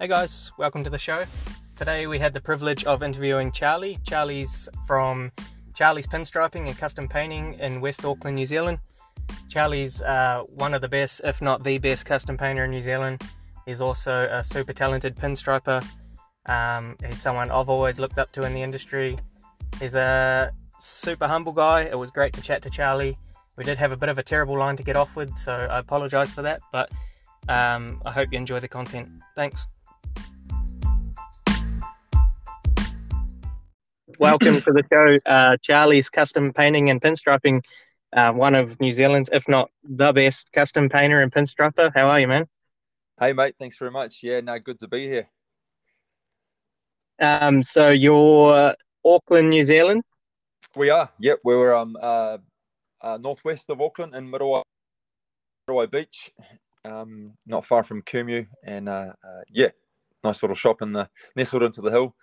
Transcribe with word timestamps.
Hey 0.00 0.08
guys, 0.08 0.50
welcome 0.58 0.82
to 0.82 0.90
the 0.90 0.98
show. 0.98 1.24
Today 1.76 2.08
we 2.08 2.18
had 2.18 2.34
the 2.34 2.40
privilege 2.40 2.82
of 2.82 3.04
interviewing 3.04 3.52
Charlie. 3.52 4.00
Charlie's 4.02 4.68
from 4.88 5.30
Charlie's 5.72 6.08
Pinstriping 6.08 6.66
and 6.66 6.76
Custom 6.76 7.06
Painting 7.06 7.54
in 7.60 7.80
West 7.80 8.04
Auckland, 8.04 8.34
New 8.34 8.44
Zealand. 8.44 8.80
Charlie's 9.48 10.02
uh, 10.02 10.42
one 10.48 10.74
of 10.74 10.80
the 10.80 10.88
best, 10.88 11.20
if 11.22 11.40
not 11.40 11.62
the 11.62 11.78
best, 11.78 12.06
custom 12.06 12.36
painter 12.36 12.64
in 12.64 12.72
New 12.72 12.82
Zealand. 12.82 13.22
He's 13.66 13.80
also 13.80 14.28
a 14.32 14.42
super 14.42 14.72
talented 14.72 15.14
pinstriper. 15.14 15.80
Um, 16.46 16.96
he's 17.06 17.22
someone 17.22 17.52
I've 17.52 17.68
always 17.68 18.00
looked 18.00 18.18
up 18.18 18.32
to 18.32 18.42
in 18.42 18.52
the 18.52 18.62
industry. 18.62 19.16
He's 19.78 19.94
a 19.94 20.50
super 20.80 21.28
humble 21.28 21.52
guy. 21.52 21.82
It 21.82 21.96
was 21.96 22.10
great 22.10 22.32
to 22.32 22.40
chat 22.40 22.62
to 22.62 22.68
Charlie. 22.68 23.16
We 23.56 23.62
did 23.62 23.78
have 23.78 23.92
a 23.92 23.96
bit 23.96 24.08
of 24.08 24.18
a 24.18 24.24
terrible 24.24 24.58
line 24.58 24.76
to 24.76 24.82
get 24.82 24.96
off 24.96 25.14
with, 25.14 25.36
so 25.36 25.52
I 25.54 25.78
apologise 25.78 26.32
for 26.32 26.42
that, 26.42 26.62
but 26.72 26.90
um, 27.48 28.02
I 28.04 28.10
hope 28.10 28.32
you 28.32 28.38
enjoy 28.38 28.58
the 28.58 28.66
content. 28.66 29.08
Thanks. 29.36 29.68
Welcome 34.18 34.62
to 34.62 34.72
the 34.72 34.82
show, 34.92 35.18
uh, 35.26 35.56
Charlie's 35.60 36.08
Custom 36.08 36.52
Painting 36.52 36.90
and 36.90 37.00
Pinstriping, 37.00 37.64
uh, 38.12 38.32
one 38.32 38.54
of 38.54 38.78
New 38.80 38.92
Zealand's, 38.92 39.28
if 39.32 39.48
not 39.48 39.70
the 39.82 40.12
best 40.12 40.52
custom 40.52 40.88
painter 40.88 41.20
and 41.20 41.32
pinstriper. 41.32 41.90
How 41.94 42.08
are 42.08 42.20
you, 42.20 42.28
man? 42.28 42.46
Hey, 43.18 43.32
mate. 43.32 43.56
Thanks 43.58 43.76
very 43.76 43.90
much. 43.90 44.20
Yeah, 44.22 44.40
no, 44.40 44.58
good 44.58 44.78
to 44.80 44.88
be 44.88 45.06
here. 45.08 45.28
Um, 47.20 47.62
so 47.62 47.90
you're 47.90 48.74
Auckland, 49.04 49.50
New 49.50 49.64
Zealand? 49.64 50.02
We 50.76 50.90
are. 50.90 51.10
Yep, 51.20 51.40
we 51.44 51.54
were 51.54 51.74
um 51.74 51.96
uh, 52.00 52.38
uh 53.00 53.18
northwest 53.20 53.70
of 53.70 53.80
Auckland 53.80 54.14
in 54.14 54.30
Muriwai, 54.30 54.62
Muriwai 55.68 55.90
Beach, 55.90 56.32
um, 56.84 57.34
not 57.46 57.64
far 57.64 57.84
from 57.84 58.02
Kumeu, 58.02 58.46
and 58.64 58.88
uh, 58.88 59.12
uh, 59.24 59.42
yeah, 59.48 59.68
nice 60.24 60.42
little 60.42 60.56
shop 60.56 60.82
in 60.82 60.92
the 60.92 61.08
nestled 61.36 61.62
into 61.62 61.80
the 61.80 61.90
hill. 61.90 62.16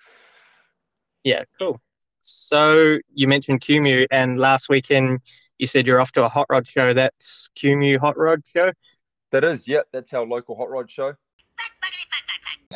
Yeah, 1.24 1.44
cool. 1.60 1.80
So 2.22 3.00
you 3.14 3.28
mentioned 3.28 3.62
Kumeu, 3.62 4.06
and 4.12 4.38
last 4.38 4.70
weekend 4.70 5.22
you 5.58 5.68
said 5.68 5.86
you're 5.86 6.02
off 6.02 6.12
to 6.14 6.26
a 6.26 6.30
hot 6.30 6.48
rod 6.50 6.68
show. 6.68 6.94
That's 6.94 7.50
Kumeu 7.56 8.00
Hot 8.00 8.18
Rod 8.18 8.42
Show. 8.54 8.72
That 9.32 9.44
is, 9.44 9.68
yep, 9.68 9.86
that's 9.94 10.14
our 10.14 10.26
local 10.26 10.58
hot 10.58 10.70
rod 10.70 10.90
show. 10.90 11.14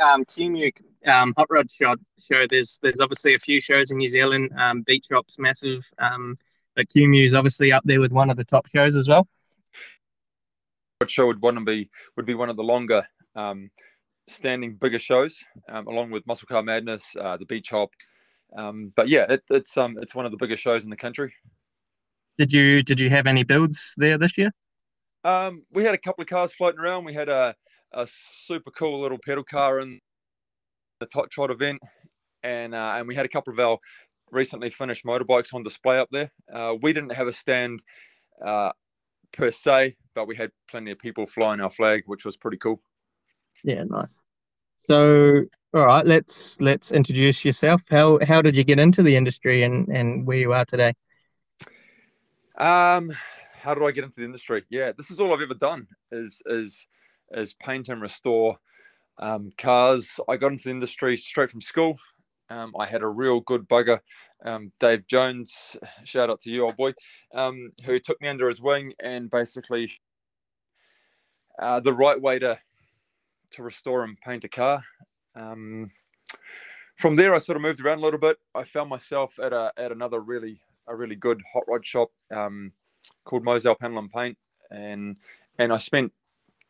Um, 0.01 0.23
Kumeu 0.25 0.71
um, 1.07 1.33
Hot 1.37 1.47
Rod 1.49 1.71
show, 1.71 1.95
show. 2.19 2.45
There's 2.49 2.79
there's 2.81 2.99
obviously 2.99 3.33
a 3.33 3.39
few 3.39 3.61
shows 3.61 3.91
in 3.91 3.97
New 3.97 4.09
Zealand. 4.09 4.51
Um, 4.57 4.81
Beach 4.81 5.07
Hop's 5.11 5.39
massive, 5.39 5.83
um, 5.99 6.35
but 6.75 6.87
Kumeu's 6.89 7.33
obviously 7.33 7.71
up 7.71 7.83
there 7.85 7.99
with 7.99 8.11
one 8.11 8.29
of 8.29 8.37
the 8.37 8.43
top 8.43 8.67
shows 8.67 8.95
as 8.95 9.07
well. 9.07 9.27
What 10.99 11.09
show 11.09 11.27
would 11.27 11.41
want 11.41 11.57
to 11.57 11.65
be 11.65 11.89
would 12.15 12.25
be 12.25 12.35
one 12.35 12.49
of 12.49 12.55
the 12.55 12.63
longer 12.63 13.07
um, 13.35 13.69
standing 14.27 14.75
bigger 14.75 14.99
shows, 14.99 15.43
um, 15.69 15.87
along 15.87 16.11
with 16.11 16.25
Muscle 16.27 16.47
Car 16.47 16.63
Madness, 16.63 17.15
uh, 17.19 17.37
the 17.37 17.45
Beach 17.45 17.69
Hop. 17.69 17.89
Um, 18.57 18.93
but 18.95 19.09
yeah, 19.09 19.25
it, 19.29 19.43
it's 19.49 19.77
um 19.77 19.97
it's 20.01 20.15
one 20.15 20.25
of 20.25 20.31
the 20.31 20.37
biggest 20.37 20.61
shows 20.61 20.83
in 20.83 20.89
the 20.89 20.95
country. 20.95 21.33
Did 22.37 22.53
you 22.53 22.83
did 22.83 22.99
you 22.99 23.09
have 23.09 23.27
any 23.27 23.43
builds 23.43 23.93
there 23.97 24.17
this 24.17 24.37
year? 24.37 24.51
Um, 25.23 25.63
we 25.71 25.83
had 25.83 25.95
a 25.95 25.97
couple 25.97 26.21
of 26.21 26.27
cars 26.27 26.53
floating 26.53 26.79
around. 26.79 27.05
We 27.05 27.13
had 27.13 27.29
a 27.29 27.55
a 27.93 28.07
super 28.45 28.71
cool 28.71 29.01
little 29.01 29.17
pedal 29.23 29.43
car 29.43 29.79
in 29.79 29.99
the 30.99 31.05
Tot 31.05 31.31
Trot 31.31 31.51
event, 31.51 31.81
and 32.43 32.75
uh, 32.75 32.95
and 32.97 33.07
we 33.07 33.15
had 33.15 33.25
a 33.25 33.29
couple 33.29 33.53
of 33.53 33.59
our 33.59 33.77
recently 34.31 34.69
finished 34.69 35.05
motorbikes 35.05 35.53
on 35.53 35.63
display 35.63 35.97
up 35.97 36.09
there. 36.11 36.31
Uh, 36.53 36.75
we 36.81 36.93
didn't 36.93 37.13
have 37.13 37.27
a 37.27 37.33
stand 37.33 37.81
uh, 38.45 38.71
per 39.31 39.51
se, 39.51 39.93
but 40.13 40.27
we 40.27 40.35
had 40.35 40.51
plenty 40.69 40.91
of 40.91 40.99
people 40.99 41.25
flying 41.25 41.61
our 41.61 41.69
flag, 41.69 42.03
which 42.05 42.25
was 42.25 42.37
pretty 42.37 42.57
cool. 42.57 42.81
Yeah, 43.63 43.83
nice. 43.83 44.21
So, 44.79 45.43
all 45.73 45.85
right, 45.85 46.05
let's 46.05 46.59
let's 46.61 46.91
introduce 46.91 47.43
yourself. 47.43 47.83
How 47.89 48.19
how 48.25 48.41
did 48.41 48.55
you 48.55 48.63
get 48.63 48.79
into 48.79 49.03
the 49.03 49.15
industry 49.15 49.63
and 49.63 49.87
and 49.89 50.25
where 50.25 50.37
you 50.37 50.53
are 50.53 50.65
today? 50.65 50.93
Um, 52.57 53.11
how 53.61 53.73
did 53.73 53.83
I 53.83 53.91
get 53.91 54.03
into 54.03 54.19
the 54.19 54.25
industry? 54.25 54.63
Yeah, 54.69 54.91
this 54.97 55.11
is 55.11 55.19
all 55.19 55.33
I've 55.33 55.41
ever 55.41 55.53
done 55.53 55.87
is 56.11 56.41
is 56.45 56.87
is 57.31 57.53
paint 57.55 57.89
and 57.89 58.01
restore 58.01 58.57
um, 59.17 59.51
cars. 59.57 60.19
I 60.29 60.37
got 60.37 60.51
into 60.51 60.65
the 60.65 60.71
industry 60.71 61.17
straight 61.17 61.49
from 61.49 61.61
school. 61.61 61.97
Um, 62.49 62.73
I 62.79 62.85
had 62.85 63.01
a 63.01 63.07
real 63.07 63.39
good 63.39 63.67
bugger, 63.67 63.99
um, 64.45 64.71
Dave 64.79 65.07
Jones. 65.07 65.75
Shout 66.03 66.29
out 66.29 66.41
to 66.41 66.51
you, 66.51 66.65
old 66.65 66.77
boy, 66.77 66.93
um, 67.33 67.71
who 67.85 67.99
took 67.99 68.21
me 68.21 68.27
under 68.27 68.47
his 68.47 68.61
wing 68.61 68.93
and 69.01 69.31
basically 69.31 69.91
uh, 71.59 71.79
the 71.79 71.93
right 71.93 72.21
way 72.21 72.37
to 72.39 72.59
to 73.55 73.63
restore 73.63 74.03
and 74.03 74.19
paint 74.19 74.43
a 74.43 74.49
car. 74.49 74.83
Um, 75.35 75.91
from 76.97 77.15
there, 77.15 77.33
I 77.33 77.39
sort 77.39 77.55
of 77.57 77.61
moved 77.61 77.81
around 77.81 77.99
a 77.99 78.01
little 78.01 78.19
bit. 78.19 78.37
I 78.53 78.63
found 78.63 78.89
myself 78.89 79.37
at 79.39 79.53
a 79.53 79.71
at 79.77 79.91
another 79.91 80.19
really 80.19 80.61
a 80.87 80.95
really 80.95 81.15
good 81.15 81.41
hot 81.51 81.63
rod 81.67 81.85
shop 81.85 82.11
um, 82.31 82.71
called 83.25 83.43
Moselle 83.43 83.75
Panel 83.75 83.99
and 83.99 84.11
Paint, 84.11 84.37
and 84.71 85.17
and 85.59 85.73
I 85.73 85.77
spent 85.77 86.13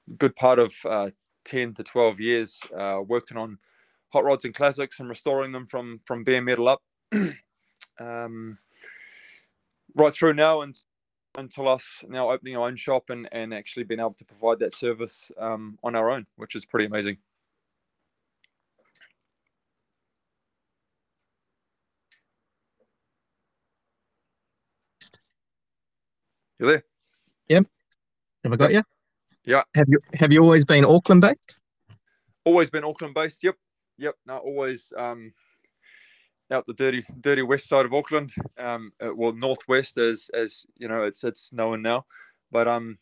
a 0.09 0.13
good 0.13 0.35
part 0.35 0.59
of 0.59 0.73
uh, 0.85 1.09
ten 1.43 1.73
to 1.75 1.83
twelve 1.83 2.19
years 2.19 2.59
uh, 2.77 3.01
working 3.05 3.37
on 3.37 3.57
hot 4.09 4.23
rods 4.23 4.45
and 4.45 4.55
classics 4.55 4.99
and 4.99 5.09
restoring 5.09 5.51
them 5.51 5.67
from 5.67 5.99
from 6.05 6.23
bare 6.23 6.41
metal 6.41 6.67
up, 6.67 6.81
um, 7.99 8.57
right 9.95 10.13
through 10.13 10.33
now 10.33 10.61
and 10.61 10.75
until 11.37 11.67
us 11.67 12.03
now 12.07 12.31
opening 12.31 12.55
our 12.55 12.67
own 12.67 12.75
shop 12.75 13.09
and 13.09 13.27
and 13.31 13.53
actually 13.53 13.83
being 13.83 13.99
able 13.99 14.13
to 14.13 14.25
provide 14.25 14.59
that 14.59 14.73
service 14.73 15.31
um, 15.37 15.77
on 15.83 15.95
our 15.95 16.09
own, 16.09 16.25
which 16.35 16.55
is 16.55 16.65
pretty 16.65 16.85
amazing. 16.85 17.17
You 26.59 26.67
there? 26.67 26.83
Yep. 27.49 27.65
Have 28.43 28.53
I 28.53 28.55
got 28.55 28.73
you? 28.73 28.81
Yeah. 29.43 29.63
Have 29.75 29.87
you 29.89 29.99
have 30.13 30.31
you 30.31 30.41
always 30.41 30.65
been 30.65 30.85
Auckland 30.85 31.21
based? 31.21 31.57
Always 32.45 32.69
been 32.69 32.83
Auckland 32.83 33.13
based. 33.13 33.43
Yep. 33.43 33.55
Yep. 33.97 34.15
No, 34.27 34.37
always 34.37 34.93
um, 34.97 35.33
out 36.51 36.65
the 36.65 36.73
dirty 36.73 37.05
dirty 37.19 37.41
west 37.41 37.67
side 37.67 37.85
of 37.85 37.93
Auckland. 37.93 38.33
Um, 38.57 38.91
uh, 39.03 39.13
well, 39.15 39.33
northwest 39.33 39.97
as 39.97 40.29
as 40.33 40.65
you 40.77 40.87
know 40.87 41.03
it's 41.03 41.23
it's 41.23 41.51
known 41.51 41.81
now, 41.81 42.05
but 42.51 42.67
um, 42.67 42.97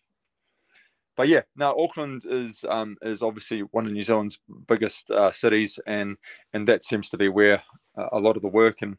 but 1.15 1.27
yeah, 1.27 1.41
now 1.55 1.75
Auckland 1.77 2.23
is 2.25 2.65
um 2.69 2.97
is 3.01 3.21
obviously 3.21 3.61
one 3.61 3.85
of 3.85 3.91
New 3.91 4.01
Zealand's 4.03 4.39
biggest 4.67 5.11
uh, 5.11 5.31
cities, 5.31 5.79
and 5.85 6.17
and 6.53 6.67
that 6.67 6.83
seems 6.83 7.09
to 7.09 7.17
be 7.17 7.29
where 7.29 7.63
uh, 7.97 8.09
a 8.11 8.19
lot 8.19 8.35
of 8.35 8.41
the 8.41 8.47
work 8.47 8.81
and 8.81 8.97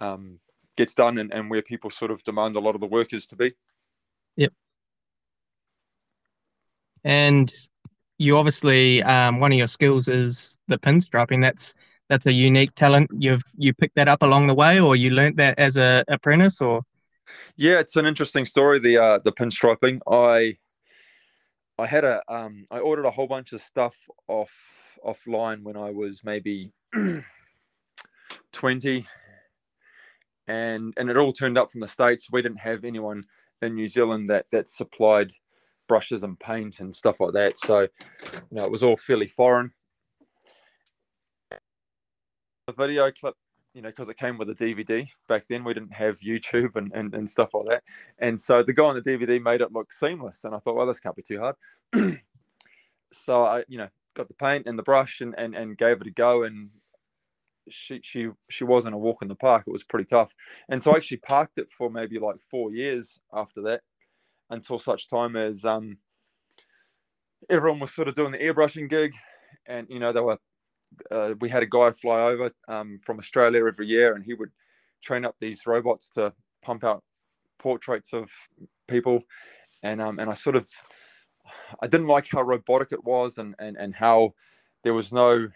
um 0.00 0.40
gets 0.76 0.94
done, 0.94 1.18
and, 1.18 1.32
and 1.32 1.50
where 1.50 1.62
people 1.62 1.90
sort 1.90 2.10
of 2.10 2.22
demand 2.24 2.56
a 2.56 2.60
lot 2.60 2.74
of 2.74 2.80
the 2.80 2.86
workers 2.86 3.26
to 3.26 3.36
be. 3.36 3.54
Yep. 4.36 4.52
And 7.02 7.52
you 8.18 8.36
obviously 8.36 9.02
um, 9.02 9.40
one 9.40 9.52
of 9.52 9.58
your 9.58 9.66
skills 9.66 10.06
is 10.08 10.58
the 10.68 10.78
pinstriping. 10.78 11.40
That's 11.40 11.74
that's 12.10 12.26
a 12.26 12.32
unique 12.32 12.74
talent. 12.74 13.08
You've 13.16 13.42
you 13.56 13.72
picked 13.72 13.94
that 13.94 14.08
up 14.08 14.22
along 14.22 14.48
the 14.48 14.54
way, 14.54 14.80
or 14.80 14.96
you 14.96 15.10
learnt 15.10 15.36
that 15.36 15.58
as 15.58 15.76
a 15.76 16.04
apprentice, 16.08 16.60
or 16.60 16.82
yeah, 17.56 17.78
it's 17.78 17.96
an 17.96 18.04
interesting 18.04 18.44
story. 18.44 18.80
The 18.80 18.98
uh, 18.98 19.18
the 19.24 19.32
pinstriping. 19.32 20.00
I 20.10 20.58
I 21.78 21.86
had 21.86 22.04
a 22.04 22.22
um, 22.28 22.66
I 22.70 22.80
ordered 22.80 23.06
a 23.06 23.10
whole 23.10 23.28
bunch 23.28 23.52
of 23.52 23.62
stuff 23.62 23.96
off 24.28 24.98
offline 25.06 25.62
when 25.62 25.76
I 25.76 25.90
was 25.92 26.22
maybe 26.24 26.72
twenty, 28.52 29.06
and 30.48 30.92
and 30.96 31.08
it 31.08 31.16
all 31.16 31.32
turned 31.32 31.56
up 31.56 31.70
from 31.70 31.80
the 31.80 31.88
states. 31.88 32.28
We 32.30 32.42
didn't 32.42 32.60
have 32.60 32.84
anyone 32.84 33.24
in 33.62 33.76
New 33.76 33.86
Zealand 33.86 34.30
that 34.30 34.46
that 34.50 34.68
supplied 34.68 35.32
brushes 35.86 36.22
and 36.22 36.38
paint 36.38 36.80
and 36.80 36.94
stuff 36.94 37.18
like 37.20 37.32
that. 37.32 37.58
So, 37.58 37.80
you 37.80 37.88
know, 38.52 38.64
it 38.64 38.70
was 38.70 38.84
all 38.84 38.96
fairly 38.96 39.26
foreign. 39.26 39.72
The 42.70 42.84
video 42.84 43.10
clip, 43.10 43.34
you 43.74 43.82
know, 43.82 43.88
because 43.88 44.08
it 44.08 44.16
came 44.16 44.38
with 44.38 44.48
a 44.50 44.54
DVD 44.54 45.08
back 45.26 45.44
then, 45.48 45.64
we 45.64 45.74
didn't 45.74 45.92
have 45.92 46.20
YouTube 46.20 46.76
and, 46.76 46.92
and, 46.94 47.12
and 47.14 47.28
stuff 47.28 47.50
like 47.54 47.66
that. 47.66 47.82
And 48.18 48.40
so 48.40 48.62
the 48.62 48.72
guy 48.72 48.84
on 48.84 48.94
the 48.94 49.02
DVD 49.02 49.42
made 49.42 49.60
it 49.60 49.72
look 49.72 49.92
seamless. 49.92 50.44
And 50.44 50.54
I 50.54 50.58
thought, 50.58 50.76
well, 50.76 50.86
this 50.86 51.00
can't 51.00 51.16
be 51.16 51.22
too 51.22 51.40
hard. 51.40 51.56
so 53.12 53.44
I, 53.44 53.64
you 53.68 53.78
know, 53.78 53.88
got 54.14 54.28
the 54.28 54.34
paint 54.34 54.66
and 54.66 54.78
the 54.78 54.82
brush 54.82 55.20
and, 55.20 55.34
and, 55.36 55.54
and 55.54 55.76
gave 55.76 56.00
it 56.00 56.06
a 56.06 56.10
go. 56.10 56.44
And 56.44 56.70
she 57.68 58.00
she 58.02 58.28
she 58.48 58.64
wasn't 58.64 58.94
a 58.94 58.98
walk 58.98 59.22
in 59.22 59.28
the 59.28 59.34
park. 59.34 59.64
It 59.66 59.72
was 59.72 59.84
pretty 59.84 60.06
tough. 60.06 60.34
And 60.68 60.82
so 60.82 60.92
I 60.92 60.96
actually 60.96 61.18
parked 61.18 61.58
it 61.58 61.70
for 61.70 61.90
maybe 61.90 62.18
like 62.18 62.40
four 62.40 62.72
years 62.72 63.18
after 63.32 63.62
that 63.62 63.82
until 64.50 64.78
such 64.78 65.08
time 65.08 65.36
as 65.36 65.64
um, 65.64 65.98
everyone 67.48 67.80
was 67.80 67.92
sort 67.92 68.08
of 68.08 68.14
doing 68.14 68.32
the 68.32 68.38
airbrushing 68.38 68.88
gig, 68.88 69.14
and 69.66 69.86
you 69.90 69.98
know 69.98 70.12
they 70.12 70.20
were. 70.20 70.38
Uh, 71.10 71.34
we 71.40 71.48
had 71.48 71.62
a 71.62 71.66
guy 71.66 71.90
fly 71.90 72.20
over 72.22 72.50
um, 72.68 73.00
from 73.02 73.18
Australia 73.18 73.66
every 73.66 73.86
year, 73.86 74.14
and 74.14 74.24
he 74.24 74.34
would 74.34 74.50
train 75.02 75.24
up 75.24 75.36
these 75.40 75.66
robots 75.66 76.08
to 76.10 76.32
pump 76.62 76.84
out 76.84 77.02
portraits 77.58 78.12
of 78.12 78.30
people, 78.88 79.22
and 79.82 80.00
um, 80.00 80.18
and 80.18 80.30
I 80.30 80.34
sort 80.34 80.56
of 80.56 80.68
I 81.82 81.86
didn't 81.86 82.08
like 82.08 82.28
how 82.28 82.42
robotic 82.42 82.92
it 82.92 83.04
was, 83.04 83.38
and 83.38 83.54
and 83.58 83.76
and 83.76 83.94
how 83.94 84.34
there 84.84 84.94
was 84.94 85.12
no 85.12 85.48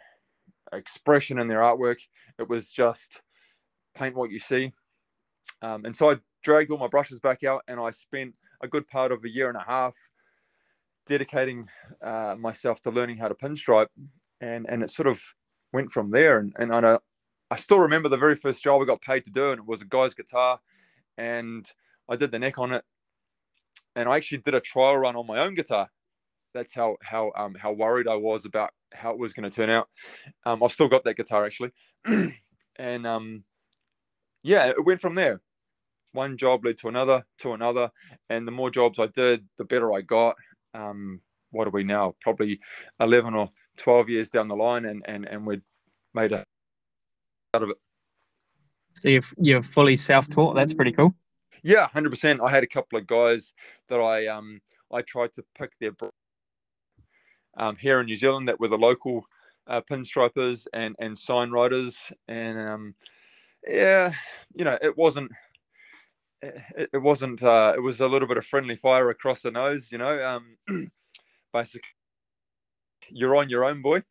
expression 0.73 1.39
in 1.39 1.49
their 1.49 1.61
artwork. 1.61 2.01
It 2.39 2.49
was 2.49 2.71
just 2.71 3.21
paint 3.95 4.15
what 4.15 4.31
you 4.31 4.39
see. 4.39 4.73
Um, 5.63 5.85
and 5.85 5.95
so 5.95 6.11
I 6.11 6.17
dragged 6.43 6.71
all 6.71 6.79
my 6.79 6.89
brushes 6.89 7.21
back 7.21 7.45
out 7.45 7.63
and 7.69 7.81
I 7.81 7.91
spent 7.91 8.35
a 8.63 8.69
good 8.69 8.87
part 8.89 9.13
of 9.13 9.25
a 9.25 9.29
year 9.29 9.49
and 9.49 9.57
a 9.57 9.65
half 9.67 9.97
dedicating 11.07 11.69
uh, 12.03 12.35
myself 12.39 12.81
to 12.83 12.91
learning 12.91 13.19
how 13.19 13.29
to 13.29 13.35
pinstripe. 13.35 13.89
And, 14.41 14.67
and 14.69 14.83
it 14.83 14.91
sort 14.91 15.07
of 15.07 15.23
went 15.73 15.91
from 15.91 16.11
there. 16.11 16.39
And, 16.39 16.53
and 16.59 16.75
I 16.75 16.81
know 16.81 16.99
I 17.51 17.57
still 17.57 17.79
remember 17.79 18.09
the 18.09 18.17
very 18.17 18.35
first 18.35 18.63
job 18.63 18.81
I 18.83 18.85
got 18.85 19.01
paid 19.01 19.25
to 19.27 19.31
do, 19.31 19.51
and 19.51 19.61
it 19.61 19.67
was 19.67 19.83
a 19.83 19.87
guy's 19.87 20.15
guitar. 20.15 20.61
And 21.17 21.71
I 22.09 22.17
did 22.17 22.31
the 22.31 22.39
neck 22.39 22.59
on 22.59 22.73
it. 22.73 22.85
And 23.95 24.09
I 24.09 24.17
actually 24.17 24.39
did 24.39 24.55
a 24.55 24.61
trial 24.61 24.97
run 24.97 25.17
on 25.17 25.27
my 25.27 25.39
own 25.39 25.55
guitar. 25.55 25.89
That's 26.53 26.75
how 26.75 26.97
how 27.03 27.33
um, 27.37 27.55
how 27.55 27.73
worried 27.73 28.09
I 28.09 28.17
was 28.17 28.45
about 28.45 28.71
how 28.93 29.11
it 29.11 29.19
was 29.19 29.33
going 29.33 29.49
to 29.49 29.55
turn 29.55 29.71
out. 29.71 29.89
Um, 30.47 30.63
I've 30.63 30.73
still 30.73 30.89
got 30.89 31.03
that 31.05 31.17
guitar 31.17 31.45
actually, 31.45 31.71
and 32.77 33.07
um, 33.07 33.45
yeah, 34.43 34.67
it 34.67 34.85
went 34.85 35.01
from 35.01 35.15
there. 35.15 35.41
One 36.13 36.37
job 36.37 36.65
led 36.65 36.79
to 36.79 36.89
another, 36.89 37.25
to 37.39 37.55
another, 37.55 37.91
and 38.31 38.47
the 38.47 38.53
more 38.53 38.71
jobs 38.71 39.01
I 39.01 39.07
did, 39.07 39.45
the 39.59 39.65
better 39.65 39.93
I 39.93 40.01
got. 40.01 40.37
Um, 40.75 41.21
what 41.51 41.67
are 41.67 41.73
we 41.73 41.83
now? 41.83 42.15
Probably 42.21 42.61
eleven 43.01 43.35
or 43.35 43.51
twelve 43.77 44.09
years 44.09 44.31
down 44.31 44.49
the 44.49 44.57
line, 44.57 44.85
and 44.85 45.03
and 45.07 45.27
and 45.27 45.47
we'd 45.47 45.63
made 46.13 46.33
a 46.33 46.45
out 47.55 47.63
of 47.63 47.71
it. 47.71 47.77
So 48.95 49.09
you're 49.09 49.23
you're 49.39 49.63
fully 49.63 49.97
self-taught. 49.97 50.55
That's 50.55 50.75
pretty 50.75 50.93
cool. 50.93 51.15
Yeah, 51.63 51.87
hundred 51.89 52.11
percent. 52.11 52.41
I 52.43 52.51
had 52.51 52.63
a 52.63 52.69
couple 52.69 52.99
of 52.99 53.07
guys 53.07 53.55
that 53.89 54.01
I 54.01 54.27
um 54.27 54.61
I 54.93 55.03
tried 55.03 55.33
to 55.35 55.45
pick 55.59 55.73
their 55.79 55.93
um, 57.57 57.77
here 57.77 58.01
in 58.01 58.07
New 58.07 58.17
Zealand 58.17 58.49
that 58.49 58.61
were 58.61 58.69
the 58.69 58.79
local 58.79 59.27
uh, 59.67 59.81
pinstripers 59.81 60.67
and 60.73 60.95
and 60.99 61.19
sign 61.19 61.51
writers, 61.51 62.13
and 62.29 62.59
um, 62.59 62.95
yeah, 63.67 64.13
you 64.55 64.65
know, 64.65 64.79
it 64.83 64.97
wasn't. 64.97 65.31
It, 66.43 66.91
it 66.93 66.99
wasn't. 66.99 67.43
Uh, 67.43 67.73
it 67.77 67.81
was 67.81 68.01
a 68.01 68.09
little 68.09 68.29
bit 68.29 68.37
of 68.37 68.47
friendly 68.47 68.77
fire 68.77 69.09
across 69.11 69.43
the 69.43 69.51
nose, 69.51 69.91
you 69.91 69.99
know. 69.99 70.23
Um, 70.23 70.57
basically, 71.53 71.89
you're 73.11 73.37
on 73.37 73.49
your 73.49 73.65
own, 73.65 73.83
boy, 73.83 74.03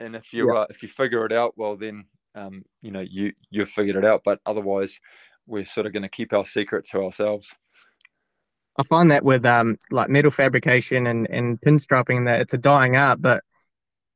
and 0.00 0.16
if 0.16 0.32
you 0.32 0.52
yeah. 0.52 0.60
uh, 0.60 0.66
if 0.70 0.82
you 0.82 0.88
figure 0.88 1.24
it 1.26 1.32
out, 1.32 1.54
well, 1.56 1.76
then 1.76 2.04
um, 2.34 2.64
you 2.82 2.90
know 2.90 3.00
you 3.00 3.32
you've 3.50 3.70
figured 3.70 3.96
it 3.96 4.04
out. 4.04 4.22
But 4.24 4.40
otherwise, 4.46 5.00
we're 5.46 5.64
sort 5.64 5.86
of 5.86 5.92
going 5.92 6.02
to 6.02 6.08
keep 6.08 6.32
our 6.32 6.44
secret 6.44 6.86
to 6.90 7.02
ourselves. 7.02 7.54
I 8.78 8.82
find 8.84 9.10
that 9.10 9.24
with 9.24 9.46
um 9.46 9.78
like 9.90 10.10
metal 10.10 10.30
fabrication 10.30 11.06
and 11.06 11.28
and 11.30 11.60
pinstriping 11.60 12.26
that 12.26 12.40
it's 12.40 12.54
a 12.54 12.58
dying 12.58 12.96
art, 12.96 13.22
but 13.22 13.42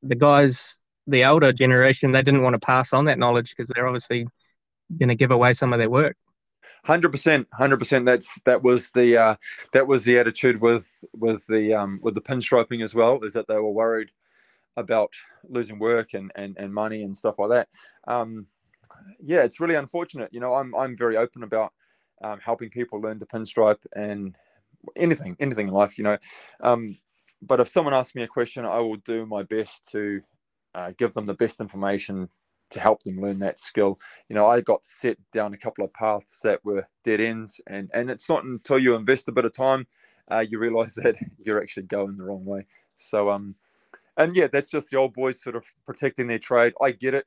the 0.03 0.15
guys, 0.15 0.79
the 1.07 1.25
older 1.25 1.51
generation, 1.51 2.11
they 2.11 2.23
didn't 2.23 2.43
want 2.43 2.53
to 2.53 2.59
pass 2.59 2.93
on 2.93 3.05
that 3.05 3.19
knowledge 3.19 3.51
because 3.51 3.69
they're 3.69 3.87
obviously 3.87 4.27
going 4.97 5.09
to 5.09 5.15
give 5.15 5.31
away 5.31 5.53
some 5.53 5.73
of 5.73 5.79
their 5.79 5.89
work. 5.89 6.17
Hundred 6.83 7.11
percent, 7.11 7.47
hundred 7.53 7.77
percent. 7.77 8.05
That's 8.05 8.39
that 8.45 8.63
was 8.63 8.91
the 8.91 9.17
uh, 9.17 9.35
that 9.73 9.87
was 9.87 10.03
the 10.03 10.17
attitude 10.17 10.61
with 10.61 11.03
with 11.13 11.45
the 11.47 11.73
um, 11.73 11.99
with 12.01 12.15
the 12.15 12.21
pinstriping 12.21 12.83
as 12.83 12.95
well. 12.95 13.23
Is 13.23 13.33
that 13.33 13.47
they 13.47 13.55
were 13.55 13.71
worried 13.71 14.11
about 14.77 15.11
losing 15.49 15.79
work 15.79 16.13
and 16.13 16.31
and, 16.35 16.57
and 16.57 16.73
money 16.73 17.03
and 17.03 17.15
stuff 17.15 17.39
like 17.39 17.49
that. 17.49 17.67
Um, 18.07 18.47
yeah, 19.23 19.43
it's 19.43 19.59
really 19.59 19.75
unfortunate. 19.75 20.29
You 20.33 20.39
know, 20.39 20.53
I'm 20.53 20.73
I'm 20.75 20.97
very 20.97 21.17
open 21.17 21.43
about 21.43 21.73
um, 22.23 22.39
helping 22.39 22.69
people 22.69 22.99
learn 22.99 23.19
to 23.19 23.25
pinstripe 23.25 23.83
and 23.95 24.35
anything, 24.95 25.35
anything 25.39 25.67
in 25.67 25.73
life. 25.73 25.97
You 25.97 26.05
know, 26.05 26.17
um, 26.61 26.97
but 27.41 27.59
if 27.59 27.67
someone 27.67 27.93
asks 27.93 28.15
me 28.15 28.23
a 28.23 28.27
question, 28.27 28.65
I 28.65 28.79
will 28.79 28.97
do 28.97 29.25
my 29.25 29.43
best 29.43 29.89
to 29.91 30.21
uh, 30.75 30.91
give 30.97 31.13
them 31.13 31.25
the 31.25 31.33
best 31.33 31.59
information 31.59 32.29
to 32.69 32.79
help 32.79 33.03
them 33.03 33.19
learn 33.19 33.39
that 33.39 33.57
skill. 33.57 33.99
You 34.29 34.35
know, 34.35 34.45
I 34.45 34.61
got 34.61 34.85
set 34.85 35.17
down 35.33 35.53
a 35.53 35.57
couple 35.57 35.83
of 35.83 35.93
paths 35.93 36.39
that 36.43 36.63
were 36.63 36.87
dead 37.03 37.19
ends, 37.19 37.59
and 37.67 37.89
and 37.93 38.09
it's 38.09 38.29
not 38.29 38.43
until 38.43 38.79
you 38.79 38.95
invest 38.95 39.29
a 39.29 39.33
bit 39.33 39.45
of 39.45 39.53
time 39.53 39.87
uh, 40.31 40.39
you 40.39 40.57
realize 40.59 40.95
that 41.03 41.15
you're 41.43 41.61
actually 41.61 41.83
going 41.83 42.15
the 42.15 42.25
wrong 42.25 42.45
way. 42.45 42.65
So 42.95 43.29
um, 43.29 43.55
and 44.17 44.35
yeah, 44.35 44.47
that's 44.47 44.69
just 44.69 44.89
the 44.89 44.97
old 44.97 45.13
boys 45.13 45.41
sort 45.41 45.55
of 45.55 45.65
protecting 45.85 46.27
their 46.27 46.39
trade. 46.39 46.73
I 46.81 46.91
get 46.91 47.13
it, 47.13 47.25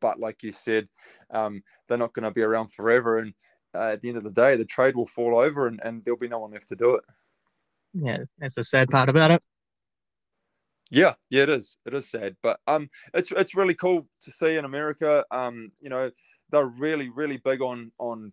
but 0.00 0.18
like 0.18 0.42
you 0.42 0.52
said, 0.52 0.88
um, 1.30 1.62
they're 1.86 1.98
not 1.98 2.12
going 2.12 2.24
to 2.24 2.30
be 2.30 2.42
around 2.42 2.72
forever, 2.72 3.18
and 3.18 3.34
uh, 3.74 3.92
at 3.92 4.00
the 4.00 4.08
end 4.08 4.18
of 4.18 4.24
the 4.24 4.30
day, 4.30 4.56
the 4.56 4.64
trade 4.64 4.96
will 4.96 5.06
fall 5.06 5.38
over, 5.38 5.66
and, 5.66 5.80
and 5.84 6.04
there'll 6.04 6.18
be 6.18 6.28
no 6.28 6.40
one 6.40 6.52
left 6.52 6.68
to 6.68 6.76
do 6.76 6.94
it. 6.94 7.04
Yeah, 7.94 8.18
that's 8.38 8.54
the 8.54 8.64
sad 8.64 8.88
part 8.88 9.08
about 9.08 9.30
it. 9.30 9.42
Yeah, 10.90 11.14
yeah, 11.28 11.44
it 11.44 11.48
is. 11.50 11.78
It 11.86 11.94
is 11.94 12.10
sad, 12.10 12.36
but 12.42 12.58
um, 12.66 12.90
it's 13.14 13.30
it's 13.32 13.54
really 13.54 13.74
cool 13.74 14.08
to 14.22 14.30
see 14.30 14.56
in 14.56 14.64
America. 14.64 15.24
Um, 15.30 15.70
you 15.80 15.88
know, 15.88 16.10
they're 16.50 16.66
really 16.66 17.08
really 17.10 17.36
big 17.36 17.62
on 17.62 17.92
on 17.98 18.32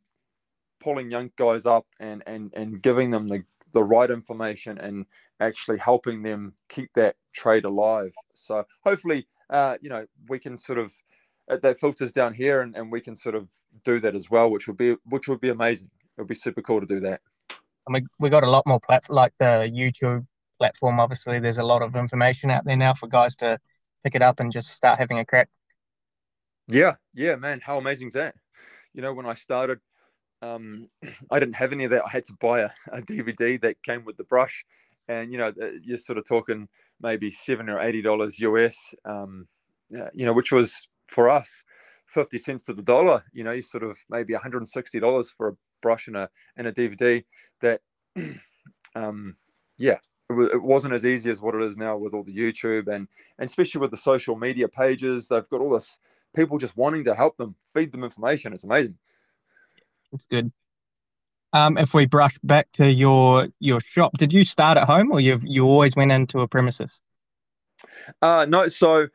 pulling 0.79 1.11
young 1.11 1.31
guys 1.37 1.65
up 1.67 1.85
and 1.99 2.23
and 2.25 2.51
and 2.55 2.81
giving 2.81 3.11
them 3.11 3.27
the 3.27 3.43
the 3.73 3.83
right 3.83 4.09
information 4.09 4.79
and 4.79 5.05
actually 5.39 5.77
helping 5.77 6.23
them 6.23 6.53
keep 6.69 6.91
that 6.93 7.15
trade 7.33 7.65
alive. 7.65 8.13
So 8.33 8.63
hopefully, 8.83 9.27
uh, 9.49 9.77
you 9.81 9.89
know, 9.89 10.05
we 10.29 10.39
can 10.39 10.57
sort 10.57 10.79
of 10.79 10.93
uh, 11.49 11.57
that 11.57 11.79
filters 11.79 12.11
down 12.11 12.33
here, 12.33 12.61
and, 12.61 12.75
and 12.75 12.91
we 12.91 13.01
can 13.01 13.15
sort 13.15 13.35
of 13.35 13.49
do 13.83 13.99
that 13.99 14.15
as 14.15 14.29
well, 14.29 14.49
which 14.49 14.67
would 14.67 14.77
be 14.77 14.95
which 15.05 15.27
would 15.27 15.39
be 15.39 15.49
amazing. 15.49 15.89
It 16.17 16.21
would 16.21 16.27
be 16.27 16.35
super 16.35 16.61
cool 16.61 16.81
to 16.81 16.85
do 16.85 16.99
that. 17.01 17.21
And 17.85 17.93
we 17.93 18.05
we 18.19 18.29
got 18.29 18.43
a 18.43 18.49
lot 18.49 18.65
more 18.67 18.79
platform 18.79 19.15
like 19.15 19.33
the 19.39 19.71
YouTube 19.73 20.25
platform. 20.59 20.99
Obviously, 20.99 21.39
there's 21.39 21.57
a 21.57 21.63
lot 21.63 21.81
of 21.81 21.95
information 21.95 22.51
out 22.51 22.65
there 22.65 22.75
now 22.75 22.93
for 22.93 23.07
guys 23.07 23.35
to 23.37 23.59
pick 24.03 24.15
it 24.15 24.21
up 24.21 24.39
and 24.39 24.51
just 24.51 24.73
start 24.73 24.99
having 24.99 25.19
a 25.19 25.25
crack. 25.25 25.49
Yeah, 26.67 26.95
yeah, 27.13 27.35
man, 27.35 27.61
how 27.63 27.77
amazing 27.77 28.07
is 28.07 28.13
that? 28.13 28.35
You 28.93 29.01
know, 29.01 29.13
when 29.13 29.25
I 29.25 29.35
started, 29.35 29.79
um, 30.41 30.87
I 31.31 31.39
didn't 31.39 31.55
have 31.55 31.71
any 31.71 31.85
of 31.85 31.91
that. 31.91 32.03
I 32.05 32.09
had 32.09 32.25
to 32.25 32.33
buy 32.33 32.61
a, 32.61 32.69
a 32.91 33.01
DVD 33.01 33.59
that 33.61 33.81
came 33.83 34.03
with 34.03 34.17
the 34.17 34.25
brush, 34.25 34.65
and 35.07 35.31
you 35.31 35.37
know, 35.37 35.51
you're 35.83 35.97
sort 35.97 36.17
of 36.17 36.27
talking 36.27 36.67
maybe 37.01 37.31
seven 37.31 37.69
or 37.69 37.79
eighty 37.79 38.01
dollars 38.01 38.39
US. 38.39 38.93
Um, 39.05 39.47
you 40.13 40.25
know, 40.25 40.33
which 40.33 40.51
was 40.51 40.89
for 41.05 41.29
us 41.29 41.63
50 42.07 42.37
cents 42.37 42.61
to 42.63 42.73
the 42.73 42.81
dollar. 42.81 43.23
You 43.33 43.43
know 43.43 43.51
you 43.51 43.61
sort 43.61 43.83
of 43.83 43.97
maybe 44.09 44.33
160 44.33 44.99
dollars 44.99 45.29
for 45.29 45.49
a 45.49 45.53
brush 45.81 46.07
and 46.07 46.17
a 46.17 46.29
and 46.55 46.67
a 46.67 46.71
dvd 46.71 47.23
that 47.61 47.81
um 48.95 49.35
yeah 49.77 49.93
it, 49.93 50.33
w- 50.33 50.49
it 50.49 50.61
wasn't 50.61 50.93
as 50.93 51.05
easy 51.05 51.29
as 51.29 51.39
what 51.39 51.53
it 51.53 51.61
is 51.61 51.77
now 51.77 51.95
with 51.95 52.15
all 52.15 52.23
the 52.23 52.35
youtube 52.35 52.87
and 52.87 53.07
and 53.37 53.47
especially 53.47 53.79
with 53.79 53.91
the 53.91 53.97
social 53.97 54.35
media 54.35 54.67
pages. 54.67 55.27
They've 55.27 55.47
got 55.49 55.61
all 55.61 55.73
this 55.73 55.99
people 56.35 56.57
just 56.57 56.77
wanting 56.77 57.03
to 57.05 57.15
help 57.15 57.37
them 57.37 57.55
feed 57.73 57.91
them 57.91 58.03
information. 58.03 58.53
It's 58.53 58.63
amazing. 58.63 58.97
It's 60.11 60.25
good 60.25 60.51
um, 61.53 61.77
if 61.77 61.93
we 61.93 62.05
brush 62.05 62.37
back 62.43 62.71
to 62.73 62.91
your 62.91 63.47
your 63.59 63.79
shop, 63.79 64.17
did 64.17 64.33
you 64.33 64.43
start 64.43 64.77
at 64.77 64.85
home 64.85 65.11
or 65.11 65.19
you 65.19 65.39
you 65.43 65.65
always 65.65 65.95
went 65.95 66.11
into 66.11 66.41
a 66.41 66.47
premises? 66.47 67.01
Uh, 68.21 68.45
no, 68.47 68.67
so 68.67 69.07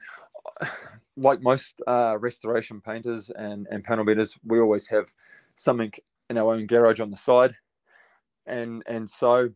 like 1.16 1.42
most 1.42 1.82
uh, 1.86 2.16
restoration 2.18 2.80
painters 2.80 3.30
and, 3.30 3.66
and 3.70 3.84
panel 3.84 4.04
beaters, 4.04 4.38
we 4.44 4.58
always 4.60 4.88
have 4.88 5.12
something 5.54 5.92
in 6.30 6.38
our 6.38 6.54
own 6.54 6.66
garage 6.66 7.00
on 7.00 7.10
the 7.10 7.16
side. 7.16 7.54
And 8.46 8.82
and 8.86 9.08
so 9.08 9.50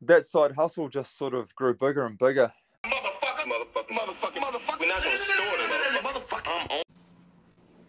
that 0.00 0.24
side 0.24 0.52
hustle 0.56 0.88
just 0.88 1.16
sort 1.16 1.34
of 1.34 1.54
grew 1.54 1.74
bigger 1.74 2.04
and 2.06 2.18
bigger. 2.18 2.52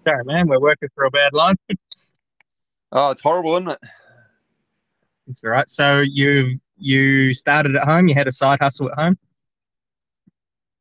Sorry, 0.03 0.25
man, 0.25 0.48
we're 0.48 0.60
working 0.60 0.89
for 0.93 1.05
a 1.05 1.12
bad 1.12 1.33
line. 1.33 1.55
oh, 2.93 3.12
it's 3.12 3.21
horrible, 3.21 3.57
isn't 3.57 3.69
it? 3.69 3.79
It's 5.27 5.43
all 5.43 5.50
right. 5.50 5.69
So 5.69 6.00
you 6.00 6.59
you 6.77 7.33
started 7.33 7.75
at 7.75 7.85
home. 7.85 8.07
You 8.07 8.15
had 8.15 8.27
a 8.27 8.31
side 8.31 8.59
hustle 8.62 8.89
at 8.91 8.97
home. 8.97 9.17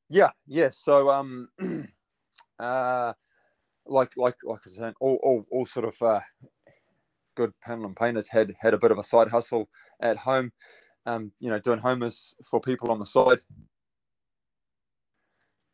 Yeah, 0.09 0.31
yeah. 0.47 0.71
So 0.71 1.11
um, 1.11 1.49
uh, 2.59 3.13
like 3.87 4.13
like 4.17 4.37
like 4.45 4.61
I 4.67 4.71
said, 4.71 4.95
all 5.01 5.19
all, 5.23 5.47
all 5.51 5.67
sort 5.67 5.87
of 5.87 6.01
uh, 6.03 6.21
good 7.35 7.53
panel 7.61 7.87
and 7.87 7.97
painters 7.97 8.29
had 8.29 8.55
had 8.61 8.75
a 8.75 8.79
bit 8.79 8.91
of 8.91 8.99
a 8.99 9.03
side 9.03 9.29
hustle 9.29 9.69
at 10.01 10.19
home. 10.19 10.53
Um, 11.07 11.33
you 11.41 11.51
know, 11.51 11.59
doing 11.59 11.79
homers 11.79 12.37
for 12.49 12.61
people 12.61 12.91
on 12.91 13.01
the 13.01 13.07
side. 13.07 13.39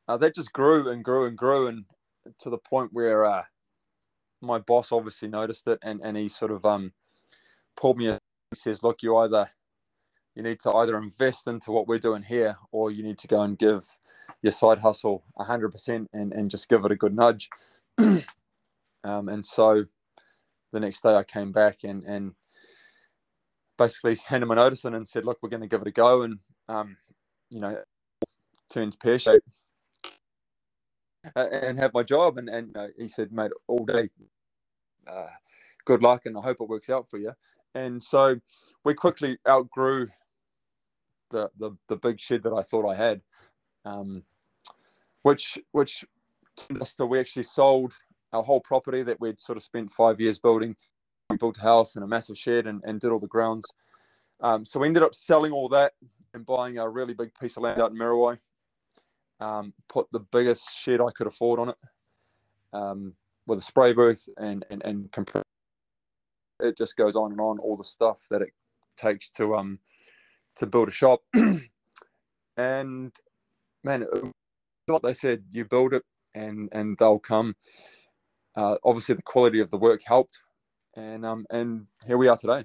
Uh, 0.06 0.16
that 0.16 0.34
just 0.34 0.54
grew 0.54 0.88
and 0.88 1.04
grew 1.04 1.26
and 1.26 1.36
grew, 1.36 1.66
and 1.66 1.84
to 2.38 2.48
the 2.48 2.56
point 2.58 2.90
where 2.92 3.26
uh, 3.26 3.42
my 4.40 4.58
boss 4.58 4.92
obviously 4.92 5.28
noticed 5.28 5.66
it, 5.68 5.78
and 5.82 6.00
and 6.02 6.16
he 6.16 6.28
sort 6.28 6.50
of 6.50 6.64
um 6.64 6.92
pulled 7.76 7.98
me. 7.98 8.06
He 8.06 8.56
says, 8.56 8.82
"Look, 8.82 9.02
you 9.02 9.16
either 9.16 9.48
you 10.38 10.44
need 10.44 10.60
to 10.60 10.70
either 10.70 10.96
invest 10.96 11.48
into 11.48 11.72
what 11.72 11.88
we're 11.88 11.98
doing 11.98 12.22
here 12.22 12.56
or 12.70 12.92
you 12.92 13.02
need 13.02 13.18
to 13.18 13.26
go 13.26 13.42
and 13.42 13.58
give 13.58 13.84
your 14.40 14.52
side 14.52 14.78
hustle 14.78 15.24
100% 15.36 16.06
and, 16.12 16.32
and 16.32 16.48
just 16.48 16.68
give 16.68 16.84
it 16.84 16.92
a 16.92 16.96
good 16.96 17.14
nudge 17.14 17.50
um, 17.98 18.22
and 19.04 19.44
so 19.44 19.84
the 20.72 20.78
next 20.78 21.02
day 21.02 21.16
i 21.16 21.24
came 21.24 21.50
back 21.50 21.78
and, 21.82 22.04
and 22.04 22.34
basically 23.76 24.16
handed 24.26 24.46
my 24.46 24.54
notice 24.54 24.84
in 24.84 24.94
and 24.94 25.08
said 25.08 25.24
look 25.24 25.38
we're 25.42 25.48
going 25.48 25.60
to 25.60 25.66
give 25.66 25.82
it 25.82 25.88
a 25.88 25.92
go 25.92 26.22
and 26.22 26.38
um, 26.68 26.96
you 27.50 27.58
know 27.58 27.76
turns 28.70 28.94
pear 28.94 29.18
shape 29.18 29.42
uh, 29.44 29.67
and 31.36 31.78
have 31.78 31.94
my 31.94 32.02
job. 32.02 32.38
And 32.38 32.48
and 32.48 32.76
uh, 32.76 32.88
he 32.98 33.08
said, 33.08 33.32
mate, 33.32 33.50
all 33.66 33.84
day, 33.84 34.10
uh, 35.06 35.26
good 35.84 36.02
luck, 36.02 36.26
and 36.26 36.36
I 36.36 36.40
hope 36.40 36.58
it 36.60 36.68
works 36.68 36.90
out 36.90 37.08
for 37.08 37.18
you. 37.18 37.32
And 37.74 38.02
so 38.02 38.40
we 38.84 38.94
quickly 38.94 39.38
outgrew 39.48 40.08
the 41.30 41.50
the, 41.58 41.72
the 41.88 41.96
big 41.96 42.20
shed 42.20 42.42
that 42.44 42.52
I 42.52 42.62
thought 42.62 42.88
I 42.88 42.94
had, 42.94 43.20
um, 43.84 44.22
which 45.22 45.58
which 45.72 46.04
so 46.82 47.06
we 47.06 47.20
actually 47.20 47.44
sold 47.44 47.94
our 48.32 48.42
whole 48.42 48.60
property 48.60 49.02
that 49.02 49.20
we'd 49.20 49.40
sort 49.40 49.56
of 49.56 49.62
spent 49.62 49.92
five 49.92 50.20
years 50.20 50.38
building. 50.38 50.76
We 51.30 51.36
built 51.36 51.58
a 51.58 51.62
house 51.62 51.94
and 51.94 52.04
a 52.04 52.08
massive 52.08 52.38
shed 52.38 52.66
and, 52.66 52.82
and 52.84 53.00
did 53.00 53.10
all 53.10 53.18
the 53.18 53.26
grounds. 53.26 53.66
Um, 54.40 54.64
so 54.64 54.80
we 54.80 54.86
ended 54.86 55.02
up 55.02 55.14
selling 55.14 55.52
all 55.52 55.68
that 55.70 55.92
and 56.34 56.44
buying 56.44 56.78
a 56.78 56.88
really 56.88 57.14
big 57.14 57.32
piece 57.38 57.56
of 57.56 57.62
land 57.62 57.80
out 57.80 57.90
in 57.90 57.96
Muriwai. 57.98 58.38
Um, 59.40 59.72
put 59.88 60.06
the 60.10 60.20
biggest 60.20 60.68
shed 60.76 61.00
I 61.00 61.10
could 61.14 61.28
afford 61.28 61.60
on 61.60 61.68
it 61.68 61.76
um, 62.72 63.14
with 63.46 63.58
a 63.58 63.62
spray 63.62 63.92
booth 63.92 64.28
and 64.36 64.64
and 64.70 64.82
and 64.84 65.12
compress. 65.12 65.44
It 66.60 66.76
just 66.76 66.96
goes 66.96 67.14
on 67.14 67.32
and 67.32 67.40
on. 67.40 67.58
All 67.58 67.76
the 67.76 67.84
stuff 67.84 68.20
that 68.30 68.42
it 68.42 68.50
takes 68.96 69.30
to 69.30 69.54
um 69.54 69.78
to 70.56 70.66
build 70.66 70.88
a 70.88 70.92
shop. 70.92 71.20
and 72.56 73.12
man, 73.84 74.06
what 74.86 75.02
they 75.02 75.14
said, 75.14 75.44
you 75.50 75.64
build 75.64 75.94
it 75.94 76.02
and 76.34 76.68
and 76.72 76.96
they'll 76.98 77.18
come. 77.18 77.54
Uh, 78.56 78.76
obviously, 78.84 79.14
the 79.14 79.22
quality 79.22 79.60
of 79.60 79.70
the 79.70 79.78
work 79.78 80.02
helped, 80.04 80.40
and 80.96 81.24
um 81.24 81.46
and 81.50 81.86
here 82.06 82.18
we 82.18 82.28
are 82.28 82.36
today. 82.36 82.64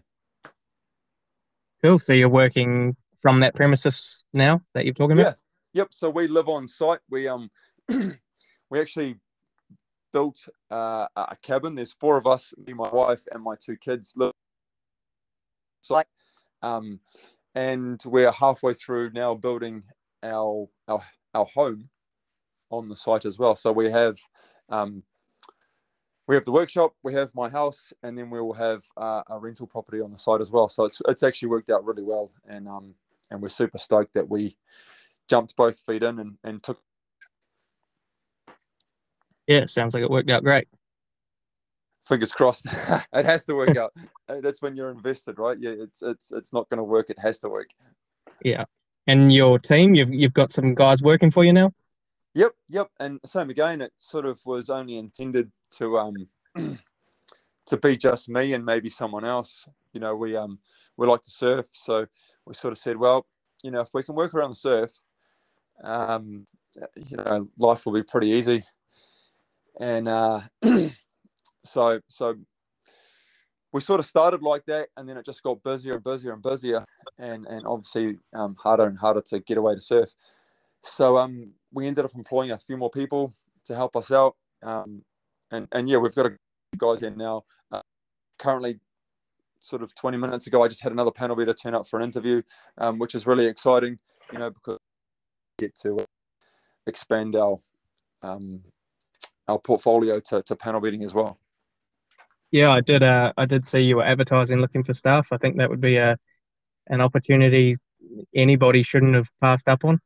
Cool. 1.84 2.00
So 2.00 2.13
you're 2.13 2.30
working 2.30 2.96
from 3.22 3.42
that 3.42 3.56
premises 3.56 4.25
now 4.34 4.62
that 4.74 4.86
you're 4.86 4.94
talking 4.94 5.20
about? 5.20 5.38
Yep. 5.74 5.88
So 5.92 6.10
we 6.10 6.27
live 6.27 6.50
on 6.50 6.68
site. 6.68 7.00
We 7.10 7.27
um 7.27 7.50
we 7.89 8.80
actually 8.80 9.15
built 10.13 10.48
uh, 10.72 11.08
a 11.15 11.36
cabin. 11.42 11.75
There's 11.75 11.94
four 11.94 12.18
of 12.18 12.27
us, 12.27 12.53
me, 12.65 12.74
my 12.74 12.89
wife, 12.89 13.24
and 13.32 13.44
my 13.44 13.56
two 13.60 13.75
kids 13.75 14.13
live 14.15 14.27
on 14.30 14.34
site. 15.82 16.08
Um, 16.62 17.00
and 17.56 18.01
we're 18.06 18.32
halfway 18.32 18.74
through 18.74 19.12
now 19.13 19.36
building 19.36 19.84
our 20.24 20.68
our 20.88 21.03
our 21.34 21.46
home 21.46 21.89
on 22.70 22.88
the 22.89 22.96
site 22.96 23.25
as 23.25 23.39
well. 23.39 23.56
So 23.56 23.72
we 23.72 23.92
have 23.92 24.18
um, 24.70 25.03
we 26.27 26.36
have 26.36 26.46
the 26.46 26.51
workshop, 26.51 26.94
we 27.03 27.13
have 27.13 27.34
my 27.36 27.50
house, 27.50 27.92
and 28.03 28.18
then 28.18 28.30
we 28.30 28.39
will 28.39 28.53
have 28.53 28.84
uh, 28.96 29.24
a 29.30 29.39
rental 29.39 29.68
property 29.68 30.01
on 30.01 30.12
the 30.12 30.18
site 30.18 30.42
as 30.42 30.51
well. 30.51 30.70
So 30.70 30.86
it's 30.86 31.01
it's 31.08 31.24
actually 31.24 31.50
worked 31.50 31.70
out 31.70 31.86
really 31.86 32.03
well, 32.03 32.32
and 32.48 32.68
um 32.68 32.96
and 33.32 33.42
we're 33.42 33.50
super 33.50 33.80
stoked 33.80 34.13
that 34.13 34.30
we 34.30 34.56
jumped 35.30 35.56
both 35.56 35.80
feet 35.80 36.03
in 36.03 36.20
and, 36.20 36.38
and 36.44 36.63
took. 36.63 36.80
Yeah, 39.48 39.65
sounds 39.65 39.94
like 39.94 40.03
it 40.03 40.10
worked 40.10 40.30
out 40.30 40.44
great. 40.44 40.68
Fingers 42.06 42.32
crossed. 42.32 42.65
it 43.13 43.25
has 43.25 43.46
to 43.46 43.56
work 43.56 43.77
out. 43.77 43.94
Uh, 44.27 44.42
that's 44.42 44.62
when 44.62 44.75
you're 44.75 44.92
invested, 44.92 45.39
right? 45.39 45.58
Yeah, 45.60 45.72
it's 45.72 46.01
it's 46.01 46.32
it's 46.32 46.53
not 46.53 46.70
going 46.70 46.77
to 46.77 46.84
work. 46.84 47.10
It 47.10 47.20
has 47.20 47.39
to 47.39 47.50
work. 47.50 47.70
Yeah, 48.44 48.65
and 49.08 49.34
your 49.34 49.60
team, 49.60 49.96
you've 49.96 50.13
you've 50.13 50.34
got 50.34 50.51
some 50.51 50.75
guys 50.75 51.01
working 51.01 51.32
for 51.32 51.44
you 51.44 51.53
now. 51.53 51.74
Yep, 52.36 52.51
yep. 52.70 52.89
And 53.00 53.20
same 53.25 53.50
again. 53.50 53.82
It 53.82 53.94
sort 53.98 54.25
of 54.25 54.39
was 54.46 54.70
only 54.70 54.98
intended 54.98 55.51
to 55.77 55.98
um 55.98 56.27
to 57.65 57.77
be 57.77 57.96
just 57.96 58.30
me 58.30 58.53
and 58.53 58.65
maybe 58.65 58.89
someone 58.89 59.25
else. 59.25 59.68
You 59.94 60.00
know, 60.00 60.15
we 60.15 60.36
um 60.36 60.60
we 60.98 61.08
like 61.08 61.22
to 61.24 61.32
surf, 61.32 61.68
so 61.72 62.08
we 62.46 62.53
sort 62.53 62.72
of 62.72 62.77
said, 62.77 62.98
well, 62.98 63.25
you 63.63 63.72
know, 63.72 63.82
if 63.82 63.89
we 63.94 64.03
can 64.03 64.15
work 64.15 64.34
around 64.34 64.51
the 64.51 64.56
surf, 64.56 64.92
um, 65.84 66.46
you 66.96 67.18
know, 67.18 67.48
life 67.58 67.86
will 67.86 67.94
be 67.94 68.03
pretty 68.03 68.30
easy. 68.30 68.63
And 69.80 70.08
uh, 70.08 70.42
so 71.65 72.00
so 72.08 72.36
we 73.72 73.82
sort 73.82 74.00
of 74.00 74.06
started 74.06 74.42
like 74.44 74.65
that, 74.68 74.89
and 74.98 75.10
then 75.10 75.18
it 75.18 75.25
just 75.25 75.44
got 75.44 75.63
busier 75.63 75.94
and 75.94 76.03
busier 76.03 76.34
and 76.34 76.44
busier, 76.44 76.86
and 77.18 77.46
and 77.48 77.65
obviously 77.65 78.18
um, 78.34 78.56
harder 78.60 78.86
and 78.86 78.98
harder 78.98 79.22
to 79.22 79.39
get 79.39 79.58
away 79.58 79.75
to 79.75 79.82
surf. 79.82 80.13
So 80.82 81.18
um, 81.18 81.53
we 81.72 81.88
ended 81.88 82.06
up 82.06 82.13
employing 82.13 82.51
a 82.51 82.58
few 82.58 82.77
more 82.77 82.92
people 82.92 83.34
to 83.65 83.75
help 83.75 83.96
us 83.96 84.12
out. 84.12 84.36
Um, 84.62 85.03
and 85.51 85.68
and 85.72 85.89
yeah, 85.89 85.98
we've 85.98 86.15
got 86.15 86.27
a 86.27 86.38
guys 86.77 87.00
here 87.00 87.10
now. 87.12 87.44
Uh, 87.72 87.82
currently, 88.38 88.80
sort 89.60 89.82
of 89.82 89.96
20 89.96 90.18
minutes 90.18 90.48
ago, 90.48 90.63
I 90.63 90.68
just 90.68 90.82
had 90.84 90.92
another 90.92 91.12
panel 91.12 91.36
beater 91.36 91.53
turn 91.53 91.74
up 91.74 91.88
for 91.88 91.98
an 92.00 92.06
interview, 92.06 92.42
um, 92.77 93.00
which 93.00 93.15
is 93.15 93.25
really 93.25 93.46
exciting. 93.46 93.98
You 94.32 94.39
know, 94.39 94.51
because 94.51 94.80
get 95.57 95.75
to 95.75 96.05
expand 96.88 97.36
our 97.36 97.60
um, 98.22 98.62
our 99.48 99.60
portfolio 99.60 100.19
to, 100.19 100.41
to 100.43 100.55
panel 100.55 100.79
beating 100.79 101.03
as 101.03 101.13
well. 101.13 101.38
Yeah, 102.51 102.72
I 102.72 102.81
did. 102.81 103.03
Uh, 103.03 103.33
I 103.36 103.45
did 103.45 103.65
see 103.65 103.81
you 103.81 103.98
were 103.98 104.05
advertising, 104.05 104.62
looking 104.62 104.83
for 104.83 104.93
staff. 104.93 105.27
I 105.31 105.38
think 105.38 105.57
that 105.57 105.69
would 105.69 105.81
be 105.81 105.98
a 105.98 106.17
an 106.88 107.01
opportunity 107.01 107.77
anybody 108.36 108.83
shouldn't 108.83 109.15
have 109.15 109.29
passed 109.41 109.67
up 109.67 109.86
on. 109.86 110.00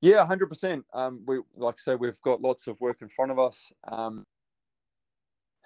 Yeah, 0.00 0.24
hundred 0.24 0.44
um, 0.44 0.48
percent. 0.50 0.84
We 1.26 1.40
like 1.56 1.74
I 1.74 1.78
say, 1.78 1.94
we've 1.96 2.20
got 2.22 2.40
lots 2.40 2.66
of 2.66 2.80
work 2.80 3.02
in 3.02 3.08
front 3.08 3.32
of 3.32 3.38
us. 3.38 3.72
Um, 3.88 4.24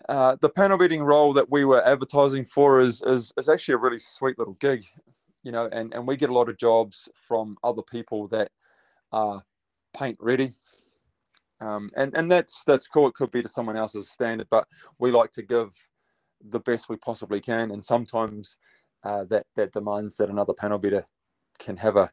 uh, 0.09 0.37
the 0.41 0.49
panel 0.49 0.79
beating 0.79 1.03
role 1.03 1.35
that 1.35 1.51
we 1.51 1.65
were 1.65 1.87
advertising 1.87 2.47
for 2.47 2.81
is, 2.81 3.03
is 3.03 3.33
is 3.37 3.49
actually 3.49 3.75
a 3.75 3.79
really 3.79 3.99
sweet 3.99 4.39
little 4.39 4.55
gig, 4.55 4.85
you 5.43 5.53
know, 5.53 5.69
and, 5.71 5.93
and 5.93 6.07
we 6.07 6.17
get 6.17 6.31
a 6.31 6.35
lot 6.35 6.49
of 6.49 6.57
jobs 6.57 7.09
from 7.15 7.57
other 7.63 7.83
people 7.83 8.27
that 8.29 8.51
are 9.13 9.43
paint 9.97 10.17
ready. 10.21 10.53
Um, 11.61 11.91
and 11.97 12.15
and 12.15 12.31
that's 12.31 12.65
that's 12.65 12.87
cool. 12.87 13.09
It 13.09 13.15
could 13.15 13.31
be 13.31 13.43
to 13.43 13.49
someone 13.49 13.77
else's 13.77 14.11
standard, 14.11 14.49
but 14.51 14.67
we 14.99 15.11
like 15.11 15.31
to 15.33 15.43
give 15.43 15.71
the 16.43 16.61
best 16.61 16.89
we 16.89 16.97
possibly 16.97 17.41
can, 17.41 17.71
and 17.71 17.85
sometimes 17.85 18.57
uh, 19.05 19.25
that 19.25 19.47
that 19.57 19.73
demands 19.73 20.17
that 20.17 20.31
another 20.31 20.55
panel 20.55 20.79
beater 20.79 21.07
can 21.59 21.77
have 21.77 21.97
a 21.97 22.11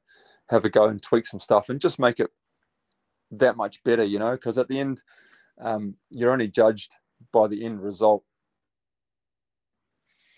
have 0.50 0.66
a 0.66 0.70
go 0.70 0.86
and 0.86 1.02
tweak 1.02 1.26
some 1.26 1.40
stuff 1.40 1.70
and 1.70 1.80
just 1.80 2.00
make 2.00 2.20
it 2.20 2.30
that 3.32 3.58
much 3.58 3.84
better, 3.84 4.04
you 4.04 4.20
know, 4.20 4.32
because 4.32 4.58
at 4.58 4.68
the 4.68 4.80
end, 4.80 5.02
um, 5.60 5.96
you're 6.10 6.32
only 6.32 6.48
judged 6.48 6.96
by 7.32 7.48
the 7.48 7.66
end 7.66 7.82
result 7.82 8.24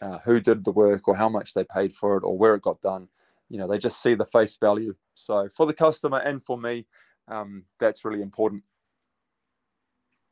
uh, 0.02 0.20
who 0.20 0.40
did 0.40 0.64
the 0.64 0.72
work 0.72 1.08
or 1.08 1.16
how 1.16 1.30
much 1.30 1.54
they 1.54 1.64
paid 1.64 1.94
for 1.94 2.18
it 2.18 2.24
or 2.24 2.38
where 2.38 2.56
it 2.56 2.62
got 2.62 2.82
done 2.82 3.10
you 3.50 3.58
know 3.58 3.68
they 3.68 3.78
just 3.78 4.02
see 4.02 4.16
the 4.16 4.26
face 4.26 4.58
value. 4.58 4.96
So 5.14 5.50
for 5.56 5.66
the 5.66 5.74
customer 5.74 6.18
and 6.20 6.44
for 6.44 6.58
me 6.58 6.86
um, 7.28 7.66
that's 7.80 8.06
really 8.06 8.22
important. 8.22 8.64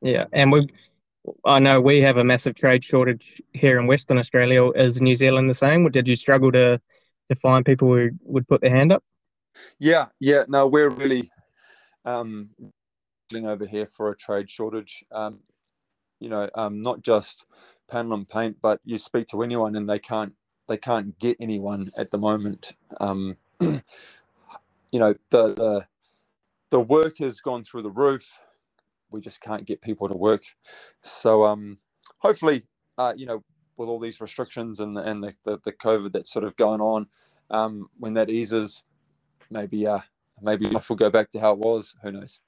Yeah 0.02 0.26
and 0.32 0.52
we 0.52 0.68
i 1.44 1.60
know 1.60 1.82
we 1.82 2.00
have 2.00 2.18
a 2.18 2.24
massive 2.24 2.56
trade 2.56 2.84
shortage 2.84 3.42
here 3.54 3.80
in 3.80 3.88
western 3.88 4.18
australia. 4.18 4.70
Is 4.72 5.02
new 5.02 5.16
zealand 5.16 5.50
the 5.50 5.56
same? 5.56 5.90
Did 5.90 6.08
you 6.08 6.16
struggle 6.16 6.52
to 6.52 6.80
to 7.30 7.36
find 7.36 7.66
people 7.66 7.94
who 7.94 8.12
would 8.24 8.48
put 8.48 8.62
their 8.62 8.76
hand 8.76 8.92
up? 8.92 9.04
Yeah 9.80 10.08
yeah 10.20 10.44
no 10.48 10.68
we're 10.68 10.90
really 10.90 11.30
um 12.06 12.50
over 13.36 13.66
here 13.66 13.86
for 13.86 14.10
a 14.10 14.16
trade 14.16 14.50
shortage. 14.50 15.04
Um, 15.12 15.40
you 16.20 16.30
know, 16.30 16.50
um, 16.56 16.82
not 16.82 17.02
just 17.02 17.46
panel 17.90 18.14
and 18.14 18.28
paint, 18.28 18.58
but 18.62 18.80
you 18.84 18.98
speak 18.98 19.28
to 19.28 19.44
anyone 19.44 19.76
and 19.76 19.90
they 19.90 20.00
can't 20.00 20.34
they 20.68 20.78
can't 20.78 21.18
get 21.20 21.38
anyone 21.40 21.90
at 21.98 22.12
the 22.12 22.18
moment. 22.18 22.74
Um, 23.00 23.38
you 23.60 23.82
know, 24.94 25.16
the, 25.30 25.54
the 25.54 25.88
the 26.70 26.80
work 26.80 27.18
has 27.20 27.40
gone 27.40 27.64
through 27.64 27.84
the 27.84 27.90
roof. 27.90 28.40
We 29.10 29.22
just 29.22 29.40
can't 29.40 29.66
get 29.66 29.82
people 29.82 30.10
to 30.10 30.16
work. 30.16 30.44
So 31.02 31.46
um, 31.46 31.78
hopefully, 32.18 32.64
uh, 32.98 33.14
you 33.16 33.26
know, 33.26 33.44
with 33.78 33.88
all 33.88 34.00
these 34.00 34.20
restrictions 34.20 34.80
and 34.80 34.98
and 34.98 35.24
the, 35.24 35.36
the, 35.44 35.60
the 35.64 35.72
COVID 35.72 36.12
that's 36.14 36.32
sort 36.32 36.46
of 36.46 36.56
going 36.56 36.82
on, 36.82 37.08
um, 37.50 37.90
when 37.98 38.14
that 38.16 38.30
eases, 38.30 38.84
maybe 39.50 39.88
uh, 39.88 40.00
maybe 40.42 40.66
life 40.66 40.90
will 40.90 40.98
go 40.98 41.10
back 41.10 41.32
to 41.32 41.40
how 41.40 41.54
it 41.54 41.60
was. 41.60 41.96
Who 42.04 42.12
knows? 42.12 42.42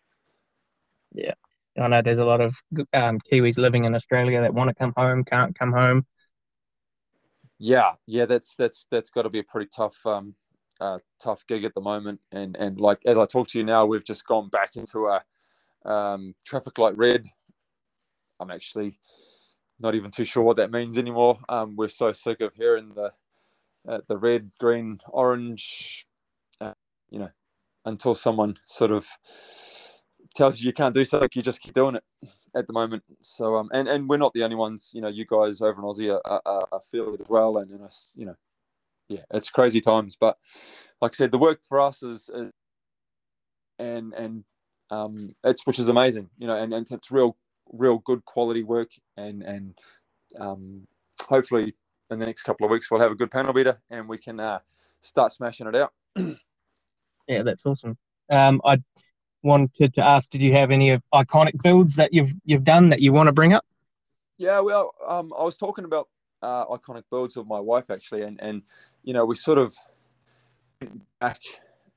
Yeah. 1.13 1.33
I 1.77 1.88
know 1.88 2.01
there's 2.01 2.19
a 2.19 2.25
lot 2.25 2.41
of 2.41 2.61
um, 2.93 3.19
Kiwis 3.19 3.57
living 3.57 3.85
in 3.85 3.95
Australia 3.95 4.41
that 4.41 4.53
want 4.53 4.69
to 4.69 4.73
come 4.73 4.93
home, 4.97 5.23
can't 5.23 5.57
come 5.57 5.71
home. 5.71 6.05
Yeah, 7.60 7.94
yeah, 8.08 8.25
that's 8.25 8.56
that's 8.56 8.88
that's 8.92 9.10
got 9.10 9.24
to 9.24 9.30
be 9.30 9.39
a 9.39 9.44
pretty 9.44 9.70
tough, 9.75 10.06
um, 10.06 10.36
uh, 10.82 11.00
tough 11.22 11.46
gig 11.48 11.63
at 11.66 11.74
the 11.75 11.82
moment. 11.82 12.20
And 12.32 12.56
and 12.58 12.80
like 12.80 13.00
as 13.06 13.18
I 13.18 13.25
talk 13.25 13.48
to 13.50 13.60
you 13.60 13.66
now, 13.66 13.86
we've 13.86 14.06
just 14.06 14.25
gone 14.28 14.50
back 14.50 14.75
into 14.75 15.08
a 15.08 15.24
um, 15.89 16.36
traffic 16.46 16.78
light 16.78 16.98
red. 16.98 17.25
I'm 18.39 18.51
actually 18.51 19.00
not 19.80 19.96
even 19.96 20.12
too 20.12 20.25
sure 20.25 20.44
what 20.44 20.58
that 20.58 20.72
means 20.72 20.98
anymore. 20.98 21.39
Um, 21.50 21.75
we're 21.78 21.89
so 21.89 22.13
sick 22.13 22.42
of 22.42 22.54
hearing 22.56 22.94
the 22.96 23.13
uh, 23.88 24.01
the 24.08 24.18
red, 24.18 24.51
green, 24.60 25.00
orange. 25.10 26.08
Uh, 26.62 26.74
you 27.12 27.20
know, 27.20 27.32
until 27.86 28.16
someone 28.16 28.58
sort 28.66 28.92
of 28.92 29.08
tells 30.36 30.62
you 30.62 30.68
you 30.68 30.74
can't 30.74 30.94
do 30.96 31.04
something, 31.04 31.30
you 31.34 31.42
just 31.42 31.62
keep 31.62 31.74
doing 31.74 31.96
it 31.96 32.04
at 32.56 32.68
the 32.68 32.74
moment. 32.74 33.03
So, 33.22 33.56
um, 33.56 33.70
and, 33.74 33.88
and 33.88 34.10
we're 34.10 34.18
not 34.18 34.34
the 34.34 34.44
only 34.44 34.56
ones, 34.56 34.91
you 34.94 35.01
know, 35.01 35.08
you 35.08 35.25
guys 35.25 35.62
over 35.62 35.82
in 35.82 35.88
Aussie 35.88 36.13
are, 36.13 36.41
are, 36.46 36.68
are 36.72 36.82
it 36.91 37.22
as 37.22 37.29
well. 37.29 37.58
And, 37.58 37.72
and 37.72 37.84
us, 37.84 38.13
you 38.15 38.25
know, 38.25 38.36
yeah, 39.08 39.24
it's 39.32 39.50
crazy 39.50 39.82
times. 39.82 40.18
But 40.20 40.38
like 41.01 41.13
I 41.13 41.15
said, 41.15 41.32
the 41.32 41.38
work 41.38 41.62
for 41.68 41.79
us 41.79 42.03
is, 42.03 42.29
is 42.34 42.51
and, 43.79 44.13
and 44.13 44.44
um, 44.91 45.36
it's 45.44 45.65
which 45.65 45.79
is 45.79 45.89
amazing, 45.89 46.29
you 46.38 46.48
know, 46.48 46.56
and, 46.56 46.74
and 46.74 46.89
it's 46.91 47.12
real 47.12 47.38
real 47.72 48.00
good 48.00 48.25
quality 48.25 48.63
work, 48.63 48.89
and 49.18 49.44
and 49.44 49.77
um, 50.39 50.88
hopefully 51.22 51.75
in 52.10 52.20
the 52.20 52.25
next 52.25 52.44
couple 52.44 52.65
of 52.65 52.72
weeks 52.72 52.89
we'll 52.89 53.00
have 53.00 53.12
a 53.12 53.15
good 53.15 53.32
panel 53.32 53.53
beater 53.53 53.79
and 53.91 54.10
we 54.10 54.18
can 54.18 54.39
uh, 54.39 54.60
start 55.01 55.32
smashing 55.32 55.68
it 55.68 55.75
out. 55.75 55.94
yeah, 57.27 57.44
that's 57.44 57.65
awesome. 57.65 57.98
Um, 58.29 58.62
I 58.65 58.82
wanted 59.43 59.93
to 59.93 60.03
ask, 60.03 60.29
did 60.29 60.41
you 60.41 60.53
have 60.53 60.72
any 60.72 60.89
of 60.89 61.03
iconic 61.13 61.62
builds 61.62 61.96
that 61.96 62.13
you've 62.13 62.34
you've 62.46 62.63
done 62.63 62.89
that 62.89 63.01
you 63.01 63.13
want 63.13 63.27
to 63.27 63.34
bring 63.34 63.53
up? 63.53 63.65
Yeah, 64.38 64.60
well, 64.60 64.93
um, 65.08 65.34
I 65.38 65.43
was 65.43 65.58
talking 65.58 65.86
about 65.86 66.08
uh, 66.41 66.65
iconic 66.65 67.03
builds 67.10 67.36
with 67.36 67.48
my 67.48 67.60
wife 67.60 67.89
actually, 67.89 68.24
and 68.24 68.39
and 68.41 68.63
you 69.03 69.13
know 69.13 69.25
we 69.25 69.36
sort 69.36 69.58
of 69.58 69.75
went 70.81 71.03
back 71.19 71.39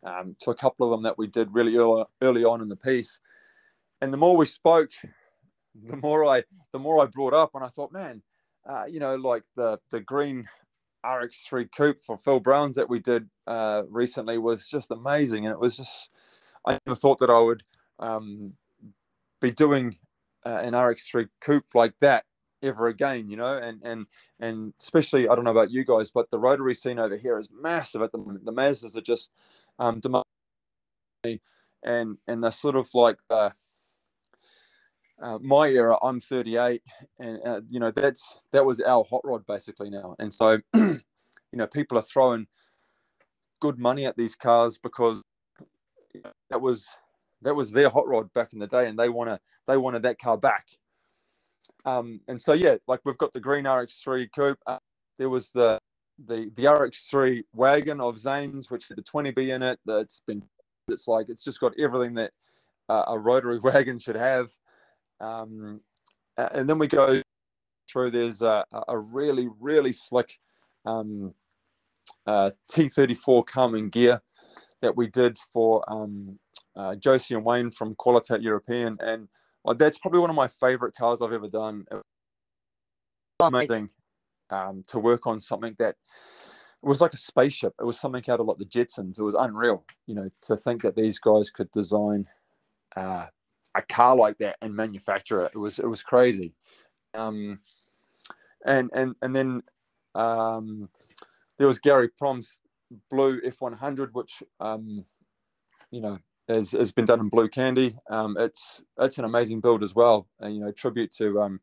um, 0.04 0.36
to 0.40 0.50
a 0.50 0.54
couple 0.54 0.86
of 0.86 0.90
them 0.90 1.02
that 1.04 1.18
we 1.18 1.26
did 1.26 1.52
really 1.52 1.76
early, 1.76 2.04
early 2.20 2.44
on 2.44 2.60
in 2.60 2.68
the 2.68 2.76
piece, 2.76 3.20
and 4.00 4.12
the 4.12 4.18
more 4.18 4.36
we 4.36 4.46
spoke, 4.46 4.90
the 5.74 5.96
more 5.96 6.24
I 6.24 6.44
the 6.72 6.78
more 6.78 7.02
I 7.02 7.06
brought 7.06 7.34
up, 7.34 7.50
and 7.54 7.64
I 7.64 7.68
thought, 7.68 7.92
man, 7.92 8.22
uh, 8.68 8.84
you 8.84 9.00
know, 9.00 9.14
like 9.16 9.44
the 9.56 9.78
the 9.90 10.00
green 10.00 10.48
RX3 11.04 11.68
coupe 11.76 11.98
for 11.98 12.16
Phil 12.16 12.40
Browns 12.40 12.76
that 12.76 12.88
we 12.88 13.00
did 13.00 13.28
uh, 13.46 13.82
recently 13.88 14.38
was 14.38 14.68
just 14.68 14.90
amazing, 14.90 15.46
and 15.46 15.52
it 15.52 15.60
was 15.60 15.76
just 15.76 16.10
I 16.66 16.78
never 16.86 16.96
thought 16.96 17.18
that 17.18 17.30
I 17.30 17.40
would 17.40 17.64
um, 17.98 18.54
be 19.40 19.50
doing 19.50 19.96
uh, 20.44 20.60
an 20.62 20.72
RX3 20.74 21.28
coupe 21.40 21.74
like 21.74 21.98
that 22.00 22.24
ever 22.62 22.86
again, 22.86 23.28
you 23.28 23.36
know, 23.36 23.56
and 23.56 23.82
and 23.82 24.06
and 24.40 24.72
especially 24.80 25.28
I 25.28 25.34
don't 25.34 25.44
know 25.44 25.50
about 25.50 25.70
you 25.70 25.84
guys, 25.84 26.10
but 26.10 26.30
the 26.30 26.38
rotary 26.38 26.74
scene 26.74 26.98
over 26.98 27.16
here 27.16 27.36
is 27.38 27.48
massive 27.52 28.02
at 28.02 28.12
the 28.12 28.18
moment. 28.18 28.44
The 28.44 28.52
Mazdas 28.52 28.96
are 28.96 29.00
just 29.00 29.32
um, 29.78 30.00
demanding, 30.00 31.40
and 31.82 32.18
and 32.26 32.42
they're 32.42 32.52
sort 32.52 32.76
of 32.76 32.88
like 32.94 33.18
the 33.28 33.52
uh, 35.20 35.38
my 35.40 35.68
era. 35.68 35.96
I'm 36.02 36.20
38, 36.20 36.82
and 37.18 37.40
uh, 37.44 37.60
you 37.68 37.80
know 37.80 37.90
that's 37.90 38.40
that 38.52 38.64
was 38.64 38.80
our 38.80 39.04
hot 39.04 39.22
rod 39.24 39.44
basically 39.46 39.90
now, 39.90 40.16
and 40.18 40.32
so 40.32 40.58
you 40.74 41.00
know 41.52 41.66
people 41.66 41.98
are 41.98 42.02
throwing 42.02 42.46
good 43.60 43.78
money 43.78 44.04
at 44.04 44.16
these 44.16 44.34
cars 44.34 44.78
because 44.78 45.22
that 46.50 46.60
was 46.60 46.88
that 47.42 47.54
was 47.54 47.72
their 47.72 47.88
hot 47.88 48.06
rod 48.06 48.32
back 48.32 48.52
in 48.52 48.58
the 48.58 48.66
day, 48.66 48.86
and 48.88 48.98
they 48.98 49.08
want 49.08 49.30
to 49.30 49.40
they 49.66 49.76
wanted 49.76 50.02
that 50.02 50.18
car 50.18 50.38
back 50.38 50.66
um, 51.84 52.20
and 52.28 52.40
so 52.40 52.52
yeah, 52.52 52.76
like 52.86 53.00
we've 53.04 53.18
got 53.18 53.32
the 53.32 53.40
green 53.40 53.64
RX3 53.64 54.28
coupe. 54.34 54.58
Uh, 54.66 54.78
there 55.18 55.28
was 55.28 55.52
the 55.52 55.78
the 56.24 56.50
the 56.54 56.64
RX3 56.64 57.42
wagon 57.54 58.00
of 58.00 58.18
Zane's, 58.18 58.70
which 58.70 58.88
had 58.88 58.98
the 58.98 59.02
20B 59.02 59.54
in 59.54 59.62
it. 59.62 59.80
That's 59.84 60.22
been 60.26 60.42
it's 60.88 61.08
like 61.08 61.26
it's 61.28 61.44
just 61.44 61.60
got 61.60 61.78
everything 61.78 62.14
that 62.14 62.32
uh, 62.88 63.04
a 63.08 63.18
rotary 63.18 63.58
wagon 63.62 63.98
should 63.98 64.16
have. 64.16 64.50
Um, 65.20 65.80
and 66.36 66.68
then 66.68 66.78
we 66.78 66.86
go 66.86 67.22
through. 67.90 68.10
There's 68.10 68.42
a, 68.42 68.64
a 68.88 68.98
really 68.98 69.48
really 69.60 69.92
slick 69.92 70.38
um, 70.84 71.34
uh, 72.26 72.50
T34 72.70 73.44
Karmann 73.44 73.90
Ghia 73.90 74.20
that 74.82 74.96
we 74.96 75.06
did 75.06 75.38
for 75.52 75.82
um, 75.90 76.38
uh, 76.76 76.94
Josie 76.96 77.34
and 77.34 77.44
Wayne 77.44 77.70
from 77.70 77.94
Qualitat 77.94 78.42
European 78.42 78.96
and 79.00 79.28
well, 79.64 79.76
that's 79.76 79.98
probably 79.98 80.18
one 80.18 80.30
of 80.30 80.36
my 80.36 80.48
favorite 80.48 80.94
cars 80.96 81.22
I've 81.22 81.32
ever 81.32 81.48
done. 81.48 81.86
Amazing 83.40 83.90
um, 84.52 84.84
to 84.86 84.98
work 84.98 85.26
on 85.26 85.40
something 85.40 85.74
that 85.78 85.96
it 86.82 86.88
was 86.88 87.00
like 87.00 87.14
a 87.14 87.18
spaceship. 87.18 87.74
It 87.80 87.84
was 87.84 87.98
something 87.98 88.22
out 88.28 88.40
of 88.40 88.46
like 88.46 88.58
the 88.58 88.64
Jetsons. 88.64 89.18
It 89.18 89.24
was 89.24 89.34
unreal, 89.34 89.84
you 90.06 90.14
know, 90.14 90.30
to 90.42 90.56
think 90.56 90.82
that 90.82 90.94
these 90.94 91.18
guys 91.18 91.50
could 91.50 91.70
design 91.72 92.26
uh, 92.96 93.26
a 93.74 93.82
car 93.82 94.14
like 94.14 94.38
that 94.38 94.56
and 94.60 94.74
manufacture 94.74 95.42
it. 95.42 95.52
It 95.54 95.58
was 95.58 95.78
it 95.78 95.88
was 95.88 96.02
crazy. 96.02 96.54
Um, 97.14 97.60
and 98.66 98.90
and 98.94 99.14
and 99.22 99.34
then 99.34 99.62
um, 100.14 100.88
there 101.58 101.66
was 101.66 101.78
Gary 101.78 102.10
Prom's 102.20 102.60
blue 103.10 103.40
F100, 103.40 104.10
which 104.12 104.42
um, 104.60 105.04
you 105.90 106.00
know 106.00 106.18
has, 106.48 106.72
has 106.72 106.92
been 106.92 107.04
done 107.04 107.20
in 107.20 107.28
blue 107.28 107.48
candy. 107.48 107.96
Um, 108.10 108.36
it's 108.38 108.84
it's 108.98 109.18
an 109.18 109.24
amazing 109.24 109.60
build 109.60 109.82
as 109.82 109.94
well. 109.94 110.28
And, 110.40 110.54
you 110.54 110.60
know, 110.60 110.72
tribute 110.72 111.12
to 111.18 111.40
um, 111.40 111.60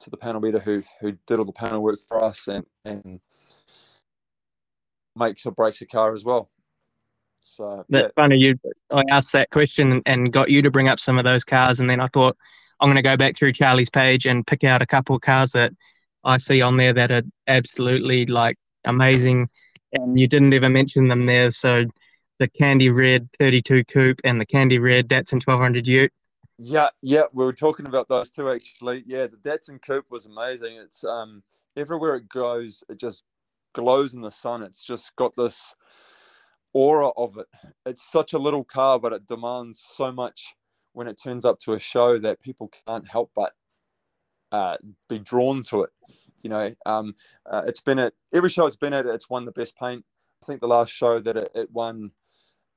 to 0.00 0.10
the 0.10 0.16
panel 0.16 0.40
beater 0.40 0.58
who 0.58 0.82
who 1.00 1.12
did 1.26 1.38
all 1.38 1.44
the 1.44 1.52
panel 1.52 1.82
work 1.82 2.00
for 2.06 2.22
us 2.22 2.48
and 2.48 2.66
and 2.84 3.20
makes 5.14 5.46
or 5.46 5.52
breaks 5.52 5.82
a 5.82 5.86
car 5.86 6.14
as 6.14 6.24
well. 6.24 6.50
So 7.40 7.84
that's 7.88 8.04
yeah. 8.04 8.22
funny. 8.22 8.36
You 8.36 8.58
I 8.90 9.02
asked 9.10 9.32
that 9.32 9.50
question 9.50 10.02
and 10.06 10.32
got 10.32 10.50
you 10.50 10.62
to 10.62 10.70
bring 10.70 10.88
up 10.88 11.00
some 11.00 11.18
of 11.18 11.24
those 11.24 11.44
cars, 11.44 11.80
and 11.80 11.90
then 11.90 12.00
I 12.00 12.06
thought 12.06 12.36
I'm 12.80 12.88
going 12.88 12.96
to 12.96 13.02
go 13.02 13.16
back 13.16 13.36
through 13.36 13.52
Charlie's 13.52 13.90
page 13.90 14.26
and 14.26 14.46
pick 14.46 14.64
out 14.64 14.82
a 14.82 14.86
couple 14.86 15.16
of 15.16 15.22
cars 15.22 15.52
that 15.52 15.72
I 16.24 16.36
see 16.36 16.62
on 16.62 16.76
there 16.76 16.92
that 16.92 17.10
are 17.10 17.22
absolutely 17.46 18.26
like 18.26 18.56
amazing. 18.84 19.48
And 19.92 20.18
you 20.18 20.26
didn't 20.26 20.54
even 20.54 20.72
mention 20.72 21.08
them 21.08 21.26
there, 21.26 21.50
so 21.50 21.84
the 22.38 22.48
Candy 22.48 22.90
Red 22.90 23.28
32 23.38 23.84
Coupe 23.84 24.20
and 24.24 24.40
the 24.40 24.46
Candy 24.46 24.78
Red 24.78 25.08
Datsun 25.08 25.34
1200 25.46 25.86
Ute. 25.86 26.12
Yeah, 26.58 26.88
yeah, 27.00 27.24
we 27.32 27.44
were 27.44 27.52
talking 27.52 27.86
about 27.86 28.08
those 28.08 28.30
two 28.30 28.50
actually. 28.50 29.04
Yeah, 29.06 29.26
the 29.26 29.36
Datsun 29.36 29.80
Coupe 29.82 30.10
was 30.10 30.26
amazing. 30.26 30.76
It's 30.76 31.04
um 31.04 31.42
everywhere 31.76 32.16
it 32.16 32.28
goes, 32.28 32.84
it 32.88 32.98
just 32.98 33.24
glows 33.74 34.14
in 34.14 34.20
the 34.20 34.30
sun. 34.30 34.62
It's 34.62 34.84
just 34.84 35.14
got 35.16 35.34
this 35.36 35.74
aura 36.72 37.08
of 37.16 37.36
it. 37.36 37.46
It's 37.86 38.10
such 38.10 38.32
a 38.32 38.38
little 38.38 38.64
car, 38.64 38.98
but 38.98 39.12
it 39.12 39.26
demands 39.26 39.82
so 39.84 40.12
much 40.12 40.54
when 40.92 41.08
it 41.08 41.20
turns 41.22 41.44
up 41.44 41.58
to 41.60 41.72
a 41.72 41.78
show 41.78 42.18
that 42.18 42.40
people 42.40 42.70
can't 42.86 43.08
help 43.08 43.30
but 43.34 43.52
uh, 44.52 44.76
be 45.08 45.18
drawn 45.18 45.62
to 45.64 45.82
it. 45.82 45.90
You 46.42 46.50
know, 46.50 46.74
um, 46.86 47.14
uh, 47.50 47.62
it's 47.66 47.80
been 47.80 47.98
at 47.98 48.14
every 48.32 48.50
show 48.50 48.66
it's 48.66 48.76
been 48.76 48.92
at. 48.92 49.06
It's 49.06 49.30
won 49.30 49.44
the 49.44 49.52
best 49.52 49.76
paint. 49.76 50.04
I 50.42 50.46
think 50.46 50.60
the 50.60 50.66
last 50.66 50.90
show 50.90 51.20
that 51.20 51.36
it, 51.36 51.50
it 51.54 51.70
won 51.70 52.10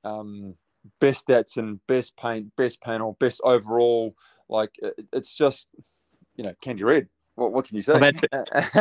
um, 0.04 0.54
best 1.00 1.28
and 1.28 1.84
best 1.86 2.16
paint, 2.16 2.54
best 2.56 2.80
panel, 2.80 3.16
best 3.18 3.40
overall. 3.44 4.14
Like 4.48 4.70
it, 4.78 4.94
it's 5.12 5.36
just, 5.36 5.68
you 6.36 6.44
know, 6.44 6.54
candy 6.62 6.84
red. 6.84 7.08
What, 7.34 7.52
what 7.52 7.66
can 7.66 7.76
you 7.76 7.82
say? 7.82 7.94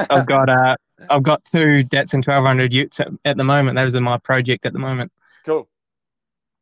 I've 0.10 0.28
got 0.28 0.50
uh, 0.50 0.76
I've 1.10 1.24
got 1.24 1.44
two 1.46 1.84
Datsun 1.84 2.26
1200 2.26 2.74
Utes 2.74 3.00
at, 3.00 3.10
at, 3.26 3.38
the 3.38 3.44
moment. 3.44 3.76
Those 3.76 3.96
are 3.96 4.02
my 4.02 4.18
project 4.18 4.66
at 4.66 4.74
the 4.74 4.80
moment. 4.80 5.12
Cool. 5.46 5.68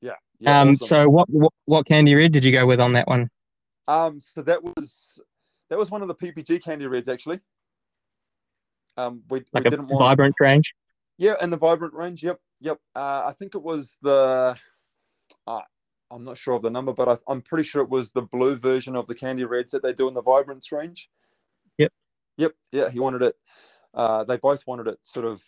Yeah. 0.02 0.14
yeah 0.40 0.62
um. 0.62 0.70
Awesome. 0.70 0.88
So 0.88 1.10
what, 1.10 1.30
what 1.30 1.54
what 1.66 1.86
candy 1.86 2.16
red 2.16 2.32
did 2.32 2.44
you 2.44 2.52
go 2.52 2.66
with 2.66 2.80
on 2.80 2.94
that 2.94 3.08
one? 3.08 3.30
Um. 3.88 4.20
So 4.20 4.42
that 4.42 4.64
was 4.64 5.22
that 5.70 5.78
was 5.78 5.92
one 5.92 6.02
of 6.02 6.08
the 6.08 6.16
PPG 6.16 6.64
candy 6.64 6.88
reds 6.88 7.08
actually. 7.08 7.42
Um. 8.98 9.24
We, 9.30 9.44
like 9.54 9.64
we 9.64 9.70
didn't 9.70 9.88
want 9.88 10.00
Vibrance 10.00 10.36
range. 10.40 10.74
Yeah, 11.18 11.36
and 11.42 11.54
the 11.54 11.58
Vibrance 11.58 11.94
range. 11.94 12.24
Yep. 12.24 12.40
Yep. 12.62 12.80
Uh, 12.96 13.24
I 13.26 13.34
think 13.38 13.56
it 13.56 13.62
was 13.62 13.98
the. 14.02 14.58
Uh, 15.48 15.62
I'm 16.12 16.24
not 16.24 16.38
sure 16.38 16.54
of 16.54 16.62
the 16.62 16.70
number, 16.70 16.94
but 16.94 17.10
I, 17.10 17.32
am 17.32 17.42
pretty 17.42 17.64
sure 17.64 17.82
it 17.82 17.90
was 17.90 18.12
the 18.12 18.22
blue 18.22 18.56
version 18.56 18.96
of 18.96 19.08
the 19.08 19.16
Candy 19.16 19.46
Reds 19.46 19.72
that 19.72 19.82
they 19.82 19.94
do 19.94 20.08
in 20.08 20.14
the 20.14 20.22
Vibrance 20.22 20.72
range. 20.72 21.10
Yep. 21.78 21.92
Yep. 22.38 22.54
Yeah, 22.72 22.90
he 22.90 23.00
wanted 23.00 23.24
it. 23.24 23.36
Uh, 23.94 24.24
they 24.24 24.38
both 24.38 24.66
wanted 24.68 24.88
it 24.88 25.00
sort 25.04 25.26
of 25.26 25.44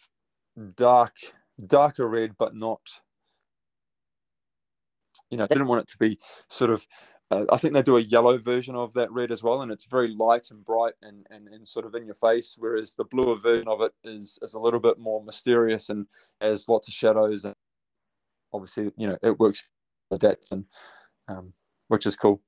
dark, 0.76 1.14
darker 1.66 2.08
red, 2.08 2.36
but 2.38 2.56
not. 2.56 2.82
You 5.30 5.38
know, 5.38 5.48
didn't 5.48 5.68
want 5.68 5.82
it 5.82 5.88
to 5.90 5.98
be 5.98 6.20
sort 6.50 6.70
of 6.70 6.86
uh, 7.32 7.46
I 7.52 7.58
think 7.58 7.74
they 7.74 7.82
do 7.82 7.98
a 7.98 8.02
yellow 8.02 8.38
version 8.38 8.76
of 8.76 8.94
that 8.94 9.12
red 9.12 9.32
as 9.32 9.42
well, 9.42 9.62
and 9.62 9.72
it's 9.72 9.86
very 9.86 10.10
light 10.10 10.50
and 10.52 10.64
bright 10.64 10.94
and, 11.02 11.26
and, 11.32 11.48
and 11.48 11.68
sort 11.68 11.86
of 11.86 11.96
in 11.96 12.06
your 12.06 12.16
face. 12.16 12.56
Whereas 12.58 12.94
the 12.94 13.04
bluer 13.04 13.36
version 13.36 13.68
of 13.68 13.82
it 13.82 13.94
is 14.04 14.38
is 14.44 14.54
a 14.54 14.60
little 14.60 14.80
bit 14.80 15.00
more 15.00 15.24
mysterious 15.24 15.90
and 15.90 16.06
has 16.40 16.70
lots 16.70 16.88
of 16.88 16.94
shadows. 16.94 17.44
And 17.44 17.56
obviously, 18.54 18.92
you 18.96 19.08
know, 19.08 19.18
it 19.24 19.40
works 19.40 19.68
for 20.10 20.20
that, 20.20 20.46
and 20.52 20.66
um, 21.28 21.54
which 21.88 22.06
is 22.06 22.16
cool. 22.16 22.42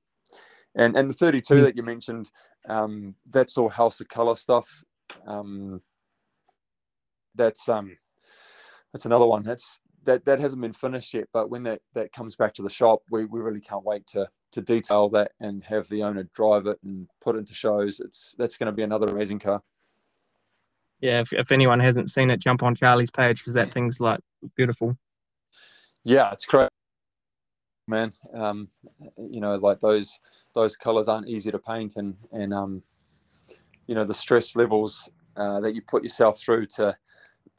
And 0.76 0.96
and 0.96 1.08
the 1.08 1.14
32 1.14 1.54
mm. 1.54 1.62
that 1.62 1.76
you 1.76 1.82
mentioned, 1.82 2.30
um, 2.68 3.16
that's 3.28 3.58
all 3.58 3.70
House 3.70 4.00
of 4.00 4.08
Color 4.08 4.36
stuff. 4.36 4.84
Um, 5.26 5.82
that's 7.34 7.68
um, 7.68 7.98
that's 8.92 9.06
another 9.06 9.26
one. 9.26 9.42
That's 9.42 9.80
that 10.04 10.24
that 10.26 10.38
hasn't 10.38 10.62
been 10.62 10.72
finished 10.72 11.14
yet, 11.14 11.26
but 11.32 11.50
when 11.50 11.64
that 11.64 11.80
that 11.94 12.12
comes 12.12 12.36
back 12.36 12.54
to 12.54 12.62
the 12.62 12.70
shop, 12.70 13.00
we 13.10 13.24
we 13.24 13.40
really 13.40 13.60
can't 13.60 13.84
wait 13.84 14.06
to 14.08 14.28
to 14.52 14.62
detail 14.62 15.08
that 15.10 15.32
and 15.40 15.64
have 15.64 15.88
the 15.88 16.02
owner 16.02 16.28
drive 16.34 16.66
it 16.66 16.78
and 16.82 17.08
put 17.20 17.36
it 17.36 17.40
into 17.40 17.54
shows. 17.54 18.00
It's 18.00 18.34
that's 18.38 18.56
going 18.56 18.66
to 18.66 18.72
be 18.72 18.82
another 18.82 19.08
amazing 19.08 19.40
car. 19.40 19.62
Yeah, 21.00 21.20
if, 21.20 21.32
if 21.32 21.52
anyone 21.52 21.80
hasn't 21.80 22.10
seen 22.10 22.30
it, 22.30 22.40
jump 22.40 22.62
on 22.62 22.74
Charlie's 22.74 23.10
page 23.10 23.38
because 23.38 23.54
that 23.54 23.70
thing's 23.70 24.00
like 24.00 24.20
beautiful. 24.56 24.96
Yeah, 26.02 26.30
it's 26.32 26.46
great, 26.46 26.70
man. 27.86 28.12
Um, 28.34 28.68
you 29.16 29.40
know, 29.40 29.56
like 29.56 29.80
those 29.80 30.18
those 30.54 30.74
colors 30.76 31.06
aren't 31.08 31.28
easy 31.28 31.50
to 31.50 31.58
paint, 31.58 31.96
and 31.96 32.16
and 32.32 32.52
um, 32.52 32.82
you 33.86 33.94
know 33.94 34.04
the 34.04 34.14
stress 34.14 34.56
levels 34.56 35.08
uh, 35.36 35.60
that 35.60 35.74
you 35.74 35.82
put 35.82 36.02
yourself 36.02 36.40
through 36.40 36.66
to, 36.66 36.96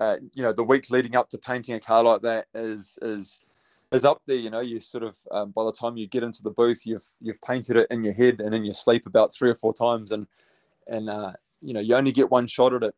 uh, 0.00 0.16
you 0.32 0.42
know, 0.42 0.52
the 0.52 0.64
week 0.64 0.90
leading 0.90 1.14
up 1.14 1.28
to 1.30 1.38
painting 1.38 1.74
a 1.74 1.80
car 1.80 2.02
like 2.02 2.22
that 2.22 2.46
is 2.54 2.98
is 3.02 3.44
is 3.92 4.04
up 4.04 4.22
there. 4.26 4.36
You 4.36 4.50
know, 4.50 4.60
you 4.60 4.80
sort 4.80 5.04
of 5.04 5.16
um, 5.30 5.50
by 5.50 5.64
the 5.64 5.72
time 5.72 5.96
you 5.96 6.06
get 6.06 6.22
into 6.22 6.42
the 6.42 6.50
booth, 6.50 6.84
you've 6.84 7.04
you've 7.20 7.40
painted 7.42 7.76
it 7.76 7.86
in 7.90 8.02
your 8.02 8.14
head 8.14 8.40
and 8.40 8.54
in 8.54 8.64
your 8.64 8.74
sleep 8.74 9.06
about 9.06 9.32
three 9.34 9.50
or 9.50 9.54
four 9.54 9.74
times, 9.74 10.12
and 10.12 10.26
and 10.86 11.08
uh, 11.08 11.32
you 11.60 11.74
know 11.74 11.80
you 11.80 11.94
only 11.94 12.12
get 12.12 12.30
one 12.30 12.46
shot 12.46 12.74
at 12.74 12.82
it, 12.82 12.94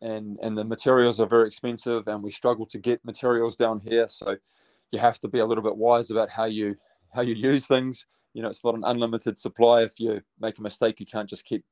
and 0.00 0.38
and 0.42 0.56
the 0.56 0.64
materials 0.64 1.20
are 1.20 1.26
very 1.26 1.46
expensive, 1.46 2.08
and 2.08 2.22
we 2.22 2.30
struggle 2.30 2.66
to 2.66 2.78
get 2.78 3.04
materials 3.04 3.56
down 3.56 3.80
here, 3.80 4.08
so 4.08 4.36
you 4.90 4.98
have 4.98 5.18
to 5.20 5.28
be 5.28 5.38
a 5.38 5.46
little 5.46 5.64
bit 5.64 5.76
wise 5.76 6.10
about 6.10 6.30
how 6.30 6.44
you 6.44 6.76
how 7.14 7.22
you 7.22 7.34
use 7.34 7.66
things. 7.66 8.06
You 8.34 8.42
know, 8.42 8.48
it's 8.48 8.64
not 8.64 8.74
an 8.74 8.84
unlimited 8.84 9.38
supply. 9.38 9.82
If 9.82 9.98
you 9.98 10.20
make 10.40 10.58
a 10.58 10.62
mistake, 10.62 11.00
you 11.00 11.06
can't 11.06 11.28
just 11.28 11.44
keep 11.44 11.64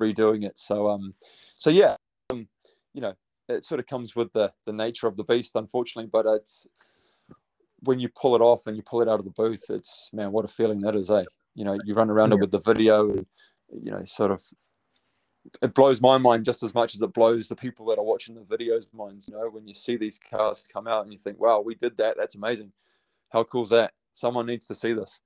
redoing 0.00 0.44
it. 0.44 0.58
So 0.58 0.88
um, 0.88 1.14
so 1.54 1.70
yeah, 1.70 1.96
um, 2.30 2.48
you 2.94 3.00
know, 3.00 3.14
it 3.48 3.64
sort 3.64 3.80
of 3.80 3.86
comes 3.86 4.14
with 4.14 4.32
the 4.32 4.52
the 4.66 4.72
nature 4.72 5.06
of 5.06 5.16
the 5.16 5.24
beast, 5.24 5.56
unfortunately. 5.56 6.10
But 6.12 6.26
it's 6.26 6.66
when 7.80 8.00
you 8.00 8.08
pull 8.08 8.34
it 8.34 8.40
off 8.40 8.66
and 8.66 8.76
you 8.76 8.82
pull 8.82 9.02
it 9.02 9.08
out 9.08 9.18
of 9.18 9.24
the 9.24 9.30
booth, 9.30 9.64
it's 9.70 10.10
man, 10.12 10.32
what 10.32 10.44
a 10.44 10.48
feeling 10.48 10.80
that 10.80 10.96
is, 10.96 11.10
eh? 11.10 11.24
You 11.54 11.64
know, 11.64 11.78
you 11.84 11.94
run 11.94 12.10
around 12.10 12.30
yeah. 12.30 12.36
it 12.36 12.40
with 12.40 12.50
the 12.50 12.60
video, 12.60 13.10
and 13.10 13.26
you 13.82 13.90
know, 13.90 14.02
sort 14.04 14.30
of, 14.30 14.42
it 15.62 15.74
blows 15.74 16.00
my 16.00 16.18
mind 16.18 16.44
just 16.44 16.62
as 16.62 16.74
much 16.74 16.94
as 16.94 17.02
it 17.02 17.12
blows 17.12 17.48
the 17.48 17.56
people 17.56 17.86
that 17.86 17.98
are 17.98 18.04
watching 18.04 18.34
the 18.34 18.40
videos' 18.42 18.92
minds. 18.92 19.28
You 19.28 19.34
know, 19.34 19.48
when 19.50 19.66
you 19.66 19.74
see 19.74 19.96
these 19.96 20.18
cars 20.18 20.66
come 20.72 20.86
out 20.86 21.04
and 21.04 21.12
you 21.12 21.18
think, 21.18 21.40
wow, 21.40 21.60
we 21.60 21.74
did 21.74 21.96
that. 21.96 22.16
That's 22.16 22.34
amazing. 22.34 22.72
How 23.30 23.44
cool 23.44 23.64
is 23.64 23.70
that? 23.70 23.92
Someone 24.12 24.46
needs 24.46 24.66
to 24.66 24.74
see 24.74 24.92
this. 24.92 25.20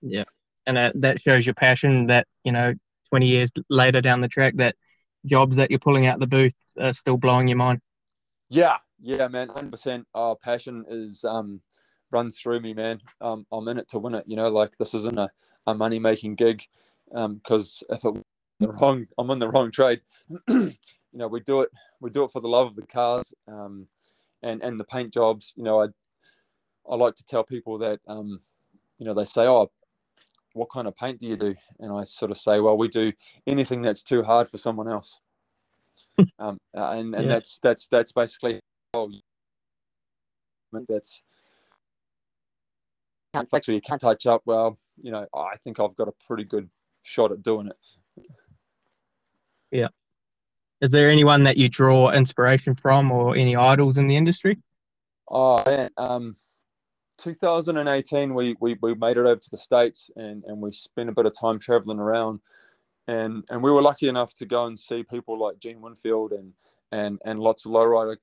Yeah, 0.00 0.24
and 0.66 0.76
that, 0.76 1.00
that 1.00 1.20
shows 1.20 1.46
your 1.46 1.54
passion. 1.54 2.06
That 2.06 2.26
you 2.44 2.52
know, 2.52 2.74
twenty 3.10 3.28
years 3.28 3.50
later 3.68 4.00
down 4.00 4.20
the 4.20 4.28
track, 4.28 4.54
that 4.56 4.76
jobs 5.26 5.56
that 5.56 5.70
you're 5.70 5.80
pulling 5.80 6.06
out 6.06 6.20
the 6.20 6.26
booth 6.26 6.54
are 6.80 6.92
still 6.92 7.16
blowing 7.16 7.48
your 7.48 7.56
mind. 7.56 7.80
Yeah, 8.48 8.76
yeah, 9.00 9.28
man, 9.28 9.48
hundred 9.48 9.72
percent. 9.72 10.06
Our 10.14 10.36
passion 10.36 10.84
is 10.88 11.24
um, 11.24 11.60
runs 12.10 12.38
through 12.38 12.60
me, 12.60 12.74
man. 12.74 13.00
Um, 13.20 13.46
I'm 13.52 13.68
in 13.68 13.78
it 13.78 13.88
to 13.90 13.98
win 13.98 14.14
it. 14.14 14.24
You 14.26 14.36
know, 14.36 14.48
like 14.48 14.76
this 14.78 14.94
isn't 14.94 15.18
a, 15.18 15.30
a 15.66 15.74
money 15.74 15.98
making 15.98 16.36
gig. 16.36 16.64
Because 17.10 17.82
um, 17.90 17.96
if 17.96 18.04
it 18.04 18.24
the 18.60 18.68
wrong, 18.68 19.06
I'm 19.16 19.30
in 19.30 19.38
the 19.38 19.48
wrong 19.48 19.70
trade. 19.70 20.00
you 20.48 20.74
know, 21.12 21.28
we 21.28 21.40
do 21.40 21.62
it. 21.62 21.70
We 22.00 22.10
do 22.10 22.24
it 22.24 22.30
for 22.30 22.40
the 22.40 22.48
love 22.48 22.68
of 22.68 22.76
the 22.76 22.82
cars, 22.82 23.32
um, 23.46 23.86
and 24.42 24.62
and 24.62 24.78
the 24.78 24.84
paint 24.84 25.12
jobs. 25.12 25.52
You 25.56 25.64
know, 25.64 25.82
I 25.82 25.86
I 26.88 26.96
like 26.96 27.14
to 27.16 27.24
tell 27.24 27.44
people 27.44 27.78
that 27.78 28.00
um, 28.08 28.40
you 28.98 29.06
know 29.06 29.14
they 29.14 29.24
say, 29.24 29.42
oh, 29.42 29.70
what 30.54 30.70
kind 30.70 30.88
of 30.88 30.96
paint 30.96 31.20
do 31.20 31.26
you 31.26 31.36
do? 31.36 31.54
And 31.78 31.92
I 31.92 32.04
sort 32.04 32.30
of 32.30 32.38
say, 32.38 32.60
well, 32.60 32.76
we 32.76 32.88
do 32.88 33.12
anything 33.46 33.82
that's 33.82 34.02
too 34.02 34.22
hard 34.22 34.48
for 34.48 34.58
someone 34.58 34.88
else. 34.88 35.20
um, 36.38 36.58
and 36.74 37.14
and 37.14 37.24
yeah. 37.24 37.28
that's 37.28 37.58
that's 37.60 37.88
that's 37.88 38.12
basically 38.12 38.60
oh, 40.72 40.82
that's 40.88 41.22
can't 43.34 43.48
flex 43.48 43.68
or 43.68 43.72
you 43.72 43.80
can't 43.80 44.00
touch 44.00 44.26
up. 44.26 44.42
Well, 44.46 44.78
you 45.00 45.12
know, 45.12 45.26
I 45.34 45.56
think 45.62 45.80
I've 45.80 45.96
got 45.96 46.08
a 46.08 46.12
pretty 46.26 46.44
good 46.44 46.68
shot 47.02 47.32
at 47.32 47.42
doing 47.42 47.68
it. 47.68 48.26
Yeah. 49.70 49.88
Is 50.80 50.90
there 50.90 51.10
anyone 51.10 51.42
that 51.42 51.56
you 51.56 51.68
draw 51.68 52.10
inspiration 52.10 52.74
from, 52.74 53.10
or 53.10 53.36
any 53.36 53.56
idols 53.56 53.98
in 53.98 54.06
the 54.06 54.16
industry? 54.16 54.58
Oh 55.28 55.62
man, 55.66 55.90
um, 55.96 56.36
2018 57.18 58.32
we, 58.32 58.56
we 58.60 58.76
we 58.80 58.94
made 58.94 59.16
it 59.16 59.26
over 59.26 59.36
to 59.36 59.50
the 59.50 59.58
states 59.58 60.08
and 60.16 60.44
and 60.44 60.60
we 60.60 60.72
spent 60.72 61.10
a 61.10 61.12
bit 61.12 61.26
of 61.26 61.38
time 61.38 61.58
traveling 61.58 61.98
around, 61.98 62.40
and 63.08 63.44
and 63.50 63.62
we 63.62 63.72
were 63.72 63.82
lucky 63.82 64.08
enough 64.08 64.32
to 64.34 64.46
go 64.46 64.66
and 64.66 64.78
see 64.78 65.02
people 65.02 65.38
like 65.38 65.58
Gene 65.58 65.80
Winfield 65.80 66.32
and 66.32 66.52
and 66.92 67.20
and 67.24 67.40
lots 67.40 67.66
of 67.66 67.72
lowrider 67.72 68.16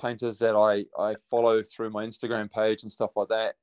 painters 0.00 0.38
that 0.38 0.56
I, 0.56 0.84
I 1.00 1.16
follow 1.30 1.62
through 1.62 1.90
my 1.90 2.04
Instagram 2.04 2.50
page 2.50 2.82
and 2.82 2.90
stuff 2.92 3.10
like 3.16 3.28
that. 3.28 3.54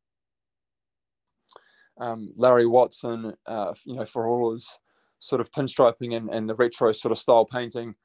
Um, 2.00 2.32
Larry 2.36 2.68
Watson, 2.68 3.34
uh, 3.46 3.74
you 3.86 3.96
know, 3.96 4.06
for 4.06 4.28
all 4.28 4.52
his 4.52 4.80
sort 5.20 5.42
of 5.42 5.52
pinstriping 5.52 6.16
and, 6.16 6.30
and 6.30 6.48
the 6.48 6.56
retro 6.56 6.92
sort 6.92 7.12
of 7.12 7.18
style 7.18 7.46
painting. 7.46 7.96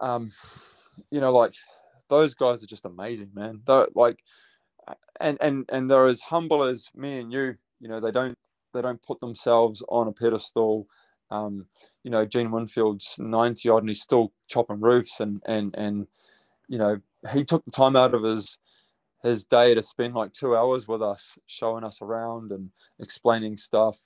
Um, 0.00 0.32
you 1.10 1.20
know, 1.20 1.32
like 1.32 1.54
those 2.08 2.34
guys 2.34 2.62
are 2.62 2.66
just 2.68 2.84
amazing, 2.84 3.30
man. 3.34 3.60
They're 3.66 3.88
like, 3.94 4.18
and 5.20 5.38
and 5.40 5.64
and 5.70 5.90
they're 5.90 6.06
as 6.06 6.20
humble 6.20 6.62
as 6.62 6.88
me 6.94 7.18
and 7.20 7.32
you. 7.32 7.56
You 7.80 7.88
know, 7.88 8.00
they 8.00 8.10
don't 8.10 8.36
they 8.74 8.82
don't 8.82 9.02
put 9.02 9.20
themselves 9.20 9.82
on 9.88 10.08
a 10.08 10.12
pedestal. 10.12 10.86
Um, 11.30 11.66
you 12.02 12.10
know, 12.10 12.26
Gene 12.26 12.50
Winfield's 12.50 13.16
ninety 13.18 13.68
odd, 13.68 13.82
and 13.82 13.88
he's 13.88 14.02
still 14.02 14.32
chopping 14.48 14.80
roofs 14.80 15.20
and 15.20 15.42
and 15.46 15.74
and 15.76 16.06
you 16.70 16.78
know 16.78 16.98
he 17.32 17.44
took 17.44 17.62
the 17.66 17.70
time 17.70 17.96
out 17.96 18.14
of 18.14 18.22
his 18.22 18.56
his 19.22 19.44
day 19.44 19.74
to 19.74 19.82
spend 19.82 20.14
like 20.14 20.32
two 20.32 20.56
hours 20.56 20.88
with 20.88 21.02
us, 21.02 21.38
showing 21.46 21.84
us 21.84 22.00
around 22.00 22.52
and 22.52 22.70
explaining 22.98 23.58
stuff. 23.58 23.98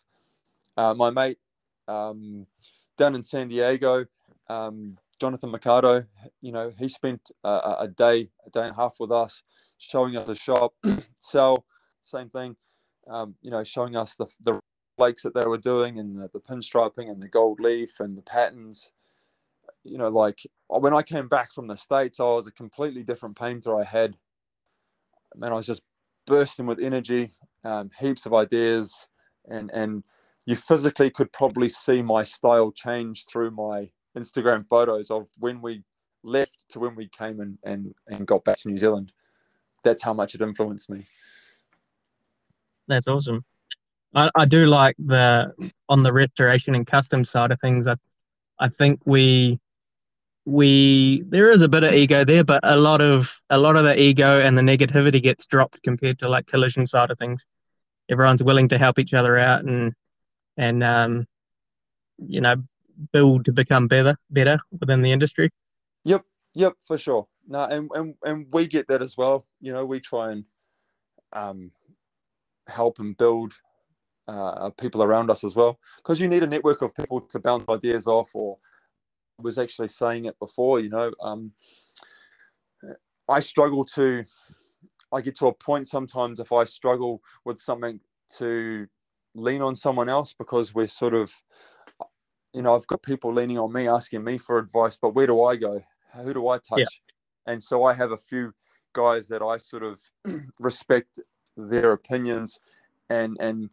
Uh, 0.77 0.93
my 0.93 1.11
mate 1.11 1.39
um, 1.87 2.49
down 2.99 3.15
in 3.15 3.23
San 3.23 3.49
Diego, 3.49 4.07
um, 4.49 4.99
Jonathan 5.21 5.51
Mercado, 5.51 6.05
you 6.41 6.51
know, 6.51 6.73
he 6.77 6.89
spent 6.89 7.31
a, 7.45 7.77
a, 7.81 7.89
day, 7.89 8.29
a 8.45 8.51
day 8.51 8.63
and 8.63 8.73
a 8.73 8.75
half 8.75 8.95
with 8.99 9.13
us, 9.13 9.45
showing 9.79 10.17
us 10.17 10.27
the 10.27 10.35
shop, 10.35 10.75
sell, 11.21 11.65
same 12.03 12.29
thing, 12.29 12.57
um, 13.09 13.37
you 13.41 13.53
know, 13.53 13.63
showing 13.63 13.95
us 13.95 14.17
the, 14.17 14.27
the 14.41 14.59
flakes 14.97 15.23
that 15.23 15.35
they 15.35 15.47
were 15.47 15.59
doing 15.59 16.01
and 16.01 16.19
the, 16.19 16.29
the 16.33 16.41
pinstriping 16.41 17.09
and 17.09 17.23
the 17.23 17.29
gold 17.29 17.61
leaf 17.61 18.01
and 18.01 18.19
the 18.19 18.23
patterns 18.23 18.93
you 19.85 19.99
know, 19.99 20.09
like 20.09 20.47
when 20.83 20.95
I 20.95 21.03
came 21.03 21.29
back 21.29 21.53
from 21.53 21.67
the 21.67 21.77
States, 21.77 22.21
I 22.21 22.25
was 22.25 22.47
a 22.47 22.53
completely 22.53 23.03
different 23.03 23.39
painter. 23.39 23.79
I 23.79 23.85
had, 23.85 24.17
man, 25.37 25.53
I 25.53 25.57
was 25.57 25.67
just 25.67 25.83
bursting 26.27 26.67
with 26.67 26.81
energy, 26.81 27.31
um, 27.65 27.91
heaps 27.99 28.27
of 28.27 28.35
ideas, 28.35 29.09
and 29.49 29.71
and 29.73 30.05
you 30.47 30.57
physically 30.57 31.11
could 31.11 31.33
probably 31.33 31.69
see 31.69 32.03
my 32.03 32.25
style 32.25 32.71
change 32.71 33.25
through 33.27 33.51
my 33.51 33.91
Instagram 34.17 34.67
photos 34.69 35.11
of 35.11 35.29
when 35.39 35.61
we 35.61 35.83
left 36.23 36.65
to 36.71 36.81
when 36.81 36.95
we 36.95 37.09
came 37.09 37.41
and 37.41 37.59
and, 37.65 37.95
and 38.09 38.27
got 38.27 38.45
back 38.45 38.57
to 38.59 38.69
New 38.69 38.79
Zealand. 38.79 39.13
That's 39.83 40.03
how 40.03 40.15
much 40.15 40.35
it 40.35 40.41
influenced 40.41 40.89
me. 40.89 41.07
That's 42.89 43.07
awesome. 43.07 43.45
I, 44.15 44.31
I 44.35 44.45
do 44.45 44.67
like 44.67 44.97
the 44.99 45.53
on 45.89 46.03
the 46.03 46.13
restoration 46.13 46.75
and 46.75 46.87
custom 46.87 47.25
side 47.25 47.51
of 47.53 47.61
things. 47.61 47.87
I 47.87 47.97
I 48.59 48.69
think 48.69 49.01
we 49.05 49.61
we 50.47 51.23
there 51.29 51.51
is 51.51 51.63
a 51.63 51.69
bit 51.69 51.85
of 51.85 51.95
ego 51.95 52.25
there, 52.25 52.45
but 52.45 52.61
a 52.63 52.77
lot 52.77 53.01
of 53.01 53.41
a 53.49 53.59
lot 53.59 53.77
of 53.77 53.85
the 53.85 53.99
ego 53.99 54.41
and 54.41 54.59
the 54.59 54.63
negativity 54.63 55.23
gets 55.23 55.47
dropped 55.47 55.83
compared 55.83 56.19
to 56.19 56.29
like 56.29 56.47
collision 56.47 56.87
side 56.87 57.11
of 57.11 57.19
things. 57.19 57.47
Everyone's 58.11 58.43
willing 58.43 58.69
to 58.69 58.79
help 58.79 58.99
each 58.99 59.15
other 59.15 59.39
out 59.39 59.65
and 59.65 59.95
and 60.57 60.85
um, 60.85 61.27
you 62.19 62.41
know 62.41 62.57
build 63.13 63.47
to 63.47 63.53
become 63.53 63.89
better 63.89 64.17
better 64.31 64.59
within 64.79 65.03
the 65.03 65.13
industry. 65.13 65.51
Yep, 66.05 66.23
yep, 66.55 66.75
for 66.83 66.99
sure. 66.99 67.27
No, 67.49 67.65
and 67.65 67.91
and 67.95 68.15
and 68.25 68.47
we 68.53 68.67
get 68.67 68.89
that 68.89 69.03
as 69.03 69.17
well. 69.17 69.47
You 69.61 69.73
know, 69.73 69.87
we 69.87 70.01
try 70.01 70.33
and 70.33 70.45
um, 71.33 71.71
help 72.67 72.99
and 72.99 73.17
build 73.17 73.55
uh, 74.29 74.71
people 74.71 75.03
around 75.03 75.31
us 75.31 75.45
as 75.45 75.57
well 75.57 75.79
because 75.97 76.21
you 76.21 76.29
need 76.29 76.43
a 76.43 76.47
network 76.47 76.83
of 76.83 76.95
people 76.95 77.21
to 77.21 77.39
bounce 77.39 77.65
ideas 77.69 78.07
off 78.07 78.31
or 78.35 78.59
was 79.39 79.59
actually 79.59 79.89
saying 79.89 80.27
it 80.27 80.39
before, 80.39 80.81
you 80.81 80.89
know, 80.89 81.13
um, 81.23 81.53
I 83.29 83.41
struggle 83.41 83.85
to, 83.87 84.25
I 85.13 85.21
get 85.21 85.37
to 85.37 85.47
a 85.47 85.55
point 85.55 85.89
sometimes 85.89 86.41
if 86.41 86.53
I 86.53 86.65
struggle 86.65 87.23
with 87.45 87.59
something 87.59 88.01
to 88.39 88.87
lean 89.35 89.63
on 89.63 89.77
someone 89.77 90.09
else 90.09 90.33
because 90.33 90.75
we're 90.75 90.87
sort 90.87 91.15
of, 91.15 91.33
you 92.53 92.63
know, 92.63 92.75
I've 92.75 92.87
got 92.87 93.03
people 93.03 93.33
leaning 93.33 93.59
on 93.59 93.73
me, 93.73 93.89
asking 93.89 94.23
me 94.23 94.39
for 94.39 94.59
advice, 94.59 94.97
but 95.01 95.15
where 95.15 95.27
do 95.27 95.43
I 95.43 95.57
go? 95.57 95.83
Who 96.15 96.35
do 96.35 96.49
I 96.49 96.59
touch? 96.59 96.79
Yeah. 96.79 97.53
And 97.53 97.63
so 97.63 97.85
I 97.85 97.95
have 97.95 98.13
a 98.13 98.17
few 98.17 98.55
guys 98.93 99.29
that 99.29 99.43
I 99.43 99.57
sort 99.57 99.83
of 99.83 100.01
respect 100.61 101.19
their 101.57 101.93
opinions 101.93 102.61
and, 103.11 103.37
and, 103.41 103.71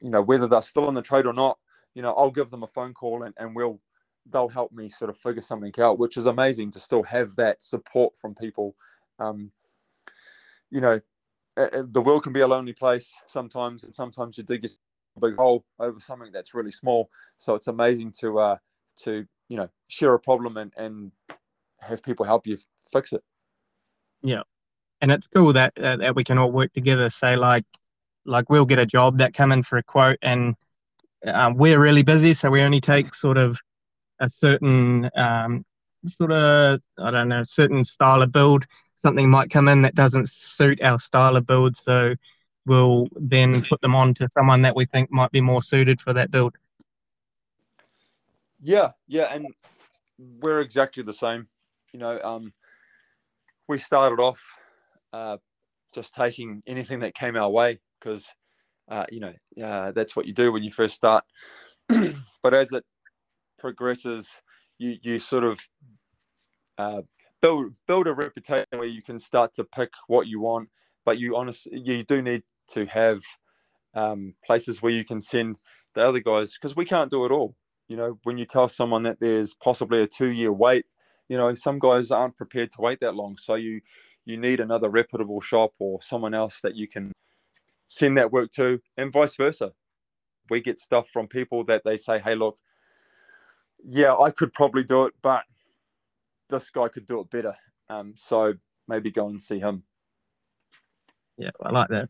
you 0.00 0.10
know, 0.10 0.22
whether 0.22 0.48
they're 0.48 0.62
still 0.62 0.88
in 0.88 0.94
the 0.94 1.02
trade 1.02 1.26
or 1.26 1.32
not, 1.32 1.58
you 1.94 2.02
know, 2.02 2.12
I'll 2.14 2.30
give 2.30 2.50
them 2.50 2.62
a 2.62 2.68
phone 2.68 2.94
call 2.94 3.22
and, 3.22 3.34
and 3.38 3.54
we'll 3.54 3.80
they'll 4.30 4.48
help 4.48 4.72
me 4.72 4.88
sort 4.88 5.10
of 5.10 5.18
figure 5.18 5.42
something 5.42 5.72
out, 5.78 5.98
which 5.98 6.16
is 6.16 6.26
amazing 6.26 6.70
to 6.72 6.80
still 6.80 7.02
have 7.02 7.36
that 7.36 7.62
support 7.62 8.14
from 8.16 8.34
people. 8.34 8.74
Um, 9.18 9.52
you 10.70 10.80
know, 10.80 11.00
the 11.56 12.02
world 12.02 12.22
can 12.22 12.32
be 12.32 12.40
a 12.40 12.46
lonely 12.46 12.72
place 12.72 13.12
sometimes, 13.26 13.84
and 13.84 13.94
sometimes 13.94 14.38
you 14.38 14.44
dig 14.44 14.64
a 14.64 15.20
big 15.20 15.36
hole 15.36 15.64
over 15.78 15.98
something 16.00 16.32
that's 16.32 16.54
really 16.54 16.70
small. 16.70 17.10
So 17.36 17.54
it's 17.54 17.66
amazing 17.66 18.12
to 18.20 18.38
uh, 18.38 18.56
to 19.04 19.26
you 19.48 19.56
know 19.56 19.68
share 19.88 20.14
a 20.14 20.20
problem 20.20 20.56
and 20.56 20.72
and 20.76 21.12
have 21.80 22.02
people 22.02 22.24
help 22.24 22.46
you 22.46 22.58
fix 22.92 23.12
it. 23.12 23.22
Yeah, 24.22 24.42
and 25.00 25.10
it's 25.12 25.26
cool 25.26 25.52
that 25.52 25.78
uh, 25.78 25.96
that 25.96 26.16
we 26.16 26.24
can 26.24 26.38
all 26.38 26.50
work 26.50 26.72
together. 26.72 27.10
Say 27.10 27.36
like 27.36 27.64
like 28.24 28.48
we'll 28.48 28.64
get 28.64 28.78
a 28.78 28.86
job 28.86 29.18
that 29.18 29.34
come 29.34 29.52
in 29.52 29.62
for 29.62 29.76
a 29.76 29.82
quote 29.82 30.16
and 30.22 30.54
um, 31.26 31.54
we're 31.54 31.80
really 31.80 32.02
busy, 32.02 32.34
so 32.34 32.50
we 32.50 32.62
only 32.62 32.80
take 32.80 33.14
sort 33.14 33.36
of 33.36 33.58
a 34.22 34.30
certain 34.30 35.10
um, 35.16 35.64
sort 36.06 36.32
of 36.32 36.80
I 36.98 37.10
don't 37.10 37.28
know 37.28 37.42
certain 37.42 37.84
style 37.84 38.22
of 38.22 38.32
build. 38.32 38.66
something 38.94 39.28
might 39.28 39.50
come 39.50 39.68
in 39.68 39.82
that 39.82 39.96
doesn't 39.96 40.28
suit 40.28 40.80
our 40.80 40.98
style 40.98 41.36
of 41.36 41.46
build, 41.46 41.76
so 41.76 42.14
we'll 42.64 43.08
then 43.16 43.62
put 43.64 43.80
them 43.80 43.96
on 43.96 44.14
to 44.14 44.28
someone 44.30 44.62
that 44.62 44.76
we 44.76 44.86
think 44.86 45.10
might 45.10 45.32
be 45.32 45.40
more 45.40 45.60
suited 45.60 46.00
for 46.00 46.12
that 46.12 46.30
build. 46.30 46.54
Yeah, 48.60 48.92
yeah, 49.08 49.34
and 49.34 49.48
we're 50.18 50.60
exactly 50.60 51.02
the 51.02 51.12
same. 51.12 51.48
You 51.92 51.98
know, 51.98 52.20
um, 52.22 52.52
we 53.68 53.78
started 53.78 54.20
off 54.20 54.40
uh, 55.12 55.38
just 55.92 56.14
taking 56.14 56.62
anything 56.66 57.00
that 57.00 57.14
came 57.14 57.36
our 57.36 57.50
way 57.50 57.80
because 57.98 58.26
uh, 58.88 59.06
you 59.10 59.20
know 59.20 59.32
uh, 59.64 59.90
that's 59.92 60.14
what 60.14 60.26
you 60.26 60.32
do 60.32 60.52
when 60.52 60.62
you 60.62 60.70
first 60.70 60.94
start. 60.94 61.24
but 61.88 62.54
as 62.54 62.72
it 62.72 62.84
progresses, 63.62 64.42
you 64.78 64.96
you 65.00 65.18
sort 65.18 65.44
of 65.44 65.60
uh, 66.76 67.02
build 67.40 67.72
build 67.86 68.06
a 68.06 68.12
reputation 68.12 68.66
where 68.72 68.84
you 68.84 69.02
can 69.02 69.18
start 69.18 69.54
to 69.54 69.64
pick 69.64 69.90
what 70.08 70.26
you 70.26 70.40
want. 70.40 70.68
But 71.06 71.18
you 71.18 71.36
honestly 71.36 71.80
you 71.82 72.04
do 72.04 72.20
need 72.20 72.42
to 72.72 72.84
have 72.86 73.22
um, 73.94 74.34
places 74.44 74.82
where 74.82 74.92
you 74.92 75.04
can 75.04 75.20
send 75.20 75.56
the 75.94 76.06
other 76.06 76.20
guys 76.20 76.52
because 76.52 76.76
we 76.76 76.84
can't 76.84 77.10
do 77.10 77.24
it 77.24 77.32
all. 77.32 77.54
You 77.88 77.96
know, 77.96 78.18
when 78.24 78.36
you 78.38 78.44
tell 78.44 78.68
someone 78.68 79.04
that 79.04 79.20
there's 79.20 79.54
possibly 79.54 80.02
a 80.02 80.06
two 80.06 80.30
year 80.30 80.52
wait, 80.52 80.86
you 81.28 81.36
know, 81.36 81.54
some 81.54 81.78
guys 81.78 82.10
aren't 82.10 82.36
prepared 82.36 82.70
to 82.72 82.80
wait 82.80 83.00
that 83.00 83.14
long. 83.14 83.36
So 83.38 83.54
you 83.54 83.80
you 84.24 84.36
need 84.36 84.60
another 84.60 84.88
reputable 84.88 85.40
shop 85.40 85.72
or 85.78 86.02
someone 86.02 86.34
else 86.34 86.60
that 86.62 86.76
you 86.76 86.88
can 86.88 87.12
send 87.86 88.16
that 88.18 88.32
work 88.32 88.50
to, 88.52 88.80
and 88.96 89.12
vice 89.12 89.36
versa. 89.36 89.72
We 90.50 90.60
get 90.60 90.78
stuff 90.78 91.08
from 91.08 91.28
people 91.28 91.64
that 91.64 91.82
they 91.84 91.96
say, 91.96 92.18
"Hey, 92.18 92.34
look, 92.34 92.58
yeah, 93.84 94.14
I 94.14 94.30
could 94.30 94.52
probably 94.52 94.84
do 94.84 95.04
it, 95.06 95.14
but 95.22 95.44
this 96.48 96.70
guy 96.70 96.88
could 96.88 97.06
do 97.06 97.20
it 97.20 97.30
better." 97.30 97.56
Um, 97.88 98.14
so 98.16 98.54
maybe 98.88 99.10
go 99.10 99.28
and 99.28 99.40
see 99.40 99.58
him. 99.58 99.84
Yeah, 101.36 101.50
I 101.60 101.70
like 101.70 101.88
that. 101.88 102.08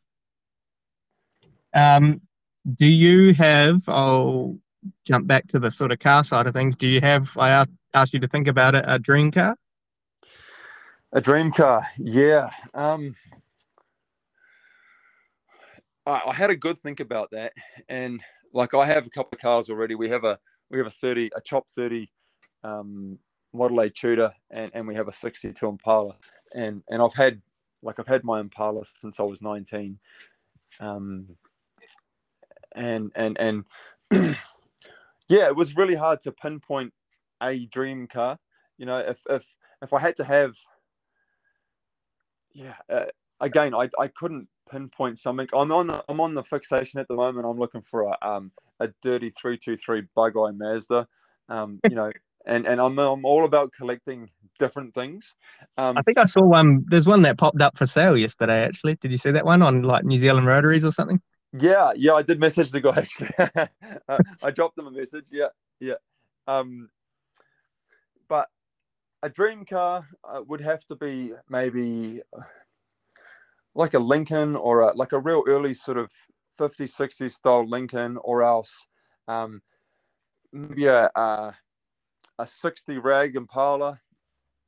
Um, 1.74 2.20
do 2.74 2.87
you 2.87 3.35
have? 3.35 3.88
I'll 3.88 4.58
jump 5.04 5.26
back 5.26 5.48
to 5.48 5.58
the 5.58 5.70
sort 5.70 5.92
of 5.92 5.98
car 5.98 6.24
side 6.24 6.46
of 6.46 6.52
things. 6.52 6.76
Do 6.76 6.87
you 6.88 7.00
have? 7.00 7.37
I 7.38 7.50
asked 7.50 7.70
asked 7.94 8.14
you 8.14 8.20
to 8.20 8.28
think 8.28 8.48
about 8.48 8.74
it. 8.74 8.85
A 8.87 8.98
dream 8.98 9.30
car. 9.30 9.56
A 11.12 11.20
dream 11.20 11.52
car, 11.52 11.87
yeah. 11.98 12.48
Um, 12.72 13.14
I, 16.06 16.22
I 16.28 16.32
had 16.32 16.48
a 16.48 16.56
good 16.56 16.78
think 16.78 17.00
about 17.00 17.30
that, 17.32 17.52
and 17.88 18.20
like 18.54 18.72
I 18.72 18.87
have 18.87 19.06
a 19.06 19.11
couple 19.11 19.37
of 19.37 19.40
cars 19.42 19.68
already. 19.68 19.94
We 19.94 20.08
have 20.08 20.24
a 20.24 20.38
we 20.72 20.78
have 20.78 20.87
a 20.87 20.90
thirty, 20.90 21.30
a 21.37 21.40
chop 21.40 21.70
thirty, 21.70 22.11
um, 22.64 23.18
Model 23.52 23.80
A 23.80 23.90
Tudor, 23.90 24.32
and 24.50 24.70
and 24.74 24.88
we 24.88 24.94
have 24.94 25.06
a 25.06 25.12
sixty-two 25.12 25.68
Impala, 25.68 26.16
and 26.54 26.82
and 26.88 27.02
I've 27.02 27.14
had 27.14 27.40
like 27.82 28.00
I've 28.00 28.08
had 28.08 28.24
my 28.24 28.40
Impala 28.40 28.85
since 28.85 29.20
I 29.20 29.22
was 29.22 29.42
nineteen, 29.42 29.98
um, 30.80 31.26
and 32.74 33.12
and 33.14 33.38
and 33.38 33.64
yeah, 35.28 35.46
it 35.46 35.54
was 35.54 35.76
really 35.76 35.94
hard 35.94 36.20
to 36.22 36.32
pinpoint 36.32 36.92
a 37.42 37.66
dream 37.66 38.06
car. 38.06 38.38
You 38.78 38.87
know, 38.87 38.98
if 38.98 39.20
if 39.28 39.54
if 39.82 39.92
I 39.92 40.00
had 40.00 40.16
to 40.16 40.24
have 40.24 40.56
yeah, 42.54 42.74
uh, 42.88 43.06
again, 43.40 43.74
I, 43.74 43.88
I 43.98 44.08
couldn't 44.08 44.48
pinpoint 44.70 45.18
something. 45.18 45.48
I'm 45.53 45.72
on 45.72 45.87
the, 45.88 46.05
I'm 46.09 46.20
on 46.20 46.35
the 46.35 46.44
fixation 46.44 47.01
at 47.01 47.09
the 47.09 47.14
moment. 47.14 47.46
I'm 47.46 47.59
looking 47.59 47.83
for 47.83 48.03
a 48.03 48.16
um 48.27 48.53
a 48.81 48.88
dirty 49.03 49.31
three 49.31 49.57
two 49.57 49.77
three 49.77 50.03
bug 50.14 50.37
eye 50.37 50.51
Mazda. 50.53 51.07
Um, 51.48 51.81
you 51.88 51.96
know, 51.96 52.12
and 52.46 52.66
and 52.66 52.81
I'm 52.81 52.98
I'm 52.98 53.25
all 53.25 53.44
about 53.44 53.72
collecting 53.72 54.31
different 54.59 54.94
things. 54.94 55.35
Um, 55.77 55.96
I 55.96 56.03
think 56.03 56.18
I 56.18 56.25
saw 56.25 56.42
one. 56.42 56.85
There's 56.88 57.07
one 57.07 57.22
that 57.22 57.38
popped 57.38 57.62
up 57.62 57.77
for 57.77 57.87
sale 57.87 58.16
yesterday. 58.16 58.64
Actually, 58.64 58.94
did 58.96 59.11
you 59.11 59.18
see 59.18 59.31
that 59.31 59.44
one 59.44 59.62
on 59.62 59.83
like 59.83 60.05
New 60.05 60.18
Zealand 60.18 60.46
Rotaries 60.46 60.85
or 60.85 60.92
something? 60.92 61.20
Yeah, 61.59 61.92
yeah, 61.94 62.14
I 62.14 62.22
did 62.22 62.40
message 62.40 62.70
the 62.70 62.81
guy 62.81 62.96
actually. 62.96 63.31
uh, 64.09 64.18
I 64.42 64.51
dropped 64.51 64.79
him 64.79 64.87
a 64.87 64.90
message. 64.90 65.27
Yeah, 65.31 65.48
yeah. 65.81 65.94
Um, 66.46 66.88
but 68.29 68.48
a 69.22 69.29
dream 69.29 69.64
car 69.64 70.07
uh, 70.25 70.42
would 70.46 70.61
have 70.61 70.85
to 70.87 70.96
be 70.96 71.33
maybe 71.48 72.22
like 73.74 73.94
a 73.94 73.98
Lincoln 73.98 74.56
or 74.56 74.80
a, 74.80 74.94
like 74.94 75.12
a 75.12 75.18
real 75.18 75.44
early 75.46 75.74
sort 75.74 75.98
of 75.98 76.11
50s, 76.58 76.94
60s 76.94 77.32
style 77.32 77.66
Lincoln, 77.66 78.18
or 78.22 78.42
else 78.42 78.87
um, 79.28 79.62
maybe 80.52 80.87
a, 80.87 81.11
a, 81.14 81.54
a 82.38 82.46
60 82.46 82.98
rag 82.98 83.37
Impala, 83.37 84.00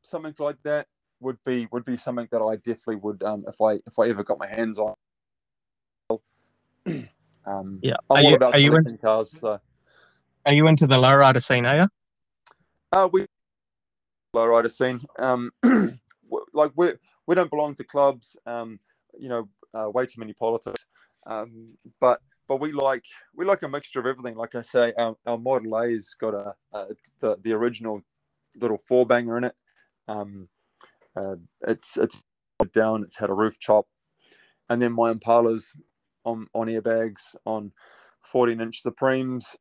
something 0.02 0.34
like 0.38 0.56
that 0.62 0.86
would 1.20 1.38
be 1.44 1.66
would 1.72 1.84
be 1.84 1.96
something 1.96 2.28
that 2.30 2.42
I 2.42 2.56
definitely 2.56 2.96
would 2.96 3.22
um, 3.22 3.44
if 3.48 3.60
I 3.60 3.74
if 3.86 3.98
I 3.98 4.08
ever 4.08 4.22
got 4.22 4.38
my 4.38 4.46
hands 4.46 4.78
on. 4.78 4.94
um, 7.46 7.78
yeah, 7.82 7.94
I'm 8.10 8.16
are 8.16 8.18
all 8.18 8.30
you, 8.30 8.36
about 8.36 8.54
are 8.54 8.58
you 8.58 8.74
into, 8.76 8.98
cars. 8.98 9.38
So. 9.40 9.58
Are 10.46 10.52
you 10.52 10.66
into 10.66 10.86
the 10.86 10.96
lowrider 10.96 11.42
scene? 11.42 11.64
Are 11.66 11.76
you? 11.76 11.88
Uh, 12.92 13.08
we 13.10 13.26
lowrider 14.36 14.70
scene. 14.70 15.00
Um, 15.18 15.50
like 16.52 16.72
we 16.76 16.92
we 17.26 17.34
don't 17.34 17.50
belong 17.50 17.74
to 17.76 17.84
clubs. 17.84 18.36
Um, 18.46 18.78
you 19.18 19.28
know, 19.28 19.48
uh, 19.74 19.90
way 19.90 20.06
too 20.06 20.20
many 20.20 20.32
politics. 20.32 20.86
Um, 21.26 21.76
but 22.00 22.20
but 22.48 22.60
we 22.60 22.72
like 22.72 23.04
we 23.34 23.44
like 23.44 23.62
a 23.62 23.68
mixture 23.68 24.00
of 24.00 24.06
everything. 24.06 24.36
Like 24.36 24.54
I 24.54 24.60
say, 24.60 24.92
our, 24.98 25.16
our 25.26 25.38
Model 25.38 25.80
A's 25.80 26.14
got 26.20 26.34
a, 26.34 26.54
a 26.72 26.86
the 27.20 27.36
the 27.42 27.52
original 27.52 28.02
little 28.56 28.78
four 28.78 29.06
banger 29.06 29.38
in 29.38 29.44
it. 29.44 29.54
Um, 30.08 30.48
uh, 31.16 31.36
it's 31.66 31.96
it's 31.96 32.22
down. 32.72 33.02
It's 33.02 33.16
had 33.16 33.30
a 33.30 33.34
roof 33.34 33.58
chop, 33.58 33.86
and 34.68 34.80
then 34.80 34.92
my 34.92 35.10
Impala's 35.10 35.74
on 36.24 36.46
on 36.54 36.66
airbags 36.68 37.34
on 37.44 37.72
14 38.22 38.60
inch 38.60 38.82
Supremes. 38.82 39.56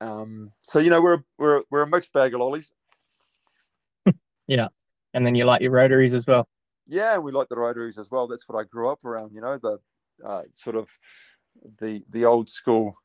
Um, 0.00 0.50
so 0.60 0.78
you 0.78 0.90
know 0.90 1.00
we're 1.00 1.22
we're 1.38 1.62
we're 1.70 1.82
a 1.82 1.86
mixed 1.86 2.12
bag 2.12 2.34
of 2.34 2.40
lollies. 2.40 2.72
Yeah. 4.48 4.68
And 5.14 5.24
then 5.24 5.34
you 5.34 5.44
like 5.44 5.62
your 5.62 5.70
rotaries 5.70 6.14
as 6.14 6.26
well. 6.26 6.48
Yeah, 6.86 7.18
we 7.18 7.32
like 7.32 7.48
the 7.48 7.56
rotaries 7.56 7.98
as 7.98 8.10
well. 8.10 8.26
That's 8.26 8.48
what 8.48 8.58
I 8.58 8.64
grew 8.64 8.88
up 8.88 9.04
around, 9.04 9.32
you 9.32 9.40
know, 9.40 9.56
the 9.58 9.78
uh, 10.24 10.42
sort 10.52 10.76
of 10.76 10.90
the 11.80 12.02
the 12.10 12.24
old 12.24 12.48
school 12.48 12.96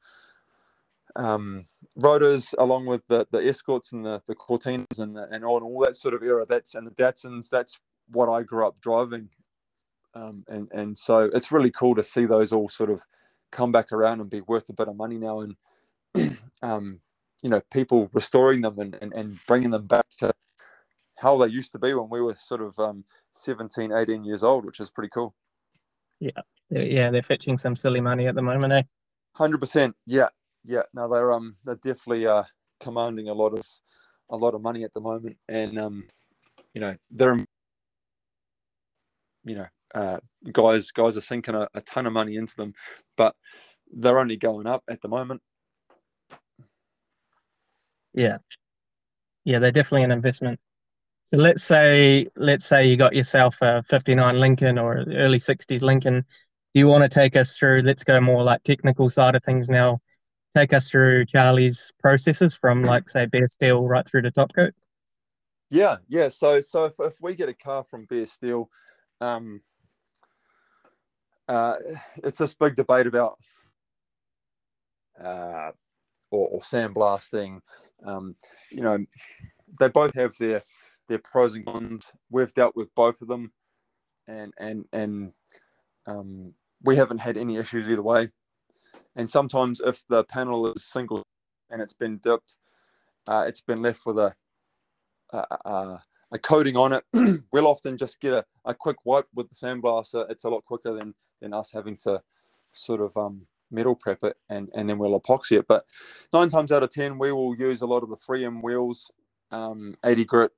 um, 1.17 1.65
rotors 1.95 2.53
along 2.57 2.85
with 2.85 3.05
the, 3.07 3.27
the 3.31 3.45
escorts 3.45 3.91
and 3.91 4.05
the, 4.05 4.21
the 4.27 4.35
Cortinas 4.35 4.99
and, 4.99 5.15
the, 5.15 5.27
and 5.31 5.43
all, 5.43 5.63
all 5.63 5.83
that 5.85 5.95
sort 5.95 6.13
of 6.13 6.23
era. 6.23 6.45
That's 6.47 6.75
and 6.75 6.85
the 6.85 6.91
Datsuns, 6.91 7.49
that's 7.49 7.79
what 8.09 8.29
I 8.29 8.43
grew 8.43 8.65
up 8.65 8.79
driving. 8.79 9.29
Um, 10.13 10.45
and, 10.47 10.67
and 10.71 10.97
so 10.97 11.29
it's 11.33 11.51
really 11.51 11.71
cool 11.71 11.95
to 11.95 12.03
see 12.03 12.25
those 12.25 12.51
all 12.51 12.69
sort 12.69 12.89
of 12.89 13.03
come 13.51 13.71
back 13.71 13.91
around 13.91 14.21
and 14.21 14.29
be 14.29 14.41
worth 14.41 14.69
a 14.69 14.73
bit 14.73 14.87
of 14.87 14.95
money 14.95 15.17
now. 15.17 15.41
And, 15.41 16.37
um, 16.61 16.99
you 17.41 17.49
know, 17.49 17.61
people 17.71 18.09
restoring 18.13 18.61
them 18.61 18.79
and, 18.79 18.97
and, 19.01 19.13
and 19.13 19.39
bringing 19.47 19.71
them 19.71 19.87
back 19.87 20.05
to 20.19 20.33
how 21.17 21.37
they 21.37 21.47
used 21.47 21.71
to 21.73 21.79
be 21.79 21.93
when 21.93 22.09
we 22.09 22.21
were 22.21 22.35
sort 22.39 22.61
of 22.61 22.77
um, 22.79 23.03
17, 23.31 23.91
18 23.91 24.23
years 24.23 24.43
old, 24.43 24.65
which 24.65 24.79
is 24.79 24.89
pretty 24.89 25.09
cool. 25.13 25.35
Yeah. 26.19 26.41
Yeah, 26.69 27.11
they're 27.11 27.21
fetching 27.21 27.57
some 27.57 27.75
silly 27.75 28.01
money 28.01 28.27
at 28.27 28.35
the 28.35 28.41
moment, 28.41 28.73
eh? 28.73 28.83
Hundred 29.33 29.59
percent. 29.59 29.95
Yeah, 30.05 30.29
yeah. 30.63 30.81
No, 30.93 31.07
they're 31.07 31.31
um 31.31 31.55
they're 31.63 31.75
definitely 31.75 32.27
uh 32.27 32.43
commanding 32.81 33.29
a 33.29 33.33
lot 33.33 33.53
of 33.57 33.65
a 34.29 34.35
lot 34.35 34.53
of 34.53 34.61
money 34.61 34.83
at 34.83 34.93
the 34.93 34.99
moment, 34.99 35.37
and 35.47 35.79
um 35.79 36.07
you 36.73 36.81
know 36.81 36.95
they're 37.11 37.37
you 39.45 39.55
know 39.55 39.67
uh 39.95 40.17
guys 40.51 40.91
guys 40.91 41.15
are 41.15 41.21
sinking 41.21 41.55
a, 41.55 41.69
a 41.73 41.81
ton 41.81 42.05
of 42.05 42.13
money 42.13 42.35
into 42.35 42.55
them, 42.57 42.73
but 43.15 43.35
they're 43.93 44.19
only 44.19 44.35
going 44.35 44.67
up 44.67 44.83
at 44.89 45.01
the 45.01 45.07
moment. 45.07 45.41
Yeah, 48.13 48.39
yeah, 49.45 49.59
they're 49.59 49.71
definitely 49.71 50.03
an 50.03 50.11
investment. 50.11 50.59
So 51.31 51.37
let's 51.37 51.63
say 51.63 52.27
let's 52.37 52.65
say 52.65 52.87
you 52.87 52.95
got 52.95 53.15
yourself 53.15 53.57
a 53.61 53.83
59 53.83 54.39
Lincoln 54.39 54.77
or 54.77 55.03
early 55.09 55.39
60s 55.39 55.81
Lincoln. 55.81 56.25
Do 56.73 56.79
you 56.79 56.87
want 56.87 57.03
to 57.03 57.09
take 57.09 57.35
us 57.35 57.57
through 57.57 57.81
let's 57.81 58.03
go 58.03 58.21
more 58.21 58.43
like 58.43 58.63
technical 58.63 59.09
side 59.09 59.35
of 59.35 59.43
things 59.43 59.69
now. 59.69 59.99
Take 60.55 60.71
us 60.71 60.89
through 60.89 61.25
Charlie's 61.25 61.91
processes 61.99 62.55
from 62.55 62.81
like 62.81 63.09
say 63.09 63.25
bare 63.25 63.47
steel 63.47 63.85
right 63.85 64.07
through 64.07 64.21
to 64.21 64.31
top 64.31 64.53
coat. 64.53 64.73
Yeah, 65.69 65.97
yeah. 66.07 66.29
So 66.29 66.61
so 66.61 66.85
if, 66.85 66.93
if 66.99 67.15
we 67.21 67.35
get 67.35 67.49
a 67.49 67.53
car 67.53 67.83
from 67.83 68.05
bare 68.05 68.25
steel, 68.25 68.69
um 69.19 69.61
uh 71.49 71.75
it's 72.23 72.37
this 72.37 72.53
big 72.53 72.75
debate 72.75 73.07
about 73.07 73.37
uh 75.21 75.71
or, 76.31 76.47
or 76.47 76.59
sandblasting. 76.61 77.59
Um, 78.05 78.35
you 78.71 78.81
know, 78.81 79.05
they 79.79 79.87
both 79.87 80.13
have 80.15 80.37
their 80.37 80.61
their 81.07 81.19
pros 81.19 81.55
and 81.55 81.65
cons. 81.65 82.11
We've 82.29 82.53
dealt 82.53 82.75
with 82.75 82.93
both 82.95 83.21
of 83.21 83.27
them, 83.27 83.51
and 84.27 84.53
and 84.59 84.85
and 84.91 85.33
um, 86.05 86.53
we 86.83 86.95
haven't 86.95 87.19
had 87.19 87.37
any 87.37 87.57
issues 87.57 87.89
either 87.89 88.01
way. 88.01 88.31
And 89.15 89.29
sometimes, 89.29 89.81
if 89.83 90.03
the 90.07 90.23
panel 90.23 90.71
is 90.71 90.85
single 90.85 91.23
and 91.69 91.81
it's 91.81 91.93
been 91.93 92.17
dipped, 92.17 92.57
uh, 93.27 93.45
it's 93.47 93.61
been 93.61 93.81
left 93.81 94.05
with 94.05 94.19
a, 94.19 94.35
a, 95.33 95.99
a 96.31 96.39
coating 96.39 96.77
on 96.77 96.93
it, 96.93 97.03
we'll 97.51 97.67
often 97.67 97.97
just 97.97 98.21
get 98.21 98.33
a, 98.33 98.45
a 98.65 98.73
quick 98.73 98.97
wipe 99.05 99.27
with 99.33 99.49
the 99.49 99.55
sandblaster. 99.55 100.29
It's 100.29 100.43
a 100.43 100.49
lot 100.49 100.65
quicker 100.65 100.93
than 100.93 101.15
than 101.41 101.53
us 101.53 101.71
having 101.71 101.97
to 101.97 102.21
sort 102.73 103.01
of 103.01 103.15
um, 103.17 103.47
metal 103.71 103.95
prep 103.95 104.23
it 104.23 104.37
and, 104.49 104.69
and 104.75 104.89
then 104.89 104.97
we'll 104.97 105.19
epoxy 105.19 105.57
it. 105.57 105.67
But 105.67 105.85
nine 106.33 106.49
times 106.49 106.71
out 106.71 106.83
of 106.83 106.91
10, 106.91 107.17
we 107.17 107.31
will 107.31 107.55
use 107.55 107.81
a 107.81 107.87
lot 107.87 108.03
of 108.03 108.09
the 108.09 108.15
3M 108.15 108.61
wheels, 108.61 109.11
um, 109.51 109.95
80 110.05 110.25
grit, 110.25 110.51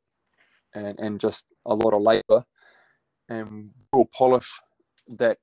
and, 0.73 0.99
and 0.99 1.19
just 1.19 1.45
a 1.65 1.73
lot 1.73 1.93
of 1.93 2.01
labor. 2.01 2.43
And 3.27 3.71
we'll 3.93 4.09
polish 4.15 4.49
that 5.17 5.37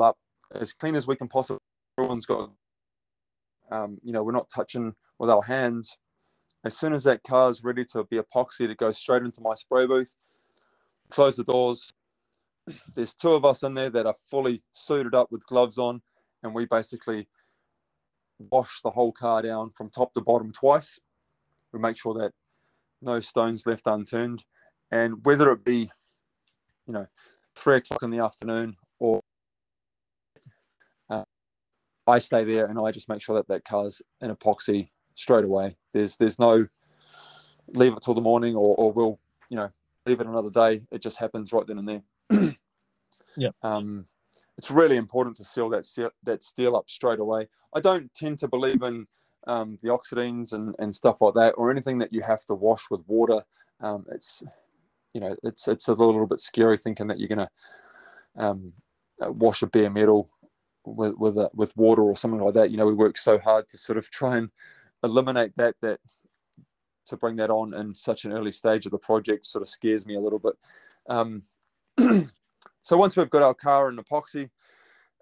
up 0.00 0.16
as 0.54 0.72
clean 0.72 0.94
as 0.94 1.06
we 1.06 1.16
can 1.16 1.28
possibly. 1.28 1.60
Everyone's 1.98 2.26
got, 2.26 2.50
um, 3.70 3.98
you 4.02 4.12
know, 4.12 4.22
we're 4.22 4.32
not 4.32 4.50
touching 4.54 4.94
with 5.18 5.30
our 5.30 5.42
hands. 5.42 5.96
As 6.64 6.76
soon 6.76 6.92
as 6.92 7.04
that 7.04 7.22
car 7.22 7.50
is 7.50 7.62
ready 7.62 7.84
to 7.86 8.04
be 8.04 8.18
epoxied, 8.18 8.70
it 8.70 8.78
goes 8.78 8.98
straight 8.98 9.22
into 9.22 9.40
my 9.40 9.54
spray 9.54 9.86
booth. 9.86 10.14
Close 11.10 11.36
the 11.36 11.44
doors. 11.44 11.92
There's 12.94 13.14
two 13.14 13.32
of 13.32 13.44
us 13.44 13.62
in 13.62 13.74
there 13.74 13.90
that 13.90 14.06
are 14.06 14.16
fully 14.30 14.62
suited 14.72 15.14
up 15.14 15.30
with 15.30 15.46
gloves 15.46 15.78
on, 15.78 16.02
and 16.42 16.54
we 16.54 16.64
basically 16.64 17.28
wash 18.38 18.80
the 18.82 18.90
whole 18.90 19.12
car 19.12 19.42
down 19.42 19.70
from 19.70 19.90
top 19.90 20.12
to 20.14 20.20
bottom 20.20 20.52
twice. 20.52 20.98
We 21.72 21.78
make 21.78 21.96
sure 21.96 22.14
that 22.14 22.32
no 23.02 23.20
stones 23.20 23.66
left 23.66 23.86
unturned, 23.86 24.44
and 24.94 25.24
whether 25.24 25.50
it 25.50 25.64
be, 25.64 25.90
you 26.86 26.92
know, 26.92 27.08
three 27.56 27.78
o'clock 27.78 28.04
in 28.04 28.10
the 28.10 28.20
afternoon 28.20 28.76
or 29.00 29.20
uh, 31.10 31.24
I 32.06 32.20
stay 32.20 32.44
there 32.44 32.66
and 32.66 32.78
I 32.78 32.92
just 32.92 33.08
make 33.08 33.20
sure 33.20 33.34
that 33.34 33.48
that 33.48 33.64
car's 33.64 34.02
in 34.20 34.32
epoxy 34.32 34.90
straight 35.16 35.44
away. 35.44 35.76
There's 35.92 36.16
there's 36.16 36.38
no 36.38 36.68
leave 37.66 37.92
it 37.92 38.02
till 38.02 38.14
the 38.14 38.20
morning 38.20 38.54
or, 38.54 38.76
or 38.76 38.92
we'll 38.92 39.18
you 39.50 39.56
know 39.56 39.70
leave 40.06 40.20
it 40.20 40.28
another 40.28 40.50
day. 40.50 40.82
It 40.92 41.02
just 41.02 41.18
happens 41.18 41.52
right 41.52 41.66
then 41.66 41.78
and 41.78 41.88
there. 41.88 42.54
yeah. 43.36 43.50
Um, 43.62 44.06
it's 44.56 44.70
really 44.70 44.96
important 44.96 45.36
to 45.38 45.44
seal 45.44 45.70
that 45.70 45.86
steel, 45.86 46.10
that 46.22 46.44
steel 46.44 46.76
up 46.76 46.88
straight 46.88 47.18
away. 47.18 47.48
I 47.74 47.80
don't 47.80 48.14
tend 48.14 48.38
to 48.38 48.48
believe 48.48 48.82
in 48.82 49.08
um, 49.48 49.76
the 49.82 49.88
oxidines 49.88 50.52
and, 50.52 50.76
and 50.78 50.94
stuff 50.94 51.20
like 51.20 51.34
that 51.34 51.54
or 51.56 51.72
anything 51.72 51.98
that 51.98 52.12
you 52.12 52.22
have 52.22 52.44
to 52.44 52.54
wash 52.54 52.84
with 52.90 53.00
water. 53.08 53.42
Um, 53.80 54.06
it's 54.12 54.44
you 55.14 55.20
know 55.20 55.34
it's 55.42 55.68
it's 55.68 55.88
a 55.88 55.94
little 55.94 56.26
bit 56.26 56.40
scary 56.40 56.76
thinking 56.76 57.06
that 57.06 57.18
you're 57.18 57.28
gonna 57.28 57.50
um, 58.36 58.72
wash 59.20 59.62
a 59.62 59.66
bare 59.66 59.90
metal 59.90 60.28
with 60.84 61.14
with 61.16 61.38
a, 61.38 61.48
with 61.54 61.74
water 61.76 62.02
or 62.02 62.16
something 62.16 62.40
like 62.40 62.54
that. 62.54 62.70
You 62.70 62.76
know 62.76 62.86
we 62.86 62.94
work 62.94 63.16
so 63.16 63.38
hard 63.38 63.68
to 63.68 63.78
sort 63.78 63.96
of 63.96 64.10
try 64.10 64.36
and 64.36 64.50
eliminate 65.02 65.54
that 65.56 65.76
that 65.80 66.00
to 67.06 67.16
bring 67.16 67.36
that 67.36 67.50
on 67.50 67.74
in 67.74 67.94
such 67.94 68.24
an 68.24 68.32
early 68.32 68.52
stage 68.52 68.86
of 68.86 68.92
the 68.92 68.98
project 68.98 69.46
sort 69.46 69.62
of 69.62 69.68
scares 69.68 70.04
me 70.04 70.16
a 70.16 70.20
little 70.20 70.38
bit. 70.38 70.54
Um, 71.08 71.42
so 72.82 72.96
once 72.96 73.16
we've 73.16 73.30
got 73.30 73.42
our 73.42 73.54
car 73.54 73.90
in 73.90 73.96
epoxy, 73.96 74.50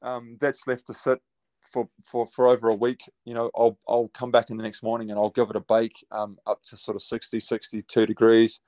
um, 0.03 0.37
that's 0.41 0.67
left 0.67 0.87
to 0.87 0.95
sit 0.95 1.21
for, 1.61 1.89
for, 2.05 2.25
for 2.27 2.47
over 2.47 2.69
a 2.69 2.75
week. 2.75 3.11
You 3.25 3.35
know, 3.35 3.51
I'll, 3.57 3.77
I'll 3.89 4.11
come 4.15 4.31
back 4.31 4.51
in 4.51 4.57
the 4.57 4.63
next 4.63 4.85
morning 4.85 5.11
and 5.11 5.19
I'll 5.19 5.31
give 5.31 5.51
it 5.51 5.57
a 5.57 5.61
bake 5.61 6.05
um, 6.13 6.39
up 6.47 6.63
to 6.65 6.77
sort 6.77 6.95
of 6.95 7.03
60, 7.03 7.41
62 7.41 8.07
degrees 8.07 8.61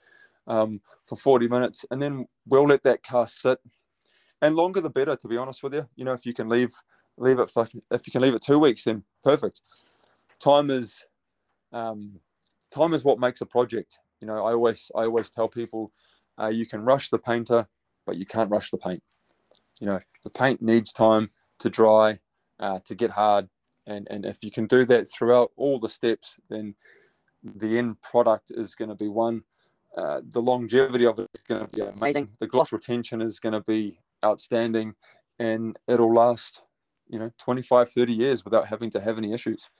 um, 0.46 0.80
for 1.06 1.16
40 1.16 1.48
minutes. 1.48 1.84
And 1.90 2.00
then 2.02 2.26
we'll 2.46 2.66
let 2.66 2.82
that 2.84 3.02
car 3.02 3.26
sit. 3.28 3.58
And 4.42 4.56
longer 4.56 4.80
the 4.80 4.90
better, 4.90 5.16
to 5.16 5.28
be 5.28 5.36
honest 5.36 5.62
with 5.62 5.74
you. 5.74 5.86
You 5.96 6.04
know, 6.04 6.12
if 6.12 6.26
you 6.26 6.34
can 6.34 6.48
leave 6.48 6.72
leave 7.16 7.38
it 7.38 7.50
for, 7.50 7.68
if 7.90 8.06
you 8.06 8.10
can 8.10 8.22
leave 8.22 8.34
it 8.34 8.42
two 8.42 8.58
weeks, 8.58 8.84
then 8.84 9.04
perfect 9.22 9.60
time 10.44 10.70
is 10.70 11.04
um, 11.72 12.20
time 12.70 12.94
is 12.94 13.04
what 13.04 13.18
makes 13.18 13.40
a 13.40 13.46
project. 13.46 13.98
You 14.20 14.28
know, 14.28 14.44
I 14.44 14.52
always 14.52 14.90
I 14.94 15.04
always 15.04 15.30
tell 15.30 15.48
people 15.48 15.92
uh, 16.40 16.48
you 16.48 16.66
can 16.66 16.84
rush 16.84 17.10
the 17.10 17.18
painter, 17.18 17.66
but 18.06 18.16
you 18.16 18.26
can't 18.26 18.50
rush 18.50 18.70
the 18.70 18.78
paint. 18.78 19.02
You 19.80 19.86
know, 19.86 20.00
the 20.22 20.30
paint 20.30 20.62
needs 20.62 20.92
time 20.92 21.30
to 21.60 21.70
dry, 21.70 22.20
uh, 22.60 22.80
to 22.84 22.94
get 22.94 23.10
hard, 23.10 23.48
and 23.86 24.06
and 24.10 24.24
if 24.24 24.42
you 24.42 24.50
can 24.50 24.66
do 24.66 24.84
that 24.86 25.10
throughout 25.10 25.50
all 25.56 25.78
the 25.78 25.88
steps, 25.88 26.38
then 26.48 26.74
the 27.42 27.78
end 27.78 28.00
product 28.02 28.50
is 28.54 28.74
going 28.74 28.88
to 28.90 28.94
be 28.94 29.08
one. 29.08 29.42
Uh, 29.96 30.20
the 30.28 30.42
longevity 30.42 31.06
of 31.06 31.18
it 31.18 31.30
is 31.34 31.42
going 31.42 31.64
to 31.66 31.72
be 31.72 31.80
amazing. 31.80 32.28
The 32.40 32.46
gloss 32.48 32.72
retention 32.72 33.22
is 33.22 33.38
going 33.38 33.52
to 33.52 33.60
be 33.60 34.00
outstanding, 34.24 34.94
and 35.38 35.78
it'll 35.86 36.12
last, 36.12 36.62
you 37.08 37.18
know, 37.18 37.30
25, 37.38 37.90
30 37.90 38.12
years 38.12 38.44
without 38.44 38.66
having 38.66 38.90
to 38.90 39.00
have 39.00 39.18
any 39.18 39.32
issues. 39.32 39.70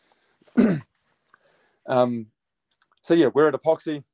um, 1.89 2.27
so 3.03 3.15
yeah, 3.15 3.29
we're 3.35 3.49
at 3.49 3.55
epoxy. 3.55 4.05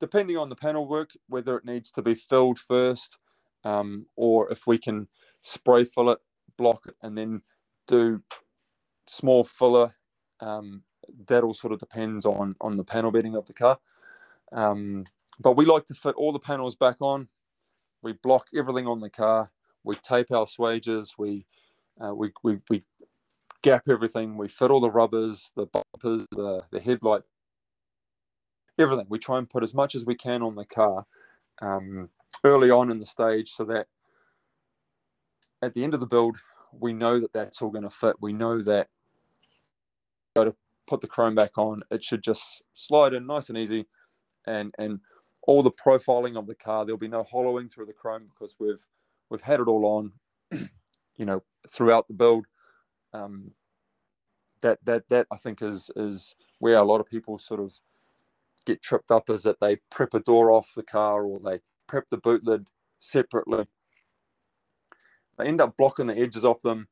Depending 0.00 0.36
on 0.36 0.48
the 0.48 0.56
panel 0.56 0.88
work, 0.88 1.12
whether 1.28 1.56
it 1.56 1.64
needs 1.64 1.92
to 1.92 2.02
be 2.02 2.14
filled 2.14 2.58
first, 2.58 3.18
um, 3.62 4.06
or 4.16 4.50
if 4.50 4.66
we 4.66 4.76
can 4.76 5.08
spray 5.40 5.84
fill 5.84 6.10
it, 6.10 6.18
block 6.58 6.86
it, 6.86 6.94
and 7.00 7.16
then 7.16 7.42
do 7.86 8.22
small 9.06 9.44
filler. 9.44 9.94
Um, 10.40 10.82
that 11.26 11.44
all 11.44 11.54
sort 11.54 11.72
of 11.72 11.78
depends 11.78 12.26
on 12.26 12.56
on 12.60 12.76
the 12.76 12.84
panel 12.84 13.12
bedding 13.12 13.36
of 13.36 13.46
the 13.46 13.52
car. 13.52 13.78
Um, 14.52 15.04
but 15.40 15.56
we 15.56 15.64
like 15.64 15.86
to 15.86 15.94
fit 15.94 16.14
all 16.16 16.32
the 16.32 16.38
panels 16.38 16.76
back 16.76 17.00
on. 17.00 17.28
We 18.02 18.12
block 18.12 18.48
everything 18.54 18.86
on 18.86 19.00
the 19.00 19.10
car. 19.10 19.50
We 19.82 19.96
tape 19.96 20.30
our 20.30 20.46
swages. 20.46 21.14
We 21.18 21.46
uh, 22.00 22.14
we, 22.14 22.32
we, 22.42 22.58
we 22.68 22.82
gap 23.62 23.88
everything. 23.88 24.36
We 24.36 24.48
fit 24.48 24.70
all 24.70 24.80
the 24.80 24.90
rubbers, 24.90 25.52
the 25.54 25.66
bumpers, 25.66 26.26
the, 26.32 26.62
the 26.72 26.80
headlight, 26.80 27.22
everything. 28.78 29.06
We 29.08 29.18
try 29.18 29.38
and 29.38 29.48
put 29.48 29.62
as 29.62 29.74
much 29.74 29.94
as 29.94 30.04
we 30.04 30.16
can 30.16 30.42
on 30.42 30.56
the 30.56 30.64
car 30.64 31.06
um, 31.62 32.10
early 32.42 32.70
on 32.70 32.90
in 32.90 32.98
the 32.98 33.06
stage 33.06 33.52
so 33.52 33.64
that 33.66 33.86
at 35.62 35.74
the 35.74 35.84
end 35.84 35.94
of 35.94 36.00
the 36.00 36.06
build, 36.06 36.36
we 36.72 36.92
know 36.92 37.20
that 37.20 37.32
that's 37.32 37.62
all 37.62 37.70
going 37.70 37.84
to 37.84 37.90
fit. 37.90 38.16
We 38.20 38.32
know 38.32 38.60
that 38.60 38.88
go 40.34 40.44
to 40.44 40.54
put 40.86 41.00
the 41.00 41.06
chrome 41.06 41.34
back 41.34 41.56
on, 41.56 41.82
it 41.90 42.02
should 42.02 42.22
just 42.22 42.64
slide 42.74 43.14
in 43.14 43.26
nice 43.26 43.48
and 43.48 43.58
easy, 43.58 43.86
and 44.46 44.74
and 44.78 45.00
all 45.46 45.62
the 45.62 45.70
profiling 45.70 46.36
of 46.36 46.46
the 46.46 46.54
car, 46.54 46.84
there'll 46.84 46.98
be 46.98 47.08
no 47.08 47.22
hollowing 47.22 47.68
through 47.68 47.86
the 47.86 47.92
chrome 47.92 48.28
because 48.32 48.56
we've 48.58 48.86
we've 49.30 49.42
had 49.42 49.60
it 49.60 49.68
all 49.68 49.84
on, 49.84 50.12
you 51.16 51.24
know, 51.24 51.42
throughout 51.68 52.08
the 52.08 52.14
build 52.14 52.46
um, 53.12 53.52
that 54.60 54.78
that 54.84 55.08
that 55.08 55.26
I 55.30 55.36
think 55.36 55.62
is 55.62 55.90
is 55.96 56.34
where 56.58 56.76
a 56.76 56.84
lot 56.84 57.00
of 57.00 57.06
people 57.06 57.38
sort 57.38 57.60
of 57.60 57.74
get 58.66 58.82
tripped 58.82 59.10
up 59.10 59.28
is 59.28 59.42
that 59.42 59.60
they 59.60 59.76
prep 59.90 60.14
a 60.14 60.20
door 60.20 60.50
off 60.50 60.72
the 60.74 60.82
car 60.82 61.24
or 61.24 61.38
they 61.38 61.60
prep 61.86 62.08
the 62.08 62.16
boot 62.16 62.44
lid 62.44 62.66
separately. 62.98 63.66
They 65.38 65.46
end 65.46 65.60
up 65.60 65.76
blocking 65.76 66.06
the 66.06 66.18
edges 66.18 66.44
off 66.44 66.62
them, 66.62 66.88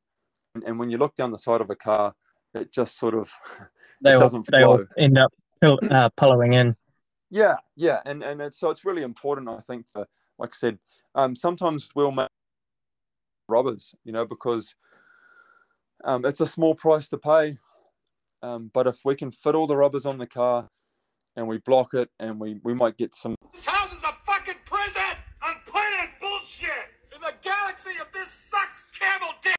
and, 0.53 0.63
and 0.63 0.79
when 0.79 0.89
you 0.89 0.97
look 0.97 1.15
down 1.15 1.31
the 1.31 1.37
side 1.37 1.61
of 1.61 1.69
a 1.69 1.75
car, 1.75 2.13
it 2.53 2.71
just 2.71 2.97
sort 2.97 3.15
of 3.15 3.31
they 4.01 4.11
doesn't 4.11 4.45
they 4.51 4.61
flow. 4.61 4.85
end 4.97 5.17
up 5.17 5.33
uh, 5.63 6.09
pillowing 6.09 6.53
in. 6.53 6.75
Yeah, 7.33 7.55
yeah, 7.75 7.99
and 8.05 8.21
and 8.21 8.39
it's, 8.41 8.59
so 8.59 8.69
it's 8.69 8.85
really 8.85 9.01
important, 9.01 9.49
I 9.49 9.57
think, 9.57 9.91
to 9.93 10.05
like 10.37 10.51
I 10.51 10.55
said, 10.55 10.77
um, 11.15 11.35
sometimes 11.35 11.89
we'll 11.95 12.11
make 12.11 12.27
rubbers, 13.49 13.95
you 14.03 14.11
know, 14.11 14.23
because 14.23 14.75
um, 16.03 16.25
it's 16.25 16.41
a 16.41 16.45
small 16.45 16.75
price 16.75 17.09
to 17.09 17.17
pay, 17.17 17.57
um, 18.43 18.69
but 18.71 18.85
if 18.85 18.99
we 19.03 19.15
can 19.15 19.31
fit 19.31 19.55
all 19.55 19.65
the 19.65 19.75
rubbers 19.75 20.05
on 20.05 20.19
the 20.19 20.27
car 20.27 20.67
and 21.35 21.47
we 21.47 21.57
block 21.57 21.95
it 21.95 22.11
and 22.19 22.39
we, 22.39 22.59
we 22.63 22.75
might 22.75 22.97
get 22.97 23.15
some. 23.15 23.33
This 23.51 23.65
house 23.65 23.91
is 23.91 24.03
a 24.03 24.13
fucking 24.25 24.61
prison! 24.63 25.17
I'm 25.41 25.55
playing 25.65 26.09
bullshit! 26.21 26.69
In 27.15 27.21
the 27.21 27.33
galaxy 27.41 27.97
of 27.99 28.11
this 28.13 28.29
sucks 28.29 28.85
camel 28.99 29.29
dick! 29.41 29.55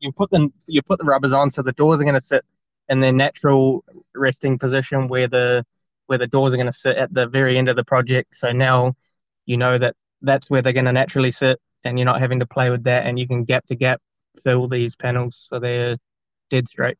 You 0.00 0.10
put 0.10 0.32
the 0.32 0.50
you 0.66 0.82
put 0.82 0.98
the 0.98 1.04
rubbers 1.04 1.32
on, 1.32 1.52
so 1.52 1.62
the 1.62 1.70
doors 1.70 2.00
are 2.00 2.04
going 2.04 2.16
to 2.16 2.20
sit 2.20 2.44
in 2.88 2.98
their 2.98 3.12
natural 3.12 3.84
resting 4.12 4.58
position 4.58 5.06
where 5.06 5.28
the 5.28 5.64
where 6.12 6.18
the 6.18 6.26
doors 6.26 6.52
are 6.52 6.58
going 6.58 6.66
to 6.66 6.72
sit 6.72 6.98
at 6.98 7.14
the 7.14 7.26
very 7.26 7.56
end 7.56 7.70
of 7.70 7.76
the 7.76 7.84
project. 7.84 8.36
So 8.36 8.52
now 8.52 8.92
you 9.46 9.56
know 9.56 9.78
that 9.78 9.96
that's 10.20 10.50
where 10.50 10.60
they're 10.60 10.74
going 10.74 10.84
to 10.84 10.92
naturally 10.92 11.30
sit, 11.30 11.58
and 11.84 11.98
you're 11.98 12.04
not 12.04 12.20
having 12.20 12.40
to 12.40 12.46
play 12.46 12.68
with 12.68 12.84
that, 12.84 13.06
and 13.06 13.18
you 13.18 13.26
can 13.26 13.44
gap 13.44 13.64
to 13.68 13.74
gap 13.74 14.02
fill 14.44 14.68
these 14.68 14.94
panels 14.94 15.48
so 15.48 15.58
they're 15.58 15.96
dead 16.50 16.68
straight. 16.68 16.98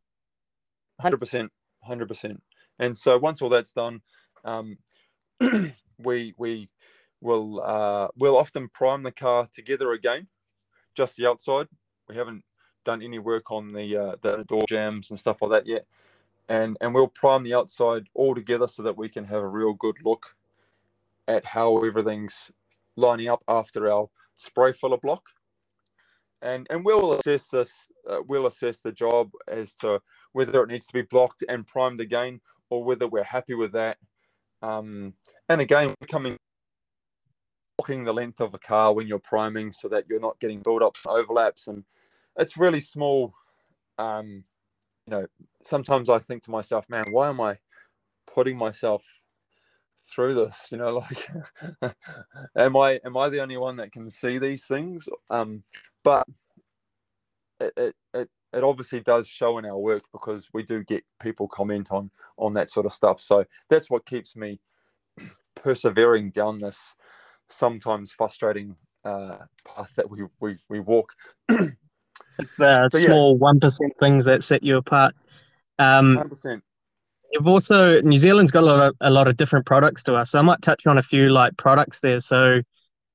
Hundred 0.98 1.18
percent, 1.18 1.52
hundred 1.82 2.08
percent. 2.08 2.42
And 2.78 2.96
so 2.96 3.18
once 3.18 3.42
all 3.42 3.50
that's 3.50 3.74
done, 3.74 4.00
um, 4.46 4.78
we 5.98 6.32
we 6.38 6.70
will 7.20 7.60
uh, 7.62 8.08
we'll 8.16 8.38
often 8.38 8.70
prime 8.70 9.02
the 9.02 9.12
car 9.12 9.44
together 9.52 9.92
again, 9.92 10.26
just 10.96 11.18
the 11.18 11.26
outside. 11.26 11.66
We 12.08 12.16
haven't 12.16 12.44
done 12.86 13.02
any 13.02 13.18
work 13.18 13.52
on 13.52 13.68
the 13.68 13.94
uh, 13.94 14.16
the 14.22 14.44
door 14.44 14.64
jams 14.66 15.10
and 15.10 15.20
stuff 15.20 15.42
like 15.42 15.50
that 15.50 15.66
yet, 15.66 15.84
and 16.48 16.76
and 16.80 16.94
we'll 16.94 17.08
prime 17.08 17.42
the 17.42 17.54
outside 17.54 18.04
all 18.14 18.34
together 18.34 18.66
so 18.66 18.82
that 18.82 18.96
we 18.96 19.08
can 19.08 19.24
have 19.24 19.42
a 19.42 19.48
real 19.48 19.72
good 19.72 19.96
look 20.04 20.36
at 21.28 21.44
how 21.44 21.78
everything's 21.78 22.50
lining 22.96 23.28
up 23.28 23.42
after 23.48 23.90
our 23.90 24.08
spray 24.34 24.72
filler 24.72 24.98
block 24.98 25.30
and 26.42 26.66
and 26.70 26.84
we'll 26.84 27.14
assess 27.14 27.48
this. 27.48 27.90
Uh, 28.08 28.18
we'll 28.26 28.46
assess 28.46 28.82
the 28.82 28.92
job 28.92 29.30
as 29.48 29.74
to 29.74 30.00
whether 30.32 30.62
it 30.62 30.68
needs 30.68 30.86
to 30.88 30.92
be 30.92 31.02
blocked 31.02 31.44
and 31.48 31.66
primed 31.66 32.00
again, 32.00 32.40
or 32.68 32.84
whether 32.84 33.06
we're 33.06 33.22
happy 33.22 33.54
with 33.54 33.72
that. 33.72 33.96
Um, 34.60 35.14
and 35.48 35.60
again, 35.60 35.94
we're 36.00 36.06
coming 36.08 36.36
blocking 37.78 38.04
the 38.04 38.12
length 38.12 38.40
of 38.40 38.54
a 38.54 38.58
car 38.58 38.92
when 38.92 39.06
you're 39.06 39.18
priming 39.18 39.72
so 39.72 39.88
that 39.88 40.04
you're 40.08 40.20
not 40.20 40.38
getting 40.38 40.60
build-ups 40.60 41.04
and 41.06 41.16
overlaps 41.16 41.66
and 41.66 41.84
it's 42.36 42.56
really 42.56 42.80
small 42.80 43.34
um, 43.98 44.44
know 45.12 45.26
sometimes 45.62 46.08
i 46.08 46.18
think 46.18 46.42
to 46.42 46.50
myself 46.50 46.84
man 46.88 47.04
why 47.12 47.28
am 47.28 47.40
i 47.40 47.56
putting 48.26 48.56
myself 48.56 49.04
through 50.04 50.34
this? 50.34 50.68
You 50.70 50.78
know 50.78 50.94
like 50.98 51.28
am 52.56 52.76
i 52.76 53.00
am 53.04 53.16
i 53.16 53.28
the 53.28 53.40
only 53.40 53.56
one 53.56 53.76
that 53.76 53.92
can 53.92 54.08
see 54.08 54.38
these 54.38 54.66
things? 54.66 55.08
Um 55.30 55.62
but 56.02 56.26
it, 57.60 57.72
it, 57.76 57.96
it 58.14 58.30
it 58.52 58.64
obviously 58.64 59.00
does 59.00 59.26
show 59.28 59.56
in 59.58 59.64
our 59.64 59.78
work 59.78 60.04
because 60.12 60.50
we 60.52 60.62
do 60.62 60.84
get 60.84 61.04
people 61.20 61.48
comment 61.48 61.90
on 61.90 62.10
on 62.36 62.52
that 62.52 62.68
sort 62.68 62.86
of 62.86 62.92
stuff. 62.92 63.20
So 63.20 63.44
that's 63.70 63.88
what 63.88 64.04
keeps 64.04 64.36
me 64.36 64.60
persevering 65.54 66.30
down 66.30 66.58
this 66.58 66.94
sometimes 67.48 68.12
frustrating 68.12 68.76
uh, 69.04 69.38
path 69.64 69.92
that 69.96 70.10
we 70.10 70.24
we, 70.40 70.58
we 70.68 70.80
walk 70.80 71.12
it's 72.38 72.56
the 72.56 72.88
so, 72.92 72.98
small 72.98 73.36
one 73.36 73.58
yeah. 73.62 73.68
things 74.00 74.24
that 74.24 74.42
set 74.42 74.62
you 74.62 74.76
apart 74.76 75.14
um 75.78 76.16
100% 76.16 76.62
you've 77.32 77.46
also 77.46 78.00
new 78.02 78.18
zealand's 78.18 78.50
got 78.50 78.62
a 78.62 78.66
lot 78.66 78.80
of 78.80 78.96
a 79.00 79.10
lot 79.10 79.28
of 79.28 79.36
different 79.36 79.66
products 79.66 80.02
to 80.02 80.14
us 80.14 80.30
so 80.30 80.38
i 80.38 80.42
might 80.42 80.62
touch 80.62 80.86
on 80.86 80.98
a 80.98 81.02
few 81.02 81.28
like 81.28 81.56
products 81.56 82.00
there 82.00 82.20
so 82.20 82.60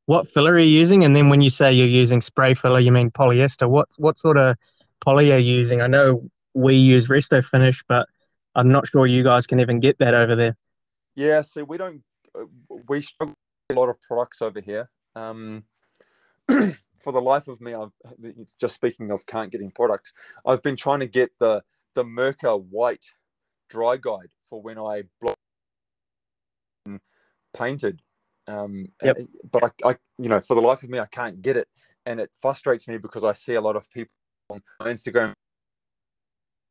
what 0.06 0.28
filler 0.28 0.54
are 0.54 0.60
you 0.60 0.80
using 0.80 1.04
and 1.04 1.16
then 1.16 1.30
when 1.30 1.42
you 1.42 1.50
say 1.50 1.72
you're 1.72 1.86
using 1.86 2.22
spray 2.22 2.54
filler 2.54 2.80
you 2.80 2.92
mean 2.92 3.12
polyester 3.12 3.70
what 3.70 3.88
what 3.98 4.18
sort 4.18 4.38
of 4.38 4.56
poly 5.00 5.32
are 5.32 5.38
you 5.38 5.56
using? 5.56 5.82
I 5.82 5.88
know 5.88 6.30
we 6.54 6.76
use 6.76 7.08
Resto 7.08 7.44
Finish, 7.44 7.84
but 7.88 8.08
I'm 8.56 8.70
not 8.70 8.88
sure 8.88 9.06
you 9.06 9.24
guys 9.24 9.48
can 9.48 9.60
even 9.60 9.80
get 9.80 10.00
that 10.00 10.14
over 10.14 10.36
there. 10.36 10.58
Yeah, 11.16 11.42
see, 11.42 11.62
we 11.62 11.78
don't. 11.78 12.04
Uh, 12.38 12.46
we 12.88 13.02
struggle 13.02 13.36
a 13.70 13.74
lot 13.74 13.90
of 13.90 14.02
products 14.02 14.42
over 14.42 14.60
here. 14.60 14.90
Um, 15.16 15.64
for 17.00 17.12
the 17.12 17.22
life 17.22 17.48
of 17.48 17.62
me, 17.62 17.74
I've 17.74 17.92
just 18.60 18.76
speaking 18.76 19.12
of 19.12 19.26
can't 19.26 19.52
getting 19.52 19.72
products. 19.72 20.14
I've 20.46 20.62
been 20.62 20.76
trying 20.76 21.00
to 21.00 21.08
get 21.08 21.32
the 21.40 21.64
the 21.96 22.04
Mirka 22.04 22.64
white 22.64 23.06
dry 23.70 23.98
guide 23.98 24.30
for 24.50 24.62
when 24.62 24.78
I 24.78 25.04
block 25.20 25.38
painted. 27.56 28.02
Um, 28.48 28.88
yep. 29.04 29.18
But 29.52 29.64
I, 29.64 29.90
I, 29.90 29.96
you 30.18 30.30
know, 30.30 30.40
for 30.40 30.56
the 30.56 30.62
life 30.62 30.84
of 30.84 30.90
me, 30.90 31.00
I 31.00 31.06
can't 31.08 31.42
get 31.42 31.58
it, 31.58 31.68
and 32.06 32.20
it 32.20 32.32
frustrates 32.40 32.88
me 32.88 32.98
because 32.98 33.24
I 33.24 33.34
see 33.34 33.56
a 33.56 33.62
lot 33.62 33.76
of 33.76 33.90
people 33.92 34.12
on 34.50 34.62
Instagram. 34.82 35.34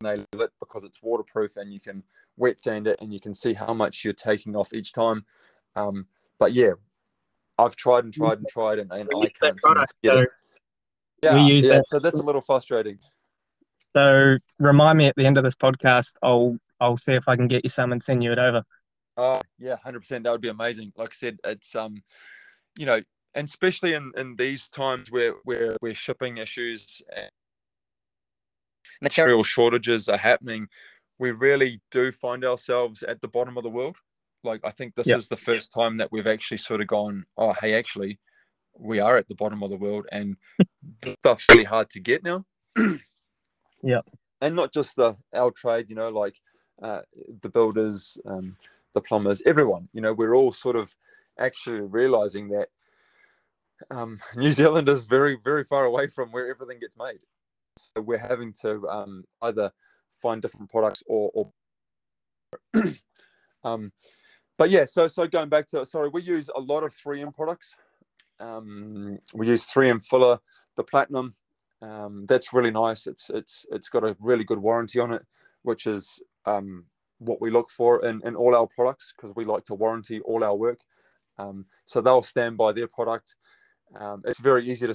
They 0.00 0.16
love 0.16 0.26
it 0.40 0.50
because 0.60 0.84
it's 0.84 1.02
waterproof 1.02 1.56
and 1.56 1.72
you 1.72 1.80
can 1.80 2.02
wet 2.36 2.60
sand 2.60 2.86
it 2.86 2.98
and 3.00 3.12
you 3.12 3.20
can 3.20 3.34
see 3.34 3.54
how 3.54 3.72
much 3.72 4.04
you're 4.04 4.12
taking 4.12 4.54
off 4.54 4.74
each 4.74 4.92
time. 4.92 5.24
Um, 5.74 6.06
but 6.38 6.52
yeah, 6.52 6.72
I've 7.58 7.76
tried 7.76 8.04
and 8.04 8.12
tried 8.12 8.38
and 8.38 8.48
tried 8.48 8.78
and, 8.78 8.92
and 8.92 9.08
I 9.14 9.28
can't 9.28 9.56
product, 9.58 9.92
so. 10.04 10.26
Yeah, 11.22 11.34
we 11.34 11.42
use 11.42 11.64
yeah, 11.64 11.76
that. 11.76 11.88
So 11.88 11.98
that's 11.98 12.18
a 12.18 12.22
little 12.22 12.42
frustrating. 12.42 12.98
So 13.94 14.36
remind 14.58 14.98
me 14.98 15.06
at 15.06 15.16
the 15.16 15.24
end 15.24 15.38
of 15.38 15.44
this 15.44 15.54
podcast, 15.54 16.14
I'll 16.22 16.58
I'll 16.80 16.98
see 16.98 17.12
if 17.12 17.28
I 17.28 17.36
can 17.36 17.48
get 17.48 17.64
you 17.64 17.70
some 17.70 17.92
and 17.92 18.02
send 18.02 18.22
you 18.22 18.32
it 18.32 18.38
over. 18.38 18.62
Oh 19.16 19.40
yeah, 19.58 19.76
hundred 19.82 20.00
percent. 20.00 20.24
That 20.24 20.32
would 20.32 20.42
be 20.42 20.50
amazing. 20.50 20.92
Like 20.96 21.10
I 21.10 21.14
said, 21.14 21.38
it's 21.44 21.74
um, 21.74 22.02
you 22.78 22.84
know, 22.84 23.00
and 23.34 23.48
especially 23.48 23.94
in 23.94 24.12
in 24.16 24.36
these 24.36 24.68
times 24.68 25.10
where 25.10 25.34
where 25.44 25.76
where 25.80 25.94
shipping 25.94 26.36
issues 26.36 27.00
and 27.14 27.30
material 29.00 29.42
shortages 29.42 30.08
are 30.08 30.18
happening, 30.18 30.68
we 31.18 31.30
really 31.30 31.80
do 31.90 32.12
find 32.12 32.44
ourselves 32.44 33.02
at 33.02 33.22
the 33.22 33.28
bottom 33.28 33.56
of 33.56 33.62
the 33.62 33.70
world. 33.70 33.96
Like 34.46 34.60
I 34.64 34.70
think 34.70 34.94
this 34.94 35.06
yep. 35.06 35.18
is 35.18 35.28
the 35.28 35.36
first 35.36 35.72
time 35.72 35.98
that 35.98 36.10
we've 36.10 36.26
actually 36.26 36.58
sort 36.58 36.80
of 36.80 36.86
gone, 36.86 37.26
oh 37.36 37.52
hey, 37.60 37.74
actually, 37.74 38.18
we 38.78 39.00
are 39.00 39.16
at 39.16 39.28
the 39.28 39.34
bottom 39.34 39.62
of 39.62 39.70
the 39.70 39.76
world, 39.76 40.06
and 40.10 40.36
stuff's 41.20 41.46
really 41.50 41.64
hard 41.64 41.90
to 41.90 42.00
get 42.00 42.22
now. 42.24 42.44
yeah, 43.82 44.00
and 44.40 44.56
not 44.56 44.72
just 44.72 44.96
the 44.96 45.16
our 45.34 45.50
trade, 45.50 45.86
you 45.88 45.96
know, 45.96 46.08
like 46.08 46.40
uh, 46.82 47.00
the 47.42 47.48
builders, 47.48 48.18
um, 48.26 48.56
the 48.94 49.00
plumbers, 49.00 49.42
everyone. 49.44 49.88
You 49.92 50.00
know, 50.00 50.12
we're 50.12 50.34
all 50.34 50.52
sort 50.52 50.76
of 50.76 50.94
actually 51.38 51.80
realizing 51.80 52.48
that 52.48 52.68
um, 53.90 54.18
New 54.36 54.52
Zealand 54.52 54.88
is 54.88 55.04
very, 55.04 55.36
very 55.42 55.64
far 55.64 55.84
away 55.84 56.06
from 56.08 56.30
where 56.30 56.48
everything 56.48 56.80
gets 56.80 56.96
made. 56.96 57.20
So 57.76 58.00
we're 58.00 58.18
having 58.18 58.52
to 58.62 58.88
um, 58.88 59.24
either 59.42 59.72
find 60.20 60.40
different 60.40 60.70
products 60.70 61.02
or, 61.06 61.30
or 61.34 61.52
um, 63.64 63.92
but 64.58 64.70
yeah, 64.70 64.84
so 64.84 65.06
so 65.06 65.26
going 65.26 65.48
back 65.48 65.66
to 65.68 65.84
sorry, 65.84 66.08
we 66.08 66.22
use 66.22 66.48
a 66.54 66.60
lot 66.60 66.82
of 66.82 66.94
3M 66.94 67.34
products. 67.34 67.76
Um, 68.40 69.18
we 69.34 69.48
use 69.48 69.66
3M 69.66 70.04
filler, 70.04 70.38
the 70.76 70.84
platinum. 70.84 71.34
Um, 71.82 72.26
that's 72.26 72.52
really 72.52 72.70
nice. 72.70 73.06
It's 73.06 73.30
it's 73.30 73.66
it's 73.70 73.88
got 73.88 74.04
a 74.04 74.16
really 74.20 74.44
good 74.44 74.58
warranty 74.58 74.98
on 74.98 75.12
it, 75.12 75.22
which 75.62 75.86
is 75.86 76.20
um, 76.46 76.86
what 77.18 77.40
we 77.40 77.50
look 77.50 77.70
for 77.70 78.04
in, 78.04 78.22
in 78.24 78.34
all 78.34 78.54
our 78.54 78.66
products 78.66 79.12
because 79.14 79.34
we 79.36 79.44
like 79.44 79.64
to 79.64 79.74
warranty 79.74 80.20
all 80.20 80.42
our 80.42 80.56
work. 80.56 80.78
Um, 81.38 81.66
so 81.84 82.00
they'll 82.00 82.22
stand 82.22 82.56
by 82.56 82.72
their 82.72 82.88
product. 82.88 83.34
Um, 83.98 84.22
it's 84.24 84.40
very 84.40 84.68
easy 84.68 84.86
to. 84.86 84.94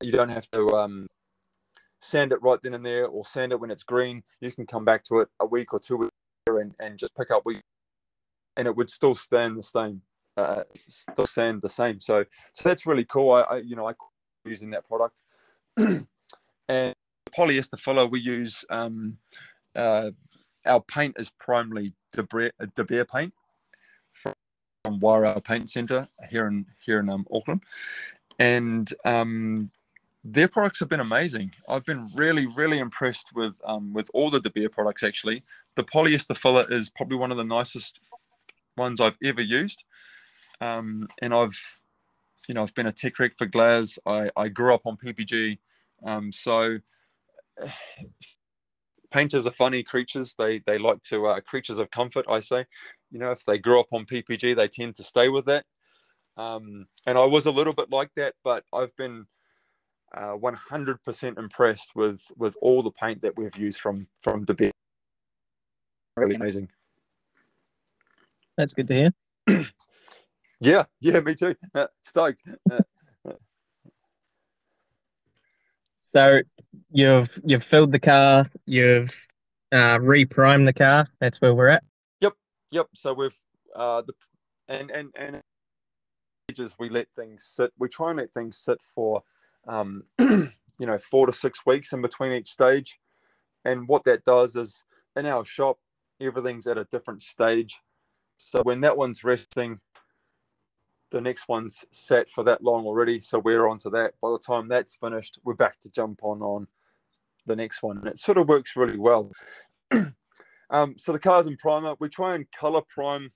You 0.00 0.12
don't 0.12 0.28
have 0.28 0.48
to 0.52 0.68
um, 0.76 1.08
sand 2.00 2.32
it 2.32 2.42
right 2.42 2.58
then 2.62 2.74
and 2.74 2.84
there 2.86 3.06
or 3.06 3.24
sand 3.24 3.52
it 3.52 3.58
when 3.58 3.70
it's 3.70 3.82
green. 3.82 4.22
You 4.40 4.52
can 4.52 4.66
come 4.66 4.84
back 4.84 5.02
to 5.04 5.20
it 5.20 5.28
a 5.40 5.46
week 5.46 5.72
or 5.72 5.80
two 5.80 6.10
and, 6.46 6.74
and 6.78 6.98
just 6.98 7.16
pick 7.16 7.30
up 7.30 7.42
we 7.44 7.60
and 8.56 8.66
it 8.66 8.76
would 8.76 8.90
still 8.90 9.14
stand 9.14 9.56
the 9.56 9.62
same, 9.62 10.02
uh, 10.36 10.62
still 10.86 11.26
stand 11.26 11.62
the 11.62 11.68
same. 11.68 12.00
So 12.00 12.24
so 12.52 12.68
that's 12.68 12.86
really 12.86 13.04
cool. 13.04 13.32
I, 13.32 13.40
I 13.42 13.56
you 13.58 13.76
know 13.76 13.88
I 13.88 13.94
using 14.44 14.70
that 14.70 14.86
product 14.86 15.22
and 16.68 16.94
polyester 17.36 17.78
filler 17.78 18.06
we 18.06 18.20
use. 18.20 18.64
Um, 18.70 19.18
uh, 19.74 20.10
our 20.66 20.80
paint 20.80 21.16
is 21.18 21.30
primarily 21.30 21.92
De 22.12 22.22
De 22.74 22.84
Beer 22.84 23.04
paint 23.04 23.32
from 24.12 24.34
Wairau 25.00 25.42
Paint 25.42 25.68
Centre 25.68 26.06
here 26.30 26.46
in 26.46 26.66
here 26.84 27.00
in 27.00 27.08
um, 27.08 27.26
Auckland, 27.32 27.62
and 28.38 28.92
um, 29.04 29.70
their 30.24 30.48
products 30.48 30.80
have 30.80 30.88
been 30.88 31.00
amazing. 31.00 31.52
I've 31.68 31.84
been 31.84 32.08
really, 32.14 32.46
really 32.46 32.78
impressed 32.78 33.34
with 33.34 33.60
um, 33.64 33.92
with 33.92 34.10
all 34.14 34.30
the 34.30 34.40
De 34.40 34.50
Beer 34.50 34.68
products. 34.68 35.02
Actually, 35.02 35.42
the 35.76 35.84
polyester 35.84 36.36
filler 36.36 36.66
is 36.70 36.88
probably 36.88 37.18
one 37.18 37.30
of 37.30 37.36
the 37.36 37.44
nicest 37.44 38.00
ones 38.76 39.00
I've 39.00 39.18
ever 39.22 39.42
used. 39.42 39.84
Um, 40.60 41.08
and 41.20 41.34
I've, 41.34 41.58
you 42.48 42.54
know, 42.54 42.62
I've 42.62 42.74
been 42.74 42.86
a 42.86 42.92
tech 42.92 43.18
rec 43.18 43.36
for 43.36 43.46
Glas. 43.46 43.98
I, 44.06 44.30
I 44.36 44.48
grew 44.48 44.74
up 44.74 44.82
on 44.86 44.96
PPG, 44.96 45.58
um, 46.04 46.32
so 46.32 46.78
painters 49.10 49.46
are 49.46 49.52
funny 49.52 49.82
creatures. 49.82 50.34
They 50.38 50.60
they 50.66 50.78
like 50.78 51.02
to 51.04 51.26
uh, 51.26 51.40
creatures 51.40 51.78
of 51.78 51.90
comfort. 51.90 52.26
I 52.28 52.40
say, 52.40 52.66
you 53.10 53.18
know, 53.18 53.30
if 53.32 53.44
they 53.44 53.58
grew 53.58 53.80
up 53.80 53.88
on 53.92 54.06
PPG, 54.06 54.56
they 54.56 54.68
tend 54.68 54.96
to 54.96 55.04
stay 55.04 55.28
with 55.28 55.46
that. 55.46 55.64
Um, 56.36 56.86
and 57.06 57.16
I 57.16 57.24
was 57.24 57.46
a 57.46 57.50
little 57.50 57.74
bit 57.74 57.90
like 57.90 58.10
that, 58.16 58.34
but 58.42 58.64
I've 58.72 58.94
been 58.96 59.26
100% 60.16 61.24
uh, 61.24 61.40
impressed 61.40 61.92
with 61.94 62.22
with 62.36 62.56
all 62.60 62.82
the 62.82 62.90
paint 62.90 63.20
that 63.22 63.36
we've 63.36 63.56
used 63.56 63.80
from 63.80 64.06
from 64.20 64.44
De 64.44 64.54
Beer. 64.54 64.70
Really 66.16 66.36
amazing. 66.36 66.68
That's 68.56 68.72
good 68.72 68.88
to 68.88 68.94
hear. 68.94 69.66
yeah, 70.60 70.84
yeah, 71.00 71.20
me 71.20 71.34
too. 71.34 71.54
Uh, 71.74 71.86
stoked. 72.00 72.42
Uh, 72.70 72.80
so 76.04 76.40
you've 76.90 77.40
you've 77.44 77.64
filled 77.64 77.92
the 77.92 77.98
car, 77.98 78.46
you've 78.66 79.26
uh, 79.72 79.98
reprimed 79.98 80.66
the 80.66 80.72
car. 80.72 81.08
That's 81.18 81.40
where 81.40 81.54
we're 81.54 81.68
at. 81.68 81.82
Yep, 82.20 82.34
yep. 82.70 82.86
So 82.94 83.12
we've 83.12 83.38
uh, 83.74 84.02
the 84.02 84.12
and 84.68 84.90
and 84.90 85.10
and 85.16 85.42
we 86.78 86.88
let 86.88 87.08
things 87.16 87.44
sit. 87.44 87.72
We 87.78 87.88
try 87.88 88.10
and 88.10 88.18
let 88.18 88.32
things 88.32 88.58
sit 88.58 88.78
for 88.82 89.22
um, 89.66 90.04
you 90.18 90.86
know, 90.86 90.98
four 90.98 91.26
to 91.26 91.32
six 91.32 91.64
weeks 91.66 91.92
in 91.92 92.02
between 92.02 92.32
each 92.32 92.48
stage. 92.48 92.98
And 93.64 93.88
what 93.88 94.04
that 94.04 94.24
does 94.24 94.56
is 94.56 94.84
in 95.16 95.26
our 95.26 95.44
shop, 95.44 95.78
everything's 96.20 96.66
at 96.66 96.78
a 96.78 96.84
different 96.84 97.22
stage. 97.22 97.80
So 98.36 98.62
when 98.62 98.80
that 98.80 98.96
one's 98.96 99.24
resting, 99.24 99.80
the 101.10 101.20
next 101.20 101.48
one's 101.48 101.84
set 101.92 102.28
for 102.28 102.42
that 102.44 102.62
long 102.62 102.86
already. 102.86 103.20
So 103.20 103.38
we're 103.38 103.68
onto 103.68 103.90
that. 103.90 104.14
By 104.20 104.30
the 104.30 104.38
time 104.38 104.68
that's 104.68 104.96
finished, 104.96 105.38
we're 105.44 105.54
back 105.54 105.78
to 105.80 105.90
jump 105.90 106.20
on 106.22 106.42
on 106.42 106.66
the 107.46 107.56
next 107.56 107.82
one. 107.82 107.98
And 107.98 108.08
it 108.08 108.18
sort 108.18 108.38
of 108.38 108.48
works 108.48 108.76
really 108.76 108.98
well. 108.98 109.30
um, 110.70 110.94
so 110.98 111.12
the 111.12 111.18
cars 111.18 111.46
in 111.46 111.56
primer, 111.56 111.94
we 112.00 112.08
try 112.08 112.34
and 112.34 112.50
color 112.50 112.82
prime 112.88 113.30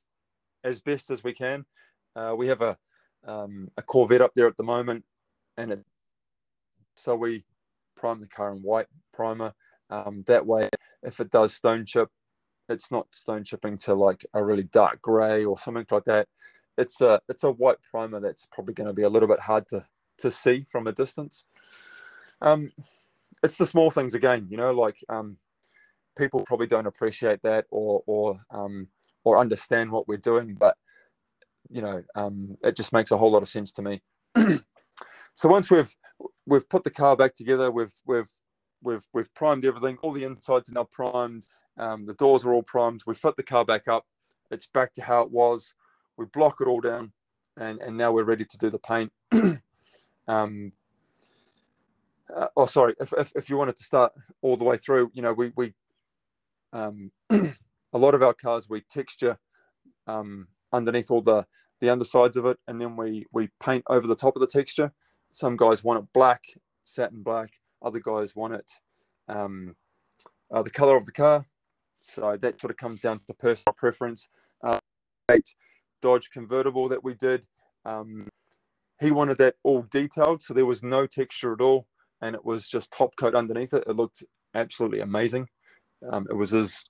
as 0.65 0.81
best 0.81 1.11
as 1.11 1.23
we 1.23 1.33
can. 1.33 1.65
Uh, 2.17 2.35
we 2.37 2.49
have 2.49 2.63
a 2.63 2.77
um, 3.27 3.69
a 3.77 3.83
Corvette 3.83 4.23
up 4.23 4.33
there 4.35 4.47
at 4.47 4.57
the 4.57 4.63
moment, 4.63 5.05
and 5.57 5.73
it 5.73 5.85
so 6.95 7.15
we 7.15 7.45
prime 7.97 8.21
the 8.21 8.27
car 8.27 8.53
in 8.53 8.59
white 8.59 8.87
primer. 9.13 9.53
Um, 9.91 10.25
that 10.27 10.45
way, 10.45 10.69
if 11.03 11.21
it 11.21 11.31
does 11.31 11.55
stone 11.55 11.85
chip, 11.87 12.09
it's 12.69 12.91
not 12.91 13.15
stone 13.15 13.45
chipping 13.45 13.79
to 13.79 13.95
like 13.95 14.25
a 14.35 14.45
really 14.45 14.65
dark 14.65 15.01
gray 15.03 15.45
or 15.45 15.59
something 15.59 15.87
like 15.91 16.05
that. 16.05 16.29
it's 16.77 17.01
a 17.01 17.21
it's 17.29 17.45
a 17.45 17.51
white 17.51 17.79
primer 17.91 18.21
that's 18.21 18.47
probably 18.47 18.75
going 18.75 18.87
to 18.87 18.93
be 18.93 19.03
a 19.03 19.09
little 19.09 19.29
bit 19.29 19.41
hard 19.41 19.67
to 19.69 19.85
to 20.19 20.31
see 20.31 20.65
from 20.71 20.87
a 20.87 20.93
distance. 20.93 21.45
Um, 22.41 22.73
it's 23.43 23.57
the 23.57 23.67
small 23.67 23.91
things 23.91 24.15
again, 24.15 24.47
you 24.51 24.57
know, 24.57 24.73
like 24.73 24.97
um, 25.09 25.37
people 26.17 26.43
probably 26.45 26.67
don't 26.67 26.87
appreciate 26.87 27.43
that 27.43 27.67
or 27.71 28.03
or 28.07 28.39
um, 28.51 28.89
or 29.25 29.39
understand 29.39 29.91
what 29.91 30.09
we're 30.09 30.17
doing, 30.17 30.55
but 30.55 30.77
you 31.71 31.83
know, 31.83 32.03
um, 32.15 32.57
it 32.63 32.77
just 32.77 32.93
makes 32.93 33.11
a 33.11 33.19
whole 33.19 33.31
lot 33.31 33.43
of 33.43 33.49
sense 33.49 33.73
to 33.73 33.83
me. 33.83 34.03
so 35.35 35.49
once 35.49 35.71
we've 35.71 35.95
we've 36.47 36.69
put 36.69 36.85
the 36.85 36.91
car 36.91 37.17
back 37.17 37.35
together, 37.35 37.71
we've 37.71 37.93
we've 38.07 38.29
we've 38.83 39.07
we've 39.13 39.33
primed 39.35 39.65
everything. 39.65 39.99
All 40.03 40.13
the 40.13 40.25
insides 40.25 40.69
are 40.69 40.75
now 40.75 40.85
primed. 40.85 41.47
Um, 41.79 42.05
the 42.05 42.15
doors 42.15 42.45
are 42.45 42.53
all 42.53 42.63
primed. 42.63 43.03
We 43.07 43.15
fit 43.15 43.37
the 43.37 43.43
car 43.43 43.65
back 43.65 43.89
up. 43.89 44.05
It's 44.51 44.67
back 44.67 44.93
to 44.95 45.03
how 45.03 45.23
it 45.23 45.31
was. 45.31 45.75
We 46.17 46.27
block 46.27 46.57
it 46.61 46.67
all 46.67 46.81
down, 46.81 47.13
and 47.57 47.81
and 47.81 47.97
now 47.97 48.13
we're 48.13 48.25
ready 48.25 48.45
to 48.45 48.59
do 48.59 48.71
the 48.71 48.79
paint. 48.79 49.13
um, 50.29 50.73
uh, 52.35 52.49
oh, 52.57 52.67
sorry. 52.67 52.95
If, 53.01 53.13
if, 53.17 53.33
if 53.35 53.51
you 53.51 53.57
wanted 53.57 53.77
to 53.77 53.85
start 53.85 54.13
all 54.43 54.57
the 54.57 54.65
way 54.65 54.77
through, 54.77 55.11
you 55.15 55.23
know, 55.23 55.33
we 55.33 55.53
we 55.57 55.75
um, 56.73 57.11
a 57.31 57.99
lot 57.99 58.15
of 58.15 58.23
our 58.23 58.35
cars 58.35 58.69
we 58.69 58.81
texture 58.83 59.39
um, 60.07 60.49
underneath 60.73 61.11
all 61.11 61.23
the 61.23 61.47
the 61.81 61.91
undersides 61.91 62.37
of 62.37 62.47
it, 62.47 62.59
and 62.67 62.81
then 62.81 62.97
we 62.97 63.27
we 63.33 63.49
paint 63.61 63.85
over 63.89 64.07
the 64.07 64.17
top 64.17 64.35
of 64.35 64.41
the 64.41 64.47
texture. 64.47 64.93
Some 65.31 65.57
guys 65.57 65.85
want 65.85 66.03
it 66.03 66.13
black, 66.13 66.43
satin 66.85 67.23
black. 67.23 67.51
Other 67.81 68.01
guys 68.01 68.35
want 68.35 68.55
it 68.55 68.73
um, 69.29 69.77
uh, 70.51 70.63
the 70.63 70.71
color 70.71 70.97
of 70.97 71.05
the 71.05 71.13
car. 71.13 71.47
So 72.01 72.37
that 72.41 72.61
sort 72.61 72.71
of 72.71 72.77
comes 72.77 73.03
down 73.03 73.21
to 73.27 73.35
personal 73.35 73.75
preference. 73.75 74.29
Uh, 74.63 74.79
Dodge 76.01 76.31
convertible 76.31 76.89
that 76.89 77.03
we 77.03 77.15
did. 77.15 77.45
Um, 77.85 78.29
he 79.01 79.11
wanted 79.11 79.39
that 79.39 79.57
all 79.65 79.83
detailed, 79.91 80.43
so 80.43 80.55
there 80.55 80.67
was 80.67 80.83
no 80.83 81.07
texture 81.07 81.53
at 81.53 81.61
all, 81.61 81.87
and 82.21 82.35
it 82.35 82.45
was 82.45 82.69
just 82.69 82.93
top 82.93 83.15
coat 83.17 83.35
underneath 83.35 83.73
it. 83.73 83.85
It 83.87 83.97
looked 83.97 84.23
absolutely 84.55 85.01
amazing. 85.01 85.49
Um, 86.11 86.27
it 86.31 86.35
was 86.35 86.55
as 86.55 86.85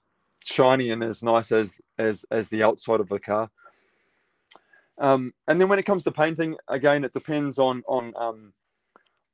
shiny 0.44 0.90
and 0.90 1.02
as 1.02 1.22
nice 1.22 1.52
as 1.52 1.80
as 1.98 2.24
as 2.30 2.48
the 2.48 2.62
outside 2.62 3.00
of 3.00 3.09
the 3.09 3.18
car. 3.18 3.50
Um, 4.98 5.32
and 5.46 5.61
then 5.61 5.68
when 5.68 5.78
it 5.78 5.84
comes 5.86 6.04
to 6.04 6.12
painting, 6.12 6.56
again, 6.68 7.04
it 7.04 7.12
depends 7.12 7.59
on 7.59 7.82
on 7.88 8.12
um, 8.16 8.52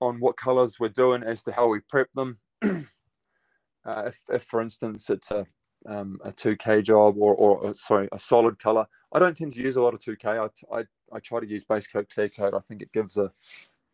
on 0.00 0.20
what 0.20 0.36
colors 0.36 0.78
we're 0.78 0.88
doing 0.88 1.22
as 1.22 1.42
to 1.44 1.52
how 1.52 1.68
we 1.68 1.80
prep 1.88 2.08
them. 2.14 2.38
uh, 2.62 4.04
if, 4.06 4.20
if, 4.30 4.42
for 4.44 4.60
instance, 4.60 5.10
it's 5.10 5.30
a 5.30 5.46
um, 5.86 6.18
a 6.24 6.32
2K 6.32 6.82
job 6.82 7.16
or, 7.18 7.34
or, 7.34 7.58
or 7.58 7.74
sorry, 7.74 8.08
a 8.12 8.18
solid 8.18 8.58
color, 8.58 8.86
I 9.12 9.18
don't 9.18 9.36
tend 9.36 9.52
to 9.52 9.62
use 9.62 9.76
a 9.76 9.82
lot 9.82 9.94
of 9.94 10.00
2K. 10.00 10.50
I, 10.72 10.76
I, 10.78 10.84
I 11.12 11.20
try 11.20 11.40
to 11.40 11.46
use 11.46 11.64
base 11.64 11.86
coat, 11.86 12.08
clear 12.12 12.28
coat. 12.28 12.54
I 12.54 12.58
think 12.60 12.82
it 12.82 12.92
gives 12.92 13.16
a 13.16 13.30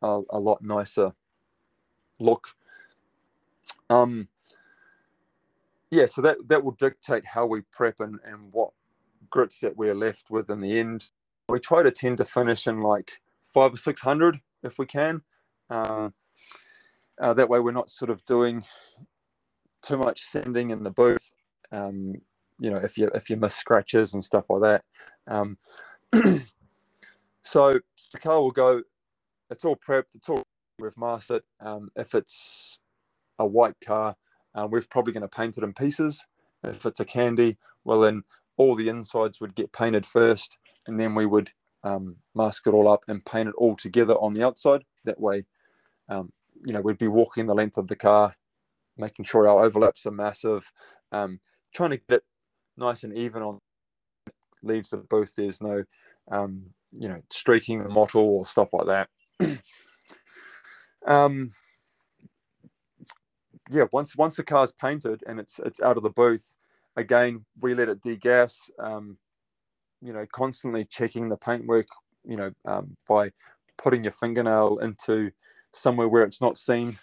a, 0.02 0.20
a 0.30 0.38
lot 0.38 0.62
nicer 0.62 1.12
look. 2.18 2.48
Um, 3.88 4.28
yeah, 5.90 6.06
so 6.06 6.22
that 6.22 6.36
that 6.48 6.62
will 6.64 6.72
dictate 6.72 7.26
how 7.26 7.46
we 7.46 7.62
prep 7.72 8.00
and, 8.00 8.18
and 8.24 8.52
what 8.52 8.70
grits 9.28 9.60
that 9.60 9.76
we're 9.76 9.94
left 9.94 10.30
with 10.30 10.50
in 10.50 10.60
the 10.60 10.78
end. 10.78 11.10
We 11.48 11.58
try 11.58 11.82
to 11.82 11.90
tend 11.90 12.18
to 12.18 12.24
finish 12.24 12.66
in 12.66 12.80
like 12.80 13.20
five 13.42 13.74
or 13.74 13.76
six 13.76 14.00
hundred 14.00 14.40
if 14.62 14.78
we 14.78 14.86
can. 14.86 15.22
Uh, 15.68 16.10
uh, 17.20 17.34
that 17.34 17.48
way, 17.48 17.60
we're 17.60 17.72
not 17.72 17.90
sort 17.90 18.10
of 18.10 18.24
doing 18.24 18.62
too 19.82 19.96
much 19.96 20.22
sending 20.22 20.70
in 20.70 20.82
the 20.84 20.90
booth. 20.90 21.32
Um, 21.72 22.14
you 22.58 22.70
know, 22.70 22.78
if 22.78 22.98
you 22.98 23.10
if 23.14 23.30
you 23.30 23.36
miss 23.36 23.54
scratches 23.54 24.14
and 24.14 24.24
stuff 24.24 24.50
like 24.50 24.60
that. 24.62 24.84
Um, 25.26 25.58
so 27.42 27.80
the 28.12 28.18
car 28.18 28.40
will 28.40 28.50
go. 28.50 28.82
It's 29.50 29.64
all 29.64 29.76
prepped. 29.76 30.14
It's 30.14 30.28
all 30.28 30.44
we've 30.78 30.96
mastered. 30.96 31.42
Um, 31.60 31.90
if 31.96 32.14
it's 32.14 32.80
a 33.38 33.46
white 33.46 33.76
car, 33.84 34.16
uh, 34.54 34.68
we're 34.70 34.82
probably 34.82 35.12
going 35.12 35.22
to 35.22 35.28
paint 35.28 35.56
it 35.58 35.64
in 35.64 35.72
pieces. 35.72 36.26
If 36.62 36.84
it's 36.84 37.00
a 37.00 37.04
candy, 37.04 37.58
well 37.84 38.00
then 38.00 38.24
all 38.56 38.74
the 38.74 38.88
insides 38.88 39.40
would 39.40 39.54
get 39.54 39.72
painted 39.72 40.04
first, 40.04 40.58
and 40.86 41.00
then 41.00 41.14
we 41.14 41.24
would 41.26 41.52
um, 41.82 42.16
mask 42.34 42.66
it 42.66 42.74
all 42.74 42.88
up 42.88 43.04
and 43.08 43.24
paint 43.24 43.48
it 43.48 43.54
all 43.56 43.76
together 43.76 44.14
on 44.14 44.34
the 44.34 44.44
outside. 44.44 44.84
That 45.04 45.20
way, 45.20 45.46
um, 46.08 46.32
you 46.64 46.72
know, 46.72 46.82
we'd 46.82 46.98
be 46.98 47.08
walking 47.08 47.46
the 47.46 47.54
length 47.54 47.78
of 47.78 47.88
the 47.88 47.96
car, 47.96 48.36
making 48.98 49.24
sure 49.24 49.48
our 49.48 49.64
overlaps 49.64 50.04
are 50.04 50.10
massive, 50.10 50.72
um, 51.12 51.40
trying 51.72 51.90
to 51.90 51.96
get 51.96 52.16
it 52.16 52.24
nice 52.76 53.04
and 53.04 53.16
even 53.16 53.42
on 53.42 53.60
leaves 54.62 54.92
of 54.92 55.08
both. 55.08 55.34
There's 55.34 55.60
no, 55.60 55.84
um, 56.30 56.64
you 56.90 57.08
know, 57.08 57.18
streaking 57.30 57.82
the 57.82 57.88
mottle 57.88 58.22
or 58.22 58.46
stuff 58.46 58.70
like 58.72 59.08
that. 59.38 59.60
um, 61.06 61.50
yeah, 63.70 63.84
once 63.92 64.16
once 64.16 64.36
the 64.36 64.42
car's 64.42 64.72
painted 64.72 65.22
and 65.26 65.38
it's 65.38 65.60
it's 65.60 65.80
out 65.80 65.96
of 65.96 66.02
the 66.02 66.10
booth, 66.10 66.56
again 66.96 67.44
we 67.60 67.74
let 67.74 67.88
it 67.88 68.02
degas. 68.02 68.70
Um, 68.78 69.18
you 70.02 70.12
know, 70.12 70.26
constantly 70.32 70.84
checking 70.84 71.28
the 71.28 71.36
paintwork. 71.36 71.86
You 72.24 72.36
know, 72.36 72.50
um, 72.66 72.96
by 73.08 73.30
putting 73.78 74.04
your 74.04 74.12
fingernail 74.12 74.78
into 74.78 75.30
somewhere 75.72 76.08
where 76.08 76.22
it's 76.22 76.40
not 76.40 76.56
seen. 76.56 76.98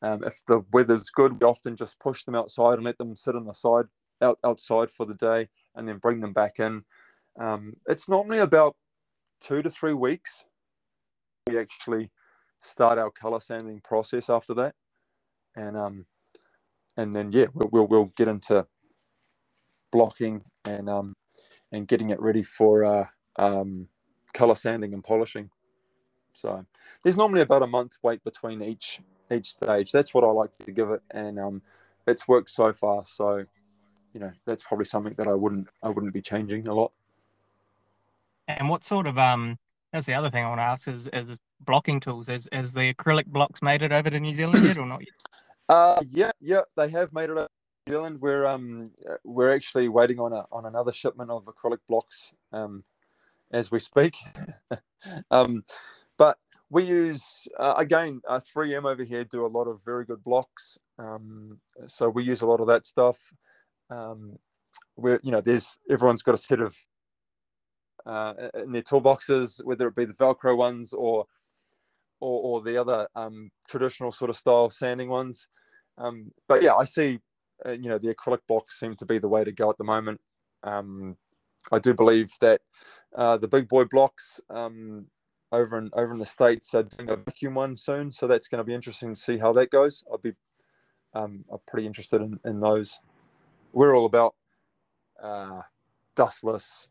Um, 0.00 0.24
if 0.24 0.42
the 0.48 0.62
weather's 0.72 1.10
good, 1.10 1.40
we 1.40 1.46
often 1.46 1.76
just 1.76 2.00
push 2.00 2.24
them 2.24 2.34
outside 2.34 2.74
and 2.74 2.84
let 2.84 2.98
them 2.98 3.14
sit 3.14 3.36
on 3.36 3.44
the 3.44 3.52
side 3.52 3.84
out, 4.22 4.38
outside 4.44 4.90
for 4.90 5.06
the 5.06 5.14
day, 5.14 5.48
and 5.74 5.86
then 5.86 5.98
bring 5.98 6.20
them 6.20 6.32
back 6.32 6.58
in. 6.58 6.82
Um, 7.38 7.74
it's 7.86 8.08
normally 8.08 8.38
about 8.38 8.76
two 9.40 9.62
to 9.62 9.70
three 9.70 9.94
weeks. 9.94 10.44
We 11.46 11.58
actually 11.58 12.10
start 12.60 12.98
our 12.98 13.10
color 13.10 13.40
sanding 13.40 13.80
process 13.80 14.30
after 14.30 14.54
that, 14.54 14.74
and 15.56 15.76
um, 15.76 16.06
and 16.96 17.14
then 17.14 17.32
yeah, 17.32 17.46
we'll 17.54 17.68
we'll, 17.72 17.86
we'll 17.86 18.12
get 18.16 18.28
into 18.28 18.66
blocking 19.90 20.42
and 20.64 20.88
um, 20.88 21.14
and 21.72 21.88
getting 21.88 22.10
it 22.10 22.20
ready 22.20 22.42
for 22.42 22.84
uh, 22.84 23.06
um, 23.36 23.88
color 24.32 24.54
sanding 24.54 24.94
and 24.94 25.04
polishing. 25.04 25.50
So 26.30 26.64
there's 27.02 27.16
normally 27.16 27.42
about 27.42 27.62
a 27.62 27.66
month 27.66 27.98
wait 28.02 28.22
between 28.24 28.62
each 28.62 29.00
each 29.30 29.50
stage. 29.50 29.92
That's 29.92 30.14
what 30.14 30.24
I 30.24 30.28
like 30.28 30.52
to 30.52 30.72
give 30.72 30.90
it, 30.90 31.02
and 31.10 31.38
um, 31.38 31.62
it's 32.06 32.28
worked 32.28 32.50
so 32.50 32.72
far. 32.72 33.04
So 33.06 33.42
you 34.12 34.20
know 34.20 34.32
that's 34.46 34.62
probably 34.62 34.84
something 34.84 35.14
that 35.14 35.26
I 35.26 35.34
wouldn't 35.34 35.68
I 35.82 35.88
wouldn't 35.88 36.12
be 36.12 36.22
changing 36.22 36.68
a 36.68 36.74
lot. 36.74 36.92
And 38.48 38.68
what 38.68 38.84
sort 38.84 39.06
of 39.06 39.18
um 39.18 39.58
that's 39.92 40.06
the 40.06 40.14
other 40.14 40.30
thing 40.30 40.44
I 40.44 40.48
want 40.48 40.60
to 40.60 40.64
ask 40.64 40.88
is 40.88 41.08
is 41.08 41.38
blocking 41.60 42.00
tools. 42.00 42.28
Is 42.28 42.48
is 42.52 42.72
the 42.72 42.92
acrylic 42.92 43.26
blocks 43.26 43.62
made 43.62 43.82
it 43.82 43.92
over 43.92 44.10
to 44.10 44.20
New 44.20 44.34
Zealand 44.34 44.64
yet 44.64 44.78
or 44.78 44.86
not 44.86 45.00
yet? 45.00 45.08
Uh, 45.68 46.02
yeah, 46.08 46.32
yeah, 46.40 46.60
they 46.76 46.88
have 46.90 47.14
made 47.14 47.30
it 47.30 47.30
over 47.30 47.46
to 47.46 47.50
New 47.86 47.92
Zealand. 47.92 48.20
We're 48.20 48.46
um 48.46 48.90
we're 49.24 49.54
actually 49.54 49.88
waiting 49.88 50.18
on 50.18 50.32
a 50.32 50.44
on 50.52 50.66
another 50.66 50.92
shipment 50.92 51.30
of 51.30 51.46
acrylic 51.46 51.78
blocks 51.88 52.34
um 52.52 52.84
as 53.52 53.70
we 53.70 53.78
speak. 53.78 54.16
um, 55.30 55.62
but 56.18 56.36
we 56.68 56.84
use 56.84 57.48
uh, 57.58 57.74
again 57.76 58.20
uh, 58.28 58.40
3M 58.40 58.90
over 58.90 59.04
here 59.04 59.24
do 59.24 59.46
a 59.46 59.46
lot 59.46 59.64
of 59.64 59.84
very 59.84 60.04
good 60.04 60.24
blocks. 60.24 60.78
Um, 60.98 61.60
so 61.86 62.08
we 62.08 62.24
use 62.24 62.42
a 62.42 62.46
lot 62.46 62.60
of 62.60 62.66
that 62.66 62.84
stuff. 62.84 63.18
Um, 63.90 64.38
where 64.94 65.20
you 65.22 65.30
know 65.32 65.40
there's 65.40 65.78
everyone's 65.90 66.22
got 66.22 66.34
a 66.34 66.38
set 66.38 66.60
of 66.60 66.76
uh, 68.06 68.34
in 68.54 68.72
their 68.72 68.82
toolboxes, 68.82 69.64
whether 69.64 69.88
it 69.88 69.96
be 69.96 70.04
the 70.04 70.14
Velcro 70.14 70.56
ones 70.56 70.92
or 70.92 71.26
or, 72.20 72.40
or 72.42 72.62
the 72.62 72.76
other 72.76 73.08
um, 73.16 73.50
traditional 73.68 74.12
sort 74.12 74.30
of 74.30 74.36
style 74.36 74.70
sanding 74.70 75.08
ones. 75.08 75.48
Um, 75.98 76.32
but 76.48 76.62
yeah, 76.62 76.74
I 76.74 76.84
see, 76.84 77.18
uh, 77.66 77.72
you 77.72 77.88
know, 77.88 77.98
the 77.98 78.14
acrylic 78.14 78.38
blocks 78.48 78.78
seem 78.78 78.94
to 78.96 79.06
be 79.06 79.18
the 79.18 79.28
way 79.28 79.44
to 79.44 79.52
go 79.52 79.68
at 79.70 79.76
the 79.76 79.84
moment. 79.84 80.20
Um, 80.62 81.16
I 81.70 81.78
do 81.78 81.94
believe 81.94 82.30
that 82.40 82.60
uh, 83.14 83.36
the 83.38 83.48
big 83.48 83.68
boy 83.68 83.84
blocks 83.84 84.40
um, 84.50 85.06
over 85.50 85.78
in 85.78 85.90
over 85.94 86.12
in 86.12 86.18
the 86.18 86.26
states 86.26 86.74
are 86.74 86.84
doing 86.84 87.10
a 87.10 87.16
vacuum 87.16 87.54
one 87.54 87.76
soon, 87.76 88.10
so 88.10 88.26
that's 88.26 88.48
going 88.48 88.58
to 88.58 88.64
be 88.64 88.74
interesting 88.74 89.14
to 89.14 89.20
see 89.20 89.38
how 89.38 89.52
that 89.52 89.70
goes. 89.70 90.04
I'll 90.10 90.18
be 90.18 90.32
um, 91.14 91.44
I'm 91.52 91.58
pretty 91.66 91.86
interested 91.86 92.22
in, 92.22 92.40
in 92.44 92.60
those. 92.60 92.98
We're 93.72 93.96
all 93.96 94.06
about 94.06 94.34
uh, 95.22 95.62
dustless, 96.14 96.88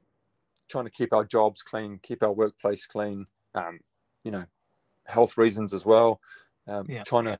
trying 0.69 0.85
to 0.85 0.91
keep 0.91 1.13
our 1.13 1.23
jobs 1.23 1.61
clean, 1.61 1.99
keep 2.01 2.23
our 2.23 2.31
workplace 2.31 2.85
clean. 2.85 3.27
Um, 3.53 3.79
you 4.23 4.31
know, 4.31 4.45
health 5.05 5.37
reasons 5.37 5.73
as 5.73 5.85
well. 5.85 6.19
Um, 6.67 6.85
yeah. 6.87 7.03
Trying 7.03 7.25
to 7.25 7.39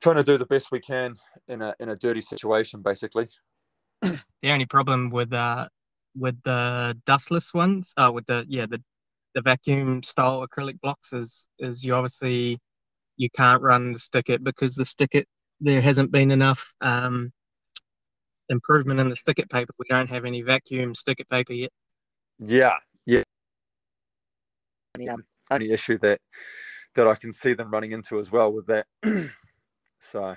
trying 0.00 0.16
to 0.16 0.22
do 0.22 0.36
the 0.36 0.46
best 0.46 0.70
we 0.70 0.80
can 0.80 1.16
in 1.48 1.62
a 1.62 1.74
in 1.80 1.88
a 1.88 1.96
dirty 1.96 2.20
situation, 2.20 2.82
basically. 2.82 3.28
the 4.02 4.18
only 4.44 4.66
problem 4.66 5.10
with 5.10 5.32
uh 5.32 5.68
with 6.14 6.40
the 6.44 6.98
dustless 7.04 7.52
ones, 7.52 7.92
uh, 7.96 8.10
with 8.12 8.26
the 8.26 8.44
yeah 8.48 8.66
the 8.66 8.82
the 9.34 9.42
vacuum 9.42 10.02
style 10.02 10.46
acrylic 10.46 10.80
blocks 10.80 11.12
is 11.12 11.48
is 11.58 11.84
you 11.84 11.94
obviously 11.94 12.58
you 13.16 13.28
can't 13.30 13.62
run 13.62 13.92
the 13.92 13.98
stick-it 13.98 14.44
because 14.44 14.76
the 14.76 14.84
stick-it 14.84 15.26
there 15.60 15.80
hasn't 15.80 16.12
been 16.12 16.30
enough 16.30 16.74
um, 16.80 17.32
improvement 18.48 19.00
in 19.00 19.08
the 19.08 19.16
stick-it 19.16 19.50
paper. 19.50 19.72
We 19.78 19.86
don't 19.88 20.10
have 20.10 20.24
any 20.24 20.42
vacuum 20.42 20.94
stick-it 20.94 21.28
paper 21.28 21.52
yet. 21.52 21.70
Yeah, 22.38 22.74
yeah, 23.06 23.22
only, 24.96 25.08
um, 25.08 25.24
only 25.50 25.70
issue 25.70 25.98
that 25.98 26.20
that 26.94 27.06
I 27.06 27.14
can 27.14 27.32
see 27.32 27.52
them 27.52 27.70
running 27.70 27.92
into 27.92 28.18
as 28.18 28.32
well 28.32 28.52
with 28.52 28.66
that. 28.66 28.86
so, 29.98 30.34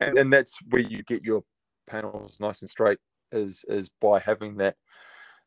and, 0.00 0.18
and 0.18 0.32
that's 0.32 0.58
where 0.68 0.82
you 0.82 1.02
get 1.02 1.24
your 1.24 1.42
panels 1.86 2.38
nice 2.40 2.60
and 2.60 2.70
straight 2.70 2.98
is 3.32 3.64
is 3.68 3.88
by 4.00 4.18
having 4.18 4.56
that 4.56 4.76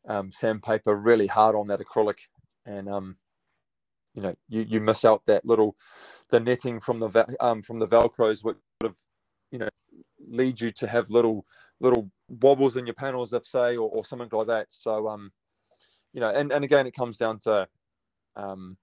um, 0.08 0.30
sandpaper 0.32 0.94
really 0.96 1.26
hard 1.26 1.54
on 1.54 1.68
that 1.68 1.80
acrylic, 1.80 2.18
and 2.66 2.88
um, 2.88 3.16
you 4.14 4.22
know 4.22 4.34
you, 4.48 4.62
you 4.62 4.80
miss 4.80 5.04
out 5.04 5.24
that 5.26 5.44
little 5.44 5.76
the 6.30 6.40
netting 6.40 6.80
from 6.80 7.00
the 7.00 7.36
um, 7.40 7.62
from 7.62 7.78
the 7.78 7.88
velcros 7.88 8.44
which 8.44 8.56
sort 8.82 8.92
of 8.92 8.96
you 9.50 9.58
know 9.58 9.68
lead 10.28 10.60
you 10.60 10.70
to 10.70 10.86
have 10.86 11.10
little 11.10 11.44
little 11.80 12.10
wobbles 12.28 12.76
in 12.76 12.86
your 12.86 12.94
panels 12.94 13.32
if 13.32 13.46
say 13.46 13.76
or, 13.76 13.88
or 13.88 14.04
something 14.04 14.28
like 14.32 14.46
that. 14.46 14.66
So 14.70 15.08
um 15.08 15.32
you 16.12 16.20
know 16.20 16.30
and, 16.30 16.52
and 16.52 16.64
again 16.64 16.86
it 16.86 16.94
comes 16.94 17.16
down 17.16 17.38
to 17.40 17.68
um 18.36 18.76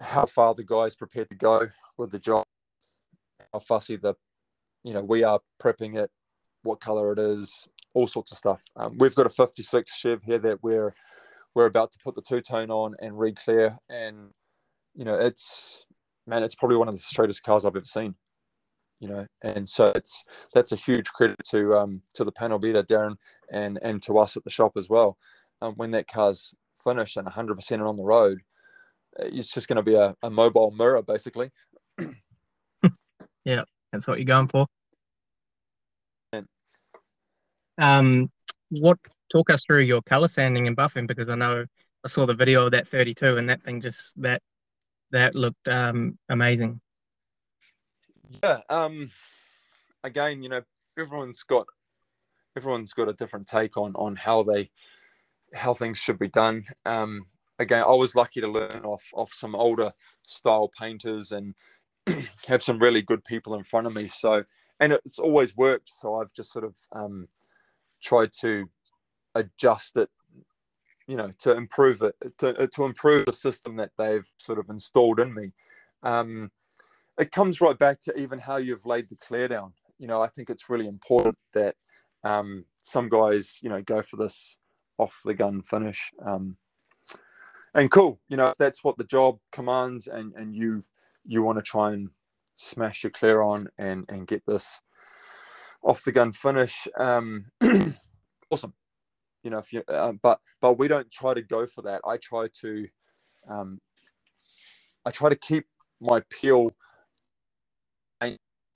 how 0.00 0.26
far 0.26 0.54
the 0.54 0.64
guy's 0.64 0.94
prepared 0.94 1.28
to 1.30 1.36
go 1.36 1.68
with 1.96 2.10
the 2.10 2.18
job 2.18 2.44
how 3.52 3.58
fussy 3.58 3.96
the 3.96 4.14
you 4.84 4.92
know 4.92 5.02
we 5.02 5.24
are 5.24 5.40
prepping 5.62 5.96
it 5.96 6.10
what 6.62 6.80
color 6.80 7.12
it 7.12 7.18
is 7.18 7.66
all 7.94 8.06
sorts 8.06 8.30
of 8.30 8.36
stuff. 8.36 8.62
Um, 8.76 8.98
we've 8.98 9.14
got 9.14 9.24
a 9.24 9.30
56 9.30 9.96
chev 9.96 10.22
here 10.22 10.38
that 10.40 10.62
we're 10.62 10.94
we're 11.54 11.64
about 11.64 11.92
to 11.92 11.98
put 12.04 12.14
the 12.14 12.20
two 12.20 12.42
tone 12.42 12.70
on 12.70 12.94
and 13.00 13.18
re-clear. 13.18 13.78
And 13.88 14.32
you 14.94 15.04
know 15.04 15.14
it's 15.14 15.86
man 16.26 16.42
it's 16.42 16.54
probably 16.54 16.76
one 16.76 16.88
of 16.88 16.94
the 16.94 17.00
straightest 17.00 17.42
cars 17.42 17.64
i've 17.64 17.76
ever 17.76 17.84
seen 17.84 18.14
you 19.00 19.08
know 19.08 19.26
and 19.42 19.68
so 19.68 19.86
it's 19.94 20.24
that's 20.54 20.72
a 20.72 20.76
huge 20.76 21.08
credit 21.08 21.36
to 21.50 21.74
um 21.74 22.00
to 22.14 22.24
the 22.24 22.32
panel 22.32 22.58
beater 22.58 22.82
darren 22.82 23.16
and 23.50 23.78
and 23.82 24.02
to 24.02 24.18
us 24.18 24.36
at 24.36 24.44
the 24.44 24.50
shop 24.50 24.72
as 24.76 24.88
well. 24.88 25.16
Um, 25.62 25.74
when 25.76 25.90
that 25.92 26.06
car's 26.06 26.54
finished 26.84 27.16
and 27.16 27.26
100% 27.26 27.70
and 27.70 27.82
on 27.82 27.96
the 27.96 28.04
road 28.04 28.40
it's 29.18 29.50
just 29.52 29.66
going 29.66 29.76
to 29.76 29.82
be 29.82 29.94
a, 29.94 30.14
a 30.22 30.30
mobile 30.30 30.70
mirror 30.70 31.02
basically. 31.02 31.50
Yeah 33.44 33.62
that's 33.92 34.08
what 34.08 34.18
you're 34.18 34.24
going 34.24 34.48
for. 34.48 34.66
Um 37.78 38.30
what 38.70 38.98
talk 39.30 39.50
us 39.50 39.62
through 39.64 39.82
your 39.82 40.02
color 40.02 40.28
sanding 40.28 40.66
and 40.66 40.76
buffing 40.76 41.06
because 41.06 41.28
I 41.28 41.36
know 41.36 41.64
I 42.04 42.08
saw 42.08 42.26
the 42.26 42.34
video 42.34 42.66
of 42.66 42.72
that 42.72 42.88
32 42.88 43.36
and 43.36 43.48
that 43.48 43.62
thing 43.62 43.80
just 43.80 44.20
that 44.22 44.42
that 45.12 45.34
looked 45.34 45.68
um, 45.68 46.18
amazing. 46.28 46.80
Yeah. 48.42 48.60
Um, 48.68 49.10
again, 50.04 50.42
you 50.42 50.48
know, 50.48 50.62
everyone's 50.98 51.42
got 51.42 51.66
everyone's 52.56 52.92
got 52.92 53.08
a 53.08 53.12
different 53.12 53.46
take 53.46 53.76
on 53.76 53.94
on 53.96 54.16
how 54.16 54.42
they 54.42 54.70
how 55.54 55.74
things 55.74 55.98
should 55.98 56.18
be 56.18 56.28
done. 56.28 56.64
Um, 56.84 57.26
again, 57.58 57.82
I 57.82 57.92
was 57.92 58.14
lucky 58.14 58.40
to 58.40 58.48
learn 58.48 58.82
off 58.84 59.04
off 59.14 59.32
some 59.32 59.54
older 59.54 59.92
style 60.22 60.70
painters 60.78 61.32
and 61.32 61.54
have 62.46 62.62
some 62.62 62.78
really 62.78 63.02
good 63.02 63.24
people 63.24 63.54
in 63.54 63.64
front 63.64 63.86
of 63.86 63.94
me. 63.94 64.08
So, 64.08 64.44
and 64.80 64.92
it's 64.92 65.18
always 65.18 65.56
worked. 65.56 65.90
So 65.92 66.16
I've 66.16 66.32
just 66.32 66.52
sort 66.52 66.64
of 66.64 66.76
um, 66.92 67.28
tried 68.02 68.32
to 68.40 68.68
adjust 69.34 69.96
it 69.98 70.08
you 71.06 71.16
know 71.16 71.30
to 71.38 71.56
improve 71.56 72.02
it 72.02 72.14
to, 72.38 72.66
to 72.68 72.84
improve 72.84 73.26
the 73.26 73.32
system 73.32 73.76
that 73.76 73.90
they've 73.98 74.28
sort 74.38 74.58
of 74.58 74.68
installed 74.70 75.20
in 75.20 75.32
me 75.32 75.52
um, 76.02 76.50
it 77.18 77.32
comes 77.32 77.60
right 77.60 77.78
back 77.78 78.00
to 78.02 78.18
even 78.18 78.38
how 78.38 78.56
you've 78.56 78.86
laid 78.86 79.08
the 79.08 79.16
clear 79.16 79.48
down. 79.48 79.72
You 79.98 80.06
know 80.06 80.20
i 80.20 80.28
think 80.28 80.50
it's 80.50 80.68
really 80.68 80.86
important 80.86 81.38
that 81.54 81.74
um, 82.22 82.64
some 82.82 83.08
guys 83.08 83.60
you 83.62 83.70
know 83.70 83.80
go 83.82 84.02
for 84.02 84.16
this 84.16 84.58
off 84.98 85.20
the 85.24 85.34
gun 85.34 85.62
finish 85.62 86.12
um, 86.24 86.56
and 87.74 87.90
cool. 87.90 88.18
You 88.28 88.36
know 88.36 88.46
if 88.46 88.56
that's 88.58 88.82
what 88.82 88.96
the 88.96 89.04
job 89.04 89.38
commands 89.52 90.06
and 90.06 90.34
and 90.34 90.54
you 90.54 90.82
you 91.24 91.42
want 91.42 91.58
to 91.58 91.62
try 91.62 91.92
and 91.92 92.08
smash 92.54 93.04
your 93.04 93.10
clear 93.10 93.42
on 93.42 93.68
and 93.78 94.04
and 94.08 94.26
get 94.26 94.42
this 94.46 94.80
off 95.82 96.02
the 96.04 96.12
gun 96.12 96.32
finish 96.32 96.88
um, 96.98 97.46
awesome. 98.50 98.72
You 99.42 99.50
know 99.50 99.58
if 99.58 99.72
you 99.72 99.82
uh, 99.88 100.12
but 100.22 100.40
but 100.60 100.78
we 100.78 100.88
don't 100.88 101.10
try 101.10 101.34
to 101.34 101.42
go 101.42 101.66
for 101.66 101.82
that. 101.82 102.00
I 102.04 102.16
try 102.16 102.48
to 102.62 102.88
um 103.48 103.80
i 105.04 105.10
try 105.10 105.28
to 105.28 105.36
keep 105.36 105.66
my 106.00 106.20
peel 106.30 106.74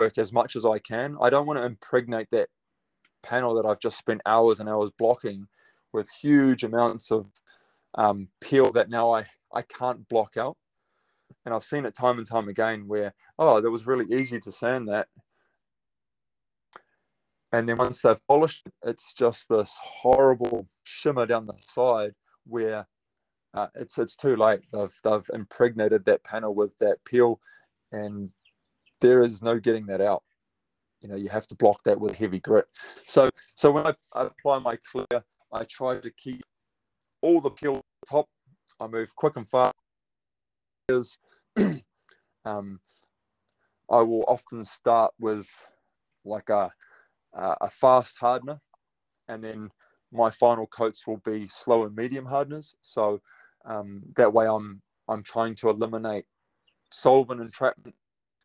work 0.01 0.19
as 0.19 0.33
much 0.33 0.57
as 0.57 0.65
i 0.65 0.79
can. 0.79 1.17
I 1.21 1.31
don't 1.31 1.47
want 1.47 1.59
to 1.61 1.67
impregnate 1.67 2.29
that 2.33 2.49
panel 3.23 3.55
that 3.55 3.67
i've 3.67 3.81
just 3.81 3.99
spent 3.99 4.23
hours 4.25 4.61
and 4.61 4.69
hours 4.69 4.91
blocking 4.99 5.47
with 5.93 6.09
huge 6.23 6.65
amounts 6.65 7.11
of 7.13 7.27
um, 7.97 8.29
peel 8.41 8.73
that 8.73 8.89
now 8.89 9.13
i 9.13 9.27
i 9.53 9.63
can't 9.63 10.09
block 10.09 10.37
out. 10.37 10.57
And 11.45 11.55
i've 11.55 11.65
seen 11.65 11.85
it 11.87 11.95
time 11.95 12.19
and 12.19 12.27
time 12.27 12.49
again 12.49 12.89
where 12.89 13.15
oh 13.39 13.61
that 13.61 13.71
was 13.71 13.87
really 13.87 14.07
easy 14.15 14.41
to 14.41 14.53
sand 14.53 14.89
that. 14.89 15.09
And 17.53 17.69
then 17.69 17.79
once 17.79 18.03
they've 18.03 18.27
polished 18.29 18.67
it, 18.67 18.75
it's 18.91 19.13
just 19.13 19.49
this 19.49 19.79
horrible 19.85 20.69
shimmer 20.85 21.27
down 21.27 21.45
the 21.45 21.55
side 21.61 22.15
where 22.47 22.87
uh, 23.55 23.67
it's 23.75 23.99
it's 23.99 24.17
too 24.17 24.37
late. 24.37 24.61
They've 24.73 24.95
they've 25.03 25.31
impregnated 25.35 26.05
that 26.05 26.23
panel 26.25 26.55
with 26.55 26.77
that 26.79 26.99
peel, 27.05 27.41
and 27.93 28.31
there 29.01 29.23
is 29.23 29.43
no 29.43 29.59
getting 29.59 29.87
that 29.87 30.01
out. 30.01 30.23
You 31.01 31.09
know, 31.09 31.17
you 31.17 31.29
have 31.31 31.47
to 31.49 31.55
block 31.55 31.83
that 31.85 31.99
with 31.99 32.15
heavy 32.15 32.41
grit. 32.41 32.67
So 33.07 33.31
so 33.55 33.71
when 33.71 33.87
I, 33.87 33.95
I 34.13 34.25
apply 34.27 34.59
my 34.59 34.77
clear, 34.77 35.25
I 35.53 35.65
try 35.65 35.99
to 35.99 36.11
keep 36.11 36.43
all 37.23 37.41
the 37.41 37.51
peel 37.51 37.83
top. 38.09 38.27
I 38.79 38.87
move 38.87 39.15
quick 39.15 39.37
and 39.37 39.49
fast. 39.49 39.75
um, 42.45 42.81
I 43.91 44.01
will 44.01 44.25
often 44.29 44.65
start 44.65 45.13
with 45.19 45.49
like 46.25 46.49
a 46.49 46.73
a 47.33 47.69
fast 47.69 48.17
hardener, 48.19 48.61
and 49.29 49.43
then 49.43 49.71
my 50.13 50.31
final 50.31 50.67
coats 50.67 51.07
will 51.07 51.19
be 51.25 51.47
slow 51.49 51.85
and 51.85 51.95
medium 51.95 52.27
hardeners. 52.27 52.75
So 52.83 53.21
um, 53.65 54.03
that 54.17 54.33
way, 54.33 54.47
I'm 54.47 54.83
I'm 55.09 55.23
trying 55.23 55.55
to 55.57 55.71
eliminate 55.71 56.25
solvent 56.91 57.41
entrapment. 57.41 57.95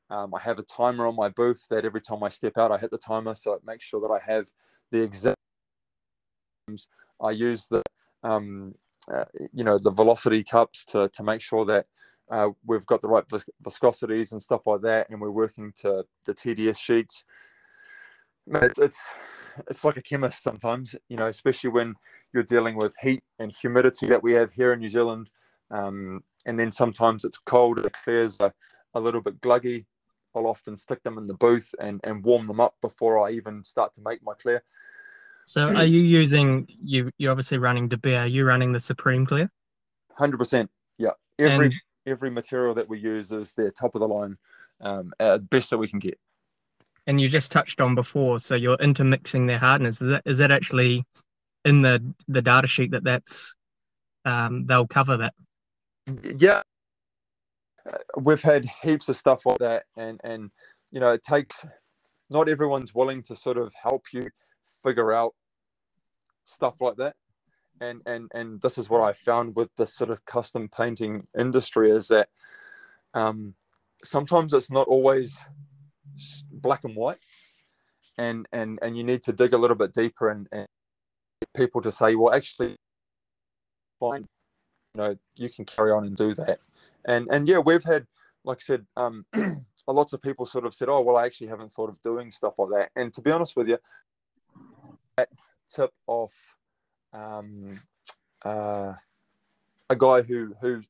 Um, 0.10 0.34
I 0.36 0.40
have 0.40 0.60
a 0.60 0.64
timer 0.64 1.08
on 1.08 1.16
my 1.16 1.30
booth 1.30 1.68
that 1.70 1.86
every 1.86 2.02
time 2.02 2.24
I 2.24 2.30
step 2.30 2.58
out, 2.58 2.72
I 2.72 2.78
hit 2.78 2.92
the 2.92 2.98
timer, 2.98 3.36
so 3.36 3.54
it 3.54 3.62
makes 3.66 3.86
sure 3.86 4.02
that 4.02 4.14
I 4.14 4.20
have 4.32 4.48
the 4.92 5.02
exact. 5.02 5.36
I 7.22 7.32
use 7.32 7.68
the 7.68 7.82
um, 8.24 8.76
uh, 9.12 9.26
you 9.54 9.64
know 9.64 9.78
the 9.78 9.92
velocity 9.92 10.44
cups 10.44 10.86
to 10.86 11.10
to 11.10 11.24
make 11.24 11.42
sure 11.42 11.66
that 11.66 11.88
uh, 12.30 12.50
we've 12.66 12.86
got 12.86 13.02
the 13.02 13.08
right 13.08 13.28
vis- 13.30 13.46
viscosities 13.64 14.32
and 14.32 14.42
stuff 14.42 14.68
like 14.68 14.82
that, 14.82 15.10
and 15.10 15.22
we're 15.22 15.32
working 15.32 15.72
to 15.82 16.06
the 16.26 16.34
TDS 16.34 16.78
sheets 16.78 17.24
it's, 18.48 18.80
it's 18.80 19.14
it's 19.70 19.86
like 19.86 19.98
a 19.98 20.02
chemist 20.02 20.44
sometimes, 20.44 20.96
you 21.10 21.18
know, 21.18 21.28
especially 21.28 21.70
when 21.70 21.96
you're 22.34 22.44
dealing 22.44 22.76
with 22.76 22.96
heat 23.02 23.24
and 23.40 23.52
humidity 23.52 24.08
that 24.08 24.22
we 24.22 24.34
have 24.34 24.52
here 24.52 24.74
in 24.74 24.80
New 24.80 24.90
Zealand. 24.90 25.32
Um, 25.72 26.24
and 26.46 26.60
then 26.60 26.72
sometimes 26.72 27.26
it's 27.26 27.38
cold, 27.38 27.78
the 27.78 27.90
clears 27.90 28.40
are 28.40 28.54
a 28.94 29.00
little 29.00 29.22
bit 29.22 29.42
gluggy. 29.42 29.86
I'll 30.36 30.48
often 30.48 30.76
stick 30.76 31.04
them 31.04 31.18
in 31.18 31.28
the 31.28 31.34
booth 31.34 31.74
and, 31.80 32.00
and 32.04 32.24
warm 32.24 32.48
them 32.48 32.60
up 32.60 32.76
before 32.82 33.26
I 33.26 33.32
even 33.32 33.64
start 33.64 33.94
to 33.94 34.02
make 34.02 34.24
my 34.24 34.34
clear. 34.34 34.64
So 35.46 35.76
are 35.76 35.86
you 35.86 36.02
using 36.02 36.68
you 36.84 37.12
you're 37.18 37.32
obviously 37.32 37.60
running 37.60 37.88
De 37.88 37.98
Beer, 37.98 38.22
are 38.22 38.28
you 38.28 38.46
running 38.46 38.72
the 38.72 38.80
Supreme 38.80 39.26
Clear? 39.26 39.52
Hundred 40.14 40.38
percent. 40.38 40.70
Yeah. 40.98 41.12
Every 41.38 41.68
and, 41.68 41.76
every 42.08 42.30
material 42.32 42.74
that 42.76 42.90
we 42.90 43.00
use 43.00 43.32
is 43.32 43.54
their 43.54 43.72
top 43.72 43.96
of 43.96 44.02
the 44.02 44.08
line, 44.08 44.38
um, 44.82 45.14
uh, 45.20 45.38
best 45.38 45.70
that 45.70 45.78
we 45.78 45.88
can 45.88 46.00
get 46.00 46.18
and 47.08 47.22
you 47.22 47.30
just 47.30 47.52
touched 47.52 47.82
on 47.82 47.96
before, 47.96 48.40
so 48.40 48.56
you're 48.56 48.76
intermixing 48.76 49.46
their 49.46 49.60
hardness. 49.60 50.02
Is 50.02 50.10
that, 50.10 50.22
is 50.26 50.38
that 50.40 50.52
actually 50.52 51.06
in 51.64 51.82
the 51.82 52.14
the 52.28 52.42
data 52.42 52.68
sheet 52.68 52.92
that 52.92 53.04
that's 53.04 53.56
um, 54.24 54.66
they'll 54.66 54.88
cover 54.88 55.18
that? 55.18 55.34
Yeah, 56.38 56.62
we've 58.18 58.42
had 58.42 58.66
heaps 58.84 59.10
of 59.10 59.18
stuff 59.18 59.46
like 59.46 59.60
that, 59.60 59.86
and 59.96 60.20
and 60.24 60.52
you 60.92 61.00
know 61.00 61.12
it 61.14 61.24
takes. 61.24 61.66
Not 62.30 62.50
everyone's 62.50 62.96
willing 62.96 63.22
to 63.24 63.36
sort 63.36 63.58
of 63.58 63.74
help 63.84 64.06
you 64.12 64.30
figure 64.84 65.14
out 65.14 65.36
stuff 66.46 66.82
like 66.82 66.98
that, 66.98 67.16
and 67.80 68.02
and 68.06 68.32
and 68.34 68.62
this 68.62 68.78
is 68.78 68.90
what 68.90 69.04
I 69.04 69.14
found 69.14 69.56
with 69.56 69.70
the 69.78 69.86
sort 69.86 70.10
of 70.10 70.26
custom 70.26 70.70
painting 70.70 71.28
industry 71.38 71.92
is 71.92 72.08
that 72.08 72.30
um, 73.14 73.56
sometimes 74.04 74.54
it's 74.54 74.72
not 74.72 74.88
always 74.88 75.46
black 76.52 76.84
and 76.84 76.96
white, 76.96 77.20
and 78.18 78.48
and 78.52 78.80
and 78.82 78.98
you 78.98 79.04
need 79.04 79.24
to 79.24 79.34
dig 79.34 79.54
a 79.54 79.58
little 79.58 79.78
bit 79.78 79.94
deeper 79.94 80.30
and, 80.30 80.48
and 80.52 80.68
people 81.56 81.82
to 81.82 81.92
say, 81.92 82.16
well, 82.16 82.34
actually, 82.34 82.78
fine, 84.00 84.26
you 84.94 85.02
know, 85.02 85.16
you 85.38 85.50
can 85.50 85.66
carry 85.66 85.92
on 85.92 86.06
and 86.06 86.16
do 86.16 86.34
that, 86.34 86.60
and 87.08 87.28
and 87.32 87.48
yeah, 87.48 87.60
we've 87.60 87.84
had, 87.84 88.08
like 88.44 88.58
I 88.58 88.66
said, 88.66 88.86
um, 88.96 89.26
lots 89.88 90.14
of 90.14 90.22
people 90.22 90.46
sort 90.46 90.66
of 90.66 90.74
said, 90.74 90.90
oh, 90.90 91.02
well, 91.02 91.18
I 91.18 91.26
actually 91.26 91.48
haven't 91.48 91.72
thought 91.72 91.90
of 91.90 92.02
doing 92.02 92.32
stuff 92.32 92.56
like 92.58 92.70
that, 92.72 92.90
and 92.96 93.14
to 93.14 93.22
be 93.22 93.32
honest 93.32 93.56
with 93.56 93.70
you, 93.70 93.78
that 95.18 95.30
tip 95.74 95.92
off 96.08 96.34
um, 97.14 97.82
uh, 98.44 98.94
a 99.90 99.96
guy 99.96 100.22
who 100.22 100.56
who 100.62 100.82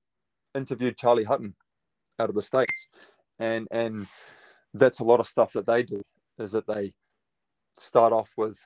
interviewed 0.53 0.97
Charley 0.97 1.24
Hutton 1.24 1.55
out 2.20 2.30
of 2.30 2.36
the 2.36 2.41
states, 2.41 2.88
and 3.39 3.68
and 3.72 4.07
that's 4.74 4.99
a 4.99 5.03
lot 5.03 5.20
of 5.20 5.28
stuff 5.28 5.53
that 5.53 5.66
they 5.66 5.84
do 5.84 6.03
is 6.38 6.51
that 6.51 6.68
they 6.68 6.93
start 7.78 8.13
off 8.13 8.32
with 8.38 8.59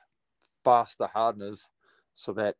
faster 0.64 1.08
hardeners 1.12 1.68
so 2.14 2.32
that 2.32 2.56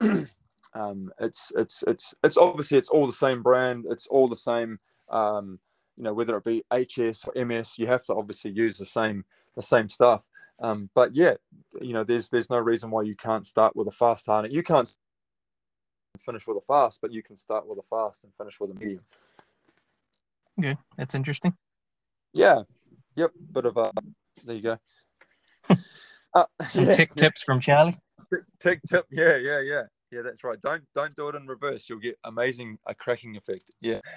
um, 0.76 1.10
it's 1.18 1.52
it's 1.56 1.82
it's 1.86 2.14
it's 2.22 2.36
obviously 2.36 2.76
it's 2.76 2.88
all 2.90 3.06
the 3.06 3.12
same 3.12 3.42
brand 3.42 3.86
it's 3.88 4.06
all 4.08 4.28
the 4.28 4.36
same 4.36 4.78
um, 5.08 5.58
you 5.96 6.02
know 6.02 6.12
whether 6.12 6.36
it 6.36 6.44
be 6.44 6.62
hs 6.70 7.24
or 7.24 7.44
ms 7.44 7.78
you 7.78 7.86
have 7.86 8.02
to 8.04 8.14
obviously 8.14 8.50
use 8.50 8.76
the 8.76 8.84
same 8.84 9.24
the 9.54 9.62
same 9.62 9.88
stuff 9.88 10.28
um, 10.60 10.90
but 10.94 11.14
yeah 11.14 11.34
you 11.80 11.92
know 11.94 12.04
there's 12.04 12.28
there's 12.28 12.50
no 12.50 12.58
reason 12.58 12.90
why 12.90 13.02
you 13.02 13.14
can't 13.16 13.46
start 13.46 13.74
with 13.74 13.88
a 13.88 13.92
fast 13.92 14.26
hardener 14.26 14.52
you 14.52 14.62
can't 14.62 14.96
finish 16.18 16.46
with 16.46 16.56
a 16.58 16.60
fast 16.60 16.98
but 17.00 17.12
you 17.12 17.22
can 17.22 17.36
start 17.36 17.66
with 17.66 17.78
a 17.78 17.82
fast 17.82 18.24
and 18.24 18.34
finish 18.34 18.60
with 18.60 18.70
a 18.70 18.74
medium 18.74 19.00
Good. 20.60 20.78
That's 20.96 21.14
interesting. 21.14 21.54
yeah 22.34 22.62
yep 23.14 23.30
bit 23.52 23.64
of 23.66 23.76
a 23.78 23.92
there 24.44 24.56
you 24.56 24.62
go 24.62 24.78
uh, 26.34 26.44
Some 26.68 26.84
yeah, 26.86 26.92
tick 26.92 27.14
tips 27.14 27.42
from 27.42 27.60
Charlie. 27.60 27.96
tick, 28.30 28.42
tick 28.60 28.80
tip 28.88 29.06
yeah 29.10 29.36
yeah 29.36 29.60
yeah 29.60 29.82
yeah 30.10 30.22
that's 30.22 30.44
right. 30.44 30.60
Don't 30.60 30.84
don't 30.94 31.14
do 31.14 31.28
it 31.28 31.34
in 31.34 31.46
reverse. 31.46 31.88
You'll 31.88 31.98
get 31.98 32.18
amazing 32.24 32.78
a 32.86 32.94
cracking 32.94 33.36
effect. 33.36 33.70
Yeah. 33.80 34.00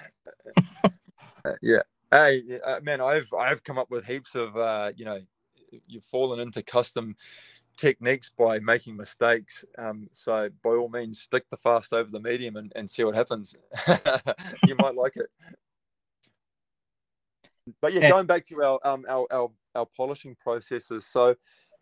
Uh, 1.42 1.52
yeah. 1.62 1.80
Hey 2.10 2.42
uh, 2.62 2.80
man 2.82 3.00
i've 3.00 3.32
i've 3.32 3.64
come 3.64 3.78
up 3.78 3.90
with 3.90 4.04
heaps 4.04 4.34
of 4.34 4.54
uh 4.58 4.92
you 4.94 5.06
know 5.06 5.20
you've 5.86 6.04
fallen 6.04 6.38
into 6.38 6.62
custom 6.62 7.16
techniques 7.78 8.30
by 8.36 8.58
making 8.58 8.94
mistakes. 8.94 9.64
Um 9.78 10.08
so 10.12 10.50
by 10.62 10.70
all 10.70 10.90
means 10.90 11.18
stick 11.22 11.48
the 11.48 11.56
fast 11.56 11.94
over 11.94 12.10
the 12.10 12.20
medium 12.20 12.56
and, 12.56 12.70
and 12.76 12.90
see 12.90 13.04
what 13.04 13.14
happens. 13.14 13.54
You 14.66 14.74
might 14.74 14.94
like 14.96 15.16
it. 15.16 15.28
But 17.80 17.94
yeah 17.94 18.00
Yeah. 18.02 18.10
going 18.10 18.26
back 18.26 18.44
to 18.48 18.62
our 18.62 18.80
um 18.84 19.06
our 19.08 19.26
our, 19.30 19.50
our 19.74 19.86
polishing 19.96 20.36
processes. 20.42 21.06
So 21.06 21.36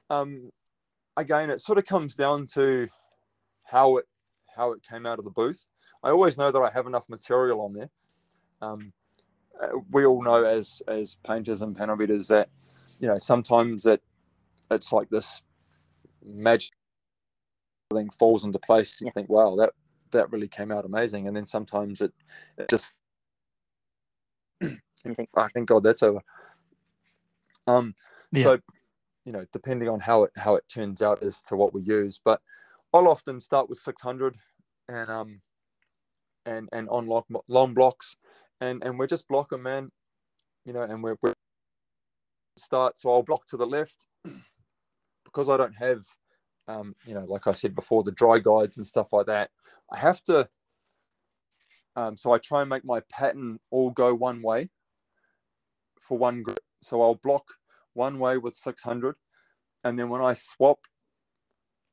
um 0.08 0.52
again 1.16 1.50
it 1.50 1.58
sort 1.58 1.78
of 1.78 1.84
comes 1.86 2.14
down 2.14 2.46
to 2.54 2.88
how 3.70 3.98
it 3.98 4.06
how 4.56 4.72
it 4.72 4.82
came 4.82 5.06
out 5.06 5.18
of 5.18 5.24
the 5.24 5.30
booth. 5.30 5.68
I 6.02 6.10
always 6.10 6.38
know 6.38 6.50
that 6.50 6.60
i 6.60 6.70
have 6.70 6.86
enough 6.86 7.08
material 7.08 7.60
on 7.60 7.74
there. 7.74 7.90
Um 8.60 8.92
uh, 9.62 9.78
we 9.90 10.04
all 10.06 10.22
know 10.22 10.44
as 10.44 10.82
as 10.88 11.16
painters 11.26 11.62
and 11.62 11.76
panel 11.76 11.96
beaters 11.96 12.28
that 12.28 12.48
you 12.98 13.08
know 13.08 13.18
sometimes 13.18 13.86
it 13.86 14.02
it's 14.70 14.92
like 14.92 15.08
this 15.10 15.42
magic 16.24 16.72
thing 17.92 18.10
falls 18.10 18.44
into 18.44 18.58
place 18.58 19.00
and 19.00 19.06
you 19.06 19.12
think 19.12 19.28
wow 19.28 19.56
that 19.56 19.72
that 20.10 20.30
really 20.32 20.48
came 20.48 20.72
out 20.72 20.86
amazing. 20.86 21.26
And 21.28 21.36
then 21.36 21.44
sometimes 21.44 22.00
it, 22.00 22.12
it 22.56 22.68
just 22.70 22.92
and 24.62 24.80
you 25.04 25.14
think 25.14 25.28
i 25.36 25.46
thank 25.48 25.68
god 25.68 25.82
that's 25.82 26.02
over. 26.02 26.20
Um 27.66 27.94
Yeah. 28.32 28.44
so 28.44 28.58
you 29.26 29.32
know 29.32 29.44
depending 29.52 29.88
on 29.90 30.00
how 30.00 30.22
it 30.24 30.32
how 30.36 30.54
it 30.54 30.64
turns 30.68 31.02
out 31.02 31.22
as 31.22 31.42
to 31.42 31.56
what 31.56 31.74
we 31.74 31.82
use 31.82 32.18
but 32.24 32.40
i'll 32.94 33.08
often 33.08 33.40
start 33.40 33.68
with 33.68 33.78
600 33.78 34.36
and 34.88 35.10
um 35.10 35.40
and 36.46 36.68
and 36.72 36.88
on 36.88 37.06
long, 37.06 37.24
long 37.48 37.74
blocks. 37.74 38.16
And 38.60 38.82
and 38.84 38.98
we're 38.98 39.06
just 39.06 39.28
blocking 39.28 39.62
man 39.62 39.90
you 40.64 40.72
know 40.72 40.82
and 40.82 41.02
we're, 41.02 41.16
we're 41.22 41.34
start 42.56 42.98
so 42.98 43.10
i'll 43.10 43.22
block 43.22 43.46
to 43.46 43.56
the 43.56 43.66
left 43.66 44.06
because 45.24 45.48
i 45.48 45.56
don't 45.56 45.76
have 45.76 46.00
um 46.68 46.94
you 47.06 47.14
know 47.14 47.24
like 47.28 47.46
i 47.46 47.52
said 47.52 47.74
before 47.74 48.02
the 48.02 48.12
dry 48.12 48.38
guides 48.38 48.76
and 48.76 48.86
stuff 48.86 49.12
like 49.12 49.26
that. 49.26 49.50
I 49.92 49.98
have 49.98 50.22
to 50.24 50.48
um 51.96 52.16
so 52.16 52.32
i 52.32 52.38
try 52.38 52.60
and 52.62 52.70
make 52.70 52.84
my 52.84 53.00
pattern 53.10 53.58
all 53.70 53.90
go 53.90 54.14
one 54.14 54.42
way 54.42 54.70
for 56.00 56.18
one 56.18 56.42
grip 56.42 56.60
so 56.82 57.02
i'll 57.02 57.16
block 57.16 57.44
one 57.94 58.18
way 58.18 58.38
with 58.38 58.54
600 58.54 59.16
and 59.84 59.98
then 59.98 60.08
when 60.08 60.22
i 60.22 60.32
swap 60.34 60.80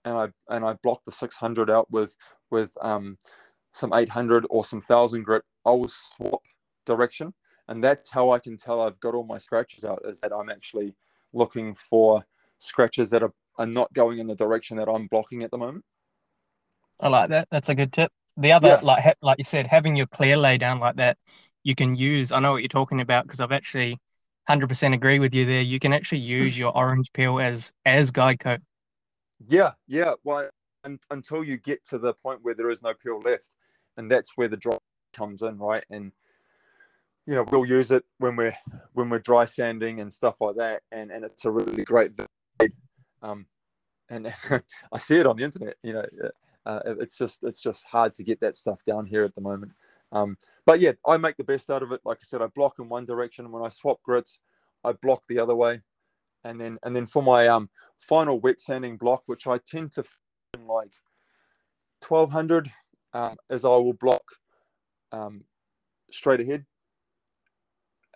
and 0.06 0.18
i 0.18 0.28
and 0.56 0.64
i 0.64 0.74
block 0.84 1.02
the 1.06 1.12
600 1.12 1.70
out 1.70 1.90
with 1.92 2.16
with 2.52 2.72
um 2.82 3.18
some 3.74 3.94
800 3.94 4.46
or 4.50 4.64
some 4.64 4.80
1000 4.80 5.24
grit 5.24 5.44
i 5.66 5.72
will 5.72 5.90
swap 5.90 6.44
direction 6.86 7.34
and 7.68 7.84
that's 7.84 8.12
how 8.12 8.32
i 8.32 8.40
can 8.40 8.56
tell 8.56 8.82
i've 8.82 9.00
got 9.00 9.14
all 9.16 9.26
my 9.26 9.38
scratches 9.38 9.84
out 9.84 10.02
is 10.06 10.22
that 10.22 10.32
i'm 10.32 10.50
actually 10.50 10.96
looking 11.34 11.74
for 11.74 12.24
scratches 12.58 13.10
that 13.10 13.22
are, 13.24 13.34
are 13.58 13.66
not 13.66 13.92
going 13.94 14.20
in 14.20 14.28
the 14.28 14.36
direction 14.36 14.78
that 14.78 14.88
i'm 14.88 15.08
blocking 15.08 15.44
at 15.44 15.52
the 15.52 15.58
moment 15.58 15.84
I 17.02 17.10
like 17.10 17.30
that. 17.30 17.50
That's 17.52 17.68
a 17.68 17.76
good 17.76 17.92
tip. 17.92 18.10
The 18.38 18.54
other, 18.54 18.70
Yeah. 18.70 18.80
like 18.82 19.04
ha- 19.04 19.14
like 19.22 19.38
you 19.38 19.44
said, 19.44 19.68
having 19.68 19.98
your 19.98 20.08
clear 20.08 20.38
lay 20.38 20.58
down 20.58 20.80
like 20.80 20.96
that, 20.96 21.18
you 21.64 21.76
can 21.76 21.96
use. 21.96 22.32
I 22.32 22.40
know 22.40 22.54
what 22.54 22.62
you're 22.62 22.70
talking 22.70 23.02
about 23.02 23.26
because 23.26 23.42
I've 23.42 23.52
actually 23.52 24.00
100% 24.48 24.94
agree 24.94 25.20
with 25.20 25.34
you 25.36 25.46
there. 25.46 25.62
You 25.62 25.80
can 25.80 25.92
actually 25.92 26.20
use 26.20 26.58
your 26.58 26.76
orange 26.76 27.12
peel 27.14 27.40
as 27.40 27.74
as 27.86 28.12
guide 28.12 28.40
coat. 28.40 28.62
Yeah 29.48 29.72
yeah 29.88 30.14
well 30.24 30.50
un 30.84 31.00
until 31.12 31.44
you 31.44 31.58
get 31.58 31.84
to 31.86 31.98
the 31.98 32.14
point 32.14 32.40
where 32.44 32.54
there 32.54 32.70
is 32.70 32.82
no 32.82 32.94
peel 32.94 33.20
left 33.20 33.56
and 33.98 34.10
that's 34.10 34.34
where 34.36 34.48
the 34.48 34.58
dry 34.58 34.78
comes 35.14 35.42
in 35.42 35.58
right? 35.58 35.86
And 35.90 36.12
you 37.26 37.34
know 37.34 37.46
we'll 37.52 37.66
use 37.66 37.92
it 37.92 38.04
when 38.20 38.36
we're 38.36 38.56
when 38.94 39.10
we're 39.10 39.20
dry 39.20 39.46
sanding 39.46 40.00
and 40.00 40.12
stuff 40.14 40.42
like 40.42 40.56
that 40.58 40.84
and 40.92 41.12
and 41.12 41.26
it's 41.26 41.46
a 41.46 41.52
really 41.52 41.84
great 41.84 42.12
um 43.24 43.48
and 44.10 44.32
i 44.92 45.00
see 45.00 45.16
it 45.16 45.26
on 45.26 45.36
the 45.36 45.44
internet 45.44 45.76
you 45.82 45.94
know 45.94 46.06
uh, 46.68 46.82
it's 47.00 47.18
just 47.18 47.44
it's 47.44 47.62
just 47.62 47.86
hard 47.86 48.14
to 48.16 48.24
get 48.24 48.40
that 48.42 48.56
stuff 48.56 48.84
down 48.84 49.06
here 49.06 49.24
at 49.24 49.36
the 49.36 49.42
moment. 49.42 49.72
Um 50.12 50.38
but 50.66 50.80
yeah 50.80 50.94
i 51.06 51.18
make 51.18 51.38
the 51.38 51.44
best 51.44 51.70
out 51.70 51.84
of 51.84 51.92
it. 51.92 52.02
Like 52.04 52.18
i 52.22 52.24
said 52.24 52.42
i 52.42 52.48
block 52.48 52.76
in 52.80 52.90
one 52.90 53.06
direction. 53.06 53.52
When 53.52 53.64
i 53.64 53.70
swap 53.70 54.02
grits 54.04 54.40
i 54.84 54.92
block 54.92 55.24
the 55.28 55.40
other 55.40 55.56
way 55.56 55.82
and 56.46 56.60
then 56.60 56.80
and 56.84 56.96
then 56.96 57.06
for 57.06 57.22
my 57.22 57.48
um 57.48 57.70
final 58.00 58.40
wet 58.40 58.60
sanding 58.60 58.96
block 58.96 59.24
which 59.26 59.48
i 59.48 59.58
tend 59.58 59.92
to 59.92 60.04
like 60.66 60.94
1200 62.08 62.72
um, 63.14 63.36
as 63.50 63.66
i 63.66 63.70
will 63.70 63.94
block 63.94 64.24
um, 65.12 65.44
straight 66.12 66.42
ahead. 66.42 66.66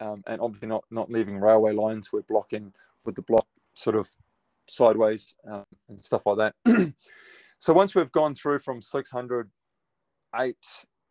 Um, 0.02 0.24
and 0.28 0.40
obviously 0.40 0.70
not 0.70 0.86
not 0.90 1.12
leaving 1.12 1.40
railway 1.40 1.74
lines 1.74 2.14
we're 2.14 2.22
blocking 2.22 2.74
with 3.04 3.16
the 3.16 3.22
block 3.22 3.48
sort 3.74 3.98
of 3.98 4.10
sideways 4.68 5.36
um, 5.50 5.66
and 5.90 6.02
stuff 6.02 6.22
like 6.26 6.38
that. 6.38 6.94
So 7.62 7.74
once 7.74 7.94
we've 7.94 8.12
gone 8.14 8.36
through 8.36 8.60
from 8.60 8.82
600 8.82 9.52
8 10.34 10.56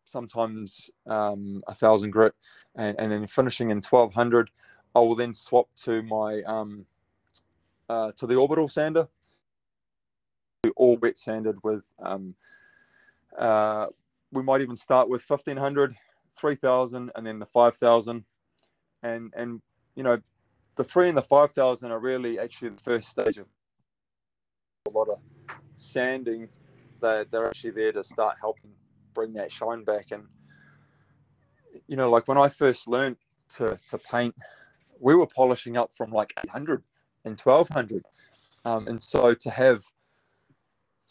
sometimes 0.05 0.89
um, 1.05 1.61
a 1.67 1.75
thousand 1.75 2.09
grit 2.09 2.33
and, 2.75 2.99
and 2.99 3.11
then 3.11 3.27
finishing 3.27 3.69
in 3.69 3.83
1200 3.83 4.49
i 4.95 4.99
will 4.99 5.13
then 5.13 5.35
swap 5.35 5.67
to 5.83 6.01
my 6.01 6.41
um, 6.47 6.87
uh, 7.89 8.11
to 8.15 8.27
the 8.27 8.35
orbital 8.35 8.67
sander. 8.67 9.07
We 10.63 10.71
all 10.75 10.97
wet 10.97 11.17
sanded 11.17 11.57
with 11.63 11.91
um, 11.99 12.35
uh, 13.37 13.87
we 14.31 14.43
might 14.43 14.61
even 14.61 14.75
start 14.75 15.09
with 15.09 15.27
1500 15.27 15.95
3000 16.39 17.11
and 17.15 17.25
then 17.25 17.39
the 17.39 17.45
5000 17.45 18.23
and 19.03 19.33
and 19.35 19.61
you 19.95 20.03
know 20.03 20.19
the 20.75 20.83
three 20.83 21.09
and 21.09 21.17
the 21.17 21.21
5000 21.21 21.91
are 21.91 21.99
really 21.99 22.39
actually 22.39 22.69
the 22.69 22.81
first 22.81 23.09
stage 23.09 23.37
of 23.37 23.49
a 24.87 24.91
lot 24.91 25.09
of 25.09 25.19
sanding. 25.75 26.47
They're, 27.01 27.25
they're 27.25 27.47
actually 27.47 27.71
there 27.71 27.91
to 27.93 28.03
start 28.03 28.37
helping 28.39 28.71
bring 29.13 29.33
that 29.33 29.51
shine 29.51 29.83
back. 29.83 30.11
And 30.11 30.27
you 31.87 31.95
know 31.95 32.09
like 32.09 32.27
when 32.27 32.37
i 32.37 32.47
first 32.47 32.87
learned 32.87 33.17
to 33.47 33.77
to 33.87 33.97
paint 33.97 34.35
we 34.99 35.15
were 35.15 35.27
polishing 35.27 35.77
up 35.77 35.91
from 35.93 36.11
like 36.11 36.33
800 36.43 36.83
and 37.29 37.39
1200 37.39 38.03
um, 38.65 38.87
and 38.87 39.01
so 39.01 39.33
to 39.33 39.49
have 39.49 39.83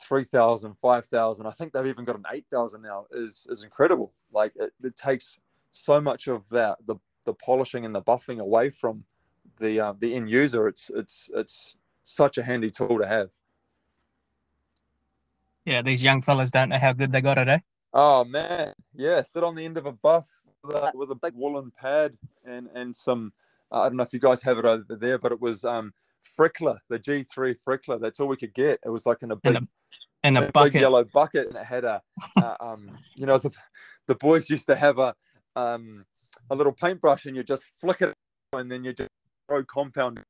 3000 0.00 0.74
5000 0.74 1.46
i 1.46 1.50
think 1.50 1.72
they've 1.72 1.86
even 1.86 2.04
got 2.04 2.16
an 2.16 2.24
8000 2.30 2.82
now 2.82 3.06
is 3.10 3.46
is 3.50 3.64
incredible. 3.64 4.12
Like 4.32 4.52
it, 4.56 4.72
it 4.82 4.96
takes 4.96 5.38
so 5.72 6.00
much 6.00 6.28
of 6.28 6.48
that 6.50 6.78
the 6.86 6.96
the 7.24 7.34
polishing 7.34 7.84
and 7.84 7.94
the 7.94 8.02
buffing 8.02 8.40
away 8.40 8.70
from 8.70 9.04
the 9.58 9.80
uh, 9.80 9.94
the 9.98 10.14
end 10.14 10.30
user. 10.30 10.68
It's 10.68 10.90
it's 10.94 11.30
it's 11.34 11.76
such 12.04 12.38
a 12.38 12.42
handy 12.42 12.70
tool 12.70 12.98
to 12.98 13.06
have. 13.06 13.30
Yeah, 15.64 15.82
these 15.82 16.02
young 16.02 16.22
fellas 16.22 16.50
don't 16.50 16.70
know 16.70 16.78
how 16.78 16.94
good 16.94 17.12
they 17.12 17.20
got 17.20 17.38
it, 17.38 17.48
eh? 17.48 17.58
oh 17.92 18.24
man. 18.24 18.72
Yeah 18.94 19.22
sit 19.22 19.44
on 19.44 19.54
the 19.54 19.64
end 19.64 19.76
of 19.76 19.86
a 19.86 19.92
buff 19.92 20.28
with 20.62 20.76
a, 20.76 20.92
with 20.94 21.10
a 21.10 21.14
big 21.14 21.34
woolen 21.34 21.72
pad 21.80 22.16
and 22.44 22.68
and 22.74 22.94
some 22.94 23.32
uh, 23.72 23.80
i 23.80 23.88
don't 23.88 23.96
know 23.96 24.02
if 24.02 24.12
you 24.12 24.18
guys 24.18 24.42
have 24.42 24.58
it 24.58 24.64
over 24.64 24.96
there 24.96 25.18
but 25.18 25.32
it 25.32 25.40
was 25.40 25.64
um 25.64 25.92
Farecla 26.38 26.78
the 26.88 26.98
g3 26.98 27.56
Farecla 27.66 28.00
that's 28.00 28.20
all 28.20 28.28
we 28.28 28.36
could 28.36 28.54
get 28.54 28.78
it 28.84 28.88
was 28.90 29.06
like 29.06 29.22
in 29.22 29.30
a 29.30 29.34
In 29.36 29.40
big 29.42 29.56
a 29.56 29.68
in 30.24 30.36
a 30.36 30.42
big 30.42 30.52
bucket. 30.52 30.74
yellow 30.80 31.04
bucket 31.04 31.48
and 31.48 31.56
it 31.56 31.64
had 31.64 31.84
a, 31.84 32.02
uh, 32.36 32.54
um, 32.60 32.90
you 33.14 33.26
know, 33.26 33.38
the, 33.38 33.50
the 34.08 34.14
boys 34.16 34.50
used 34.50 34.66
to 34.66 34.76
have 34.76 34.98
a, 34.98 35.14
um, 35.56 36.04
a 36.50 36.56
little 36.56 36.72
paintbrush 36.72 37.26
and 37.26 37.36
you 37.36 37.42
just 37.42 37.64
flick 37.80 38.02
it 38.02 38.12
and 38.52 38.70
then 38.70 38.84
you 38.84 38.92
just 38.92 39.10
throw 39.48 39.64
compound. 39.64 40.20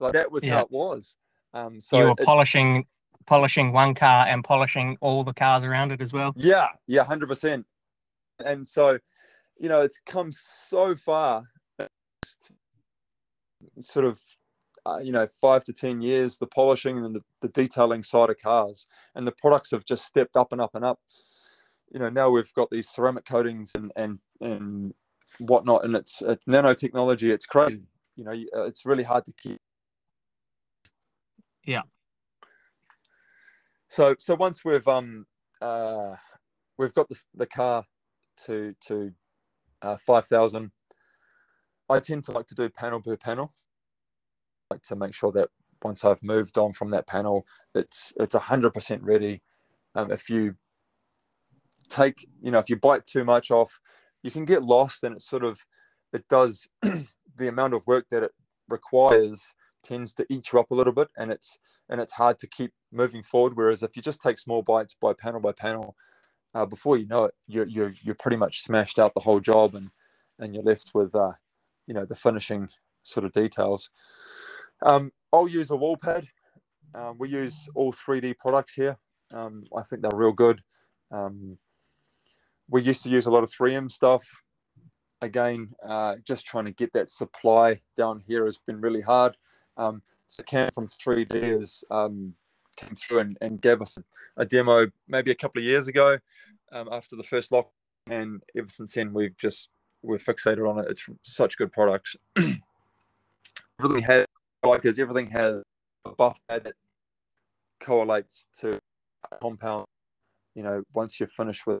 Like 0.00 0.12
that 0.14 0.30
was 0.30 0.44
Yeah. 0.44 0.56
how 0.56 0.60
it 0.62 0.70
was. 0.70 1.16
Um, 1.54 1.80
so 1.80 1.98
you 1.98 2.04
were 2.06 2.14
polishing 2.16 2.86
polishing 3.26 3.72
one 3.72 3.94
car 3.94 4.26
and 4.26 4.42
polishing 4.42 4.96
all 5.00 5.22
the 5.22 5.32
cars 5.32 5.64
around 5.64 5.92
it 5.92 6.00
as 6.00 6.12
well. 6.12 6.32
Yeah, 6.36 6.68
yeah, 6.88 7.04
hundred 7.04 7.28
percent. 7.28 7.64
And 8.44 8.66
so, 8.66 8.98
you 9.58 9.68
know, 9.68 9.82
it's 9.82 10.00
come 10.04 10.32
so 10.32 10.96
far, 10.96 11.44
sort 13.80 14.06
of, 14.06 14.18
uh, 14.84 14.98
you 14.98 15.12
know, 15.12 15.28
five 15.40 15.64
to 15.64 15.72
10 15.72 16.00
years, 16.00 16.38
the 16.38 16.46
polishing 16.46 17.04
and 17.04 17.14
the, 17.14 17.22
the 17.40 17.48
detailing 17.48 18.02
side 18.02 18.30
of 18.30 18.38
cars, 18.38 18.86
and 19.14 19.26
the 19.26 19.32
products 19.32 19.70
have 19.70 19.84
just 19.84 20.04
stepped 20.04 20.36
up 20.36 20.52
and 20.52 20.60
up 20.60 20.74
and 20.74 20.84
up. 20.84 21.00
You 21.92 22.00
know, 22.00 22.08
now 22.08 22.30
we've 22.30 22.52
got 22.54 22.70
these 22.70 22.88
ceramic 22.88 23.24
coatings 23.24 23.72
and, 23.74 23.92
and, 23.96 24.18
and 24.40 24.94
whatnot, 25.38 25.84
and 25.84 25.94
it's, 25.94 26.22
it's 26.22 26.44
nanotechnology. 26.46 27.30
It's 27.30 27.46
crazy. 27.46 27.82
You 28.16 28.24
know, 28.24 28.32
uh, 28.32 28.64
it's 28.64 28.84
really 28.84 29.04
hard 29.04 29.24
to 29.26 29.32
keep. 29.32 29.60
Yeah. 31.64 31.82
So, 33.88 34.16
so 34.18 34.34
once 34.34 34.64
we've 34.64 34.88
um 34.88 35.26
uh 35.60 36.16
we've 36.78 36.94
got 36.94 37.08
the 37.08 37.22
the 37.34 37.46
car 37.46 37.84
to 38.44 38.74
to 38.86 39.12
uh, 39.82 39.96
five 39.98 40.26
thousand, 40.26 40.72
I 41.88 42.00
tend 42.00 42.24
to 42.24 42.32
like 42.32 42.46
to 42.46 42.54
do 42.54 42.68
panel 42.70 43.00
per 43.00 43.16
panel, 43.16 43.52
like 44.72 44.82
to 44.84 44.96
make 44.96 45.14
sure 45.14 45.32
that 45.32 45.48
once 45.82 46.04
I've 46.04 46.22
moved 46.22 46.58
on 46.58 46.72
from 46.72 46.90
that 46.90 47.06
panel, 47.06 47.46
it's 47.74 48.12
it's 48.16 48.34
hundred 48.34 48.72
percent 48.72 49.02
ready. 49.02 49.42
Um, 49.94 50.10
if 50.10 50.30
you 50.30 50.56
take, 51.88 52.26
you 52.40 52.50
know, 52.50 52.58
if 52.58 52.70
you 52.70 52.76
bite 52.76 53.06
too 53.06 53.24
much 53.24 53.50
off, 53.50 53.80
you 54.22 54.30
can 54.30 54.44
get 54.44 54.62
lost, 54.62 55.04
and 55.04 55.16
it 55.16 55.22
sort 55.22 55.44
of 55.44 55.60
it 56.12 56.26
does 56.28 56.68
the 56.82 57.48
amount 57.48 57.74
of 57.74 57.86
work 57.86 58.06
that 58.10 58.22
it 58.22 58.32
requires 58.68 59.54
tends 59.82 60.14
to 60.14 60.26
eat 60.30 60.52
you 60.52 60.60
up 60.60 60.70
a 60.70 60.74
little 60.74 60.92
bit, 60.92 61.08
and 61.16 61.30
it's 61.30 61.58
and 61.88 62.00
it's 62.00 62.14
hard 62.14 62.38
to 62.38 62.46
keep 62.46 62.72
moving 62.90 63.22
forward. 63.22 63.56
Whereas 63.56 63.82
if 63.82 63.96
you 63.96 64.02
just 64.02 64.22
take 64.22 64.38
small 64.38 64.62
bites 64.62 64.96
by 65.00 65.12
panel 65.12 65.40
by 65.40 65.52
panel, 65.52 65.96
uh, 66.54 66.66
before 66.66 66.96
you 66.96 67.06
know 67.06 67.24
it, 67.24 67.34
you're, 67.46 67.66
you're 67.66 67.92
you're 68.02 68.14
pretty 68.14 68.36
much 68.36 68.62
smashed 68.62 68.98
out 68.98 69.14
the 69.14 69.26
whole 69.26 69.40
job, 69.40 69.74
and 69.74 69.90
and 70.38 70.54
you're 70.54 70.64
left 70.64 70.92
with 70.94 71.14
uh, 71.14 71.32
you 71.86 71.94
know 71.94 72.04
the 72.04 72.16
finishing 72.16 72.68
sort 73.02 73.26
of 73.26 73.32
details. 73.32 73.90
Um, 74.82 75.12
I'll 75.32 75.48
use 75.48 75.70
a 75.70 75.76
wall 75.76 75.96
pad. 75.96 76.26
Um, 76.94 77.16
we 77.18 77.28
use 77.28 77.68
all 77.74 77.92
3D 77.92 78.38
products 78.38 78.74
here. 78.74 78.98
Um, 79.32 79.64
I 79.76 79.82
think 79.82 80.02
they're 80.02 80.10
real 80.14 80.32
good. 80.32 80.60
Um, 81.10 81.58
we 82.68 82.82
used 82.82 83.02
to 83.04 83.08
use 83.08 83.26
a 83.26 83.30
lot 83.30 83.42
of 83.42 83.50
3M 83.50 83.90
stuff. 83.90 84.24
Again, 85.20 85.70
uh, 85.86 86.16
just 86.24 86.46
trying 86.46 86.64
to 86.64 86.72
get 86.72 86.92
that 86.92 87.08
supply 87.08 87.80
down 87.96 88.22
here 88.26 88.44
has 88.44 88.58
been 88.58 88.80
really 88.80 89.00
hard. 89.00 89.36
Um, 89.76 90.02
so 90.26 90.42
Cam 90.42 90.70
from 90.74 90.88
3D 90.88 91.28
is 91.32 91.84
um, 91.90 92.34
came 92.76 92.94
through 92.94 93.20
and, 93.20 93.38
and 93.40 93.60
gave 93.60 93.80
us 93.80 93.98
a 94.36 94.44
demo 94.44 94.90
maybe 95.06 95.30
a 95.30 95.36
couple 95.36 95.60
of 95.60 95.64
years 95.64 95.88
ago 95.88 96.18
after 96.90 97.16
the 97.16 97.22
first 97.22 97.52
lock, 97.52 97.70
and 98.08 98.42
ever 98.56 98.68
since 98.68 98.94
then 98.94 99.12
we've 99.12 99.36
just 99.36 99.68
we're 100.02 100.18
fixated 100.18 100.68
on 100.68 100.78
it. 100.78 100.90
It's 100.90 101.06
such 101.22 101.58
good 101.58 101.70
products. 101.70 102.16
everything 103.78 104.02
has 104.04 104.26
like 104.68 104.84
is 104.84 104.98
everything 104.98 105.30
has 105.30 105.62
a 106.04 106.10
buff 106.10 106.40
pad 106.48 106.64
that 106.64 106.74
correlates 107.80 108.46
to 108.60 108.78
a 109.30 109.36
compound. 109.40 109.86
You 110.54 110.62
know, 110.62 110.82
once 110.92 111.18
you're 111.18 111.28
finished 111.28 111.66
with, 111.66 111.80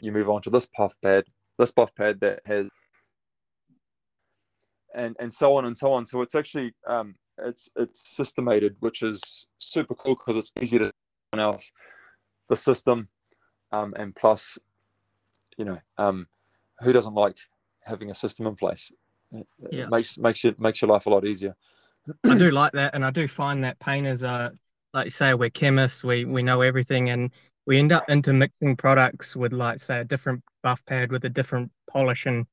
you 0.00 0.12
move 0.12 0.28
on 0.28 0.42
to 0.42 0.50
this 0.50 0.66
buff 0.76 0.94
pad, 1.02 1.24
this 1.58 1.70
buff 1.70 1.94
pad 1.94 2.20
that 2.20 2.40
has, 2.46 2.68
and 4.94 5.16
and 5.18 5.32
so 5.32 5.56
on 5.56 5.66
and 5.66 5.76
so 5.76 5.92
on. 5.92 6.06
So 6.06 6.22
it's 6.22 6.34
actually 6.34 6.74
um, 6.86 7.14
it's 7.38 7.68
it's 7.76 8.16
systemated, 8.16 8.76
which 8.80 9.02
is 9.02 9.46
super 9.58 9.94
cool 9.94 10.14
because 10.14 10.36
it's 10.36 10.52
easy 10.60 10.78
to 10.78 10.90
someone 11.32 11.52
else 11.52 11.70
the 12.48 12.56
system, 12.56 13.08
um, 13.72 13.94
and 13.96 14.14
plus, 14.14 14.58
you 15.56 15.64
know, 15.64 15.78
um, 15.98 16.26
who 16.80 16.92
doesn't 16.92 17.14
like 17.14 17.36
having 17.84 18.10
a 18.10 18.14
system 18.14 18.46
in 18.46 18.56
place? 18.56 18.92
It, 19.32 19.46
Yeah. 19.70 19.84
it 19.84 19.90
makes 19.90 20.18
makes 20.18 20.44
it 20.44 20.60
makes 20.60 20.82
your 20.82 20.90
life 20.90 21.06
a 21.06 21.10
lot 21.10 21.26
easier. 21.26 21.56
I 22.24 22.36
do 22.36 22.50
like 22.50 22.72
that, 22.72 22.94
and 22.94 23.04
I 23.04 23.10
do 23.10 23.26
find 23.28 23.64
that 23.64 23.78
painters 23.78 24.22
are, 24.22 24.52
like 24.92 25.06
you 25.06 25.10
say, 25.10 25.34
we're 25.34 25.50
chemists. 25.50 26.04
We 26.04 26.24
we 26.24 26.42
know 26.42 26.60
everything, 26.60 27.10
and 27.10 27.30
we 27.66 27.78
end 27.78 27.92
up 27.92 28.04
intermixing 28.08 28.76
products 28.76 29.34
with, 29.34 29.52
like, 29.52 29.78
say, 29.78 30.00
a 30.00 30.04
different 30.04 30.42
buff 30.62 30.84
pad 30.84 31.10
with 31.10 31.24
a 31.24 31.30
different 31.30 31.72
polish, 31.90 32.26
and 32.26 32.46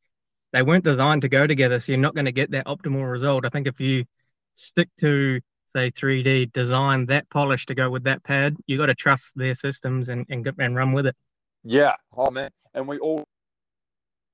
they 0.54 0.62
weren't 0.62 0.86
designed 0.86 1.22
to 1.24 1.30
go 1.30 1.48
together. 1.48 1.80
So 1.80 1.92
you're 1.92 2.02
not 2.02 2.16
going 2.16 2.26
to 2.26 2.32
get 2.32 2.52
that 2.52 2.66
optimal 2.66 3.10
result. 3.10 3.46
I 3.46 3.50
think 3.50 3.68
if 3.68 3.80
you 3.80 4.06
stick 4.54 4.90
to, 5.00 5.42
say, 5.66 5.92
3D, 5.92 6.54
design 6.54 7.08
that 7.08 7.30
polish 7.30 7.66
to 7.66 7.76
go 7.76 7.90
with 7.90 8.04
that 8.04 8.24
pad, 8.24 8.58
you 8.68 8.78
got 8.78 8.88
to 8.88 8.96
trust 8.96 9.34
their 9.36 9.54
systems 9.54 10.10
and 10.10 10.26
and, 10.30 10.44
get, 10.44 10.56
and 10.60 10.76
run 10.76 10.94
with 10.94 11.08
it. 11.08 11.16
Yeah. 11.64 11.96
Oh 12.16 12.32
man. 12.32 12.50
And 12.74 12.88
we 12.88 12.98
all 13.00 13.26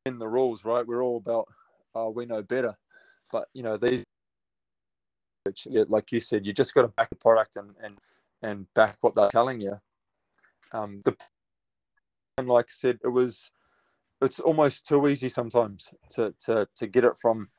in 0.06 0.18
the 0.20 0.28
rules, 0.28 0.64
right? 0.64 0.86
We're 0.88 1.04
all 1.04 1.18
about 1.18 1.48
uh, 1.96 2.10
we 2.10 2.26
know 2.26 2.42
better. 2.42 2.76
But 3.32 3.48
you 3.54 3.64
know, 3.64 3.78
these 3.78 4.04
like 5.90 6.12
you 6.12 6.20
said, 6.20 6.46
you 6.46 6.54
just 6.54 6.74
got 6.74 6.84
to 6.84 6.88
back 6.90 7.10
the 7.10 7.16
product 7.16 7.56
and 7.56 7.72
and 7.84 7.98
and 8.42 8.74
back 8.74 8.98
what 9.02 9.16
they're 9.16 9.30
telling 9.30 9.60
you. 9.60 9.80
Um, 10.72 11.02
the 11.04 11.16
and 12.38 12.48
like 12.48 12.66
I 12.66 12.74
said, 12.74 13.00
it 13.04 13.10
was 13.10 13.52
it's 14.22 14.40
almost 14.40 14.86
too 14.86 15.08
easy 15.08 15.30
sometimes 15.30 15.94
to 16.12 16.34
to 16.46 16.68
to 16.76 16.88
get 16.88 17.06
it 17.06 17.14
from 17.22 17.50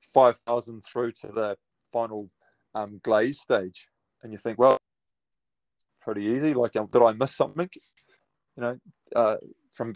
five 0.00 0.38
thousand 0.38 0.84
through 0.84 1.12
to 1.12 1.28
the 1.28 1.56
final 1.92 2.30
um, 2.74 3.00
glaze 3.02 3.40
stage, 3.40 3.88
and 4.22 4.32
you 4.32 4.38
think, 4.38 4.58
well, 4.58 4.76
pretty 6.00 6.24
easy. 6.24 6.54
Like, 6.54 6.76
um, 6.76 6.88
did 6.90 7.02
I 7.02 7.12
miss 7.12 7.34
something? 7.34 7.68
You 8.56 8.62
know, 8.62 8.78
uh, 9.14 9.36
from 9.72 9.92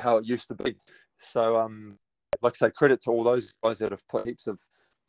how 0.00 0.16
it 0.16 0.24
used 0.24 0.48
to 0.48 0.54
be. 0.54 0.76
So, 1.18 1.56
um, 1.56 1.98
like 2.42 2.54
I 2.56 2.66
say, 2.66 2.70
credit 2.70 3.02
to 3.02 3.10
all 3.10 3.22
those 3.22 3.52
guys 3.62 3.78
that 3.78 3.90
have 3.90 4.06
put 4.08 4.26
heaps 4.26 4.46
of 4.46 4.60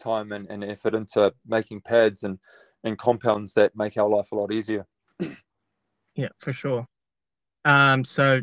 time 0.02 0.32
and, 0.32 0.50
and 0.50 0.64
effort 0.64 0.96
into 0.96 1.34
making 1.48 1.82
pads 1.82 2.24
and, 2.24 2.40
and 2.84 2.98
compounds 2.98 3.54
that 3.54 3.76
make 3.76 3.98
our 3.98 4.10
life 4.10 4.32
a 4.32 4.36
lot 4.36 4.52
easier. 4.52 4.86
Yeah, 6.14 6.28
for 6.40 6.52
sure. 6.52 6.88
Um, 7.64 8.04
so 8.04 8.42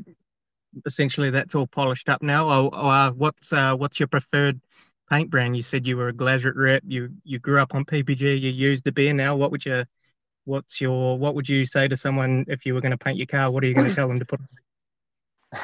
essentially 0.87 1.31
that's 1.31 1.55
all 1.55 1.67
polished 1.67 2.09
up 2.09 2.23
now. 2.23 2.49
Oh, 2.49 2.71
oh, 2.73 2.89
uh, 2.89 3.11
what's 3.11 3.53
uh, 3.53 3.77
what's 3.77 4.01
your 4.01 4.07
preferred 4.07 4.61
paint 5.11 5.31
brand? 5.31 5.57
You 5.57 5.63
said 5.63 5.87
you 5.87 5.97
were 5.97 6.09
a 6.09 6.13
Glasurit 6.13 6.57
rep. 6.57 6.83
You 6.87 7.11
you 7.25 7.39
grew 7.39 7.61
up 7.61 7.75
on 7.75 7.85
PPG. 7.85 8.41
You 8.41 8.51
use 8.51 8.83
De 8.83 8.93
Beer 8.93 9.13
now. 9.13 9.37
What 9.37 9.51
would 9.51 9.67
you 9.67 9.85
what's 10.45 10.81
your 10.81 11.19
what 11.19 11.35
would 11.35 11.49
you 11.49 11.67
say 11.67 11.89
to 11.89 11.97
someone 11.97 12.45
if 12.49 12.65
you 12.65 12.75
were 12.75 12.81
going 12.81 12.93
to 12.93 12.99
paint 12.99 13.19
your 13.19 13.27
car? 13.27 13.51
What 13.51 13.63
are 13.65 13.67
you 13.67 13.75
going 13.75 13.89
to 13.91 13.95
tell 13.95 14.09
them 14.09 14.19
to 14.19 14.25
put? 14.25 14.41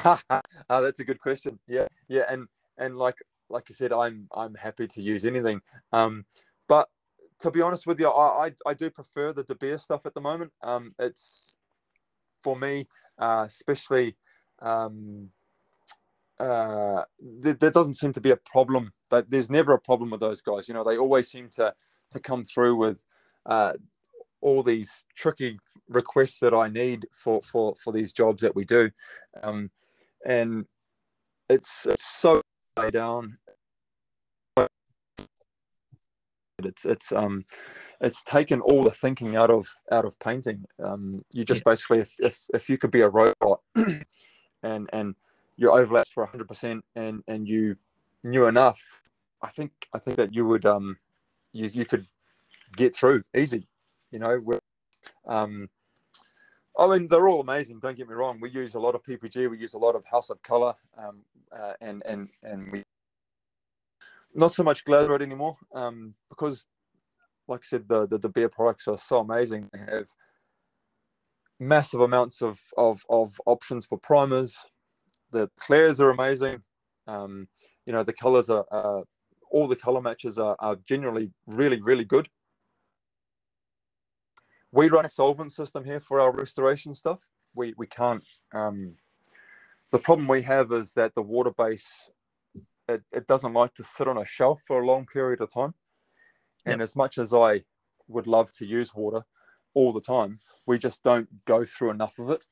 uh, 0.05 0.41
that's 0.69 1.01
a 1.01 1.05
good 1.05 1.21
question. 1.21 1.59
Yeah, 1.67 1.87
yeah, 2.09 2.25
and 2.29 2.47
and 2.79 2.97
like 2.97 3.17
like 3.55 3.69
I 3.71 3.73
said, 3.73 3.93
I'm 3.93 4.29
I'm 4.35 4.55
happy 4.55 4.87
to 4.89 5.01
use 5.01 5.25
anything. 5.25 5.63
Um, 5.93 6.27
but 6.69 6.91
to 7.39 7.51
be 7.51 7.63
honest 7.63 7.87
with 7.87 8.01
you, 8.01 8.09
I 8.09 8.47
I, 8.47 8.53
I 8.67 8.75
do 8.75 8.91
prefer 8.91 9.33
the 9.33 9.45
De 9.45 9.55
Beer 9.55 9.79
stuff 9.79 10.05
at 10.05 10.15
the 10.15 10.21
moment. 10.21 10.53
Um, 10.63 10.95
it's 10.99 11.57
for 12.43 12.57
me, 12.57 12.89
uh, 13.19 13.45
especially. 13.47 14.17
Um, 14.61 15.31
uh, 16.41 17.05
there, 17.21 17.53
there 17.55 17.71
doesn't 17.71 17.95
seem 17.95 18.13
to 18.13 18.21
be 18.21 18.33
a 18.33 18.37
problem. 18.37 18.93
That 19.11 19.31
there's 19.31 19.51
never 19.51 19.73
a 19.73 19.81
problem 19.81 20.11
with 20.11 20.21
those 20.21 20.43
guys. 20.43 20.67
You 20.69 20.75
know, 20.75 20.83
they 20.83 20.99
always 20.99 21.31
seem 21.31 21.49
to 21.51 21.73
to 22.11 22.21
come 22.21 22.45
through 22.45 22.75
with 22.77 22.99
uh, 23.47 23.75
all 24.41 24.65
these 24.65 25.07
tricky 25.15 25.59
requests 25.89 26.41
that 26.41 26.53
I 26.53 26.69
need 26.69 27.07
for 27.13 27.41
for 27.43 27.77
for 27.77 27.93
these 27.93 28.13
jobs 28.13 28.43
that 28.43 28.57
we 28.57 28.65
do, 28.65 28.91
um, 29.45 29.71
and 30.27 30.67
it's 31.49 31.87
it's 31.87 32.05
so 32.05 32.43
way 32.77 32.91
down. 36.65 36.71
It's 36.71 36.85
it's 36.85 37.13
um 37.13 37.45
it's 38.01 38.23
taken 38.23 38.61
all 38.61 38.83
the 38.83 38.91
thinking 38.91 39.37
out 39.37 39.51
of 39.51 39.67
out 39.93 40.05
of 40.05 40.19
painting. 40.19 40.65
Um, 40.83 41.25
you 41.33 41.45
just 41.45 41.65
basically 41.65 42.01
if, 42.01 42.13
if 42.19 42.39
if 42.53 42.69
you 42.69 42.79
could 42.79 42.91
be 42.91 43.03
a 43.03 43.09
robot 43.09 43.61
and 44.63 44.89
and 44.93 45.15
your 45.57 45.79
overlaps 45.79 46.17
were 46.17 46.27
100% 46.27 46.81
and 46.97 47.23
and 47.29 47.49
you 47.49 47.77
knew 48.25 48.47
enough, 48.47 48.81
I 49.43 49.49
think 49.49 49.73
I 49.93 49.99
think 49.99 50.17
that 50.17 50.35
you 50.35 50.47
would 50.47 50.67
um 50.67 50.97
you 51.53 51.71
you 51.73 51.85
could 51.85 52.07
get 52.77 52.95
through 52.95 53.23
easy. 53.37 53.69
You 54.11 54.21
know, 54.21 54.41
with, 54.45 54.61
um, 55.27 55.69
I 56.79 56.87
mean, 56.87 57.09
they're 57.09 57.29
all 57.29 57.41
amazing. 57.41 57.81
Don't 57.81 57.97
get 57.97 58.09
me 58.09 58.15
wrong. 58.15 58.39
We 58.41 58.51
use 58.51 58.75
a 58.75 58.79
lot 58.79 58.95
of 58.95 59.03
PPG. 59.03 59.51
We 59.51 59.59
use 59.59 59.75
a 59.75 59.79
lot 59.79 59.97
of 59.97 60.05
House 60.05 60.31
of 60.31 60.41
Color, 60.43 60.75
um, 60.97 61.23
uh, 61.57 61.73
and 61.81 62.03
and 62.07 62.29
and 62.45 62.71
we 62.71 62.85
not 64.35 64.53
so 64.53 64.63
much 64.63 64.85
Glasurit 64.85 65.23
anymore 65.23 65.57
um, 65.75 66.15
because, 66.29 66.67
like 67.49 67.61
I 67.61 67.67
said, 67.67 67.89
the, 67.89 68.07
the 68.07 68.19
De 68.19 68.29
Beer 68.29 68.49
products 68.49 68.89
are 68.89 68.99
so 68.99 69.19
amazing. 69.19 69.69
They 69.73 69.81
have 69.81 70.09
massive 71.61 72.01
amounts 72.01 72.43
of 72.43 72.61
of 72.77 73.05
of 73.09 73.41
options 73.47 73.87
for 73.87 73.99
primers. 73.99 74.67
The 75.31 75.51
clairs 75.59 76.01
are 76.01 76.11
amazing. 76.11 76.63
Um, 77.07 77.49
you 77.87 77.93
know, 77.93 78.03
the 78.03 78.13
colors 78.13 78.51
are. 78.51 78.67
Uh, 78.71 79.03
all 79.51 79.69
the 79.69 79.77
color 79.77 80.01
matches 80.01 80.37
are, 80.37 80.57
are 80.59 80.77
generally 80.85 81.31
really 81.47 81.81
really 81.81 82.05
good 82.05 82.29
we 84.75 84.89
run 84.89 85.05
a 85.05 85.09
solvent 85.09 85.53
system 85.53 85.85
here 85.85 86.01
for 86.01 86.21
our 86.21 86.33
restoration 86.33 86.95
stuff. 86.95 87.21
We 87.55 87.75
we 87.77 87.87
can't. 87.87 88.25
Um, 88.53 88.97
the 89.93 90.01
problem 90.01 90.27
we 90.27 90.43
have 90.43 90.73
is 90.73 90.95
that 90.95 91.15
the 91.15 91.23
water 91.23 91.53
base 91.57 92.11
it, 92.89 93.03
it 93.13 93.27
doesn't 93.27 93.53
like 93.53 93.75
to 93.75 93.85
sit 93.85 94.09
on 94.09 94.19
a 94.19 94.25
shelf 94.25 94.63
for 94.67 94.81
a 94.81 94.87
long 94.87 95.07
period 95.07 95.41
of 95.41 95.53
time. 95.53 95.75
And 96.67 96.81
as 96.81 96.97
much 96.97 97.19
as 97.19 97.35
I 97.35 97.65
would 98.09 98.27
love 98.27 98.53
to 98.55 98.67
use 98.67 98.95
water 98.95 99.25
all 99.75 99.93
the 99.93 100.01
time, 100.01 100.39
we 100.67 100.79
just 100.79 101.03
don't 101.03 101.29
go 101.45 101.65
through 101.65 101.91
enough 101.91 102.19
of 102.19 102.31
it 102.31 102.43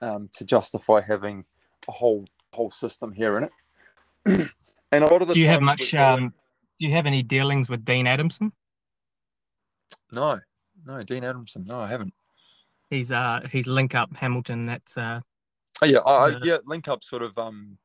um, 0.00 0.28
to 0.34 0.44
justify 0.44 1.00
having 1.00 1.44
a 1.88 1.92
whole 1.92 2.26
whole 2.52 2.70
system 2.70 3.10
here 3.12 3.38
in 3.38 3.44
it. 3.44 4.50
and 4.92 5.04
a 5.04 5.06
lot 5.08 5.22
of 5.22 5.28
the 5.28 5.34
do 5.34 5.40
you 5.40 5.48
have 5.48 5.62
much? 5.62 5.92
Um, 5.94 6.32
do 6.78 6.86
you 6.86 6.92
have 6.92 7.06
any 7.06 7.22
dealings 7.22 7.68
with 7.68 7.84
Dean 7.84 8.06
Adamson? 8.06 8.52
no, 10.12 10.38
no, 10.86 11.02
Dean 11.02 11.24
Adamson. 11.24 11.64
No, 11.66 11.80
I 11.80 11.88
haven't. 11.88 12.14
He's 12.90 13.10
uh 13.10 13.40
he's 13.50 13.66
link 13.66 13.96
up 13.96 14.14
Hamilton. 14.16 14.66
That's 14.66 14.96
uh 14.96 15.20
Oh 15.82 15.86
yeah, 15.86 15.98
I, 15.98 16.28
Yeah. 16.28 16.38
yeah. 16.44 16.58
Link 16.64 16.86
up 16.86 17.02
sort 17.02 17.22
of 17.22 17.36
um, 17.36 17.76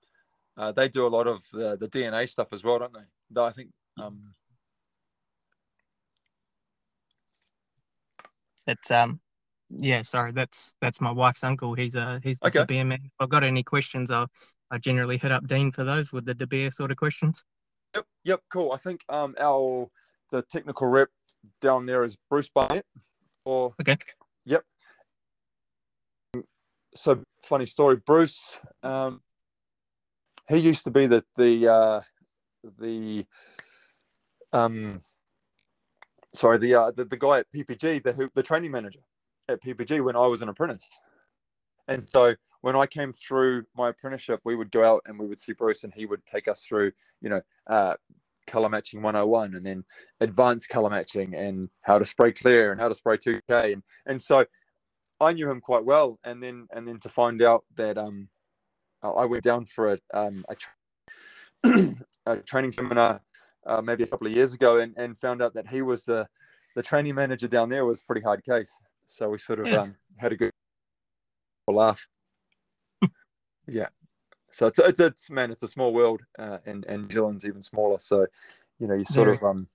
uh, 0.58 0.72
they 0.72 0.90
do 0.90 1.06
a 1.06 1.10
lot 1.10 1.28
of 1.28 1.44
the, 1.54 1.78
the 1.78 1.88
DNA 1.88 2.28
stuff 2.28 2.48
as 2.52 2.64
well, 2.64 2.80
don't 2.80 2.94
they? 2.94 3.06
Though 3.30 3.46
I 3.46 3.52
think 3.52 3.70
um, 3.98 4.34
that's 8.66 8.92
um 8.92 9.20
yeah. 9.70 10.02
Sorry, 10.02 10.32
that's 10.32 10.76
that's 10.82 11.02
my 11.02 11.12
wife's 11.12 11.44
uncle. 11.44 11.74
He's 11.74 11.96
a 11.96 12.20
he's 12.24 12.40
the 12.40 12.48
Okay. 12.48 12.60
De 12.60 12.66
Beer 12.66 12.86
man. 12.86 13.00
If 13.04 13.12
I've 13.20 13.30
got 13.30 13.44
any 13.44 13.64
questions, 13.64 14.12
I 14.12 14.26
I 14.72 14.78
generally 14.78 15.18
hit 15.18 15.32
up 15.32 15.48
Dean 15.48 15.72
for 15.72 15.84
those 15.84 16.12
with 16.12 16.26
the 16.26 16.34
De 16.34 16.48
Beer 16.48 16.72
sort 16.72 16.92
of 16.92 16.98
questions. 16.98 17.44
Yep, 17.96 18.06
yep, 18.24 18.42
cool. 18.52 18.72
I 18.72 18.78
think 18.78 19.02
um 19.10 19.36
our 19.40 19.90
the 20.32 20.42
technical 20.42 20.88
rep 20.88 21.10
down 21.62 21.86
there 21.86 22.04
is 22.04 22.18
Bruce 22.30 22.50
Barnett. 22.50 22.86
Or 23.46 23.74
Okay. 23.80 23.98
Yep. 24.46 24.64
So 26.96 27.24
funny 27.44 27.66
story, 27.66 27.98
Bruce. 27.98 28.60
Um, 28.84 29.22
he 30.50 30.58
used 30.58 30.84
to 30.86 30.92
be 30.92 31.08
the 31.08 31.24
the 31.38 31.68
uh, 31.68 32.02
the 32.80 33.26
um 34.54 35.02
sorry 36.34 36.58
the 36.60 36.76
uh, 36.76 36.92
the, 36.92 37.06
the 37.06 37.18
guy 37.18 37.40
at 37.40 37.48
PPG, 37.56 38.04
the 38.04 38.14
who- 38.14 38.32
the 38.36 38.44
training 38.44 38.72
manager 38.72 39.02
at 39.50 39.62
PPG 39.62 40.04
when 40.04 40.16
I 40.16 40.28
was 40.28 40.42
an 40.42 40.50
apprentice. 40.50 40.90
And 41.88 42.08
so 42.08 42.36
when 42.62 42.76
I 42.76 42.88
came 42.88 43.14
through 43.14 43.66
my 43.78 43.90
apprenticeship, 43.90 44.42
we 44.46 44.56
would 44.58 44.72
go 44.72 44.84
out 44.84 45.04
and 45.08 45.20
we 45.20 45.28
would 45.28 45.40
see 45.40 45.54
Bruce, 45.54 45.86
and 45.86 45.94
he 45.94 46.08
would 46.08 46.26
take 46.26 46.48
us 46.50 46.64
through, 46.66 46.94
you 47.22 47.30
know, 47.30 47.42
uh, 47.68 47.96
color 48.48 48.70
matching 48.70 49.02
101 49.02 49.56
and 49.56 49.66
then 49.66 49.86
advanced 50.22 50.70
color 50.70 50.90
matching 50.90 51.36
and 51.36 51.70
how 51.84 51.98
to 51.98 52.06
spray 52.06 52.32
clear 52.34 52.72
and 52.72 52.82
how 52.82 52.90
to 52.90 52.96
spray 52.96 53.18
2K. 53.18 53.74
And, 53.74 53.84
and 54.08 54.22
so 54.22 54.46
I 55.22 55.34
knew 55.34 55.50
him 55.50 55.62
quite 55.62 55.86
well. 55.86 56.20
And 56.24 56.42
then, 56.44 56.68
and 56.72 56.88
then 56.88 57.00
to 57.02 57.10
find 57.10 57.42
out 57.42 57.66
that 57.76 57.98
um, 57.98 58.30
I 59.04 59.08
I 59.10 59.26
went 59.26 59.44
down 59.44 59.66
for 59.66 59.94
a, 59.94 59.98
um, 60.14 60.46
a, 60.50 60.56
tra- 60.56 61.96
a 62.26 62.38
training 62.38 62.72
seminar 62.72 63.22
uh, 63.66 63.82
maybe 63.82 64.04
a 64.04 64.08
couple 64.08 64.28
of 64.28 64.34
years 64.34 64.54
ago 64.54 64.78
and, 64.78 64.96
and 64.98 65.18
found 65.18 65.42
out 65.42 65.54
that 65.54 65.68
he 65.68 65.82
was 65.82 66.06
the, 66.06 66.28
the 66.76 66.82
training 66.84 67.16
manager 67.16 67.48
down 67.48 67.70
there 67.70 67.86
was 67.86 68.02
a 68.02 68.06
pretty 68.06 68.22
hard 68.22 68.44
case. 68.44 68.80
So 69.06 69.30
we 69.30 69.38
sort 69.38 69.60
of 69.60 69.68
Yeah. 69.68 69.82
um, 69.82 69.96
had 70.18 70.32
a 70.32 70.38
good 70.38 70.52
laugh. 71.68 72.08
yeah. 73.68 73.88
So 74.52 74.68
it's, 74.68 74.80
it's, 74.80 75.00
it's 75.00 75.30
man, 75.30 75.52
it's 75.52 75.64
a 75.64 75.68
small 75.68 75.94
world, 75.94 76.22
uh, 76.40 76.60
and 76.66 76.86
and 76.86 77.04
New 77.04 77.10
Zealand's 77.14 77.46
even 77.46 77.62
smaller. 77.62 78.00
So, 78.00 78.26
you 78.80 78.88
know, 78.88 78.96
you 78.96 79.04
sort 79.04 79.28
Very. 79.28 79.38
of 79.38 79.44
um, 79.44 79.68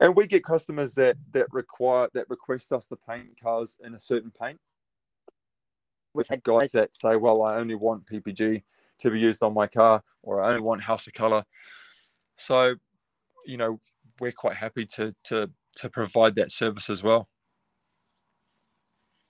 and 0.00 0.16
we 0.16 0.26
get 0.26 0.44
customers 0.44 0.94
that 0.94 1.16
that 1.32 1.46
require 1.52 2.08
that 2.14 2.30
request 2.30 2.72
us 2.72 2.86
to 2.86 2.96
paint 2.96 3.38
cars 3.40 3.76
in 3.84 3.94
a 3.94 3.98
certain 3.98 4.32
paint. 4.40 4.58
We've 6.16 6.28
had 6.28 6.42
guys 6.42 6.72
that 6.72 6.94
say, 6.94 7.16
"Well, 7.16 7.42
I 7.42 7.56
only 7.56 7.74
want 7.74 8.06
PPG 8.06 8.62
to 8.98 9.10
be 9.10 9.20
used 9.20 9.42
on 9.42 9.54
my 9.54 9.66
car, 9.66 10.02
or 10.22 10.42
I 10.42 10.50
only 10.50 10.62
want 10.62 10.82
House 10.82 11.06
of 11.06 11.12
Color." 11.12 11.44
So, 12.38 12.76
you 13.44 13.56
know, 13.56 13.80
we're 14.20 14.32
quite 14.32 14.56
happy 14.56 14.86
to 14.86 15.14
to 15.24 15.50
to 15.76 15.90
provide 15.90 16.34
that 16.36 16.50
service 16.50 16.90
as 16.90 17.02
well. 17.02 17.28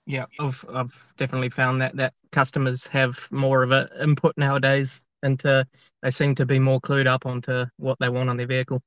Yeah, 0.05 0.25
I've 0.39 0.63
I've 0.73 1.13
definitely 1.17 1.49
found 1.49 1.81
that 1.81 1.97
that 1.97 2.13
customers 2.31 2.87
have 2.87 3.27
more 3.29 3.63
of 3.63 3.71
an 3.71 3.89
input 4.01 4.37
nowadays 4.37 5.05
into 5.21 5.67
they 6.01 6.11
seem 6.11 6.35
to 6.35 6.45
be 6.45 6.59
more 6.59 6.79
clued 6.79 7.07
up 7.07 7.25
onto 7.25 7.65
what 7.75 7.97
they 7.99 8.07
want 8.07 8.29
on 8.29 8.37
their 8.37 8.47
vehicle. 8.47 8.81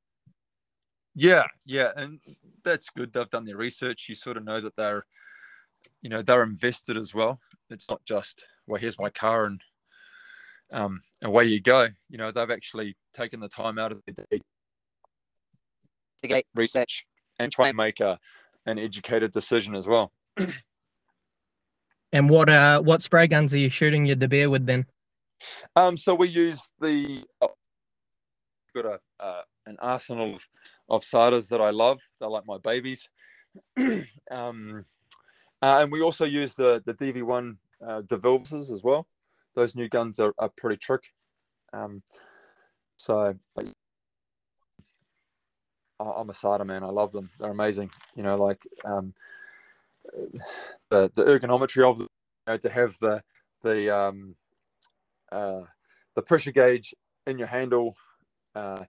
Yeah, 1.15 1.45
yeah, 1.67 1.91
and 1.97 2.21
that's 2.65 2.89
good. 2.89 3.13
They've 3.13 3.29
done 3.29 3.45
their 3.45 3.57
research. 3.57 4.09
You 4.09 4.15
sort 4.15 4.37
of 4.37 4.45
know 4.45 4.61
that 4.61 4.77
they're, 4.77 5.05
you 6.01 6.09
know, 6.09 6.23
they're 6.23 6.43
invested 6.43 6.97
as 6.97 7.15
well. 7.15 7.41
It's 7.71 7.89
not 7.89 8.05
just, 8.05 8.45
well, 8.67 8.81
here's 8.81 8.99
my 8.99 9.11
car 9.11 9.45
and 9.45 9.61
um, 10.73 11.01
away 11.23 11.47
you 11.47 11.61
go. 11.61 11.89
You 12.09 12.19
know, 12.19 12.33
they've 12.33 12.51
actually 12.51 12.97
taken 13.15 13.41
the 13.41 13.49
time 13.49 13.79
out 13.79 13.93
of 13.93 14.01
their 14.07 14.25
day 14.31 14.41
to 16.23 16.29
get 16.29 16.45
research 16.55 17.07
and 17.39 17.51
try 17.51 17.69
and 17.69 17.77
make 17.77 18.01
a 18.01 18.19
an 18.67 18.79
educated 18.79 19.33
decision 19.33 19.75
as 19.75 19.87
well. 19.87 20.13
And 22.13 22.29
what 22.29 22.49
uh 22.49 22.81
what 22.81 23.03
spray 23.03 23.27
guns 23.27 23.55
are 23.55 23.59
you 23.59 23.69
shooting 23.69 24.05
your 24.05 24.17
De 24.17 24.29
Beer 24.29 24.51
with 24.51 24.67
then? 24.67 24.85
Um, 25.77 25.97
so 25.97 26.15
we 26.15 26.29
use 26.29 26.61
the 26.81 27.25
oh, 27.41 27.55
got 28.75 28.85
a 28.85 29.01
uh, 29.23 29.43
an 29.67 29.77
arsenal 29.81 30.35
of 30.35 30.43
of 30.89 31.05
SATAs 31.05 31.49
that 31.49 31.61
I 31.61 31.71
love. 31.71 32.01
They're 32.19 32.29
like 32.29 32.47
my 32.47 32.59
babies. 32.59 33.09
um, 34.31 34.85
uh, 35.63 35.81
and 35.81 35.93
we 35.93 36.03
also 36.03 36.25
use 36.25 36.55
the 36.55 36.83
the 36.85 36.95
DV1 36.95 37.57
uh, 37.87 38.03
as 38.73 38.83
well. 38.83 39.07
Those 39.55 39.75
new 39.75 39.89
guns 39.89 40.19
are, 40.19 40.35
are 40.39 40.51
pretty 40.57 40.77
trick. 40.77 41.13
Um, 41.73 42.03
so 42.97 43.35
but 43.55 43.67
I'm 45.99 46.31
a 46.31 46.33
SATA 46.33 46.67
man. 46.67 46.83
I 46.83 46.89
love 46.89 47.13
them. 47.13 47.31
They're 47.39 47.51
amazing. 47.51 47.91
You 48.15 48.23
know, 48.23 48.37
like 48.37 48.67
um, 48.85 49.15
the 50.91 51.11
the 51.15 51.25
ergonometry 51.25 51.89
of 51.89 51.99
them. 51.99 52.09
You 52.47 52.55
know, 52.55 52.57
to 52.59 52.71
have 52.71 52.99
the 53.01 53.23
the 53.63 53.95
um, 53.95 54.35
uh, 55.31 55.63
the 56.15 56.23
pressure 56.23 56.53
gauge 56.53 56.95
in 57.27 57.39
your 57.39 57.49
handle. 57.49 57.97
Uh, 58.55 58.85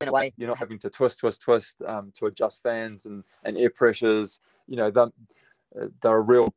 in 0.00 0.08
a 0.08 0.12
way. 0.12 0.32
you're 0.38 0.48
not 0.48 0.58
having 0.58 0.78
to 0.78 0.88
twist, 0.88 1.20
twist, 1.20 1.42
twist 1.42 1.82
um, 1.86 2.10
to 2.14 2.24
adjust 2.24 2.62
fans 2.62 3.04
and, 3.04 3.22
and 3.44 3.58
air 3.58 3.68
pressures. 3.68 4.40
You 4.70 4.76
know, 4.76 4.90
they're, 4.90 5.10
uh, 5.78 5.88
they're 6.00 6.16
a 6.16 6.22
real 6.22 6.54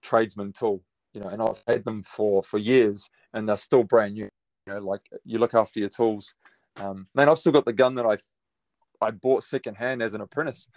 tradesman 0.00 0.54
tool. 0.54 0.82
You 1.12 1.20
know, 1.20 1.28
and 1.28 1.42
I've 1.42 1.62
had 1.66 1.84
them 1.84 2.02
for 2.02 2.42
for 2.42 2.58
years, 2.58 3.10
and 3.34 3.46
they're 3.46 3.58
still 3.58 3.84
brand 3.84 4.14
new. 4.14 4.30
You 4.66 4.74
know, 4.74 4.78
like 4.78 5.02
you 5.24 5.38
look 5.38 5.52
after 5.54 5.80
your 5.80 5.90
tools. 5.90 6.32
Um, 6.76 7.08
man, 7.14 7.28
I've 7.28 7.38
still 7.38 7.52
got 7.52 7.66
the 7.66 7.74
gun 7.74 7.94
that 7.96 8.06
I 8.06 8.16
I 9.04 9.10
bought 9.10 9.42
secondhand 9.42 10.02
as 10.02 10.14
an 10.14 10.22
apprentice. 10.22 10.68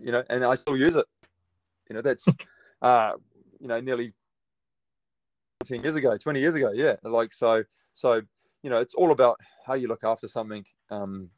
You 0.00 0.10
know, 0.10 0.24
and 0.28 0.44
I 0.44 0.56
still 0.56 0.76
use 0.76 0.96
it. 0.96 1.06
You 1.88 1.96
know, 1.96 2.02
that's 2.02 2.26
uh, 2.82 3.12
you 3.60 3.68
know 3.68 3.80
nearly 3.80 4.14
10 5.64 5.82
years 5.82 5.96
ago 5.96 6.16
20 6.16 6.40
years 6.40 6.54
ago 6.54 6.70
yeah 6.72 6.94
like 7.02 7.32
so 7.32 7.64
so 7.94 8.22
you 8.62 8.70
know 8.70 8.80
it's 8.80 8.94
all 8.94 9.10
about 9.10 9.38
how 9.66 9.74
you 9.74 9.88
look 9.88 10.04
after 10.04 10.28
something 10.28 10.64
um 10.90 11.30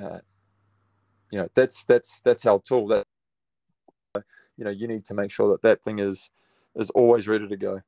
uh, 0.00 0.18
you 1.30 1.38
know 1.38 1.48
that's 1.54 1.84
that's 1.84 2.20
that's 2.20 2.46
our 2.46 2.60
tool 2.60 2.86
that 2.88 3.04
you 4.56 4.64
know 4.64 4.70
you 4.70 4.86
need 4.86 5.04
to 5.04 5.14
make 5.14 5.30
sure 5.30 5.50
that 5.50 5.62
that 5.62 5.82
thing 5.82 5.98
is 5.98 6.30
is 6.76 6.90
always 6.90 7.28
ready 7.28 7.48
to 7.48 7.56
go 7.56 7.82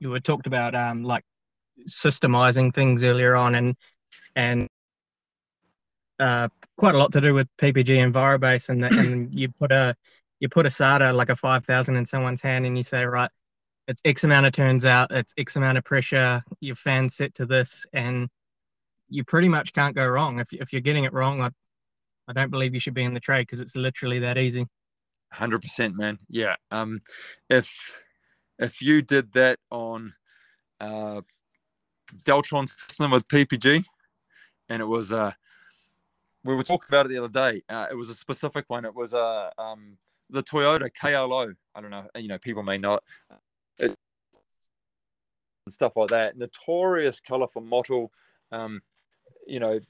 You 0.00 0.10
were 0.10 0.20
talked 0.20 0.46
about 0.46 0.74
um 0.74 1.02
like 1.04 1.24
systemizing 1.88 2.72
things 2.74 3.02
earlier 3.02 3.34
on 3.34 3.54
and 3.54 3.76
and 4.36 4.68
uh 6.20 6.48
quite 6.76 6.94
a 6.94 6.98
lot 6.98 7.12
to 7.12 7.20
do 7.20 7.34
with 7.34 7.48
PPG 7.58 8.02
and 8.02 8.14
Envirobase 8.14 8.68
and 8.68 8.82
the, 8.82 8.88
and 8.88 9.34
you 9.38 9.48
put 9.48 9.72
a 9.72 9.94
you 10.40 10.48
put 10.48 10.66
a 10.66 10.68
SATA 10.68 11.14
like 11.14 11.30
a 11.30 11.36
five 11.36 11.64
thousand 11.64 11.96
in 11.96 12.06
someone's 12.06 12.42
hand 12.42 12.66
and 12.66 12.76
you 12.76 12.82
say 12.82 13.04
right 13.04 13.30
it's 13.86 14.02
X 14.04 14.24
amount 14.24 14.46
of 14.46 14.52
turns 14.52 14.84
out, 14.84 15.10
it's 15.10 15.34
X 15.36 15.56
amount 15.56 15.78
of 15.78 15.84
pressure, 15.84 16.42
your 16.60 16.74
fan 16.74 17.08
set 17.08 17.34
to 17.34 17.46
this, 17.46 17.86
and 17.92 18.28
you 19.08 19.24
pretty 19.24 19.48
much 19.48 19.72
can't 19.72 19.94
go 19.94 20.06
wrong. 20.06 20.40
If, 20.40 20.52
if 20.52 20.72
you're 20.72 20.80
getting 20.80 21.04
it 21.04 21.12
wrong, 21.12 21.42
I, 21.42 21.50
I 22.26 22.32
don't 22.32 22.50
believe 22.50 22.72
you 22.72 22.80
should 22.80 22.94
be 22.94 23.04
in 23.04 23.14
the 23.14 23.20
trade 23.20 23.42
because 23.42 23.60
it's 23.60 23.76
literally 23.76 24.20
that 24.20 24.38
easy. 24.38 24.66
100% 25.34 25.94
man. 25.94 26.18
Yeah 26.28 26.56
um 26.70 27.00
if 27.50 28.00
if 28.58 28.80
you 28.80 29.02
did 29.02 29.32
that 29.32 29.58
on 29.70 30.14
uh 30.80 31.20
deltron 32.24 32.68
system 32.68 33.10
with 33.10 33.26
ppg 33.28 33.84
and 34.68 34.82
it 34.82 34.84
was 34.84 35.12
uh 35.12 35.32
we 36.44 36.54
were 36.54 36.62
talking 36.62 36.86
about 36.88 37.06
it 37.06 37.08
the 37.08 37.18
other 37.18 37.28
day 37.28 37.62
uh, 37.68 37.86
it 37.90 37.94
was 37.94 38.10
a 38.10 38.14
specific 38.14 38.64
one. 38.68 38.84
It 38.84 38.94
was 38.94 39.14
uh, 39.14 39.50
um 39.58 39.96
the 40.30 40.42
toyota 40.42 40.90
klo 40.90 41.54
i 41.74 41.80
don't 41.80 41.90
know 41.90 42.06
you 42.16 42.28
know 42.28 42.38
people 42.38 42.62
may 42.62 42.78
not. 42.78 43.02
It, 43.78 43.94
and 45.66 45.72
stuff 45.72 45.96
like 45.96 46.10
that. 46.10 46.36
Notorious 46.36 47.20
color 47.20 47.46
for 47.52 47.60
mottle 47.60 48.12
um 48.52 48.80
you 49.46 49.60
know 49.60 49.80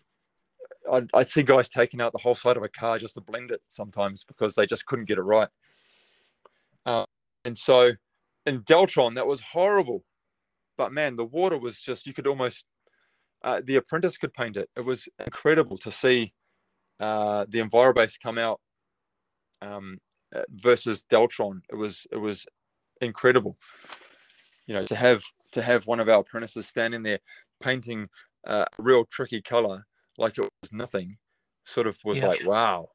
I, 0.90 1.02
I 1.14 1.22
see 1.24 1.42
guys 1.42 1.68
taking 1.68 2.00
out 2.00 2.12
the 2.12 2.18
whole 2.18 2.34
side 2.34 2.56
of 2.56 2.62
a 2.62 2.68
car 2.68 2.98
just 2.98 3.14
to 3.14 3.20
blend 3.20 3.50
it 3.50 3.62
sometimes 3.68 4.24
because 4.24 4.54
they 4.54 4.66
just 4.66 4.86
couldn't 4.86 5.06
get 5.06 5.18
it 5.18 5.22
right. 5.22 5.48
Uh, 6.86 7.06
and 7.44 7.56
so 7.56 7.92
in 8.46 8.62
Deltron, 8.62 9.14
that 9.14 9.26
was 9.26 9.40
horrible. 9.40 10.04
but 10.76 10.92
man, 10.92 11.16
the 11.16 11.24
water 11.24 11.58
was 11.58 11.80
just 11.80 12.06
you 12.06 12.12
could 12.12 12.26
almost 12.26 12.64
uh, 13.42 13.60
the 13.64 13.76
apprentice 13.76 14.16
could 14.16 14.32
paint 14.32 14.56
it. 14.56 14.70
It 14.76 14.80
was 14.80 15.08
incredible 15.24 15.78
to 15.78 15.90
see 15.90 16.32
uh, 17.00 17.44
the 17.48 17.58
Envirobase 17.58 18.14
come 18.20 18.38
out 18.38 18.60
um, 19.60 19.98
uh, 20.34 20.42
versus 20.50 21.04
Deltron. 21.10 21.60
It 21.70 21.76
was 21.76 22.06
it 22.10 22.16
was 22.16 22.46
incredible. 23.00 23.56
You 24.66 24.74
know, 24.74 24.84
to 24.86 24.96
have 24.96 25.22
to 25.52 25.62
have 25.62 25.86
one 25.86 26.00
of 26.00 26.08
our 26.08 26.20
apprentices 26.20 26.66
standing 26.66 27.02
there 27.02 27.18
painting 27.62 28.08
uh, 28.46 28.64
a 28.78 28.82
real 28.82 29.04
tricky 29.06 29.40
color 29.40 29.86
like 30.18 30.38
it 30.38 30.48
was 30.64 30.72
nothing, 30.72 31.18
sort 31.64 31.86
of 31.86 31.98
was 32.04 32.18
Yeah. 32.18 32.28
like 32.28 32.46
wow. 32.46 32.88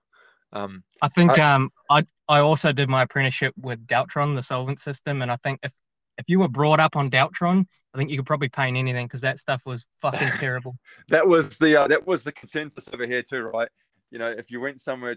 Um, 0.52 0.84
I 1.02 1.08
think 1.10 1.38
I- 1.38 1.54
um 1.54 1.70
I 1.90 2.06
I 2.28 2.40
also 2.40 2.72
did 2.72 2.90
my 2.90 3.04
apprenticeship 3.04 3.54
with 3.58 3.86
Deltron, 3.86 4.36
the 4.36 4.42
solvent 4.44 4.80
system, 4.80 5.22
and 5.22 5.32
I 5.32 5.36
think 5.36 5.60
if 5.64 5.74
if 6.18 6.28
you 6.28 6.40
were 6.40 6.50
brought 6.50 6.80
up 6.80 6.96
on 6.96 7.10
Deltron, 7.12 7.66
I 7.94 7.98
think 7.98 8.10
you 8.10 8.18
could 8.18 8.26
probably 8.26 8.50
paint 8.50 8.76
anything 8.76 9.06
because 9.06 9.22
that 9.22 9.40
stuff 9.40 9.66
was 9.66 9.88
fucking 10.02 10.20
terrible. 10.40 10.78
that 11.10 11.28
was 11.28 11.58
the 11.60 11.76
uh, 11.82 11.88
that 11.88 12.06
was 12.08 12.24
the 12.24 12.32
consensus 12.32 12.90
over 12.92 13.06
here 13.06 13.22
too, 13.24 13.44
right? 13.44 13.70
You 14.12 14.18
know, 14.20 14.30
if 14.32 14.50
you 14.50 14.60
went 14.60 14.82
somewhere, 14.82 15.12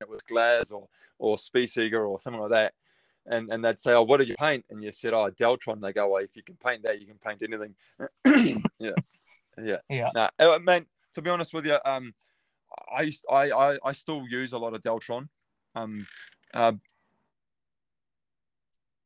it 0.00 0.08
was 0.08 0.22
Glass 0.22 0.70
or 0.70 0.88
or 1.18 1.38
Spies 1.38 1.74
Hecker 1.74 2.04
or 2.04 2.20
something 2.20 2.40
like 2.42 2.50
that, 2.50 2.74
and 3.26 3.50
and 3.50 3.64
they'd 3.64 3.78
say, 3.78 3.92
"Oh, 3.92 4.02
what 4.02 4.18
do 4.18 4.24
you 4.24 4.34
paint?" 4.36 4.66
And 4.68 4.82
you 4.84 4.92
said, 4.92 5.14
"Oh, 5.14 5.30
Deltron." 5.30 5.80
They 5.80 5.92
go, 5.94 6.08
"Well, 6.10 6.22
if 6.22 6.36
you 6.36 6.42
can 6.42 6.56
paint 6.56 6.82
that, 6.84 7.00
you 7.00 7.06
can 7.06 7.18
paint 7.18 7.42
anything." 7.42 7.74
yeah, 8.78 8.90
yeah, 9.58 9.78
Yeah. 9.88 10.10
Nah, 10.14 10.30
uh, 10.38 10.58
man. 10.58 10.86
To 11.14 11.22
be 11.22 11.30
honest 11.30 11.52
with 11.52 11.66
you, 11.66 11.78
um, 11.84 12.14
I 12.90 13.12
I 13.30 13.50
I, 13.50 13.78
I 13.84 13.92
still 13.92 14.24
use 14.28 14.52
a 14.52 14.58
lot 14.58 14.74
of 14.74 14.82
Deltron. 14.82 15.28
Um, 15.74 16.06
uh, 16.54 16.72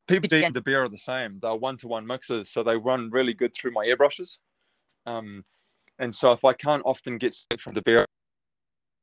PPG 0.08 0.44
and 0.44 0.54
De 0.54 0.60
Beer 0.60 0.84
are 0.84 0.88
the 0.88 0.98
same. 0.98 1.38
They're 1.40 1.54
one-to-one 1.54 2.06
mixers, 2.06 2.48
so 2.50 2.62
they 2.62 2.76
run 2.76 3.10
really 3.10 3.34
good 3.34 3.54
through 3.54 3.72
my 3.72 3.84
airbrushes. 3.86 4.38
Um, 5.04 5.44
and 5.98 6.14
so 6.14 6.32
if 6.32 6.44
I 6.44 6.52
can't 6.52 6.82
often 6.84 7.18
get 7.18 7.34
stuff 7.34 7.60
from 7.60 7.74
De 7.74 7.82
Beer, 7.82 8.04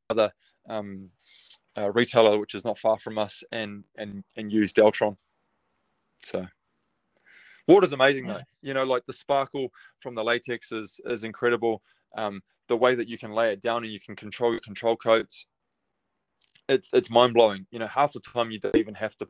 other 0.09 0.31
um, 0.69 1.09
uh, 1.77 1.91
retailer 1.91 2.39
which 2.39 2.55
is 2.55 2.63
not 2.63 2.77
far 2.77 2.97
from 2.99 3.17
us, 3.17 3.43
and 3.51 3.83
and 3.97 4.23
and 4.37 4.51
use 4.51 4.71
Deltron. 4.71 5.17
So 6.21 6.47
water's 7.67 7.93
amazing 7.93 8.27
though. 8.27 8.41
You 8.61 8.73
know, 8.73 8.83
like 8.83 9.03
the 9.05 9.13
sparkle 9.13 9.69
from 9.99 10.15
the 10.15 10.23
latex 10.23 10.71
is 10.71 10.99
is 11.05 11.23
incredible. 11.23 11.81
Um, 12.15 12.41
the 12.67 12.77
way 12.77 12.95
that 12.95 13.07
you 13.07 13.17
can 13.17 13.33
lay 13.33 13.51
it 13.51 13.61
down 13.61 13.83
and 13.83 13.91
you 13.91 13.99
can 13.99 14.15
control 14.15 14.51
your 14.51 14.61
control 14.61 14.95
coats, 14.95 15.45
it's 16.69 16.89
it's 16.93 17.09
mind 17.09 17.33
blowing. 17.33 17.67
You 17.71 17.79
know, 17.79 17.87
half 17.87 18.13
the 18.13 18.19
time 18.19 18.51
you 18.51 18.59
don't 18.59 18.75
even 18.75 18.95
have 18.95 19.15
to 19.17 19.27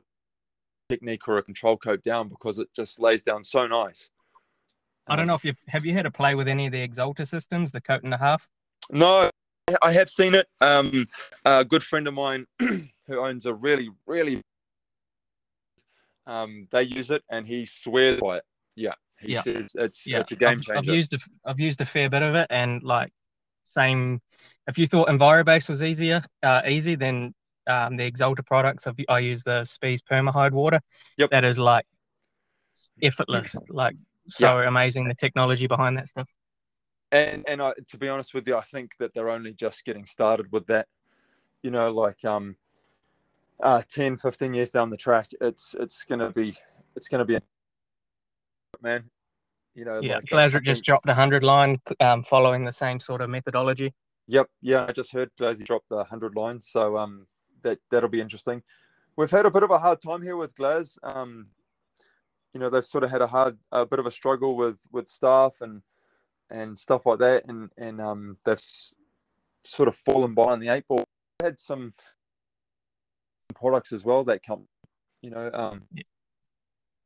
technique 0.89 1.27
or 1.27 1.37
a 1.37 1.43
control 1.43 1.77
coat 1.77 2.03
down 2.03 2.29
because 2.29 2.59
it 2.59 2.67
just 2.75 2.99
lays 2.99 3.23
down 3.23 3.43
so 3.43 3.67
nice. 3.67 4.09
I 5.07 5.15
don't 5.15 5.23
Um, 5.23 5.27
know 5.29 5.35
if 5.35 5.43
you've 5.45 5.57
have 5.67 5.85
you 5.85 5.93
had 5.93 6.05
a 6.05 6.11
play 6.11 6.35
with 6.35 6.47
any 6.47 6.67
of 6.67 6.71
the 6.71 6.87
Axalta 6.87 7.27
systems, 7.27 7.71
the 7.71 7.81
coat 7.81 8.03
and 8.03 8.13
a 8.13 8.17
half. 8.17 8.49
No, 8.89 9.29
I 9.81 9.93
have 9.93 10.09
seen 10.09 10.35
it. 10.35 10.47
Um, 10.61 11.05
a 11.45 11.65
good 11.65 11.83
friend 11.83 12.07
of 12.07 12.13
mine 12.13 12.45
who 12.59 12.89
owns 13.17 13.45
a 13.45 13.53
really, 13.53 13.89
really, 14.05 14.41
um, 16.27 16.67
they 16.71 16.83
use 16.83 17.11
it 17.11 17.23
and 17.29 17.47
he 17.47 17.65
swears 17.65 18.19
by 18.19 18.37
it. 18.37 18.43
Yeah, 18.75 18.93
he 19.19 19.33
Yeah. 19.33 19.41
says 19.41 19.71
it's 19.75 20.05
Yeah, 20.05 20.19
it's 20.19 20.31
a 20.31 20.35
game 20.35 20.59
I've, 20.59 20.61
changer. 20.61 20.79
I've 20.79 20.95
used 20.95 21.13
a, 21.13 21.17
I've 21.45 21.59
used 21.59 21.81
a 21.81 21.85
fair 21.85 22.09
bit 22.09 22.21
of 22.21 22.35
it, 22.35 22.47
and 22.49 22.83
like 22.83 23.11
same. 23.63 24.21
If 24.67 24.77
you 24.77 24.87
thought 24.87 25.09
Envirobase 25.09 25.69
was 25.69 25.83
easier, 25.83 26.23
uh, 26.41 26.61
easy, 26.67 26.95
then 26.95 27.33
um, 27.67 27.97
the 27.97 28.09
Axalta 28.09 28.45
products. 28.45 28.87
I've, 28.87 28.95
I 29.09 29.19
use 29.19 29.43
the 29.43 29.65
Spies 29.65 30.01
Permahyd 30.01 30.51
water. 30.51 30.81
Yep. 31.17 31.31
That 31.31 31.43
is 31.43 31.59
like 31.59 31.85
effortless, 33.01 33.55
like 33.69 33.95
so 34.27 34.59
amazing. 34.59 35.07
The 35.07 35.15
technology 35.15 35.67
behind 35.67 35.97
that 35.97 36.07
stuff. 36.07 36.29
and 37.11 37.43
and 37.47 37.61
I, 37.61 37.73
to 37.89 37.97
be 37.97 38.09
honest 38.09 38.33
with 38.33 38.47
you, 38.47 38.57
I 38.57 38.61
think 38.61 38.97
that 38.99 39.13
they're 39.13 39.29
only 39.29 39.53
just 39.53 39.85
getting 39.85 40.05
started 40.05 40.51
with 40.51 40.67
that. 40.67 40.87
You 41.61 41.71
know, 41.71 41.91
like 41.91 42.25
um, 42.25 42.57
uh, 43.61 43.81
10, 43.87 44.17
15 44.17 44.53
years 44.53 44.69
down 44.69 44.89
the 44.89 44.97
track, 44.97 45.29
it's 45.39 45.75
it's 45.79 46.03
gonna 46.03 46.31
be 46.31 46.55
it's 46.95 47.07
gonna 47.07 47.25
be 47.25 47.39
man. 48.81 49.09
You 49.75 49.85
know, 49.85 49.99
Yeah, 49.99 50.15
like, 50.15 50.25
I 50.31 50.35
Glasurit 50.35 50.63
just 50.63 50.83
dropped 50.83 51.09
a 51.09 51.13
hundred 51.13 51.43
line, 51.43 51.81
um, 51.99 52.23
following 52.23 52.65
the 52.65 52.71
same 52.71 52.99
sort 52.99 53.21
of 53.21 53.29
methodology. 53.29 53.93
Yep, 54.27 54.49
yeah, 54.61 54.85
I 54.87 54.91
just 54.91 55.11
heard 55.11 55.31
Glazy 55.37 55.63
dropped 55.63 55.89
the 55.89 56.03
hundred 56.03 56.35
lines, 56.35 56.67
so 56.67 56.97
um, 56.97 57.27
that 57.63 57.79
that'll 57.89 58.09
be 58.09 58.21
interesting. 58.21 58.61
We've 59.15 59.31
had 59.31 59.45
a 59.45 59.51
bit 59.51 59.63
of 59.63 59.71
a 59.71 59.79
hard 59.79 60.01
time 60.01 60.21
here 60.21 60.37
with 60.37 60.55
Glaz. 60.55 60.97
Um, 61.03 61.49
you 62.53 62.59
know, 62.59 62.69
they've 62.69 62.85
sort 62.85 63.03
of 63.03 63.09
had 63.09 63.21
a 63.21 63.27
hard, 63.27 63.57
a 63.71 63.85
bit 63.85 63.99
of 63.99 64.05
a 64.05 64.11
struggle 64.11 64.55
with 64.55 64.81
with 64.91 65.07
staff 65.07 65.57
and 65.59 65.81
and 66.49 66.77
stuff 66.77 67.05
like 67.05 67.19
that, 67.19 67.45
and 67.47 67.71
and 67.77 67.99
um, 67.99 68.37
they've 68.45 68.53
s- 68.53 68.93
sort 69.63 69.89
of 69.89 69.95
fallen 69.95 70.35
behind 70.35 70.61
the 70.61 70.69
eight 70.69 70.87
ball. 70.87 71.03
Had 71.41 71.59
some 71.59 71.93
products 73.55 73.91
as 73.91 74.03
well 74.05 74.23
that 74.25 74.43
come, 74.43 74.67
you 75.21 75.29
know, 75.31 75.49
um, 75.53 75.87
Yeah. 75.91 76.03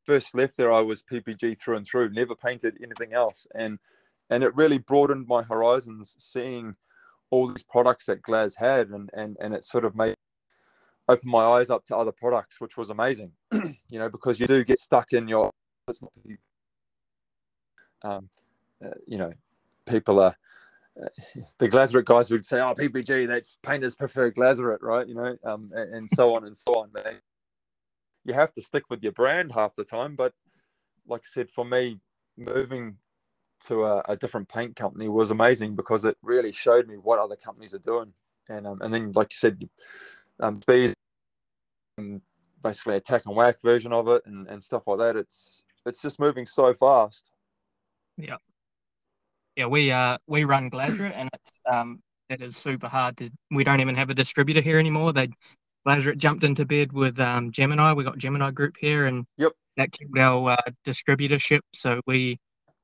First 0.08 0.34
left 0.34 0.56
there, 0.56 0.72
I 0.72 0.80
was 0.80 1.04
PPG 1.04 1.60
through 1.60 1.76
and 1.76 1.86
through, 1.86 2.12
never 2.12 2.34
painted 2.34 2.78
anything 2.82 3.14
else, 3.14 3.46
and 3.54 3.78
and 4.30 4.42
it 4.42 4.56
really 4.56 4.78
broadened 4.78 5.28
my 5.28 5.44
horizons, 5.44 6.16
seeing 6.18 6.76
all 7.30 7.48
these 7.48 7.64
products 7.64 8.06
that 8.06 8.22
Glaz 8.22 8.58
had, 8.58 8.88
and 8.88 9.10
and 9.14 9.36
and 9.42 9.54
it 9.54 9.66
sort 9.66 9.84
of 9.84 9.98
made 9.98 10.16
open 11.10 11.30
my 11.30 11.44
eyes 11.44 11.70
up 11.70 11.84
to 11.86 11.98
other 11.98 12.14
products, 12.14 12.62
which 12.62 12.78
was 12.78 12.90
amazing. 12.90 13.34
you 13.52 14.00
know, 14.00 14.08
because 14.08 14.40
you 14.40 14.48
do 14.48 14.64
get 14.64 14.80
stuck 14.80 15.12
in 15.12 15.28
your. 15.28 15.52
Um, 18.02 18.30
uh, 18.82 18.92
you 19.06 19.18
know, 19.18 19.34
people 19.86 20.22
are. 20.22 20.38
Uh, 20.98 21.10
the 21.58 21.68
Glasurit 21.68 22.06
guys 22.06 22.32
would 22.32 22.46
say, 22.46 22.62
"Oh, 22.62 22.74
PPG, 22.74 23.28
that's 23.28 23.58
painters 23.62 23.94
prefer 23.94 24.32
Glasurit, 24.32 24.82
right?" 24.84 25.06
You 25.06 25.16
know, 25.16 25.38
um, 25.44 25.70
and, 25.76 25.94
and 25.94 26.10
so 26.10 26.34
on 26.34 26.46
and 26.46 26.56
so 26.56 26.72
on. 26.76 26.92
You 28.28 28.34
have 28.34 28.54
to 28.54 28.62
stick 28.62 28.84
with 28.90 29.02
your 29.02 29.14
brand 29.14 29.52
half 29.54 29.74
the 29.74 29.84
time, 29.84 30.16
but 30.16 30.34
like 31.08 31.22
I 31.22 31.30
said, 31.30 31.50
for 31.50 31.66
me, 31.66 32.00
moving 32.38 32.98
to 33.66 33.86
a, 33.86 34.04
a 34.10 34.16
different 34.16 34.50
paint 34.50 34.76
company 34.76 35.10
was 35.10 35.32
amazing 35.32 35.76
because 35.76 36.06
it 36.06 36.18
really 36.22 36.52
showed 36.52 36.88
me 36.88 36.96
what 36.96 37.20
other 37.20 37.36
companies 37.36 37.74
are 37.74 37.80
doing. 37.80 38.14
And 38.50 38.68
um, 38.68 38.82
and 38.82 38.94
then, 38.94 39.12
like 39.14 39.32
you 39.32 39.38
said, 39.38 39.68
um, 40.40 40.62
Speed 40.62 40.94
and 41.98 42.22
basically 42.62 42.96
a 42.96 43.02
and 43.26 43.36
whack 43.36 43.62
version 43.62 43.94
of 43.94 44.08
it 44.08 44.24
and, 44.26 44.48
and 44.48 44.64
stuff 44.64 44.88
like 44.88 45.00
that. 45.00 45.16
It's 45.16 45.64
it's 45.86 46.02
just 46.02 46.20
moving 46.20 46.46
so 46.46 46.74
fast. 46.74 47.32
Yeah. 48.18 48.38
Yeah, 49.56 49.68
we 49.68 49.92
uh 49.92 50.18
we 50.28 50.44
run 50.44 50.70
Glasurit, 50.70 51.14
and 51.16 51.30
it's 51.34 51.62
um 51.66 52.02
it 52.30 52.42
is 52.42 52.56
super 52.56 52.88
hard 52.88 53.18
to. 53.18 53.32
We 53.52 53.64
don't 53.64 53.80
even 53.80 53.96
have 53.96 54.10
a 54.10 54.14
distributor 54.14 54.62
here 54.62 54.80
anymore. 54.80 55.14
They 55.14 55.30
Glasurit 55.88 56.18
jumped 56.18 56.44
into 56.44 56.66
bed 56.66 56.92
with 56.92 57.18
um 57.20 57.52
Gemini. 57.52 57.94
We 57.94 58.04
got 58.04 58.18
Gemini 58.18 58.52
Group 58.52 58.76
here, 58.80 59.06
and 59.06 59.26
Yep. 59.38 59.54
that 59.78 59.92
killed 59.94 60.18
our 60.18 60.52
uh, 60.52 60.58
distributorship. 60.86 61.62
So 61.74 62.02
we 62.06 62.40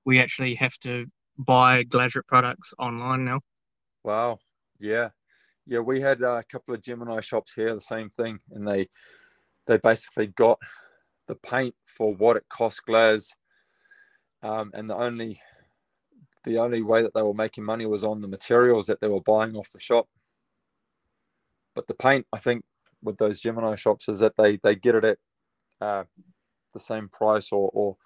we 0.06 0.20
actually 0.20 0.56
have 0.56 0.78
to 0.80 1.08
buy 1.38 1.84
Glasurit 1.84 2.28
products 2.28 2.74
online 2.80 3.26
now. 3.26 3.42
Wow. 4.04 4.40
Yeah. 4.80 5.10
Yeah. 5.66 5.80
We 5.80 6.00
had 6.00 6.24
uh, 6.24 6.38
a 6.38 6.44
couple 6.44 6.74
of 6.74 6.82
Gemini 6.82 7.20
shops 7.20 7.54
here, 7.54 7.74
the 7.74 7.82
same 7.82 8.10
thing, 8.10 8.40
and 8.52 8.66
they 8.66 8.88
they 9.68 9.78
basically 9.78 10.28
got 10.28 10.60
the 11.28 11.36
paint 11.36 11.76
for 11.86 12.14
what 12.14 12.38
it 12.38 12.46
cost 12.50 12.82
Glaz, 12.88 13.30
um, 14.42 14.72
and 14.74 14.90
the 14.90 14.96
only 14.96 15.42
the 16.46 16.58
only 16.58 16.82
way 16.82 17.02
that 17.02 17.14
they 17.14 17.22
were 17.22 17.34
making 17.34 17.64
money 17.66 17.86
was 17.86 18.04
on 18.04 18.22
the 18.22 18.28
materials 18.28 18.88
that 18.88 19.02
they 19.02 19.08
were 19.08 19.22
buying 19.22 19.56
off 19.56 19.72
the 19.72 19.80
shop. 19.80 20.08
But 21.76 21.88
the 21.88 21.94
paint, 21.94 22.28
I 22.32 22.38
think, 22.38 22.64
with 23.04 23.18
those 23.18 23.42
Gemini 23.42 23.76
shops 23.76 24.10
is 24.10 24.20
that 24.20 24.36
they 24.38 24.58
they 24.58 24.76
get 24.76 24.96
it 24.96 25.04
at 25.04 25.18
uh, 25.82 26.04
the 26.74 26.80
same 26.80 27.10
price 27.10 27.52
or 27.52 27.70
or 27.74 27.98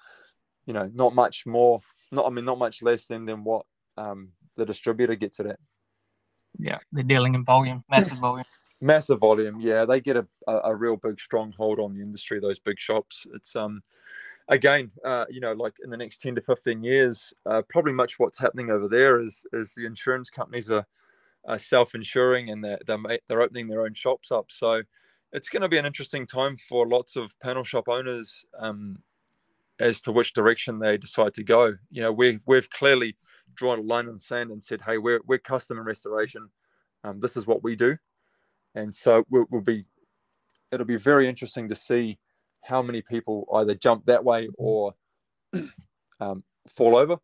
you 0.66 0.74
know 0.74 0.90
not 0.94 1.16
much 1.16 1.46
more, 1.46 1.82
not 2.12 2.26
I 2.26 2.30
mean 2.30 2.46
not 2.46 2.60
much 2.60 2.82
less 2.82 3.08
than 3.08 3.26
than 3.26 3.44
what 3.44 3.66
um, 3.98 4.30
the 4.56 4.66
distributor 4.66 5.16
gets 5.16 5.40
it 5.40 5.48
at. 5.48 5.60
Yeah, 6.60 6.80
they're 6.92 7.04
dealing 7.04 7.36
in 7.36 7.44
volume, 7.46 7.84
massive 7.90 8.18
volume. 8.18 8.46
massive 8.82 9.20
volume 9.20 9.60
yeah 9.60 9.86
they 9.86 10.00
get 10.00 10.16
a, 10.16 10.28
a, 10.48 10.58
a 10.66 10.76
real 10.76 10.98
big 10.98 11.20
stronghold 11.20 11.80
on 11.80 11.92
the 11.92 12.02
industry 12.02 12.40
those 12.40 12.60
big 12.60 12.80
shops 12.80 13.26
it's 13.34 13.56
um 13.56 13.82
again 14.50 14.92
uh 15.04 15.26
you 15.30 15.40
know 15.40 15.54
like 15.54 15.74
in 15.84 15.90
the 15.90 15.98
next 15.98 16.22
10 16.22 16.36
to 16.36 16.42
15 16.42 16.84
years 16.84 17.34
uh, 17.48 17.62
probably 17.70 17.94
much 17.94 18.20
what's 18.20 18.38
happening 18.38 18.70
over 18.70 18.88
there 18.88 19.20
is 19.20 19.46
is 19.54 19.74
the 19.74 19.86
insurance 19.86 20.30
companies 20.30 20.70
are, 20.70 20.86
are 21.48 21.60
self-insuring 21.60 22.50
and 22.50 22.64
they're, 22.64 22.80
they're 22.86 23.20
they're 23.28 23.42
opening 23.42 23.68
their 23.68 23.82
own 23.84 23.94
shops 23.94 24.32
up 24.32 24.46
so 24.50 24.82
it's 25.34 25.50
going 25.50 25.62
to 25.62 25.70
be 25.70 25.78
an 25.78 25.86
interesting 25.86 26.26
time 26.26 26.58
for 26.58 26.88
lots 26.88 27.16
of 27.16 27.32
panel 27.42 27.64
shop 27.64 27.88
owners 27.90 28.46
um 28.60 28.98
as 29.80 30.02
to 30.02 30.12
which 30.12 30.34
direction 30.34 30.80
they 30.80 30.98
decide 30.98 31.34
to 31.34 31.44
go 31.44 31.74
you 31.90 32.02
know 32.02 32.12
we've 32.12 32.42
we've 32.46 32.70
clearly 32.70 33.16
drawn 33.56 33.80
a 33.80 33.82
line 33.82 34.08
in 34.08 34.14
the 34.14 34.20
sand 34.20 34.52
and 34.52 34.64
said 34.64 34.82
hey 34.86 34.98
we're, 34.98 35.22
we're 35.26 35.38
custom 35.38 35.78
and 35.78 35.86
restoration 35.86 36.50
um, 37.04 37.20
this 37.20 37.38
is 37.38 37.48
what 37.48 37.64
we 37.64 37.76
do 37.76 37.98
and 38.76 38.94
so 38.94 39.24
we'll, 39.30 39.46
we'll 39.50 39.62
be 39.62 39.86
it'll 40.72 40.86
be 40.86 40.98
very 40.98 41.28
interesting 41.28 41.70
to 41.70 41.76
see 41.76 42.20
how 42.64 42.82
many 42.82 43.02
people 43.02 43.48
either 43.56 43.76
jump 43.76 44.06
that 44.06 44.24
way 44.24 44.50
or 44.58 44.94
um, 46.20 46.44
fall 46.68 46.96
over. 46.96 47.18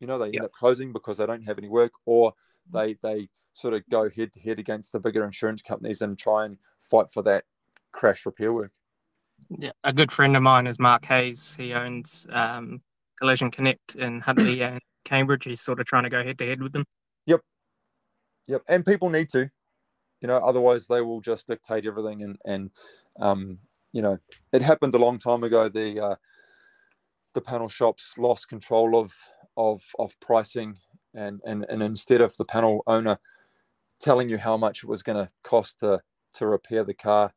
You 0.00 0.06
know, 0.06 0.18
they 0.18 0.26
Yep. 0.26 0.34
end 0.34 0.44
up 0.44 0.52
closing 0.52 0.92
because 0.92 1.18
they 1.18 1.26
don't 1.26 1.44
have 1.44 1.58
any 1.58 1.68
work, 1.68 1.92
or 2.06 2.32
they 2.72 2.96
they 3.02 3.28
sort 3.52 3.74
of 3.74 3.82
go 3.90 4.08
head 4.08 4.32
to 4.32 4.40
head 4.40 4.58
against 4.58 4.92
the 4.92 5.00
bigger 5.00 5.24
insurance 5.24 5.62
companies 5.62 6.02
and 6.02 6.18
try 6.18 6.44
and 6.44 6.58
fight 6.80 7.10
for 7.12 7.22
that 7.22 7.44
crash 7.92 8.24
repair 8.24 8.52
work. 8.52 8.72
Yeah, 9.58 9.72
a 9.84 9.92
good 9.92 10.12
friend 10.12 10.36
of 10.36 10.42
mine 10.42 10.66
is 10.66 10.78
Mark 10.78 11.04
Hayes. 11.06 11.56
He 11.56 11.72
owns 11.72 12.26
um, 12.30 12.82
Collision 13.18 13.50
Connect 13.50 13.96
in 13.96 14.20
Huntly 14.20 14.62
and 14.62 14.80
Cambridge. 15.04 15.44
He's 15.44 15.60
sort 15.60 15.80
of 15.80 15.86
trying 15.86 16.04
to 16.04 16.10
go 16.10 16.22
head 16.22 16.38
to 16.38 16.46
head 16.46 16.62
with 16.62 16.72
them. 16.72 16.84
Yep, 17.26 17.40
yep, 18.46 18.62
and 18.68 18.84
people 18.84 19.10
need 19.10 19.28
to, 19.30 19.50
you 20.20 20.28
know, 20.28 20.36
otherwise 20.36 20.86
they 20.86 21.00
will 21.00 21.20
just 21.20 21.48
dictate 21.48 21.86
everything. 21.86 22.22
And 22.22 22.38
and 22.44 22.70
um, 23.18 23.58
you 23.92 24.02
know, 24.02 24.18
it 24.52 24.62
happened 24.62 24.94
a 24.94 24.98
long 24.98 25.18
time 25.18 25.42
ago. 25.42 25.68
The 25.68 26.00
uh, 26.00 26.16
the 27.34 27.40
panel 27.40 27.68
shops 27.68 28.14
lost 28.18 28.48
control 28.48 28.98
of 28.98 29.12
of 29.56 29.82
of 29.98 30.18
pricing, 30.20 30.76
and 31.14 31.40
and 31.44 31.66
and 31.68 31.82
instead 31.82 32.20
of 32.20 32.36
the 32.36 32.44
panel 32.44 32.82
owner 32.86 33.18
telling 34.00 34.28
you 34.28 34.38
how 34.38 34.56
much 34.56 34.82
it 34.82 34.88
was 34.88 35.02
going 35.02 35.24
to 35.24 35.32
cost 35.42 35.80
to 35.80 36.00
to 36.34 36.46
repair 36.46 36.84
the 36.84 36.94
car, 36.94 37.32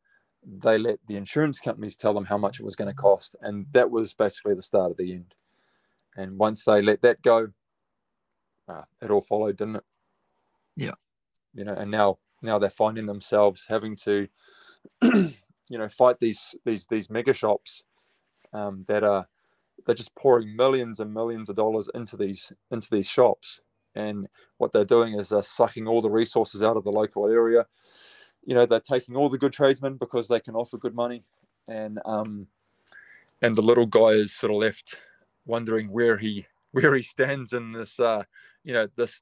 they 0.46 0.78
let 0.78 1.00
the 1.08 1.16
insurance 1.16 1.60
companies 1.60 1.96
tell 1.96 2.14
them 2.14 2.26
how 2.26 2.38
much 2.38 2.60
it 2.60 2.66
was 2.66 2.76
going 2.76 2.90
to 2.90 2.96
cost, 2.96 3.36
and 3.42 3.66
that 3.72 3.92
was 3.92 4.14
basically 4.14 4.56
the 4.56 4.62
start 4.62 4.92
of 4.92 4.98
the 4.98 5.14
end. 5.14 5.36
And 6.16 6.38
once 6.38 6.64
they 6.64 6.82
let 6.82 7.02
that 7.02 7.22
go, 7.24 7.50
uh, 8.68 8.84
it 9.02 9.10
all 9.10 9.22
followed, 9.22 9.58
didn't 9.58 9.78
it? 9.78 9.84
Yeah. 10.76 10.94
You 11.54 11.64
know 11.64 11.74
and 11.74 11.92
now 11.92 12.18
now 12.42 12.60
they're 12.60 12.70
finding 12.70 13.06
themselves 13.06 13.68
having 13.70 13.96
to 13.98 14.28
you 15.04 15.34
know 15.70 15.90
fight 15.90 16.20
these 16.20 16.56
these 16.66 16.88
these 16.88 17.10
mega 17.10 17.34
shops 17.34 17.84
um, 18.54 18.86
that 18.88 19.04
are 19.04 19.28
they're 19.86 19.96
just 19.96 20.16
pouring 20.16 20.56
millions 20.56 21.00
and 21.00 21.14
millions 21.14 21.50
of 21.50 21.56
dollars 21.56 21.90
into 21.94 22.18
these 22.18 22.52
into 22.72 22.88
these 22.92 23.08
shops 23.08 23.62
and 23.96 24.28
what 24.58 24.72
they're 24.72 24.86
doing 24.86 25.14
is 25.14 25.30
they're 25.30 25.42
sucking 25.42 25.88
all 25.88 26.02
the 26.02 26.10
resources 26.10 26.64
out 26.64 26.78
of 26.78 26.84
the 26.84 26.92
local 26.92 27.28
area 27.28 27.66
you 28.44 28.56
know 28.56 28.66
they're 28.66 28.80
taking 28.80 29.16
all 29.16 29.30
the 29.30 29.38
good 29.38 29.54
tradesmen 29.54 29.98
because 29.98 30.28
they 30.28 30.40
can 30.40 30.56
offer 30.56 30.78
good 30.78 30.96
money 30.96 31.24
and 31.68 32.00
um 32.06 32.48
and 33.42 33.56
the 33.56 33.62
little 33.62 33.86
guy 33.86 34.10
is 34.10 34.34
sort 34.34 34.52
of 34.52 34.58
left 34.58 35.00
wondering 35.46 35.92
where 35.92 36.18
he 36.18 36.46
where 36.72 36.96
he 36.96 37.04
stands 37.04 37.54
in 37.54 37.72
this 37.72 38.00
uh 38.00 38.24
you 38.64 38.74
know 38.74 38.88
this 38.96 39.22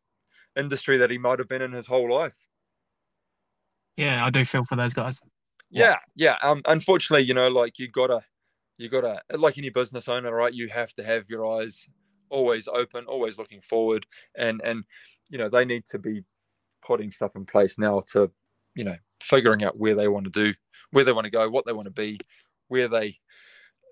industry 0.55 0.97
that 0.97 1.09
he 1.09 1.17
might 1.17 1.39
have 1.39 1.47
been 1.47 1.61
in 1.61 1.71
his 1.71 1.87
whole 1.87 2.11
life. 2.11 2.37
Yeah, 3.97 4.25
I 4.25 4.29
do 4.29 4.43
feel 4.45 4.63
for 4.63 4.75
those 4.75 4.93
guys. 4.93 5.21
Yeah, 5.69 5.97
yeah. 6.15 6.37
Um, 6.41 6.61
unfortunately, 6.65 7.25
you 7.25 7.33
know, 7.33 7.47
like 7.47 7.79
you 7.79 7.87
gotta, 7.87 8.21
you 8.81 8.89
gotta, 8.89 9.21
like 9.31 9.57
any 9.57 9.69
business 9.69 10.07
owner, 10.07 10.33
right? 10.33 10.53
You 10.53 10.69
have 10.69 10.93
to 10.95 11.03
have 11.03 11.29
your 11.29 11.45
eyes 11.45 11.87
always 12.29 12.67
open, 12.67 13.05
always 13.05 13.37
looking 13.37 13.61
forward, 13.61 14.05
and 14.35 14.61
and 14.63 14.83
you 15.29 15.37
know 15.37 15.49
they 15.49 15.65
need 15.65 15.85
to 15.91 15.99
be 15.99 16.23
putting 16.81 17.11
stuff 17.11 17.35
in 17.35 17.45
place 17.45 17.77
now 17.77 18.01
to, 18.11 18.31
you 18.75 18.83
know, 18.83 18.95
figuring 19.21 19.63
out 19.63 19.77
where 19.77 19.95
they 19.95 20.07
want 20.07 20.25
to 20.25 20.31
do, 20.31 20.53
where 20.91 21.03
they 21.03 21.11
want 21.11 21.25
to 21.25 21.31
go, 21.31 21.49
what 21.49 21.65
they 21.65 21.73
want 21.73 21.85
to 21.85 21.91
be, 21.91 22.17
where 22.69 22.87
they, 22.87 23.15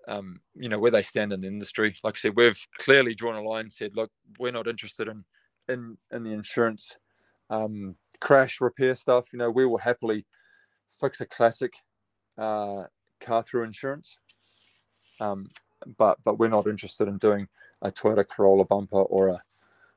um, 0.08 0.40
you 0.56 0.70
know, 0.70 0.80
where 0.80 0.92
they 0.92 1.04
stand 1.04 1.32
in 1.32 1.40
the 1.40 1.48
industry. 1.48 1.96
Like 2.04 2.16
I 2.16 2.18
said, 2.18 2.36
we've 2.36 2.60
clearly 2.80 3.14
drawn 3.14 3.36
a 3.36 3.44
line, 3.44 3.70
said, 3.70 3.92
look, 3.96 4.12
we're 4.40 4.52
not 4.52 4.68
interested 4.68 5.08
in 5.08 5.24
in 5.68 5.98
in 6.12 6.24
the 6.24 6.32
insurance 6.32 6.98
um, 7.50 7.96
crash 8.20 8.60
repair 8.60 8.96
stuff. 8.96 9.32
You 9.32 9.40
know, 9.40 9.52
we 9.52 9.66
will 9.66 9.78
happily 9.78 10.26
fix 11.00 11.22
a 11.22 11.26
classic 11.26 11.74
uh, 12.38 12.84
car 13.22 13.44
through 13.44 13.64
insurance, 13.64 14.18
um, 15.20 15.50
but 15.98 16.18
but 16.24 16.38
we're 16.40 16.50
not 16.50 16.68
interested 16.68 17.08
in 17.08 17.18
doing 17.18 17.48
a 17.82 17.92
Toyota 17.92 18.28
Corolla 18.28 18.66
bumper 18.66 19.02
or 19.02 19.30
a 19.30 19.42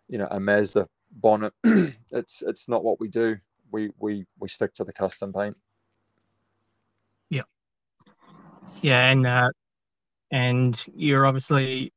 you 0.09 0.19
know 0.19 0.29
a 0.31 0.41
Mazda 0.41 0.89
bonnet. 1.11 1.53
it's 1.65 2.43
it's 2.43 2.69
not 2.69 2.85
what 2.85 3.01
we 3.01 3.09
do. 3.09 3.37
We 3.71 3.91
we 3.99 4.27
we 4.39 4.49
stick 4.49 4.75
to 4.75 4.85
the 4.85 4.93
custom 4.93 5.33
paint. 5.33 5.57
Yeah, 7.31 7.43
Yeah, 8.83 9.07
and 9.07 9.27
uh, 9.27 9.51
and 10.31 10.85
you're 10.95 11.27
obviously 11.27 11.93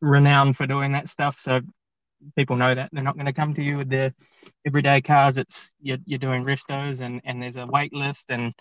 renowned 0.00 0.56
for 0.56 0.66
doing 0.66 0.92
that 0.92 1.08
stuff. 1.08 1.38
So 1.38 1.60
people 2.36 2.56
know 2.56 2.74
that 2.74 2.90
they're 2.92 3.02
not 3.02 3.16
going 3.16 3.26
to 3.26 3.32
come 3.32 3.54
to 3.54 3.62
you 3.62 3.78
with 3.78 3.90
their 3.90 4.12
everyday 4.66 5.00
cars. 5.00 5.38
It's 5.38 5.72
you're, 5.80 5.98
you're 6.06 6.18
doing 6.18 6.44
restos, 6.44 7.00
and 7.00 7.20
and 7.24 7.42
there's 7.42 7.56
a 7.56 7.66
wait 7.66 7.92
list, 7.92 8.30
and 8.30 8.52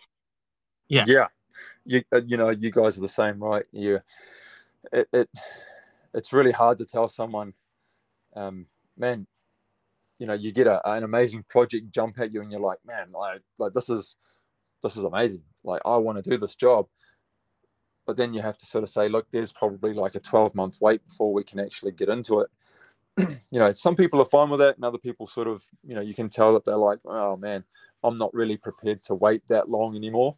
Yeah. 0.87 1.05
yeah. 1.07 1.27
You 1.85 2.03
uh, 2.11 2.21
you 2.25 2.37
know 2.37 2.49
you 2.49 2.71
guys 2.71 2.97
are 2.97 3.01
the 3.01 3.07
same, 3.07 3.39
right? 3.43 3.65
You 3.71 3.99
it, 4.91 5.07
it 5.13 5.29
it's 6.13 6.33
really 6.33 6.51
hard 6.51 6.77
to 6.79 6.85
tell 6.85 7.07
someone, 7.07 7.53
um, 8.35 8.67
man. 8.97 9.27
You 10.19 10.27
know, 10.27 10.33
you 10.33 10.51
get 10.51 10.67
a, 10.67 10.87
an 10.87 11.03
amazing 11.03 11.45
project 11.49 11.91
jump 11.91 12.19
at 12.19 12.31
you, 12.31 12.41
and 12.41 12.51
you're 12.51 12.61
like, 12.61 12.77
man, 12.85 13.07
like 13.11 13.41
like 13.57 13.73
this 13.73 13.89
is 13.89 14.15
this 14.83 14.95
is 14.95 15.03
amazing. 15.03 15.43
Like 15.63 15.81
I 15.85 15.97
want 15.97 16.23
to 16.23 16.29
do 16.29 16.37
this 16.37 16.55
job, 16.55 16.87
but 18.05 18.17
then 18.17 18.33
you 18.33 18.41
have 18.41 18.57
to 18.57 18.65
sort 18.65 18.83
of 18.83 18.89
say, 18.89 19.07
look, 19.09 19.27
there's 19.31 19.51
probably 19.51 19.93
like 19.93 20.15
a 20.15 20.19
12 20.19 20.55
month 20.55 20.77
wait 20.81 21.03
before 21.05 21.33
we 21.33 21.43
can 21.43 21.59
actually 21.59 21.91
get 21.91 22.09
into 22.09 22.41
it. 22.41 22.49
you 23.51 23.59
know, 23.59 23.71
some 23.71 23.95
people 23.95 24.21
are 24.21 24.25
fine 24.25 24.49
with 24.49 24.59
that, 24.59 24.75
and 24.75 24.85
other 24.85 24.97
people 24.97 25.27
sort 25.27 25.47
of, 25.47 25.63
you 25.83 25.95
know, 25.95 26.01
you 26.01 26.13
can 26.13 26.29
tell 26.29 26.53
that 26.53 26.65
they're 26.65 26.75
like, 26.75 26.99
oh 27.05 27.37
man, 27.37 27.63
I'm 28.03 28.17
not 28.17 28.33
really 28.33 28.57
prepared 28.57 29.03
to 29.03 29.15
wait 29.15 29.47
that 29.47 29.69
long 29.69 29.95
anymore. 29.95 30.35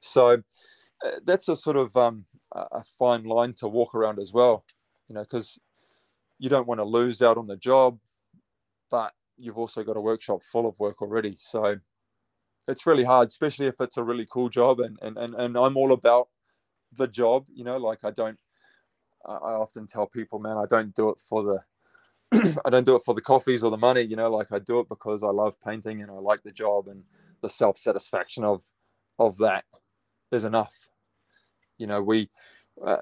So 0.00 0.42
uh, 1.04 1.10
that's 1.24 1.48
a 1.48 1.56
sort 1.56 1.76
of 1.76 1.96
um, 1.96 2.24
a 2.52 2.82
fine 2.98 3.24
line 3.24 3.54
to 3.54 3.68
walk 3.68 3.94
around 3.94 4.18
as 4.18 4.32
well, 4.32 4.64
you 5.08 5.14
know, 5.14 5.22
because 5.22 5.58
you 6.38 6.48
don't 6.48 6.66
want 6.66 6.80
to 6.80 6.84
lose 6.84 7.22
out 7.22 7.38
on 7.38 7.46
the 7.46 7.56
job, 7.56 7.98
but 8.90 9.12
you've 9.36 9.58
also 9.58 9.82
got 9.82 9.96
a 9.96 10.00
workshop 10.00 10.42
full 10.42 10.66
of 10.66 10.78
work 10.78 11.00
already. 11.02 11.36
So 11.38 11.76
it's 12.66 12.86
really 12.86 13.04
hard, 13.04 13.28
especially 13.28 13.66
if 13.66 13.80
it's 13.80 13.96
a 13.96 14.02
really 14.04 14.26
cool 14.30 14.48
job, 14.48 14.80
and 14.80 14.98
and 15.02 15.16
and, 15.16 15.34
and 15.34 15.56
I'm 15.56 15.76
all 15.76 15.92
about 15.92 16.28
the 16.96 17.06
job, 17.06 17.46
you 17.52 17.64
know, 17.64 17.76
like 17.76 18.04
I 18.04 18.10
don't. 18.10 18.38
I 19.26 19.52
often 19.52 19.86
tell 19.86 20.06
people, 20.06 20.38
man, 20.38 20.56
I 20.56 20.64
don't 20.64 20.94
do 20.94 21.10
it 21.10 21.18
for 21.20 21.42
the 21.42 21.60
I 22.64 22.70
don't 22.70 22.86
do 22.86 22.96
it 22.96 23.02
for 23.04 23.14
the 23.14 23.20
coffees 23.20 23.62
or 23.62 23.70
the 23.70 23.76
money, 23.76 24.02
you 24.02 24.16
know, 24.16 24.30
like 24.30 24.52
I 24.52 24.58
do 24.58 24.80
it 24.80 24.88
because 24.88 25.22
I 25.22 25.28
love 25.28 25.56
painting 25.60 26.00
and 26.00 26.10
I 26.10 26.14
like 26.14 26.42
the 26.42 26.52
job 26.52 26.88
and 26.88 27.04
the 27.42 27.50
self 27.50 27.76
satisfaction 27.76 28.44
of 28.44 28.62
of 29.18 29.36
that 29.38 29.64
is 30.32 30.44
enough. 30.44 30.88
You 31.78 31.86
know, 31.86 32.02
we 32.02 32.28
uh, 32.84 32.98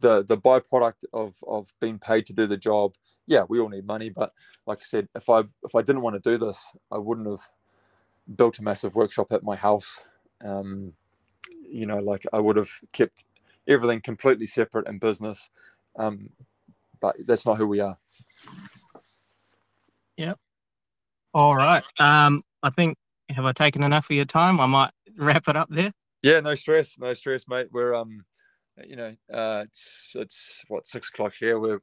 the 0.00 0.22
the 0.24 0.36
byproduct 0.36 1.04
of 1.12 1.34
of 1.46 1.72
being 1.80 1.98
paid 1.98 2.26
to 2.26 2.32
do 2.32 2.46
the 2.46 2.56
job. 2.56 2.94
Yeah, 3.26 3.44
we 3.48 3.60
all 3.60 3.68
need 3.68 3.86
money, 3.86 4.10
but 4.10 4.32
like 4.66 4.78
I 4.78 4.84
said, 4.84 5.08
if 5.14 5.28
I 5.28 5.40
if 5.40 5.74
I 5.74 5.82
didn't 5.82 6.02
want 6.02 6.22
to 6.22 6.30
do 6.30 6.38
this, 6.38 6.74
I 6.90 6.98
wouldn't 6.98 7.28
have 7.28 7.48
built 8.36 8.58
a 8.58 8.62
massive 8.62 8.94
workshop 8.94 9.32
at 9.32 9.42
my 9.42 9.56
house. 9.56 10.00
Um, 10.44 10.92
you 11.70 11.86
know, 11.86 11.98
like 11.98 12.24
I 12.32 12.40
would 12.40 12.56
have 12.56 12.70
kept 12.92 13.24
everything 13.68 14.00
completely 14.00 14.46
separate 14.46 14.88
in 14.88 14.98
business. 14.98 15.50
Um, 15.96 16.30
but 17.00 17.16
that's 17.26 17.46
not 17.46 17.58
who 17.58 17.66
we 17.66 17.80
are. 17.80 17.98
Yeah. 20.16 20.34
All 21.34 21.56
right. 21.56 21.84
Um, 21.98 22.42
I 22.62 22.70
think 22.70 22.96
have 23.32 23.44
I 23.44 23.52
taken 23.52 23.82
enough 23.82 24.10
of 24.10 24.16
your 24.16 24.24
time? 24.24 24.60
I 24.60 24.66
might 24.66 24.90
wrap 25.16 25.48
it 25.48 25.56
up 25.56 25.68
there. 25.70 25.92
Yeah, 26.22 26.40
no 26.40 26.54
stress, 26.54 26.98
no 26.98 27.14
stress, 27.14 27.46
mate. 27.48 27.68
We're 27.72 27.94
um, 27.94 28.24
you 28.86 28.96
know, 28.96 29.14
uh, 29.32 29.64
it's 29.66 30.14
it's 30.16 30.62
what 30.68 30.86
six 30.86 31.08
o'clock 31.08 31.34
here. 31.38 31.58
We're 31.58 31.80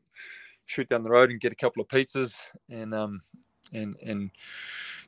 shoot 0.65 0.87
down 0.87 1.03
the 1.03 1.09
road 1.09 1.31
and 1.31 1.39
get 1.39 1.51
a 1.51 1.55
couple 1.55 1.81
of 1.81 1.87
pizzas 1.87 2.35
and 2.69 2.93
um, 2.93 3.19
and 3.73 3.95
and 4.05 4.31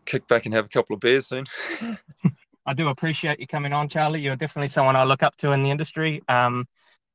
kick 0.06 0.28
back 0.28 0.46
and 0.46 0.54
have 0.54 0.66
a 0.66 0.70
couple 0.70 0.94
of 0.94 1.00
beers 1.00 1.28
soon. 1.28 1.46
I 2.66 2.74
do 2.74 2.90
appreciate 2.90 3.40
you 3.40 3.48
coming 3.48 3.74
on, 3.74 3.90
Charlie. 3.90 4.22
You're 4.22 4.36
definitely 4.36 4.68
someone 4.68 4.96
I 4.96 5.04
look 5.04 5.24
up 5.24 5.36
to 5.38 5.52
in 5.52 5.64
the 5.64 5.72
industry. 5.72 6.22
Um, 6.28 6.66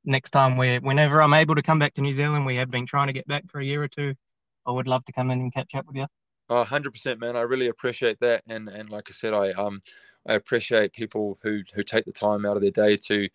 next 0.05 0.31
time 0.31 0.57
we 0.57 0.79
whenever 0.79 1.23
I'm 1.23 1.35
able 1.35 1.55
to 1.55 1.63
come 1.63 1.79
back 1.79 1.95
to 1.95 2.01
New 2.01 2.15
Zealand, 2.15 2.47
we 2.47 2.57
have 2.57 2.71
been 2.71 2.87
trying 2.87 3.07
to 3.09 3.13
get 3.13 3.27
back 3.27 3.45
for 3.49 3.61
a 3.61 3.65
year 3.65 3.83
or 3.83 3.89
two. 3.89 4.15
I 4.67 4.73
would 4.73 4.89
love 4.89 5.05
to 5.05 5.13
come 5.13 5.31
in 5.31 5.41
and 5.41 5.53
catch 5.53 5.75
up 5.75 5.87
with 5.87 5.97
you. 5.97 6.07
Oh, 6.49 6.65
100% 6.65 7.19
man. 7.19 7.37
I 7.37 7.41
really 7.41 7.69
appreciate 7.69 8.21
that. 8.21 8.43
And 8.49 8.69
and 8.69 8.89
like 8.89 9.09
I 9.09 9.13
said, 9.13 9.35
I 9.35 9.51
um 9.53 9.81
I 10.27 10.35
appreciate 10.35 10.93
people 10.93 11.39
who 11.43 11.63
who 11.75 11.83
take 11.83 12.05
the 12.05 12.13
time 12.13 12.47
out 12.47 12.57
of 12.57 12.63
their 12.63 12.71
day 12.71 12.97
to 13.09 13.29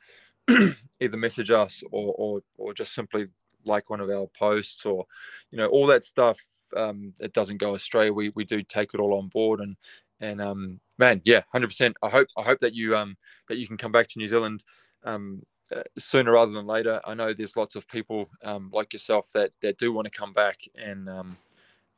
either 1.00 1.18
message 1.18 1.52
us 1.52 1.84
or 1.92 2.14
or 2.18 2.42
or 2.58 2.74
just 2.74 2.94
simply 2.94 3.28
like 3.66 3.90
one 3.90 4.00
of 4.00 4.10
our 4.10 4.28
posts 4.38 4.86
or 4.86 5.06
you 5.52 5.58
know 5.58 5.68
all 5.68 5.86
that 5.88 6.04
stuff 6.04 6.40
um 6.76 7.14
it 7.20 7.34
doesn't 7.34 7.58
go 7.58 7.76
astray 7.76 8.10
we 8.10 8.32
we 8.36 8.44
do 8.44 8.64
take 8.64 8.94
it 8.94 9.00
all 9.00 9.14
on 9.18 9.28
board 9.28 9.60
and 9.60 9.76
and 10.20 10.42
um 10.42 10.80
man 10.98 11.22
yeah 11.26 11.42
100% 11.54 11.94
i 12.02 12.10
hope 12.10 12.28
i 12.38 12.42
hope 12.42 12.60
that 12.60 12.74
you 12.74 12.96
um 12.96 13.16
that 13.50 13.58
you 13.58 13.68
can 13.68 13.78
come 13.78 13.92
back 13.92 14.08
to 14.08 14.18
new 14.18 14.28
zealand 14.28 14.64
um 15.04 15.44
uh, 15.76 15.84
sooner 15.98 16.32
rather 16.32 16.52
than 16.52 16.66
later 16.66 17.00
i 17.06 17.14
know 17.14 17.34
there's 17.34 17.58
lots 17.58 17.76
of 17.76 17.88
people 17.88 18.30
um 18.44 18.70
like 18.74 18.94
yourself 18.94 19.30
that 19.34 19.52
that 19.62 19.78
do 19.78 19.94
want 19.94 20.06
to 20.06 20.12
come 20.12 20.34
back 20.34 20.58
and 20.76 21.08
um 21.08 21.38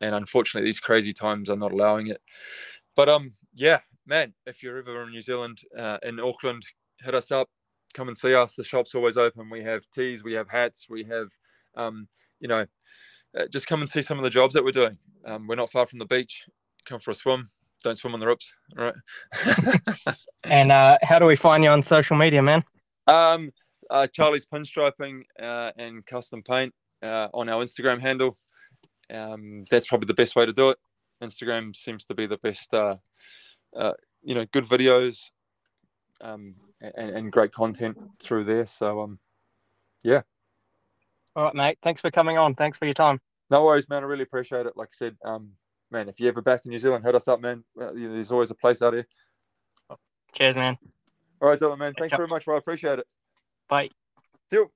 and 0.04 0.16
unfortunately 0.16 0.68
these 0.68 0.80
crazy 0.80 1.14
times 1.14 1.50
are 1.50 1.56
not 1.56 1.72
allowing 1.72 2.08
it 2.08 2.22
but 2.96 3.10
um 3.10 3.34
yeah 3.54 3.80
man 4.06 4.34
if 4.46 4.62
you're 4.62 4.78
ever 4.78 5.04
in 5.04 5.12
new 5.12 5.22
zealand 5.22 5.60
uh, 5.78 5.98
in 6.04 6.20
auckland 6.20 6.64
hit 7.00 7.16
us 7.16 7.32
up 7.32 7.50
come 7.94 8.08
and 8.08 8.18
see 8.18 8.34
us 8.34 8.56
the 8.56 8.64
shop's 8.64 8.96
always 8.96 9.18
open 9.18 9.50
we 9.50 9.64
have 9.64 9.84
teas 9.94 10.24
we 10.24 10.34
have 10.34 10.50
hats 10.50 10.88
we 10.90 11.04
have 11.04 11.30
um, 11.76 12.08
you 12.40 12.48
know, 12.48 12.66
uh, 13.38 13.48
just 13.52 13.68
come 13.68 13.82
and 13.82 13.90
see 13.90 14.02
some 14.02 14.18
of 14.18 14.24
the 14.24 14.30
jobs 14.30 14.54
that 14.54 14.64
we're 14.64 14.72
doing. 14.72 14.98
Um, 15.26 15.48
we're 15.48 15.56
not 15.56 15.72
far 15.72 15.88
from 15.88 16.00
the 16.00 16.06
beach. 16.06 16.46
Come 16.86 17.00
for 17.00 17.12
a 17.12 17.16
swim. 17.16 17.48
Don't 17.84 17.98
swim 17.98 18.14
on 18.14 18.20
the 18.20 18.28
rips. 18.28 18.54
All 18.78 18.86
right. 18.86 20.16
And 20.46 20.74
uh, 20.74 20.98
how 21.04 21.20
do 21.20 21.26
we 21.26 21.38
find 21.38 21.64
you 21.64 21.70
on 21.70 21.82
social 21.82 22.18
media, 22.18 22.42
man? 22.42 22.66
um, 23.08 23.50
uh, 23.90 24.08
Charlie's 24.08 24.46
pinstriping 24.46 25.22
uh, 25.42 25.72
and 25.78 26.06
custom 26.06 26.44
paint 26.44 26.74
uh, 27.02 27.30
on 27.34 27.48
our 27.48 27.64
Instagram 27.64 28.02
handle. 28.02 28.36
Um, 29.14 29.66
that's 29.70 29.88
probably 29.88 30.08
the 30.08 30.14
best 30.14 30.36
way 30.36 30.46
to 30.46 30.54
do 30.54 30.70
it. 30.70 30.78
Instagram 31.22 31.76
seems 31.76 32.06
to 32.06 32.14
be 32.14 32.26
the 32.26 32.38
best. 32.38 32.74
Uh, 32.74 32.98
uh, 33.76 33.94
you 34.24 34.36
know, 34.36 34.46
good 34.52 34.66
videos 34.66 35.32
um, 36.22 36.56
and, 36.82 37.10
and 37.10 37.32
great 37.32 37.52
content 37.52 37.98
through 38.20 38.44
there. 38.46 38.66
So 38.66 39.02
um, 39.02 39.20
yeah. 40.04 40.22
All 41.36 41.46
right, 41.46 41.56
mate. 41.56 41.78
Thanks 41.82 42.02
for 42.02 42.12
coming 42.12 42.38
on. 42.38 42.56
Thanks 42.56 42.78
for 42.78 42.86
your 42.86 42.94
time. 42.94 43.20
No 43.50 43.66
worries, 43.66 43.90
man. 43.90 44.04
I 44.04 44.06
really 44.06 44.24
appreciate 44.24 44.66
it. 44.66 44.74
Like 44.76 44.90
I 44.90 44.96
said, 44.96 45.18
um, 45.26 45.52
man, 45.92 46.10
if 46.10 46.20
you're 46.20 46.30
ever 46.30 46.42
back 46.42 46.66
in 46.66 46.72
New 46.72 46.80
Zealand, 46.80 47.04
hit 47.04 47.16
us 47.16 47.28
up, 47.28 47.42
man. 47.42 47.64
Uh, 47.80 47.92
There's 47.94 48.32
always 48.32 48.52
a 48.52 48.56
place 48.56 48.82
out 48.82 48.94
here. 48.94 49.08
Cheers, 50.34 50.56
man. 50.56 50.78
All 51.42 51.50
right, 51.50 51.60
Dylan, 51.60 51.78
man. 51.78 51.94
Thanks 51.98 52.16
very 52.16 52.28
much, 52.28 52.46
bro. 52.46 52.56
I 52.56 52.60
appreciate 52.60 53.00
it. 53.00 53.08
Bye. 53.68 53.90
See 54.50 54.58
you. 54.58 54.72